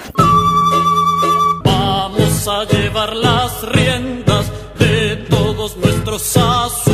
Vamos 1.63 2.47
a 2.47 2.65
llevar 2.65 3.15
las 3.15 3.61
riendas 3.69 4.45
de 4.79 5.17
todos 5.29 5.77
nuestros 5.77 6.37
asuntos 6.37 6.92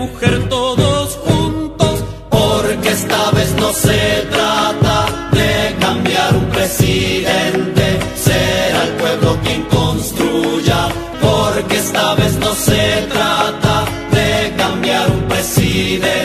mujer 0.00 0.48
todos 0.48 1.18
juntos, 1.26 2.04
Porque 2.30 2.88
esta 2.88 3.30
vez 3.32 3.54
no 3.56 3.70
se 3.72 4.00
trata 4.30 4.96
de 5.30 5.76
cambiar 5.78 6.34
un 6.36 6.46
presidente, 6.46 7.84
será 8.26 8.84
el 8.88 8.92
pueblo 9.02 9.38
quien 9.44 9.62
construya. 9.64 10.80
Porque 11.20 11.76
esta 11.76 12.14
vez 12.14 12.34
no 12.38 12.52
se 12.54 12.82
trata 13.14 13.74
de 14.16 14.54
cambiar 14.56 15.10
un 15.10 15.22
presidente. 15.32 16.19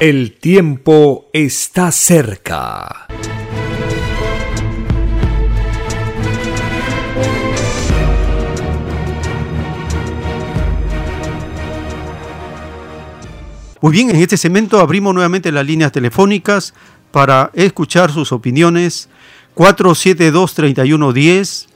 El 0.00 0.32
tiempo 0.32 1.28
está 1.34 1.92
cerca. 1.92 3.06
Muy 13.82 13.92
bien, 13.92 14.08
en 14.08 14.16
este 14.16 14.38
segmento 14.38 14.80
abrimos 14.80 15.12
nuevamente 15.12 15.52
las 15.52 15.66
líneas 15.66 15.92
telefónicas 15.92 16.72
para 17.10 17.50
escuchar 17.52 18.10
sus 18.10 18.32
opiniones. 18.32 19.10
472-3110, 19.54 21.66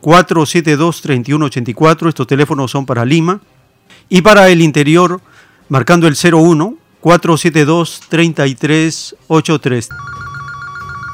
472-3184, 0.00 2.08
estos 2.08 2.26
teléfonos 2.26 2.70
son 2.70 2.86
para 2.86 3.04
Lima. 3.04 3.42
Y 4.08 4.22
para 4.22 4.48
el 4.48 4.62
interior, 4.62 5.20
marcando 5.68 6.08
el 6.08 6.16
01 6.16 6.85
472-3383. 7.06 9.88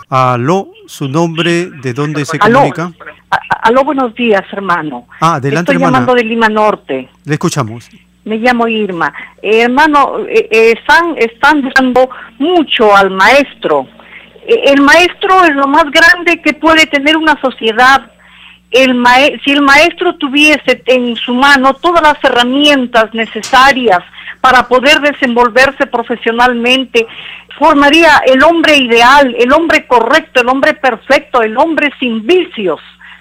Aló, 0.08 0.68
su 0.86 1.06
nombre, 1.06 1.68
de 1.82 1.92
dónde 1.92 2.24
se 2.24 2.38
Aló. 2.40 2.60
comunica. 2.60 2.90
Aló, 3.62 3.84
buenos 3.84 4.14
días, 4.14 4.42
hermano. 4.52 5.06
Ah, 5.20 5.34
adelante, 5.34 5.72
Estoy 5.72 5.82
hermana. 5.82 5.98
llamando 5.98 6.14
de 6.14 6.24
Lima 6.24 6.48
Norte. 6.48 7.10
Le 7.26 7.34
escuchamos. 7.34 7.90
Me 8.24 8.38
llamo 8.38 8.66
Irma. 8.68 9.12
Eh, 9.42 9.64
hermano, 9.64 10.20
eh, 10.26 10.48
eh, 10.50 10.72
están, 10.78 11.14
están 11.18 11.70
dando 11.74 12.08
mucho 12.38 12.96
al 12.96 13.10
maestro. 13.10 13.86
Eh, 14.46 14.72
el 14.72 14.80
maestro 14.80 15.44
es 15.44 15.54
lo 15.54 15.66
más 15.66 15.84
grande 15.90 16.40
que 16.40 16.54
puede 16.54 16.86
tener 16.86 17.18
una 17.18 17.38
sociedad. 17.42 18.10
El 18.72 18.96
si 19.44 19.52
el 19.52 19.60
maestro 19.60 20.14
tuviese 20.16 20.82
en 20.86 21.14
su 21.16 21.34
mano 21.34 21.74
todas 21.74 22.02
las 22.02 22.24
herramientas 22.24 23.12
necesarias 23.12 24.00
para 24.40 24.66
poder 24.66 25.00
desenvolverse 25.00 25.86
profesionalmente, 25.86 27.06
formaría 27.58 28.22
el 28.26 28.42
hombre 28.42 28.76
ideal, 28.76 29.34
el 29.38 29.52
hombre 29.52 29.86
correcto, 29.86 30.40
el 30.40 30.48
hombre 30.48 30.74
perfecto, 30.74 31.42
el 31.42 31.56
hombre 31.56 31.92
sin 32.00 32.26
vicios, 32.26 32.80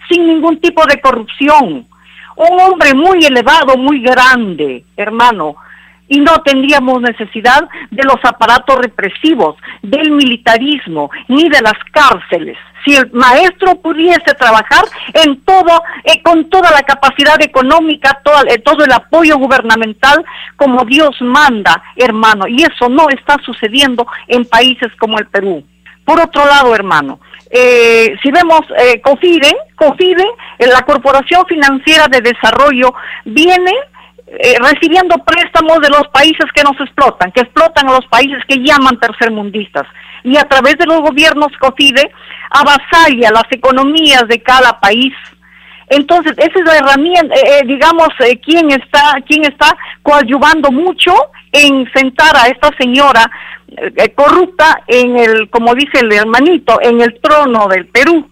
sin 0.09 0.25
ningún 0.25 0.59
tipo 0.59 0.85
de 0.85 0.99
corrupción. 0.99 1.87
Un 2.35 2.59
hombre 2.59 2.93
muy 2.95 3.23
elevado, 3.23 3.77
muy 3.77 4.01
grande, 4.01 4.83
hermano, 4.97 5.57
y 6.13 6.19
no 6.19 6.33
tendríamos 6.43 7.01
necesidad 7.01 7.61
de 7.89 8.03
los 8.03 8.19
aparatos 8.23 8.75
represivos, 8.87 9.55
del 9.81 10.11
militarismo, 10.11 11.09
ni 11.29 11.47
de 11.47 11.61
las 11.61 11.79
cárceles. 11.91 12.57
Si 12.83 12.95
el 12.95 13.09
maestro 13.13 13.75
pudiese 13.75 14.33
trabajar 14.37 14.83
en 15.13 15.39
todo, 15.45 15.73
eh, 16.03 16.21
con 16.21 16.49
toda 16.49 16.69
la 16.71 16.81
capacidad 16.81 17.41
económica, 17.41 18.19
toda- 18.25 18.43
eh, 18.53 18.59
todo 18.59 18.83
el 18.83 18.91
apoyo 18.91 19.37
gubernamental, 19.37 20.25
como 20.57 20.83
Dios 20.83 21.15
manda, 21.21 21.81
hermano, 21.95 22.45
y 22.45 22.57
eso 22.63 22.89
no 22.89 23.07
está 23.09 23.37
sucediendo 23.45 24.05
en 24.27 24.43
países 24.43 24.91
como 24.99 25.17
el 25.17 25.27
Perú. 25.27 25.63
Por 26.03 26.19
otro 26.19 26.43
lado, 26.45 26.73
hermano, 26.75 27.19
eh, 27.51 28.15
si 28.21 28.31
vemos 28.31 28.61
eh, 28.77 28.99
COFIDE, 29.01 29.55
COFIDE, 29.75 30.25
eh, 30.57 30.67
la 30.67 30.81
Corporación 30.81 31.45
Financiera 31.47 32.07
de 32.07 32.21
Desarrollo, 32.21 32.93
viene 33.25 33.71
eh, 34.39 34.55
recibiendo 34.59 35.17
préstamos 35.17 35.79
de 35.79 35.89
los 35.89 36.07
países 36.09 36.45
que 36.53 36.63
nos 36.63 36.79
explotan, 36.79 37.31
que 37.31 37.41
explotan 37.41 37.89
a 37.89 37.93
los 37.93 38.05
países 38.07 38.43
que 38.47 38.57
llaman 38.57 38.99
tercermundistas. 38.99 39.85
Y 40.23 40.37
a 40.37 40.43
través 40.43 40.77
de 40.77 40.85
los 40.85 41.01
gobiernos 41.01 41.51
COFIDE 41.59 42.11
avasalla 42.49 43.31
las 43.31 43.51
economías 43.51 44.27
de 44.27 44.41
cada 44.41 44.79
país. 44.79 45.13
Entonces, 45.89 46.33
esa 46.37 46.59
es 46.59 46.65
la 46.65 46.77
herramienta, 46.77 47.35
eh, 47.35 47.59
eh, 47.59 47.61
digamos, 47.65 48.07
eh, 48.19 48.39
quién 48.39 48.71
está, 48.71 49.17
quién 49.27 49.43
está 49.43 49.75
coadyuvando 50.01 50.71
mucho 50.71 51.13
en 51.51 51.91
sentar 51.93 52.35
a 52.37 52.47
esta 52.47 52.69
señora 52.77 53.29
eh, 53.67 54.13
corrupta 54.13 54.81
en 54.87 55.17
el, 55.17 55.49
como 55.49 55.75
dice 55.75 55.99
el 55.99 56.13
hermanito, 56.13 56.79
en 56.81 57.01
el 57.01 57.19
trono 57.21 57.67
del 57.67 57.87
Perú. 57.87 58.29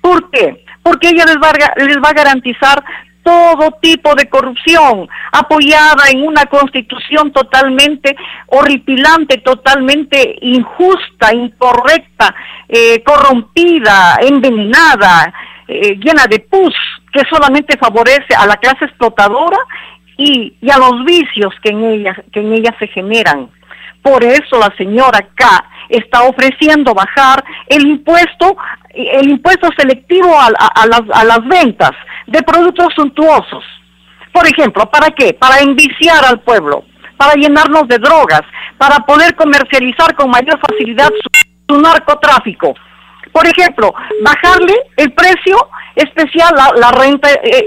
¿Por 0.00 0.30
qué? 0.30 0.64
Porque 0.82 1.08
ella 1.08 1.24
les 1.26 1.36
va, 1.36 1.52
les 1.76 1.96
va 1.98 2.10
a 2.10 2.14
garantizar 2.14 2.82
todo 3.22 3.78
tipo 3.80 4.14
de 4.14 4.28
corrupción, 4.28 5.08
apoyada 5.32 6.10
en 6.10 6.26
una 6.26 6.46
constitución 6.46 7.32
totalmente 7.32 8.16
horripilante, 8.46 9.38
totalmente 9.38 10.36
injusta, 10.40 11.34
incorrecta, 11.34 12.34
eh, 12.68 13.02
corrompida, 13.04 14.18
envenenada, 14.20 15.32
eh, 15.68 15.96
llena 15.96 16.26
de 16.26 16.40
pus, 16.40 16.74
que 17.12 17.22
solamente 17.28 17.76
favorece 17.78 18.34
a 18.36 18.46
la 18.46 18.56
clase 18.56 18.84
explotadora 18.86 19.58
y, 20.16 20.54
y 20.60 20.70
a 20.70 20.78
los 20.78 21.04
vicios 21.04 21.54
que 21.62 21.70
en 21.70 21.84
ella, 21.84 22.16
que 22.32 22.40
en 22.40 22.52
ella 22.52 22.74
se 22.78 22.88
generan. 22.88 23.50
Por 24.02 24.24
eso 24.24 24.58
la 24.58 24.74
señora 24.76 25.20
K 25.34 25.64
está 25.88 26.22
ofreciendo 26.22 26.94
bajar 26.94 27.44
el 27.66 27.86
impuesto, 27.86 28.56
el 28.94 29.30
impuesto 29.30 29.68
selectivo 29.76 30.38
a, 30.38 30.46
a- 30.58 30.82
a 30.82 30.86
las, 30.86 31.02
a 31.12 31.24
las 31.24 31.46
ventas 31.46 31.92
de 32.26 32.42
productos 32.42 32.88
suntuosos. 32.94 33.64
Por 34.32 34.46
ejemplo, 34.46 34.88
¿para 34.90 35.10
qué? 35.10 35.34
Para 35.34 35.58
enviciar 35.60 36.24
al 36.24 36.40
pueblo, 36.40 36.84
para 37.16 37.34
llenarnos 37.34 37.88
de 37.88 37.98
drogas, 37.98 38.42
para 38.78 38.98
poder 39.00 39.34
comercializar 39.34 40.14
con 40.14 40.30
mayor 40.30 40.58
facilidad 40.68 41.08
su, 41.68 41.80
narcotráfico. 41.80 42.74
Por 43.32 43.46
ejemplo, 43.46 43.94
bajarle 44.22 44.74
el 44.96 45.12
precio 45.12 45.56
especial, 45.94 46.52
la, 46.56 46.72
la 46.80 46.90
renta 46.90 47.28
eh, 47.30 47.64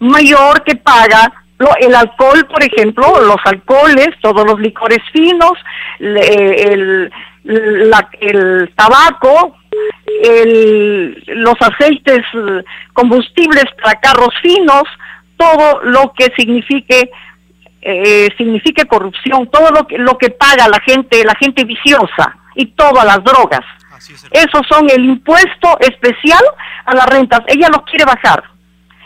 mayor 0.00 0.62
que 0.64 0.76
paga 0.76 1.32
el 1.80 1.94
alcohol, 1.94 2.44
por 2.50 2.62
ejemplo, 2.62 3.06
los 3.20 3.36
alcoholes, 3.44 4.08
todos 4.20 4.44
los 4.44 4.58
licores 4.60 4.98
finos, 5.12 5.52
le- 5.98 6.62
el, 6.72 7.12
la- 7.44 8.08
el 8.20 8.72
tabaco, 8.74 9.56
el- 10.22 11.22
los 11.26 11.54
aceites 11.60 12.20
eh, 12.34 12.64
combustibles 12.92 13.64
para 13.82 14.00
carros 14.00 14.34
finos, 14.42 14.84
todo 15.36 15.82
lo 15.82 16.12
que 16.12 16.32
signifique 16.36 17.10
eh, 17.84 18.28
signifique 18.38 18.84
corrupción, 18.84 19.48
todo 19.50 19.70
lo 19.72 19.88
que, 19.88 19.98
lo 19.98 20.16
que 20.16 20.30
paga 20.30 20.68
la 20.68 20.78
gente, 20.86 21.24
la 21.24 21.34
gente 21.34 21.64
viciosa 21.64 22.36
y 22.54 22.66
todas 22.66 23.04
las 23.04 23.24
drogas. 23.24 23.62
Esos 24.30 24.62
son 24.68 24.88
el 24.88 25.04
impuesto 25.04 25.78
especial 25.80 26.44
a 26.84 26.94
las 26.94 27.06
rentas. 27.06 27.40
Ella 27.48 27.68
los 27.70 27.82
quiere 27.82 28.04
bajar. 28.04 28.44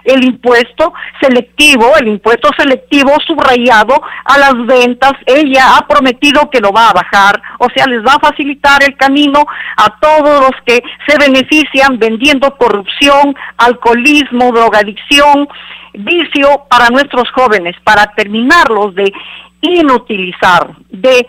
El 0.06 0.24
impuesto 0.24 0.92
selectivo, 1.20 1.96
el 1.98 2.08
impuesto 2.08 2.50
selectivo 2.56 3.12
subrayado 3.26 4.00
a 4.24 4.38
las 4.38 4.66
ventas. 4.66 5.12
Ella 5.26 5.76
ha 5.76 5.86
prometido 5.86 6.48
que 6.50 6.60
lo 6.60 6.72
va 6.72 6.90
a 6.90 6.92
bajar, 6.92 7.42
o 7.58 7.68
sea, 7.74 7.86
les 7.86 8.04
va 8.04 8.14
a 8.14 8.28
facilitar 8.30 8.82
el 8.82 8.96
camino 8.96 9.44
a 9.76 9.98
todos 10.00 10.40
los 10.40 10.62
que 10.64 10.82
se 11.06 11.18
benefician 11.18 11.98
vendiendo 11.98 12.56
corrupción, 12.56 13.34
alcoholismo, 13.58 14.52
drogadicción, 14.52 15.48
vicio 15.94 16.64
para 16.70 16.88
nuestros 16.88 17.30
jóvenes, 17.32 17.74
para 17.84 18.06
terminarlos 18.14 18.94
de 18.94 19.12
inutilizar, 19.60 20.68
de 20.90 21.26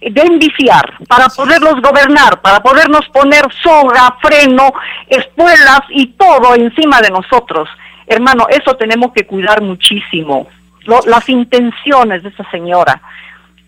de 0.00 0.22
enviciar, 0.22 0.96
para 1.08 1.28
poderlos 1.28 1.74
gobernar, 1.82 2.40
para 2.40 2.60
podernos 2.60 3.06
poner 3.12 3.44
soga, 3.62 4.16
freno, 4.22 4.72
espuelas 5.08 5.82
y 5.90 6.06
todo 6.14 6.54
encima 6.54 7.00
de 7.02 7.10
nosotros. 7.10 7.68
Hermano, 8.10 8.46
eso 8.50 8.74
tenemos 8.74 9.12
que 9.12 9.24
cuidar 9.24 9.62
muchísimo, 9.62 10.48
las 11.06 11.28
intenciones 11.28 12.24
de 12.24 12.30
esa 12.30 12.42
señora. 12.50 13.00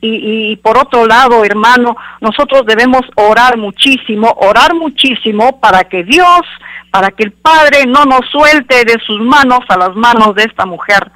Y, 0.00 0.50
y 0.50 0.56
por 0.56 0.76
otro 0.76 1.06
lado, 1.06 1.44
hermano, 1.44 1.96
nosotros 2.20 2.66
debemos 2.66 3.02
orar 3.14 3.56
muchísimo, 3.56 4.34
orar 4.40 4.74
muchísimo 4.74 5.60
para 5.60 5.84
que 5.84 6.02
Dios, 6.02 6.40
para 6.90 7.12
que 7.12 7.22
el 7.22 7.30
Padre 7.30 7.86
no 7.86 8.04
nos 8.04 8.28
suelte 8.30 8.84
de 8.84 8.98
sus 9.06 9.20
manos 9.20 9.60
a 9.68 9.76
las 9.76 9.94
manos 9.94 10.34
de 10.34 10.42
esta 10.42 10.66
mujer 10.66 11.08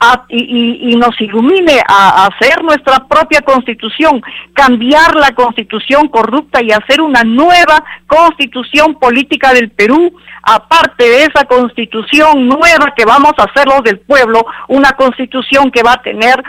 a- 0.00 0.24
y, 0.28 0.92
y- 0.92 0.96
nos 0.96 1.18
ilumine 1.20 1.80
a, 1.88 2.26
hacer 2.26 2.62
nuestra 2.62 3.06
propia 3.08 3.40
constitución, 3.40 4.22
cambiar 4.52 5.14
la 5.16 5.30
constitución 5.34 6.08
corrupta 6.08 6.62
y 6.62 6.70
hacer 6.72 7.00
una 7.00 7.22
nueva 7.24 7.82
constitución 8.06 8.94
política 8.98 9.52
del 9.52 9.70
Perú, 9.70 10.12
aparte 10.42 11.04
de 11.04 11.24
esa 11.24 11.44
constitución 11.46 12.46
nueva 12.48 12.92
que 12.96 13.04
vamos 13.04 13.32
a 13.38 13.44
hacer 13.44 13.66
los 13.66 13.82
del 13.82 13.98
pueblo, 14.00 14.44
una 14.68 14.92
constitución 14.92 15.70
que 15.70 15.82
va 15.82 15.92
a 15.94 16.02
tener 16.02 16.42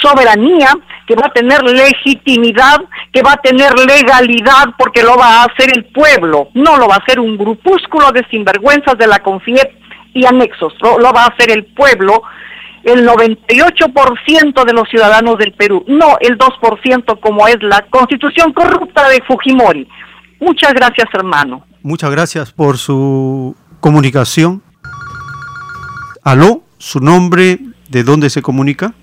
soberanía, 0.00 0.68
que 1.06 1.14
va 1.14 1.26
a 1.26 1.32
tener 1.32 1.62
legitimidad, 1.62 2.80
que 3.12 3.22
va 3.22 3.32
a 3.32 3.36
tener 3.36 3.72
legalidad, 3.78 4.74
porque 4.76 5.02
lo 5.02 5.16
va 5.16 5.42
a 5.42 5.44
hacer 5.44 5.70
el 5.76 5.84
pueblo, 5.86 6.48
no 6.54 6.76
lo 6.76 6.88
va 6.88 6.96
a 6.96 6.98
hacer 6.98 7.20
un 7.20 7.36
grupúsculo 7.36 8.10
de 8.12 8.24
sinvergüenzas 8.30 8.98
de 8.98 9.06
la 9.06 9.20
CONFIEP 9.20 9.70
y 10.14 10.26
anexos, 10.26 10.74
lo 10.80 11.12
va 11.12 11.24
a 11.24 11.26
hacer 11.28 11.50
el 11.52 11.66
pueblo, 11.66 12.22
el 12.86 13.04
98% 13.04 14.64
de 14.64 14.72
los 14.72 14.88
ciudadanos 14.88 15.38
del 15.38 15.52
Perú, 15.52 15.84
no 15.88 16.16
el 16.20 16.38
2% 16.38 17.20
como 17.20 17.48
es 17.48 17.60
la 17.60 17.84
constitución 17.90 18.52
corrupta 18.52 19.08
de 19.08 19.20
Fujimori. 19.26 19.88
Muchas 20.38 20.72
gracias, 20.72 21.08
hermano. 21.12 21.64
Muchas 21.82 22.12
gracias 22.12 22.52
por 22.52 22.78
su 22.78 23.56
comunicación. 23.80 24.62
Aló, 26.22 26.62
su 26.78 27.00
nombre, 27.00 27.58
¿de 27.88 28.04
dónde 28.04 28.30
se 28.30 28.40
comunica? 28.40 28.94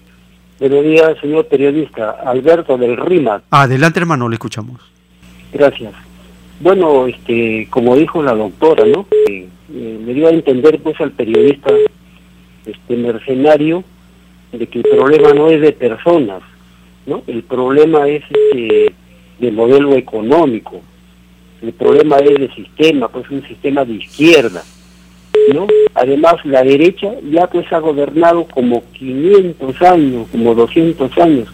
Buenos 0.60 0.84
días, 0.86 1.18
señor 1.20 1.48
periodista. 1.48 2.12
Alberto 2.26 2.78
del 2.78 2.96
RIMAC. 2.96 3.44
Adelante, 3.52 4.00
hermano, 4.00 4.30
le 4.30 4.36
escuchamos. 4.36 4.80
Gracias. 5.52 5.94
Bueno, 6.62 7.08
este, 7.08 7.68
como 7.70 7.98
dijo 7.98 8.24
la 8.24 8.34
doctora, 8.34 8.86
¿no? 8.86 9.08
Eh, 9.28 9.50
eh, 9.74 10.02
le 10.06 10.14
dio 10.14 10.28
a 10.28 10.32
entender, 10.32 10.80
pues, 10.82 11.00
al 11.02 11.12
periodista 11.12 11.70
este 12.66 12.96
mercenario 12.96 13.84
de 14.52 14.68
que 14.68 14.80
el 14.80 14.86
problema 14.86 15.34
no 15.34 15.50
es 15.50 15.62
de 15.62 15.72
personas, 15.72 16.42
¿no? 17.06 17.24
El 17.28 17.44
problema 17.44 18.08
es 18.08 18.24
este, 18.30 18.94
de 19.40 19.52
modelo 19.52 19.96
económico. 19.96 20.82
El 21.62 21.74
problema 21.74 22.18
es 22.18 22.40
de 22.40 22.54
sistema, 22.54 23.08
pues 23.08 23.30
un 23.30 23.46
sistema 23.48 23.86
de 23.86 23.94
izquierda, 23.94 24.64
¿no? 25.54 25.68
Además, 25.96 26.36
la 26.44 26.64
derecha 26.64 27.14
ya 27.32 27.48
pues 27.48 27.72
ha 27.72 27.80
gobernado 27.80 28.46
como 28.46 28.84
500 28.94 29.82
años, 29.82 30.28
como 30.32 30.54
200 30.54 31.18
años. 31.20 31.48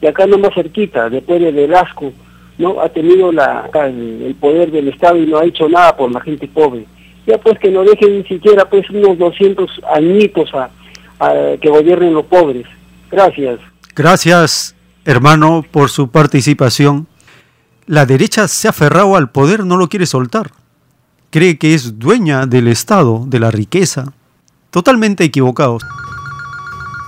Y 0.00 0.06
acá 0.06 0.26
nomás 0.26 0.54
cerquita, 0.54 1.10
después 1.10 1.40
de 1.40 1.50
Velasco, 1.50 2.12
¿no? 2.58 2.80
Ha 2.80 2.88
tenido 2.88 3.32
la, 3.32 3.68
el 3.74 4.34
poder 4.38 4.70
del 4.70 4.88
Estado 4.88 5.18
y 5.18 5.26
no 5.26 5.38
ha 5.38 5.44
hecho 5.44 5.68
nada 5.68 5.96
por 5.96 6.12
la 6.12 6.20
gente 6.20 6.48
pobre. 6.48 6.84
Ya 7.26 7.38
pues 7.38 7.58
que 7.58 7.70
no 7.70 7.82
dejen 7.82 8.18
ni 8.18 8.24
siquiera 8.24 8.68
pues 8.68 8.88
unos 8.90 9.18
200 9.18 9.68
añitos 9.94 10.48
a, 10.54 10.70
a 11.18 11.56
que 11.60 11.68
gobiernen 11.68 12.14
los 12.14 12.26
pobres. 12.26 12.66
Gracias. 13.10 13.58
Gracias, 13.94 14.74
hermano, 15.04 15.64
por 15.70 15.88
su 15.90 16.08
participación. 16.10 17.06
La 17.86 18.04
derecha 18.06 18.46
se 18.48 18.68
ha 18.68 18.70
aferrado 18.70 19.16
al 19.16 19.30
poder, 19.30 19.64
no 19.64 19.76
lo 19.76 19.88
quiere 19.88 20.06
soltar. 20.06 20.50
Cree 21.30 21.58
que 21.58 21.74
es 21.74 21.98
dueña 21.98 22.46
del 22.46 22.68
Estado, 22.68 23.24
de 23.26 23.40
la 23.40 23.50
riqueza. 23.50 24.12
Totalmente 24.70 25.24
equivocados. 25.24 25.82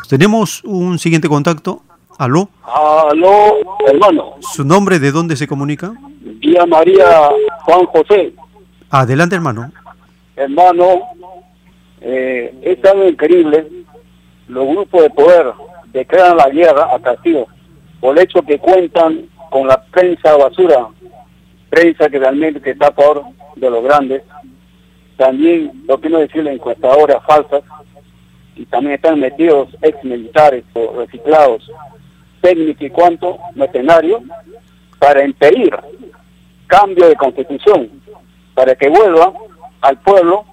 Tenemos 0.09 0.63
un 0.65 0.99
siguiente 0.99 1.29
contacto. 1.29 1.83
Aló, 2.19 2.49
Aló, 2.65 3.59
hermano. 3.87 4.35
su 4.41 4.65
nombre, 4.65 4.99
¿de 4.99 5.13
dónde 5.13 5.37
se 5.37 5.47
comunica? 5.47 5.93
Vía 6.41 6.67
María 6.67 7.29
Juan 7.61 7.87
José. 7.87 8.33
Adelante, 8.91 9.37
hermano. 9.37 9.71
Hermano, 10.39 11.09
eh, 12.01 12.55
es 12.63 12.85
algo 12.85 13.09
increíble. 13.09 13.67
Los 14.47 14.69
grupos 14.69 15.03
de 15.03 15.11
poder 15.11 15.53
declaran 15.87 16.37
la 16.37 16.49
guerra 16.49 16.95
a 16.95 17.01
Castillo 17.01 17.47
por 18.01 18.17
el 18.17 18.23
hecho 18.23 18.43
que 18.43 18.61
cuentan 18.61 19.29
con 19.51 19.67
la 19.67 19.83
prensa 19.83 20.37
basura, 20.37 20.87
prensa 21.69 22.09
que 22.09 22.21
realmente 22.21 22.61
que 22.61 22.71
está 22.71 22.93
por 22.93 23.25
de 23.57 23.69
los 23.69 23.83
grandes. 23.83 24.23
También, 25.17 25.73
lo 25.89 26.01
que 26.01 26.09
no 26.09 26.19
decirle, 26.19 26.53
encuestadoras 26.53 27.25
falsas 27.27 27.65
y 28.55 28.65
también 28.67 28.95
están 28.95 29.19
metidos 29.19 29.69
ex 29.83 30.05
militares 30.05 30.63
o 30.75 31.01
reciclados, 31.01 31.69
técnicos 32.41 32.83
y 32.83 32.91
cuanto, 32.91 33.39
mercenarios, 33.57 34.23
para 35.01 35.25
impedir 35.25 35.77
cambio 36.69 37.09
de 37.09 37.17
constitución, 37.17 37.91
para 38.55 38.77
que 38.77 38.89
vuelva 38.89 39.33
al 39.81 39.99
pueblo 40.01 40.45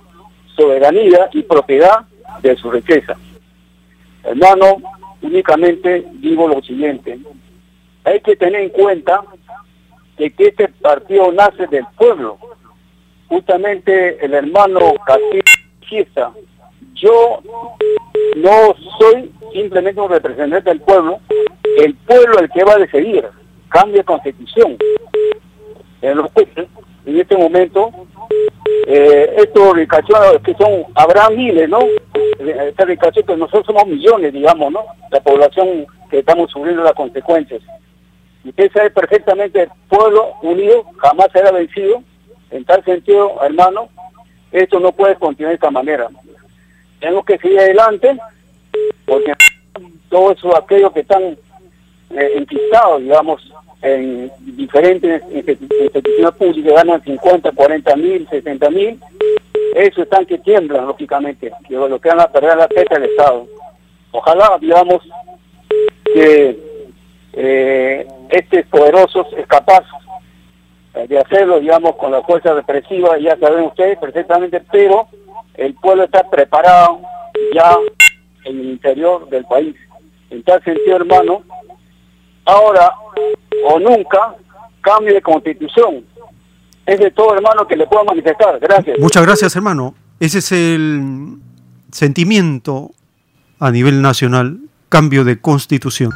soberanía 0.55 1.29
y 1.33 1.43
propiedad 1.43 2.05
de 2.41 2.55
su 2.55 2.71
riqueza. 2.71 3.15
Hermano, 4.23 4.77
únicamente 5.21 6.05
digo 6.13 6.47
lo 6.47 6.61
siguiente, 6.61 7.19
hay 8.03 8.19
que 8.21 8.35
tener 8.35 8.61
en 8.61 8.69
cuenta 8.69 9.23
que 10.17 10.33
este 10.37 10.67
partido 10.67 11.31
nace 11.31 11.67
del 11.67 11.85
pueblo. 11.97 12.37
Justamente 13.27 14.23
el 14.23 14.33
hermano 14.33 14.93
Castillo 15.05 15.41
yo 16.93 17.41
no 18.37 18.75
soy 18.99 19.31
simplemente 19.53 20.01
un 20.01 20.09
representante 20.09 20.69
del 20.69 20.81
pueblo, 20.81 21.19
el 21.77 21.95
pueblo 21.95 22.39
el 22.39 22.49
que 22.49 22.63
va 22.63 22.73
a 22.73 22.79
decidir, 22.79 23.25
cambia 23.69 24.03
constitución. 24.03 24.77
En, 26.01 26.17
los, 26.17 26.29
en 27.05 27.19
este 27.19 27.37
momento, 27.37 27.91
eh, 28.87 29.33
estos 29.37 29.73
ricachones 29.75 30.41
que 30.43 30.53
son, 30.55 30.85
habrá 30.95 31.29
miles, 31.29 31.69
¿no? 31.69 31.79
Este 32.39 32.85
ricacho 32.85 33.23
que 33.23 33.35
nosotros 33.35 33.65
somos 33.65 33.87
millones, 33.87 34.33
digamos, 34.33 34.71
¿no? 34.71 34.85
La 35.11 35.19
población 35.21 35.85
que 36.09 36.19
estamos 36.19 36.51
sufriendo 36.51 36.83
las 36.83 36.93
consecuencias. 36.93 37.61
Y 38.43 38.49
usted 38.49 38.71
sabe 38.71 38.91
perfectamente, 38.91 39.63
el 39.63 39.69
pueblo 39.89 40.33
unido 40.43 40.85
jamás 40.97 41.27
será 41.31 41.51
vencido. 41.51 42.03
En 42.51 42.63
tal 42.63 42.83
sentido, 42.85 43.37
hermano, 43.43 43.89
esto 44.51 44.79
no 44.79 44.91
puede 44.91 45.15
continuar 45.15 45.51
de 45.51 45.55
esta 45.55 45.71
manera. 45.71 46.07
Tenemos 46.99 47.25
que 47.25 47.37
seguir 47.39 47.59
adelante, 47.59 48.17
porque 49.05 49.33
todos 50.09 50.37
eso, 50.37 50.55
aquellos 50.55 50.93
que 50.93 51.01
están 51.01 51.23
eh, 52.11 52.31
enquistados, 52.35 53.01
digamos, 53.01 53.41
en 53.85 54.31
diferentes 54.39 55.21
institu- 55.29 55.67
instituciones 55.83 56.33
públicas, 56.35 56.73
ganan 56.73 57.03
50, 57.03 57.51
40 57.51 57.95
mil, 57.97 58.27
60 58.29 58.69
mil, 58.71 58.99
eso 59.75 60.01
están 60.01 60.25
que 60.25 60.39
tiemblan, 60.39 60.87
lógicamente, 60.87 61.51
que 61.67 61.75
lo 61.75 61.99
que 61.99 62.09
van 62.09 62.21
a 62.21 62.27
perder 62.31 62.57
la 62.57 62.67
teta 62.67 62.95
del 62.95 63.11
Estado. 63.11 63.45
Ojalá, 64.11 64.57
digamos, 64.59 65.03
que 66.13 66.57
eh, 67.33 68.07
este 68.29 68.63
poderoso 68.63 69.27
es 69.37 69.45
capaz 69.45 69.83
eh, 70.95 71.05
de 71.07 71.19
hacerlo, 71.19 71.59
digamos, 71.59 71.95
con 71.97 72.11
la 72.11 72.23
fuerza 72.23 72.53
represiva, 72.53 73.17
ya 73.19 73.37
saben 73.37 73.65
ustedes 73.65 73.99
perfectamente, 73.99 74.61
pero 74.71 75.07
el 75.55 75.75
pueblo 75.75 76.05
está 76.05 76.27
preparado 76.27 77.01
ya 77.53 77.77
en 78.45 78.59
el 78.61 78.65
interior 78.71 79.29
del 79.29 79.45
país. 79.45 79.75
En 80.31 80.41
tal 80.41 80.63
sentido, 80.63 80.95
hermano, 80.95 81.43
ahora 82.45 82.93
o 83.63 83.79
nunca 83.79 84.35
cambio 84.81 85.13
de 85.13 85.21
constitución. 85.21 86.03
Es 86.85 86.99
de 86.99 87.09
todo, 87.11 87.35
hermano, 87.35 87.67
que 87.67 87.75
le 87.75 87.87
puedo 87.87 88.05
manifestar. 88.05 88.59
Gracias. 88.59 88.99
Muchas 88.99 89.25
gracias, 89.25 89.55
hermano. 89.55 89.95
Ese 90.19 90.39
es 90.39 90.51
el 90.51 91.37
sentimiento 91.91 92.91
a 93.59 93.71
nivel 93.71 94.01
nacional, 94.01 94.59
cambio 94.89 95.23
de 95.23 95.39
constitución. 95.39 96.11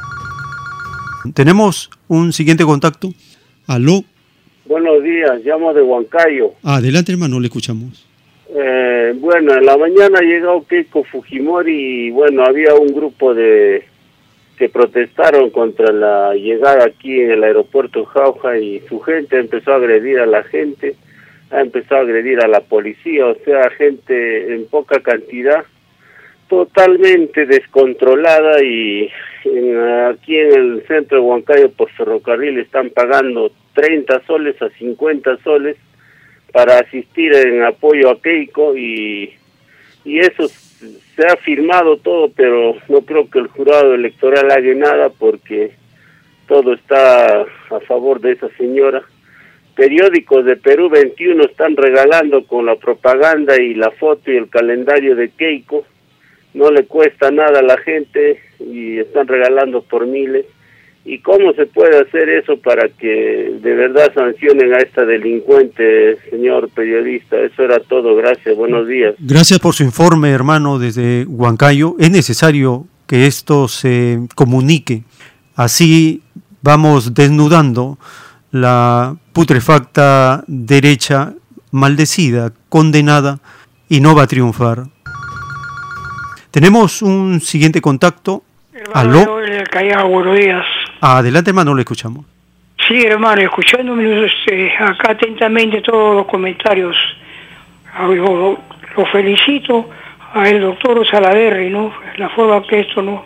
Tenemos 1.33 1.89
un 2.07 2.31
siguiente 2.33 2.63
contacto. 2.65 3.09
Aló, 3.67 4.03
Buenos 4.65 5.03
días, 5.03 5.41
llamo 5.43 5.73
de 5.73 5.81
Huancayo. 5.81 6.53
adelante, 6.63 7.11
hermano, 7.11 7.39
le 7.39 7.47
escuchamos. 7.47 8.05
Eh, 8.55 9.13
bueno, 9.19 9.55
en 9.55 9.65
la 9.65 9.75
mañana 9.77 10.19
llegó 10.21 10.63
Keiko 10.67 11.03
Fujimori 11.05 12.07
y 12.07 12.11
bueno, 12.11 12.43
había 12.43 12.75
un 12.75 12.93
grupo 12.93 13.33
de 13.33 13.83
que 14.59 14.69
protestaron 14.69 15.49
contra 15.49 15.91
la 15.93 16.35
llegada 16.35 16.85
aquí 16.85 17.19
en 17.21 17.31
el 17.31 17.43
aeropuerto 17.43 18.05
Jauja 18.05 18.57
y 18.59 18.81
su 18.89 18.99
gente 18.99 19.39
empezó 19.39 19.71
a 19.71 19.77
agredir 19.77 20.19
a 20.19 20.25
la 20.25 20.43
gente, 20.43 20.95
ha 21.49 21.61
empezado 21.61 22.01
a 22.01 22.03
agredir 22.03 22.39
a 22.43 22.47
la 22.47 22.59
policía, 22.59 23.25
o 23.25 23.35
sea, 23.45 23.69
gente 23.71 24.53
en 24.53 24.67
poca 24.67 24.99
cantidad, 24.99 25.63
totalmente 26.49 27.45
descontrolada 27.45 28.61
y 28.63 29.09
en- 29.45 29.79
aquí 30.11 30.37
en 30.37 30.53
el 30.53 30.83
centro 30.87 31.19
de 31.19 31.23
Huancayo 31.23 31.71
por 31.71 31.89
ferrocarril 31.91 32.59
están 32.59 32.89
pagando 32.89 33.51
30 33.73 34.21
soles 34.25 34.61
a 34.61 34.69
50 34.71 35.37
soles 35.37 35.77
para 36.51 36.79
asistir 36.79 37.33
en 37.33 37.63
apoyo 37.63 38.09
a 38.09 38.19
Keiko 38.21 38.75
y, 38.75 39.33
y 40.03 40.19
eso 40.19 40.49
se 41.19 41.27
ha 41.27 41.35
firmado 41.35 41.97
todo, 41.97 42.31
pero 42.33 42.77
no 42.87 43.01
creo 43.01 43.29
que 43.29 43.39
el 43.39 43.47
jurado 43.47 43.93
electoral 43.93 44.49
haga 44.51 44.73
nada 44.73 45.09
porque 45.09 45.71
todo 46.47 46.73
está 46.73 47.41
a 47.41 47.79
favor 47.85 48.21
de 48.21 48.31
esa 48.31 48.47
señora. 48.57 49.03
Periódicos 49.75 50.45
de 50.45 50.55
Perú 50.55 50.89
21 50.89 51.43
están 51.43 51.75
regalando 51.75 52.45
con 52.45 52.65
la 52.65 52.75
propaganda 52.75 53.61
y 53.61 53.73
la 53.73 53.91
foto 53.91 54.31
y 54.31 54.37
el 54.37 54.49
calendario 54.49 55.17
de 55.17 55.29
Keiko. 55.29 55.85
No 56.53 56.71
le 56.71 56.85
cuesta 56.85 57.31
nada 57.31 57.59
a 57.59 57.63
la 57.63 57.77
gente 57.77 58.39
y 58.59 58.99
están 58.99 59.27
regalando 59.27 59.81
por 59.81 60.07
miles. 60.07 60.45
¿Y 61.05 61.19
cómo 61.19 61.53
se 61.53 61.65
puede 61.65 61.99
hacer 61.99 62.29
eso 62.29 62.57
para 62.57 62.87
que 62.89 63.57
de 63.61 63.73
verdad 63.73 64.11
sancionen 64.13 64.73
a 64.73 64.77
esta 64.77 65.05
delincuente, 65.05 66.17
señor 66.29 66.69
periodista? 66.69 67.37
Eso 67.39 67.63
era 67.63 67.79
todo. 67.79 68.15
Gracias. 68.15 68.55
Buenos 68.55 68.87
días. 68.87 69.15
Gracias 69.19 69.59
por 69.59 69.73
su 69.73 69.83
informe, 69.83 70.29
hermano, 70.29 70.77
desde 70.77 71.25
Huancayo. 71.25 71.95
Es 71.99 72.11
necesario 72.11 72.85
que 73.07 73.25
esto 73.25 73.67
se 73.67 74.19
comunique. 74.35 75.03
Así 75.55 76.21
vamos 76.61 77.13
desnudando 77.13 77.97
la 78.51 79.15
putrefacta 79.33 80.43
derecha 80.47 81.33
maldecida, 81.71 82.51
condenada 82.67 83.39
y 83.87 84.01
no 84.01 84.15
va 84.15 84.23
a 84.23 84.27
triunfar. 84.27 84.83
Tenemos 86.51 87.01
un 87.01 87.41
siguiente 87.41 87.81
contacto. 87.81 88.43
Aló. 88.93 89.25
Joel 89.25 89.49
del 89.51 89.69
Callao, 89.69 90.09
buenos 90.09 90.37
días. 90.37 90.65
Adelante, 91.01 91.51
hermano, 91.51 91.73
le 91.75 91.81
escuchamos. 91.81 92.25
Sí, 92.87 93.01
hermano, 93.05 93.41
escuchándome 93.41 94.25
este, 94.25 94.73
acá 94.77 95.11
atentamente 95.11 95.81
todos 95.81 96.15
los 96.15 96.25
comentarios. 96.25 96.95
Lo, 97.99 98.15
lo- 98.15 98.59
lo 98.97 99.05
felicito 99.07 99.89
al 100.33 100.59
doctor 100.61 101.05
Salaverri, 101.09 101.69
¿no? 101.69 101.93
La 102.17 102.29
forma 102.29 102.65
que 102.67 102.81
esto, 102.81 103.01
¿no? 103.01 103.25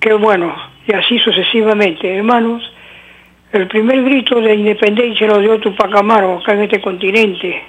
Qué 0.00 0.12
bueno. 0.14 0.54
Y 0.86 0.92
así 0.92 1.18
sucesivamente. 1.18 2.16
Hermanos, 2.16 2.62
el 3.52 3.66
primer 3.68 4.02
grito 4.02 4.40
de 4.40 4.54
independencia 4.54 5.26
lo 5.26 5.38
dio 5.38 5.58
Tupac 5.58 5.94
Amaru 5.94 6.38
acá 6.38 6.52
en 6.54 6.62
este 6.62 6.80
continente. 6.80 7.62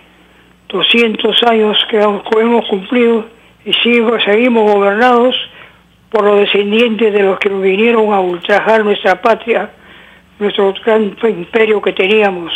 200 0.69 1.43
años 1.43 1.77
que 1.89 1.97
hemos 2.01 2.65
cumplido 2.67 3.25
y 3.65 3.73
sigo- 3.73 4.19
seguimos 4.23 4.71
gobernados 4.71 5.35
por 6.15 6.23
los 6.23 6.39
descendientes 6.39 7.11
de 7.11 7.23
los 7.23 7.37
que 7.39 7.49
vinieron 7.49 8.13
a 8.13 8.21
ultrajar 8.21 8.85
nuestra 8.85 9.21
patria, 9.21 9.69
nuestro 10.39 10.73
gran 10.85 11.13
imperio 11.23 11.81
que 11.81 11.91
teníamos, 11.91 12.53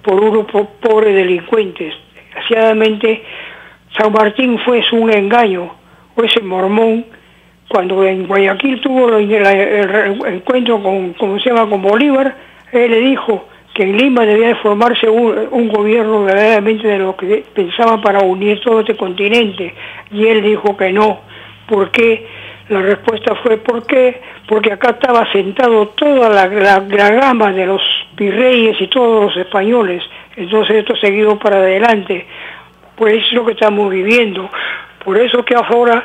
por 0.00 0.18
unos 0.18 0.46
po- 0.46 0.70
pobres 0.80 1.14
delincuentes. 1.14 1.92
Desgraciadamente, 2.14 3.22
San 3.98 4.14
Martín 4.14 4.58
fue 4.60 4.82
un 4.92 5.12
engaño, 5.12 5.74
o 6.16 6.22
ese 6.24 6.40
mormón, 6.40 7.04
cuando 7.68 8.02
en 8.02 8.26
Guayaquil 8.26 8.80
tuvo 8.80 9.14
el, 9.14 9.30
encuentro 10.34 10.82
con, 10.82 11.12
¿cómo 11.12 11.38
se 11.38 11.50
llama?, 11.50 11.68
con 11.68 11.82
Bolívar, 11.82 12.34
él 12.72 12.92
le 12.92 13.00
dijo 13.00 13.46
que 13.74 13.82
en 13.82 13.98
Lima 13.98 14.24
debía 14.24 14.48
de 14.48 14.54
formarse 14.54 15.06
un, 15.06 15.48
un 15.50 15.68
gobierno 15.68 16.24
verdaderamente 16.24 16.88
de 16.88 16.98
lo 16.98 17.14
que 17.14 17.44
pensaba 17.52 18.00
para 18.00 18.20
unir 18.20 18.58
todo 18.62 18.80
este 18.80 18.96
continente, 18.96 19.74
y 20.10 20.26
él 20.28 20.40
dijo 20.40 20.74
que 20.78 20.90
no. 20.92 21.20
¿Por 21.68 21.90
qué? 21.90 22.41
La 22.72 22.80
respuesta 22.80 23.34
fue 23.36 23.58
¿por 23.58 23.86
qué? 23.86 24.22
Porque 24.48 24.72
acá 24.72 24.90
estaba 24.90 25.30
sentado 25.30 25.88
toda 25.88 26.28
la, 26.30 26.46
la- 26.46 27.10
gama 27.10 27.52
de 27.52 27.66
los 27.66 27.82
virreyes 28.16 28.80
y 28.80 28.86
todos 28.88 29.24
los 29.26 29.36
españoles. 29.36 30.02
Entonces 30.36 30.76
esto 30.76 30.96
seguido 30.96 31.38
para 31.38 31.56
adelante. 31.56 32.26
Pues 32.96 33.24
es 33.26 33.32
lo 33.32 33.44
que 33.44 33.52
estamos 33.52 33.90
viviendo. 33.90 34.48
Por 35.04 35.18
eso 35.18 35.44
que 35.44 35.54
ahora, 35.54 36.02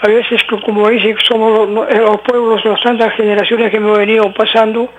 a 0.00 0.08
veces 0.08 0.42
como 0.64 0.88
dicen, 0.88 1.16
somos 1.28 1.68
los, 1.68 1.90
eh, 1.90 1.98
los 1.98 2.20
pueblos, 2.22 2.64
las 2.64 2.80
tantas 2.82 3.12
generaciones 3.14 3.70
que 3.70 3.76
hemos 3.76 3.98
venido 3.98 4.32
pasando, 4.32 4.90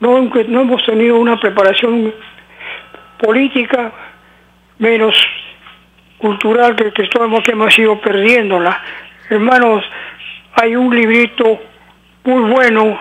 no, 0.00 0.18
no 0.48 0.60
hemos 0.60 0.84
tenido 0.84 1.16
una 1.16 1.38
preparación 1.40 2.12
política 3.18 3.92
menos 4.78 5.14
cultural 6.18 6.76
que, 6.76 6.92
que 6.92 7.08
hemos, 7.14 7.42
que 7.42 7.52
hemos 7.52 7.78
ido 7.78 7.98
perdiéndola. 8.00 8.82
Hermanos, 9.32 9.82
hay 10.60 10.76
un 10.76 10.94
librito 10.94 11.58
muy 12.24 12.52
bueno 12.52 13.00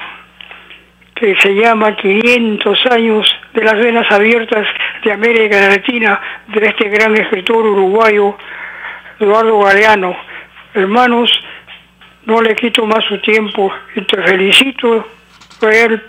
que 1.14 1.36
se 1.36 1.54
llama 1.54 1.94
500 1.98 2.86
años 2.90 3.28
de 3.54 3.62
las 3.62 3.74
venas 3.74 4.10
abiertas 4.10 4.66
de 5.04 5.12
América 5.12 5.68
Latina 5.68 6.22
de 6.48 6.68
este 6.68 6.88
gran 6.88 7.18
escritor 7.18 7.66
uruguayo 7.66 8.38
Eduardo 9.20 9.60
Galeano. 9.60 10.16
Hermanos, 10.74 11.30
no 12.28 12.42
le 12.42 12.56
quito 12.56 12.86
más 12.86 13.04
su 13.10 13.18
tiempo 13.18 13.70
y 13.94 14.02
te 14.04 14.24
felicito 14.24 15.06
por 15.60 15.74
él 15.74 16.02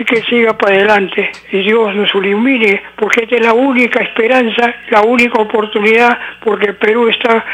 y 0.00 0.04
que 0.06 0.22
siga 0.22 0.56
para 0.56 0.76
adelante 0.76 1.30
y 1.52 1.58
Dios 1.58 1.94
nos 1.94 2.08
ilumine 2.14 2.82
porque 2.96 3.24
esta 3.24 3.36
es 3.36 3.42
la 3.42 3.52
única 3.52 4.02
esperanza, 4.02 4.74
la 4.88 5.02
única 5.02 5.38
oportunidad 5.38 6.18
porque 6.42 6.68
el 6.68 6.76
Perú 6.76 7.08
está 7.08 7.44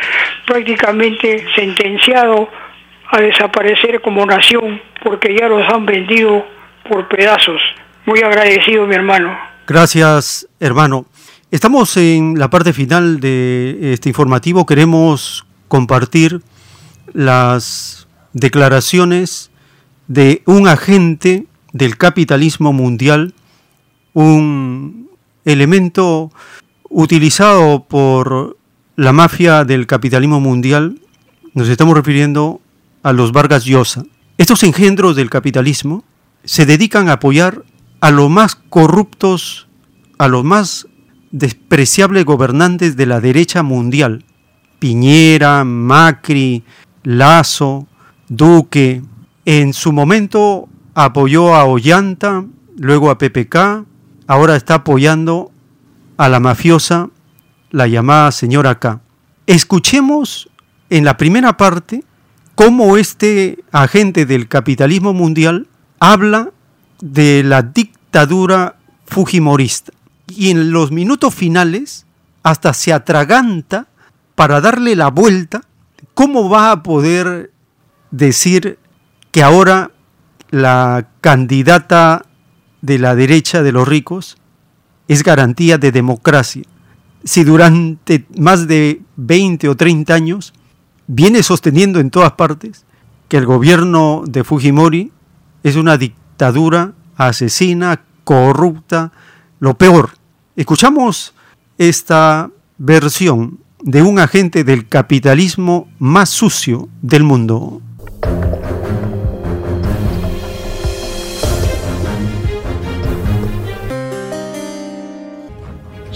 prácticamente 0.46 1.44
sentenciado 1.56 2.48
a 3.10 3.20
desaparecer 3.20 4.00
como 4.00 4.24
nación 4.24 4.80
porque 5.02 5.36
ya 5.36 5.48
los 5.48 5.68
han 5.68 5.86
vendido 5.86 6.46
por 6.88 7.08
pedazos. 7.08 7.60
Muy 8.04 8.20
agradecido 8.20 8.86
mi 8.86 8.94
hermano. 8.94 9.36
Gracias, 9.66 10.48
hermano. 10.60 11.06
Estamos 11.50 11.96
en 11.96 12.38
la 12.38 12.48
parte 12.48 12.72
final 12.72 13.18
de 13.18 13.92
este 13.92 14.08
informativo. 14.08 14.64
Queremos 14.66 15.44
compartir 15.66 16.42
las 17.12 18.06
declaraciones 18.32 19.50
de 20.06 20.42
un 20.46 20.68
agente 20.68 21.46
del 21.76 21.98
capitalismo 21.98 22.72
mundial, 22.72 23.34
un 24.14 25.10
elemento 25.44 26.32
utilizado 26.88 27.84
por 27.84 28.56
la 28.96 29.12
mafia 29.12 29.64
del 29.64 29.86
capitalismo 29.86 30.40
mundial. 30.40 30.98
Nos 31.52 31.68
estamos 31.68 31.94
refiriendo 31.94 32.60
a 33.02 33.12
los 33.12 33.32
Vargas 33.32 33.64
Llosa. 33.64 34.04
Estos 34.38 34.62
engendros 34.62 35.16
del 35.16 35.30
capitalismo 35.30 36.02
se 36.44 36.64
dedican 36.64 37.08
a 37.08 37.14
apoyar 37.14 37.64
a 38.00 38.10
los 38.10 38.30
más 38.30 38.54
corruptos, 38.54 39.68
a 40.18 40.28
los 40.28 40.44
más 40.44 40.86
despreciables 41.30 42.24
gobernantes 42.24 42.96
de 42.96 43.06
la 43.06 43.20
derecha 43.20 43.62
mundial. 43.62 44.24
Piñera, 44.78 45.64
Macri, 45.64 46.62
Lazo, 47.02 47.86
Duque. 48.28 49.02
En 49.44 49.72
su 49.74 49.92
momento 49.92 50.68
apoyó 50.96 51.54
a 51.54 51.64
Ollanta, 51.64 52.46
luego 52.78 53.10
a 53.10 53.18
PPK, 53.18 53.84
ahora 54.26 54.56
está 54.56 54.76
apoyando 54.76 55.52
a 56.16 56.30
la 56.30 56.40
mafiosa, 56.40 57.10
la 57.70 57.86
llamada 57.86 58.32
señora 58.32 58.78
K. 58.78 59.00
Escuchemos 59.46 60.48
en 60.88 61.04
la 61.04 61.18
primera 61.18 61.58
parte 61.58 62.02
cómo 62.54 62.96
este 62.96 63.62
agente 63.72 64.24
del 64.24 64.48
capitalismo 64.48 65.12
mundial 65.12 65.68
habla 66.00 66.50
de 67.02 67.42
la 67.44 67.60
dictadura 67.60 68.76
fujimorista. 69.04 69.92
Y 70.28 70.50
en 70.50 70.72
los 70.72 70.92
minutos 70.92 71.34
finales 71.34 72.06
hasta 72.42 72.72
se 72.72 72.94
atraganta 72.94 73.86
para 74.34 74.62
darle 74.62 74.96
la 74.96 75.08
vuelta. 75.08 75.60
¿Cómo 76.14 76.48
va 76.48 76.70
a 76.70 76.82
poder 76.82 77.52
decir 78.10 78.78
que 79.30 79.42
ahora 79.42 79.90
la 80.50 81.08
candidata 81.20 82.24
de 82.82 82.98
la 82.98 83.14
derecha 83.14 83.62
de 83.62 83.72
los 83.72 83.86
ricos 83.86 84.36
es 85.08 85.22
garantía 85.22 85.78
de 85.78 85.92
democracia? 85.92 86.64
Si 87.24 87.44
durante 87.44 88.26
más 88.38 88.68
de 88.68 89.02
20 89.16 89.68
o 89.68 89.76
30 89.76 90.14
años 90.14 90.52
viene 91.06 91.42
sosteniendo 91.42 92.00
en 92.00 92.10
todas 92.10 92.32
partes 92.32 92.84
que 93.28 93.36
el 93.36 93.46
gobierno 93.46 94.22
de 94.26 94.44
Fujimori 94.44 95.12
es 95.62 95.76
una 95.76 95.96
dictadura 95.96 96.92
asesina, 97.16 98.02
corrupta, 98.24 99.12
lo 99.58 99.74
peor. 99.74 100.10
Escuchamos 100.54 101.34
esta 101.78 102.50
versión 102.78 103.58
de 103.80 104.02
un 104.02 104.18
agente 104.18 104.64
del 104.64 104.88
capitalismo 104.88 105.88
más 105.98 106.28
sucio 106.28 106.88
del 107.02 107.22
mundo. 107.22 107.80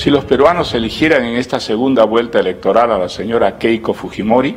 Si 0.01 0.09
los 0.09 0.25
peruanos 0.25 0.73
eligieran 0.73 1.27
en 1.27 1.37
esta 1.37 1.61
segunda 1.61 2.05
vuelta 2.05 2.39
electoral 2.39 2.91
a 2.91 2.97
la 2.97 3.11
señora 3.11 3.59
Keiko 3.59 3.93
Fujimori, 3.93 4.57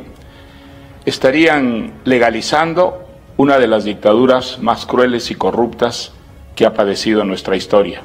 estarían 1.04 2.00
legalizando 2.04 3.04
una 3.36 3.58
de 3.58 3.66
las 3.66 3.84
dictaduras 3.84 4.58
más 4.60 4.86
crueles 4.86 5.30
y 5.30 5.34
corruptas 5.34 6.12
que 6.56 6.64
ha 6.64 6.72
padecido 6.72 7.24
nuestra 7.24 7.56
historia. 7.56 8.00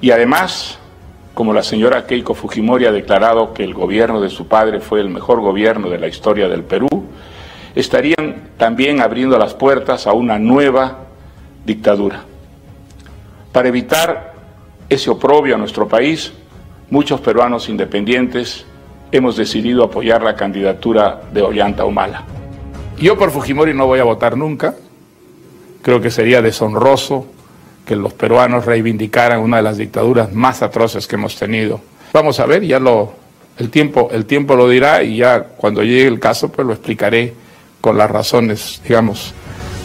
Y 0.00 0.10
además, 0.10 0.78
como 1.34 1.52
la 1.52 1.62
señora 1.62 2.06
Keiko 2.06 2.32
Fujimori 2.32 2.86
ha 2.86 2.92
declarado 2.92 3.52
que 3.52 3.62
el 3.62 3.74
gobierno 3.74 4.18
de 4.18 4.30
su 4.30 4.48
padre 4.48 4.80
fue 4.80 5.00
el 5.00 5.10
mejor 5.10 5.42
gobierno 5.42 5.90
de 5.90 5.98
la 5.98 6.08
historia 6.08 6.48
del 6.48 6.64
Perú, 6.64 6.88
estarían 7.74 8.52
también 8.56 9.02
abriendo 9.02 9.36
las 9.36 9.52
puertas 9.52 10.06
a 10.06 10.14
una 10.14 10.38
nueva 10.38 11.00
dictadura. 11.66 12.22
Para 13.52 13.68
evitar 13.68 14.27
ese 14.88 15.10
oprobio 15.10 15.54
a 15.54 15.58
nuestro 15.58 15.86
país, 15.88 16.32
muchos 16.90 17.20
peruanos 17.20 17.68
independientes 17.68 18.64
hemos 19.12 19.36
decidido 19.36 19.84
apoyar 19.84 20.22
la 20.22 20.34
candidatura 20.34 21.22
de 21.32 21.42
Ollanta 21.42 21.84
Humala. 21.84 22.24
Yo 22.98 23.16
por 23.16 23.30
Fujimori 23.30 23.74
no 23.74 23.86
voy 23.86 24.00
a 24.00 24.04
votar 24.04 24.36
nunca. 24.36 24.74
Creo 25.82 26.00
que 26.00 26.10
sería 26.10 26.42
deshonroso 26.42 27.26
que 27.86 27.96
los 27.96 28.12
peruanos 28.12 28.66
reivindicaran 28.66 29.40
una 29.40 29.58
de 29.58 29.62
las 29.62 29.78
dictaduras 29.78 30.32
más 30.32 30.62
atroces 30.62 31.06
que 31.06 31.16
hemos 31.16 31.36
tenido. 31.36 31.80
Vamos 32.12 32.40
a 32.40 32.46
ver, 32.46 32.62
ya 32.64 32.78
lo 32.78 33.12
el 33.58 33.70
tiempo 33.70 34.08
el 34.12 34.24
tiempo 34.24 34.54
lo 34.54 34.68
dirá 34.68 35.02
y 35.02 35.16
ya 35.16 35.42
cuando 35.42 35.82
llegue 35.82 36.06
el 36.06 36.20
caso 36.20 36.50
pues 36.50 36.66
lo 36.66 36.72
explicaré 36.72 37.34
con 37.80 37.96
las 37.96 38.10
razones, 38.10 38.80
digamos, 38.86 39.32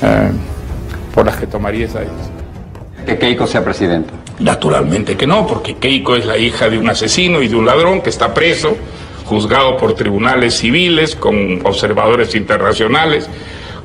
eh, 0.02 0.32
por 1.14 1.26
las 1.26 1.38
que 1.38 1.48
tomaría 1.48 1.86
esa 1.86 2.00
decisión. 2.00 2.34
Que 3.06 3.18
Keiko 3.18 3.48
sea 3.48 3.64
presidente. 3.64 4.23
Naturalmente 4.40 5.16
que 5.16 5.28
no, 5.28 5.46
porque 5.46 5.76
Keiko 5.76 6.16
es 6.16 6.26
la 6.26 6.38
hija 6.38 6.70
de 6.70 6.78
un 6.78 6.90
asesino 6.90 7.42
y 7.42 7.48
de 7.48 7.56
un 7.56 7.66
ladrón 7.66 8.02
que 8.02 8.10
está 8.10 8.34
preso, 8.34 8.76
juzgado 9.26 9.78
por 9.78 9.94
tribunales 9.94 10.56
civiles, 10.56 11.16
con 11.16 11.66
observadores 11.66 12.34
internacionales, 12.36 13.30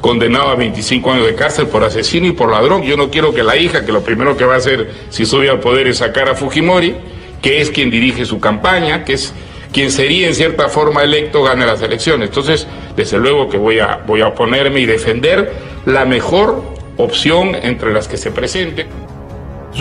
condenado 0.01 0.49
a 0.49 0.55
25 0.55 1.13
años 1.13 1.27
de 1.27 1.35
cárcel 1.35 1.67
por 1.67 1.85
asesino 1.85 2.27
y 2.27 2.33
por 2.33 2.51
ladrón. 2.51 2.83
Yo 2.83 2.97
no 2.97 3.11
quiero 3.11 3.35
que 3.35 3.43
la 3.43 3.57
hija, 3.57 3.85
que 3.85 3.93
lo 3.93 4.03
primero 4.03 4.37
que 4.37 4.45
va 4.45 4.55
a 4.55 4.59
hacer 4.59 4.91
si 5.11 5.27
sube 5.27 5.51
al 5.51 5.61
poder 5.61 5.87
es 5.87 5.99
sacar 5.99 6.29
a 6.29 6.35
Fujimori, 6.35 6.95
que 7.43 7.61
es 7.61 7.71
quien 7.71 7.91
dirige 7.91 8.25
su 8.25 8.41
campaña, 8.41 9.05
que 9.05 9.15
es 9.15 9.35
quien 9.73 9.91
sería 9.91 10.29
en 10.29 10.35
cierta 10.35 10.69
forma 10.69 11.03
electo, 11.03 11.43
gane 11.43 11.67
las 11.67 11.83
elecciones. 11.83 12.31
Entonces, 12.31 12.67
desde 12.97 13.19
luego 13.19 13.49
que 13.49 13.59
voy 13.59 13.81
a, 13.81 14.01
voy 14.07 14.23
a 14.23 14.29
oponerme 14.29 14.81
y 14.81 14.87
defender 14.87 15.53
la 15.85 16.05
mejor 16.05 16.63
opción 16.97 17.55
entre 17.55 17.93
las 17.93 18.09
que 18.09 18.17
se 18.17 18.31
presenten. 18.31 18.89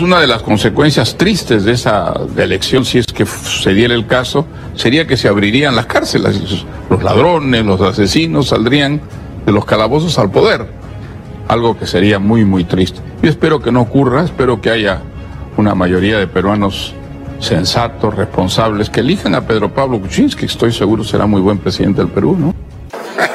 Una 0.00 0.20
de 0.20 0.28
las 0.28 0.42
consecuencias 0.42 1.16
tristes 1.16 1.64
de 1.64 1.72
esa 1.72 2.14
elección, 2.36 2.84
si 2.84 2.98
es 2.98 3.06
que 3.06 3.26
se 3.26 3.74
diera 3.74 3.94
el 3.94 4.06
caso, 4.06 4.46
sería 4.76 5.08
que 5.08 5.16
se 5.16 5.26
abrirían 5.26 5.74
las 5.74 5.86
cárceles. 5.86 6.64
Los 6.88 7.02
ladrones, 7.02 7.66
los 7.66 7.80
asesinos 7.80 8.48
saldrían 8.48 9.00
de 9.44 9.50
los 9.50 9.64
calabozos 9.64 10.16
al 10.18 10.30
poder. 10.30 10.66
Algo 11.48 11.76
que 11.76 11.86
sería 11.86 12.20
muy, 12.20 12.44
muy 12.44 12.62
triste. 12.62 13.00
Yo 13.22 13.28
espero 13.28 13.60
que 13.60 13.72
no 13.72 13.80
ocurra, 13.80 14.22
espero 14.22 14.60
que 14.60 14.70
haya 14.70 15.00
una 15.56 15.74
mayoría 15.74 16.18
de 16.18 16.28
peruanos 16.28 16.94
sensatos, 17.40 18.14
responsables, 18.14 18.90
que 18.90 19.00
elijan 19.00 19.34
a 19.34 19.40
Pedro 19.40 19.74
Pablo 19.74 20.00
Kuczynski, 20.00 20.40
que 20.40 20.46
estoy 20.46 20.72
seguro 20.72 21.02
será 21.02 21.26
muy 21.26 21.40
buen 21.40 21.58
presidente 21.58 22.00
del 22.02 22.10
Perú, 22.10 22.36
¿no? 22.38 22.54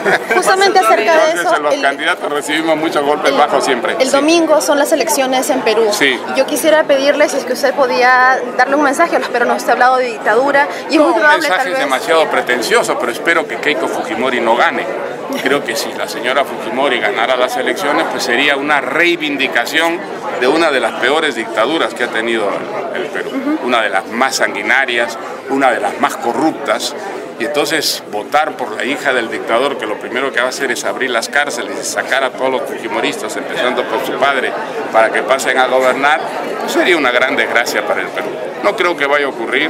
Justamente 0.36 0.80
acerca 0.80 1.26
de 1.26 1.32
eso, 1.34 1.60
los 1.60 1.74
el, 1.74 1.82
candidatos 1.82 2.32
recibimos 2.32 2.78
muchos 2.78 3.04
golpes 3.04 3.36
bajos 3.38 3.64
siempre. 3.64 3.96
el 4.00 4.12
domingo 4.12 4.62
son 4.62 4.80
las 4.80 4.92
elecciones 4.92 5.50
en 5.50 5.62
Perú. 5.62 5.88
Sí. 5.92 6.20
Yo 6.36 6.46
quisiera 6.46 6.84
pedirle 6.84 7.30
si 7.30 7.38
es 7.38 7.46
que 7.46 7.54
usted 7.54 7.74
podía 7.74 8.40
darle 8.58 8.76
un 8.76 8.84
mensaje 8.84 9.16
a 9.16 9.20
los 9.20 9.30
peruanos. 9.30 9.58
Usted 9.58 9.70
ha 9.70 9.74
hablado 9.74 9.98
de 9.98 10.06
dictadura 10.08 10.68
y 10.90 10.94
es 10.96 11.00
No, 11.00 11.04
muy 11.06 11.14
un 11.14 11.20
probable 11.20 11.42
mensaje 11.42 11.58
tal 11.60 11.68
es 11.68 11.74
vez... 11.74 11.84
demasiado 11.86 12.26
pretencioso, 12.30 12.98
pero 13.00 13.12
espero 13.12 13.48
que 13.48 13.58
Keiko 13.58 13.88
Fujimori 13.88 14.40
no 14.42 14.56
gane. 14.56 14.86
Creo 15.42 15.64
que 15.64 15.76
si 15.76 15.92
la 15.94 16.08
señora 16.08 16.44
Fujimori 16.46 17.00
ganara 17.00 17.36
las 17.36 17.56
elecciones, 17.58 18.06
pues 18.12 18.24
sería 18.24 18.56
una 18.56 18.82
reivindicación 18.82 20.00
de 20.40 20.48
una 20.48 20.70
de 20.70 20.80
las 20.80 20.94
peores 21.00 21.36
dictaduras 21.36 21.94
que 21.94 22.04
ha 22.04 22.08
tenido 22.08 22.50
el, 22.94 23.02
el 23.04 23.08
Perú, 23.10 23.32
una 23.64 23.82
de 23.82 23.90
las 23.90 24.06
más 24.08 24.36
sanguinarias, 24.36 25.18
una 25.50 25.72
de 25.72 25.80
las 25.80 26.00
más 26.00 26.18
corruptas. 26.18 26.94
Y 27.40 27.46
entonces 27.46 28.04
votar 28.12 28.56
por 28.56 28.72
la 28.72 28.86
hija 28.86 29.14
del 29.14 29.30
dictador, 29.30 29.78
que 29.78 29.86
lo 29.86 30.00
primero 30.00 30.32
que 30.32 30.40
va 30.40 30.48
a 30.48 30.50
hacer 30.50 30.72
es 30.72 30.84
abrir 30.86 31.10
las 31.10 31.30
cárceles 31.30 31.78
y 31.80 31.84
sacar 31.84 32.24
a 32.24 32.30
todos 32.30 32.52
los 32.52 32.62
fujimoristas, 32.64 33.36
empezando 33.36 33.84
por 33.84 34.06
su 34.06 34.14
padre, 34.14 34.52
para 34.92 35.10
que 35.10 35.24
pasen 35.24 35.58
a 35.58 35.68
gobernar, 35.68 36.22
pues 36.60 36.72
sería 36.72 36.96
una 36.98 37.12
gran 37.12 37.36
desgracia 37.36 37.86
para 37.86 38.02
el 38.02 38.08
Perú. 38.08 38.28
No 38.64 38.76
creo 38.76 38.96
que 38.96 39.06
vaya 39.06 39.26
a 39.26 39.30
ocurrir. 39.30 39.70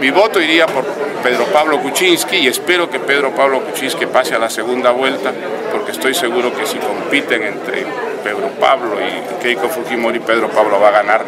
Mi 0.00 0.10
voto 0.10 0.40
iría 0.40 0.66
por 0.66 0.84
Pedro 1.22 1.46
Pablo 1.46 1.80
Kuczynski 1.80 2.36
y 2.36 2.46
espero 2.46 2.88
que 2.88 3.00
Pedro 3.00 3.32
Pablo 3.32 3.60
Kuczynski 3.64 4.06
pase 4.06 4.34
a 4.34 4.38
la 4.38 4.48
segunda 4.48 4.92
vuelta, 4.92 5.32
porque 5.72 5.92
estoy 5.92 6.14
seguro 6.14 6.54
que 6.56 6.66
si 6.66 6.78
compiten 6.78 7.42
entre 7.42 7.84
Pedro 8.22 8.50
Pablo 8.60 8.96
y 9.00 9.42
Keiko 9.42 9.68
Fujimori, 9.68 10.20
Pedro 10.20 10.48
Pablo 10.48 10.80
va 10.80 10.88
a 10.88 10.92
ganar 10.92 11.24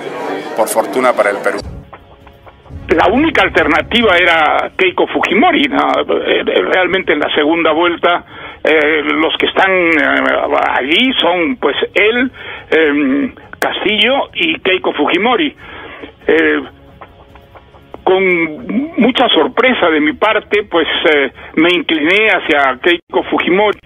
por 0.56 0.68
fortuna 0.68 1.12
para 1.12 1.30
el 1.30 1.38
Perú. 1.38 1.60
La 2.96 3.06
única 3.12 3.42
alternativa 3.42 4.16
era 4.16 4.70
Keiko 4.76 5.06
Fujimori. 5.06 5.64
¿no? 5.68 5.92
Eh, 6.26 6.42
Realmente 6.44 7.12
en 7.12 7.20
la 7.20 7.32
segunda 7.34 7.72
vuelta 7.72 8.24
eh, 8.64 9.02
los 9.04 9.36
que 9.36 9.46
están 9.46 9.70
eh, 9.70 10.78
allí 10.78 11.12
son 11.20 11.56
pues 11.56 11.76
él, 11.94 12.30
eh, 12.70 13.32
Castillo 13.58 14.30
y 14.34 14.58
Keiko 14.60 14.92
Fujimori. 14.92 15.54
Eh, 16.26 16.62
con 18.02 18.24
mucha 18.96 19.28
sorpresa 19.28 19.88
de 19.88 20.00
mi 20.00 20.14
parte, 20.14 20.64
pues 20.64 20.88
eh, 21.14 21.32
me 21.56 21.68
incliné 21.72 22.28
hacia 22.28 22.78
Keiko 22.82 23.22
Fujimori, 23.24 23.78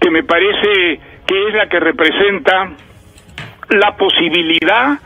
que 0.00 0.10
me 0.10 0.22
parece 0.22 1.00
que 1.26 1.48
es 1.48 1.54
la 1.54 1.68
que 1.68 1.80
representa 1.80 2.70
la 3.70 3.96
posibilidad 3.96 4.98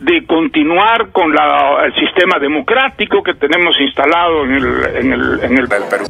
de 0.00 0.26
continuar 0.26 1.10
con 1.12 1.32
la- 1.34 1.84
el 1.86 1.94
sistema 1.94 2.38
democrático 2.38 3.22
que 3.22 3.34
tenemos 3.34 3.74
instalado 3.80 4.44
en 4.44 4.52
el, 4.52 4.96
en 4.96 5.12
el, 5.12 5.40
en 5.42 5.58
el 5.58 5.68
Perú. 5.68 6.04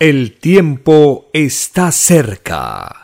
El 0.00 0.38
tiempo 0.38 1.26
está 1.32 1.90
cerca. 1.90 3.02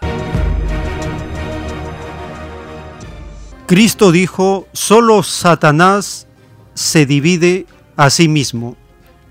Cristo 3.66 4.12
dijo, 4.12 4.68
solo 4.72 5.22
Satanás 5.22 6.28
se 6.74 7.06
divide 7.06 7.66
a 7.96 8.10
sí 8.10 8.28
mismo. 8.28 8.76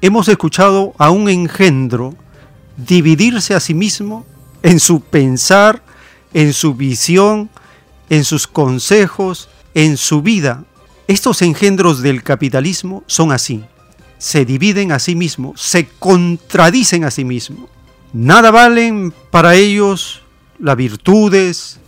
Hemos 0.02 0.28
escuchado 0.28 0.94
a 0.98 1.12
un 1.12 1.30
engendro 1.30 2.16
dividirse 2.78 3.54
a 3.54 3.60
sí 3.60 3.74
mismo 3.74 4.26
en 4.64 4.80
su 4.80 5.02
pensar, 5.02 5.82
en 6.34 6.52
su 6.54 6.74
visión, 6.74 7.50
en 8.14 8.26
sus 8.26 8.46
consejos, 8.46 9.50
en 9.74 9.98
su 9.98 10.22
vida. 10.22 10.66
Estos 11.08 11.42
engendros 11.42 12.04
del 12.04 12.22
capitalismo 12.22 13.04
son 13.08 13.32
así. 13.32 13.64
Se 14.20 14.46
dividen 14.46 14.92
a 14.92 15.00
sí 15.00 15.16
mismos, 15.16 15.60
se 15.60 15.88
contradicen 15.88 17.06
a 17.06 17.12
sí 17.12 17.26
mismos. 17.26 17.70
Nada 18.14 18.52
valen 18.52 19.12
para 19.32 19.56
ellos 19.56 20.22
las 20.60 20.78
virtudes, 20.78 21.80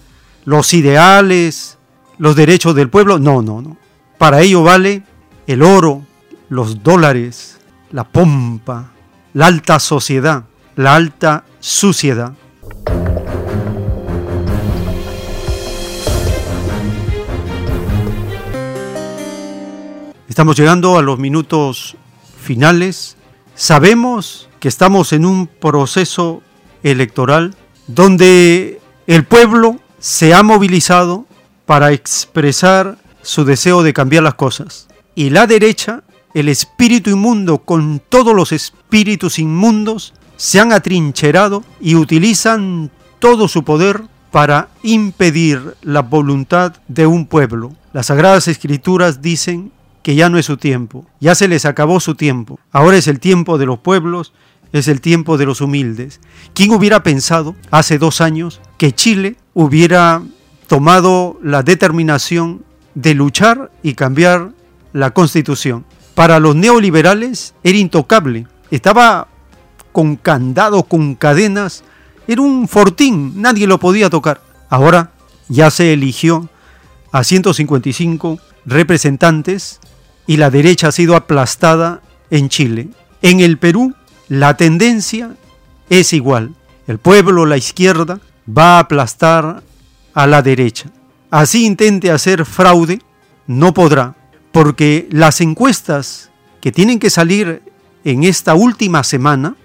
los 0.46 0.74
ideales, 0.74 1.78
los 2.18 2.36
derechos 2.36 2.74
del 2.74 2.90
pueblo. 2.90 3.20
No, 3.20 3.44
no, 3.44 3.62
no. 3.62 3.78
Para 4.18 4.42
ello 4.42 4.64
vale 4.64 5.04
el 5.46 5.62
oro, 5.62 6.04
los 6.50 6.82
dólares, 6.82 7.60
la 7.92 8.04
pompa, 8.04 8.92
la 9.34 9.46
alta 9.46 9.80
sociedad, 9.80 10.46
la 10.76 10.96
alta 10.96 11.46
suciedad. 11.60 12.34
Estamos 20.36 20.58
llegando 20.58 20.98
a 20.98 21.02
los 21.02 21.18
minutos 21.18 21.96
finales. 22.42 23.16
Sabemos 23.56 24.50
que 24.60 24.68
estamos 24.68 25.14
en 25.14 25.24
un 25.24 25.48
proceso 25.48 26.42
electoral 26.84 27.56
donde 27.88 28.82
el 29.08 29.24
pueblo 29.24 29.80
se 29.98 30.34
ha 30.34 30.44
movilizado 30.44 31.26
para 31.66 31.94
expresar 31.94 32.98
su 33.22 33.46
deseo 33.46 33.82
de 33.82 33.94
cambiar 33.94 34.24
las 34.24 34.34
cosas. 34.34 34.90
Y 35.16 35.30
la 35.30 35.48
derecha, 35.48 36.04
el 36.34 36.50
espíritu 36.50 37.12
inmundo 37.12 37.60
con 37.60 38.02
todos 38.10 38.36
los 38.36 38.52
espíritus 38.52 39.40
inmundos, 39.40 40.14
se 40.36 40.60
han 40.60 40.74
atrincherado 40.74 41.64
y 41.80 41.96
utilizan 41.96 42.92
todo 43.20 43.48
su 43.48 43.64
poder 43.64 44.02
para 44.32 44.68
impedir 44.84 45.78
la 45.82 46.02
voluntad 46.02 46.74
de 46.90 47.08
un 47.08 47.26
pueblo. 47.26 47.72
Las 47.94 48.08
sagradas 48.08 48.50
escrituras 48.50 49.22
dicen 49.22 49.72
que 50.06 50.14
ya 50.14 50.30
no 50.30 50.38
es 50.38 50.46
su 50.46 50.58
tiempo, 50.58 51.08
ya 51.20 51.34
se 51.34 51.48
les 51.48 51.66
acabó 51.66 52.00
su 52.00 52.14
tiempo. 52.14 52.60
Ahora 52.72 52.96
es 52.96 53.08
el 53.08 53.20
tiempo 53.20 53.58
de 53.58 53.66
los 53.66 53.80
pueblos, 53.80 54.34
es 54.72 54.88
el 54.88 55.02
tiempo 55.02 55.40
de 55.40 55.48
los 55.48 55.62
humildes. 55.62 56.22
¿Quién 56.54 56.72
hubiera 56.74 57.02
pensado 57.02 57.56
hace 57.72 57.98
dos 57.98 58.22
años 58.22 58.62
que 58.78 58.92
Chile 58.92 59.36
hubiera 59.56 60.22
tomado 60.68 61.40
la 61.42 61.64
determinación 61.64 62.64
de 62.94 63.16
luchar 63.16 63.72
y 63.82 63.96
cambiar 63.96 64.52
la 64.94 65.10
constitución? 65.10 65.86
Para 66.14 66.40
los 66.40 66.56
neoliberales 66.56 67.56
era 67.64 67.80
intocable, 67.80 68.46
estaba 68.70 69.28
con 69.92 70.18
candado, 70.18 70.84
con 70.84 71.16
cadenas, 71.16 71.84
era 72.28 72.44
un 72.44 72.68
fortín, 72.68 73.42
nadie 73.42 73.66
lo 73.66 73.80
podía 73.80 74.12
tocar. 74.12 74.40
Ahora 74.70 75.14
ya 75.48 75.72
se 75.72 75.94
eligió 75.94 76.48
a 77.12 77.24
155 77.24 78.38
representantes 78.68 79.80
y 80.28 80.38
la 80.38 80.50
derecha 80.50 80.88
ha 80.88 80.92
sido 80.92 81.16
aplastada 81.16 82.02
en 82.30 82.50
Chile. 82.50 82.90
En 83.22 83.40
el 83.40 83.58
Perú 83.58 83.94
la 84.28 84.58
tendencia 84.58 85.36
es 85.90 86.14
igual. 86.14 86.56
El 86.88 86.98
pueblo, 86.98 87.46
la 87.46 87.58
izquierda, 87.58 88.20
va 88.48 88.78
a 88.78 88.80
aplastar 88.80 89.64
a 90.14 90.28
la 90.28 90.42
derecha. 90.42 90.90
Así 91.32 91.66
intente 91.66 92.12
hacer 92.12 92.46
fraude, 92.46 93.02
no 93.48 93.74
podrá, 93.74 94.16
porque 94.52 95.08
las 95.12 95.42
encuestas 95.42 96.30
que 96.62 96.72
tienen 96.72 97.00
que 97.00 97.10
salir 97.10 97.62
en 98.04 98.24
esta 98.24 98.56
última 98.56 99.04
semana, 99.04 99.56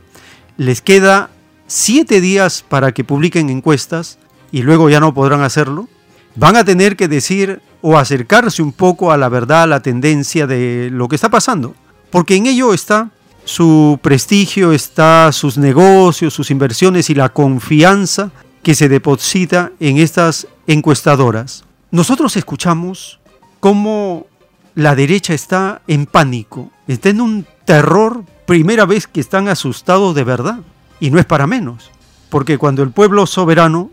les 0.57 0.83
queda 0.83 1.31
siete 1.67 2.21
días 2.21 2.65
para 2.69 2.93
que 2.93 3.05
publiquen 3.05 3.49
encuestas 3.51 4.19
y 4.51 4.63
luego 4.63 4.91
ya 4.91 5.01
no 5.01 5.15
podrán 5.15 5.43
hacerlo, 5.43 5.89
van 6.35 6.57
a 6.57 6.65
tener 6.65 6.97
que 6.97 7.09
decir 7.09 7.63
o 7.83 7.99
acercarse 7.99 8.63
un 8.63 8.73
poco 8.73 9.13
a 9.13 9.17
la 9.17 9.29
verdad, 9.29 9.65
a 9.65 9.67
la 9.67 9.81
tendencia 9.81 10.47
de 10.47 10.91
lo 10.93 11.09
que 11.09 11.17
está 11.17 11.31
pasando, 11.31 11.75
porque 12.11 12.37
en 12.37 12.47
ello 12.47 12.75
está 12.75 13.11
su 13.45 13.99
prestigio, 14.03 14.73
está 14.73 15.33
sus 15.33 15.59
negocios, 15.59 16.35
sus 16.35 16.51
inversiones 16.51 17.11
y 17.11 17.15
la 17.15 17.31
confianza 17.31 18.31
que 18.63 18.75
se 18.75 18.89
deposita 18.89 19.73
en 19.81 19.99
estas 19.99 20.47
encuestadoras. 20.67 21.65
Nosotros 21.91 22.37
escuchamos 22.37 23.19
cómo 23.59 24.27
la 24.75 24.95
derecha 24.95 25.35
está 25.35 25.83
en 25.87 26.07
pánico, 26.07 26.71
está 26.87 27.09
en 27.09 27.21
un 27.21 27.47
terror, 27.65 28.25
primera 28.47 28.85
vez 28.85 29.07
que 29.07 29.21
están 29.21 29.49
asustados 29.49 30.15
de 30.15 30.25
verdad. 30.25 30.61
Y 31.01 31.11
no 31.11 31.19
es 31.19 31.25
para 31.25 31.47
menos, 31.47 31.91
porque 32.29 32.59
cuando 32.59 32.83
el 32.83 32.91
pueblo 32.91 33.27
soberano 33.27 33.91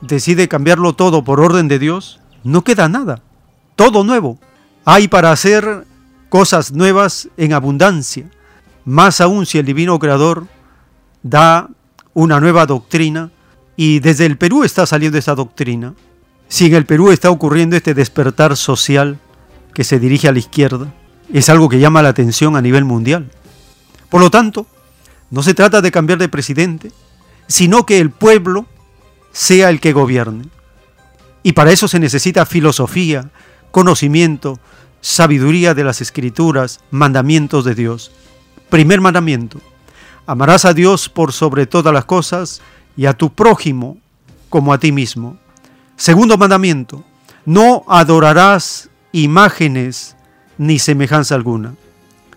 decide 0.00 0.48
cambiarlo 0.48 0.92
todo 0.92 1.24
por 1.24 1.40
orden 1.40 1.68
de 1.68 1.78
Dios, 1.78 2.20
no 2.44 2.62
queda 2.62 2.88
nada, 2.88 3.22
todo 3.74 4.04
nuevo. 4.04 4.38
Hay 4.84 5.08
para 5.08 5.32
hacer 5.32 5.86
cosas 6.28 6.72
nuevas 6.72 7.28
en 7.36 7.52
abundancia, 7.52 8.26
más 8.84 9.20
aún 9.20 9.46
si 9.46 9.58
el 9.58 9.66
divino 9.66 9.98
creador 9.98 10.46
da 11.22 11.68
una 12.12 12.38
nueva 12.38 12.66
doctrina 12.66 13.30
y 13.76 13.98
desde 13.98 14.26
el 14.26 14.36
Perú 14.36 14.62
está 14.62 14.86
saliendo 14.86 15.18
esa 15.18 15.34
doctrina. 15.34 15.94
Si 16.48 16.66
en 16.66 16.74
el 16.74 16.86
Perú 16.86 17.10
está 17.10 17.30
ocurriendo 17.30 17.76
este 17.76 17.94
despertar 17.94 18.56
social 18.56 19.18
que 19.72 19.82
se 19.82 19.98
dirige 19.98 20.28
a 20.28 20.32
la 20.32 20.38
izquierda, 20.38 20.92
es 21.32 21.48
algo 21.48 21.68
que 21.68 21.80
llama 21.80 22.02
la 22.02 22.10
atención 22.10 22.56
a 22.56 22.62
nivel 22.62 22.84
mundial. 22.84 23.30
Por 24.10 24.20
lo 24.20 24.30
tanto, 24.30 24.66
no 25.30 25.42
se 25.42 25.54
trata 25.54 25.80
de 25.80 25.90
cambiar 25.90 26.18
de 26.18 26.28
presidente, 26.28 26.92
sino 27.48 27.86
que 27.86 27.98
el 27.98 28.10
pueblo 28.10 28.66
sea 29.32 29.70
el 29.70 29.80
que 29.80 29.92
gobierne. 29.92 30.44
Y 31.44 31.52
para 31.52 31.70
eso 31.70 31.86
se 31.86 32.00
necesita 32.00 32.46
filosofía, 32.46 33.30
conocimiento, 33.70 34.58
sabiduría 35.02 35.74
de 35.74 35.84
las 35.84 36.00
escrituras, 36.00 36.80
mandamientos 36.90 37.66
de 37.66 37.74
Dios. 37.74 38.10
Primer 38.70 39.02
mandamiento, 39.02 39.60
amarás 40.26 40.64
a 40.64 40.72
Dios 40.72 41.10
por 41.10 41.34
sobre 41.34 41.66
todas 41.66 41.92
las 41.92 42.06
cosas 42.06 42.62
y 42.96 43.04
a 43.04 43.12
tu 43.12 43.34
prójimo 43.34 43.98
como 44.48 44.72
a 44.72 44.78
ti 44.78 44.90
mismo. 44.90 45.36
Segundo 45.96 46.38
mandamiento, 46.38 47.04
no 47.44 47.84
adorarás 47.88 48.88
imágenes 49.12 50.16
ni 50.56 50.78
semejanza 50.78 51.34
alguna. 51.34 51.74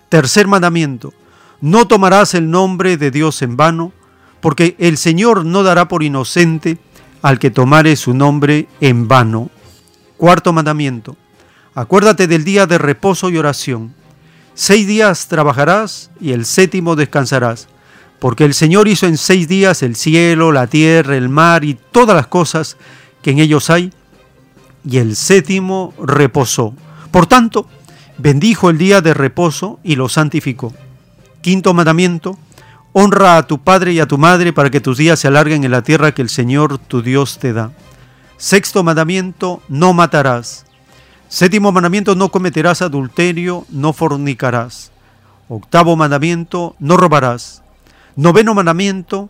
Tercer 0.10 0.48
mandamiento, 0.48 1.14
no 1.62 1.88
tomarás 1.88 2.34
el 2.34 2.52
nombre 2.52 2.98
de 2.98 3.12
Dios 3.12 3.42
en 3.42 3.56
vano, 3.56 3.94
porque 4.42 4.76
el 4.80 4.98
Señor 4.98 5.46
no 5.46 5.64
dará 5.64 5.88
por 5.88 6.04
inocente 6.04 6.78
al 7.22 7.40
que 7.40 7.52
tomare 7.52 7.96
su 7.96 8.14
nombre 8.14 8.68
en 8.82 9.08
vano. 9.08 9.50
Cuarto 10.18 10.54
mandamiento. 10.54 11.16
Acuérdate 11.76 12.28
del 12.28 12.44
día 12.44 12.66
de 12.66 12.78
reposo 12.78 13.30
y 13.30 13.38
oración. 13.38 13.94
Seis 14.56 14.88
días 14.88 15.28
trabajarás 15.28 16.10
y 16.20 16.32
el 16.32 16.46
séptimo 16.46 16.96
descansarás, 16.96 17.68
porque 18.18 18.44
el 18.46 18.56
Señor 18.56 18.88
hizo 18.88 19.06
en 19.06 19.18
seis 19.18 19.48
días 19.48 19.84
el 19.84 19.96
cielo, 19.96 20.52
la 20.52 20.66
tierra, 20.66 21.16
el 21.16 21.30
mar 21.30 21.64
y 21.64 21.78
todas 21.92 22.16
las 22.16 22.26
cosas 22.26 22.78
que 23.22 23.32
en 23.32 23.40
ellos 23.40 23.70
hay, 23.70 23.94
y 24.84 24.98
el 24.98 25.16
séptimo 25.16 25.94
reposó. 26.04 26.74
Por 27.12 27.28
tanto, 27.28 27.68
bendijo 28.18 28.72
el 28.72 28.80
día 28.80 29.02
de 29.02 29.14
reposo 29.14 29.80
y 29.84 29.96
lo 29.96 30.10
santificó. 30.10 30.74
Quinto 31.42 31.74
mandamiento, 31.74 32.38
honra 32.94 33.38
a 33.38 33.48
tu 33.48 33.60
padre 33.60 33.94
y 33.94 34.00
a 34.00 34.08
tu 34.08 34.18
madre 34.18 34.54
para 34.54 34.70
que 34.70 34.82
tus 34.82 34.98
días 34.98 35.20
se 35.20 35.28
alarguen 35.28 35.64
en 35.64 35.72
la 35.72 35.82
tierra 35.82 36.14
que 36.14 36.22
el 36.22 36.30
Señor 36.30 36.78
tu 36.78 37.02
Dios 37.02 37.38
te 37.40 37.54
da. 37.54 37.72
Sexto 38.38 38.84
mandamiento, 38.84 39.62
no 39.68 39.94
matarás. 39.94 40.66
Séptimo 41.28 41.72
mandamiento, 41.72 42.16
no 42.16 42.30
cometerás 42.30 42.82
adulterio, 42.82 43.66
no 43.70 43.94
fornicarás. 43.94 44.92
Octavo 45.50 45.96
mandamiento, 45.96 46.76
no 46.80 46.98
robarás. 46.98 47.64
Noveno 48.16 48.54
mandamiento, 48.54 49.30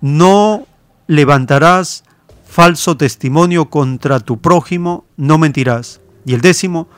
no 0.00 0.66
levantarás 1.06 2.04
falso 2.46 2.96
testimonio 2.96 3.66
contra 3.70 4.20
tu 4.20 4.40
prójimo, 4.40 5.04
no 5.16 5.38
mentirás. 5.38 6.00
Y 6.24 6.34
el 6.34 6.40
décimo, 6.40 6.88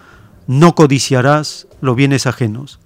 no 0.47 0.75
codiciarás 0.75 1.67
los 1.81 1.97
bienes 1.97 2.27
ajenos. 2.27 2.81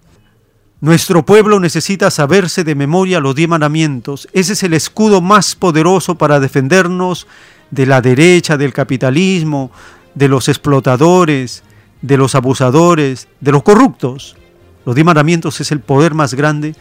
Nuestro 0.85 1.25
pueblo 1.25 1.61
necesita 1.61 2.11
saberse 2.11 2.63
de 2.63 2.75
memoria 2.75 3.19
los 3.19 3.35
diez 3.35 3.49
mandamientos. 3.49 4.29
Ese 4.35 4.53
es 4.53 4.63
el 4.65 4.75
escudo 4.75 5.23
más 5.23 5.55
poderoso 5.55 6.17
para 6.17 6.41
defendernos 6.41 7.27
de 7.71 7.87
la 7.87 8.03
derecha, 8.03 8.59
del 8.59 8.75
capitalismo, 8.75 9.71
de 10.15 10.29
los 10.29 10.47
explotadores, 10.51 11.63
de 12.03 12.19
los 12.19 12.35
abusadores, 12.35 13.29
de 13.41 13.53
los 13.53 13.63
corruptos. 13.63 14.37
Los 14.85 14.95
diez 14.95 15.07
mandamientos 15.07 15.59
es 15.63 15.73
el 15.73 15.81
poder 15.81 16.13
más 16.13 16.35
grande 16.35 16.75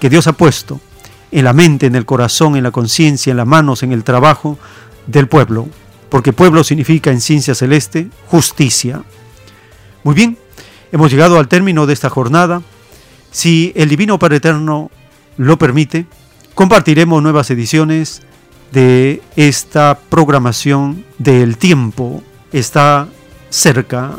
que 0.00 0.08
Dios 0.08 0.26
ha 0.26 0.32
puesto 0.32 0.80
en 1.30 1.44
la 1.44 1.52
mente, 1.52 1.84
en 1.84 1.96
el 1.96 2.06
corazón, 2.06 2.56
en 2.56 2.62
la 2.62 2.70
conciencia, 2.70 3.30
en 3.30 3.36
las 3.36 3.46
manos, 3.46 3.82
en 3.82 3.92
el 3.92 4.04
trabajo 4.04 4.58
del 5.06 5.28
pueblo. 5.28 5.68
Porque 6.08 6.32
pueblo 6.32 6.64
significa 6.64 7.10
en 7.10 7.20
ciencia 7.20 7.54
celeste 7.54 8.08
justicia. 8.26 9.02
Muy 10.02 10.14
bien, 10.14 10.38
hemos 10.92 11.10
llegado 11.10 11.38
al 11.38 11.46
término 11.48 11.84
de 11.84 11.92
esta 11.92 12.08
jornada. 12.08 12.62
Si 13.30 13.72
el 13.76 13.88
Divino 13.88 14.18
Padre 14.18 14.36
Eterno 14.36 14.90
lo 15.36 15.58
permite, 15.58 16.06
compartiremos 16.54 17.22
nuevas 17.22 17.50
ediciones 17.50 18.22
de 18.72 19.22
esta 19.36 19.98
programación 20.08 21.04
del 21.18 21.56
tiempo. 21.56 22.22
Está 22.52 23.08
cerca. 23.48 24.18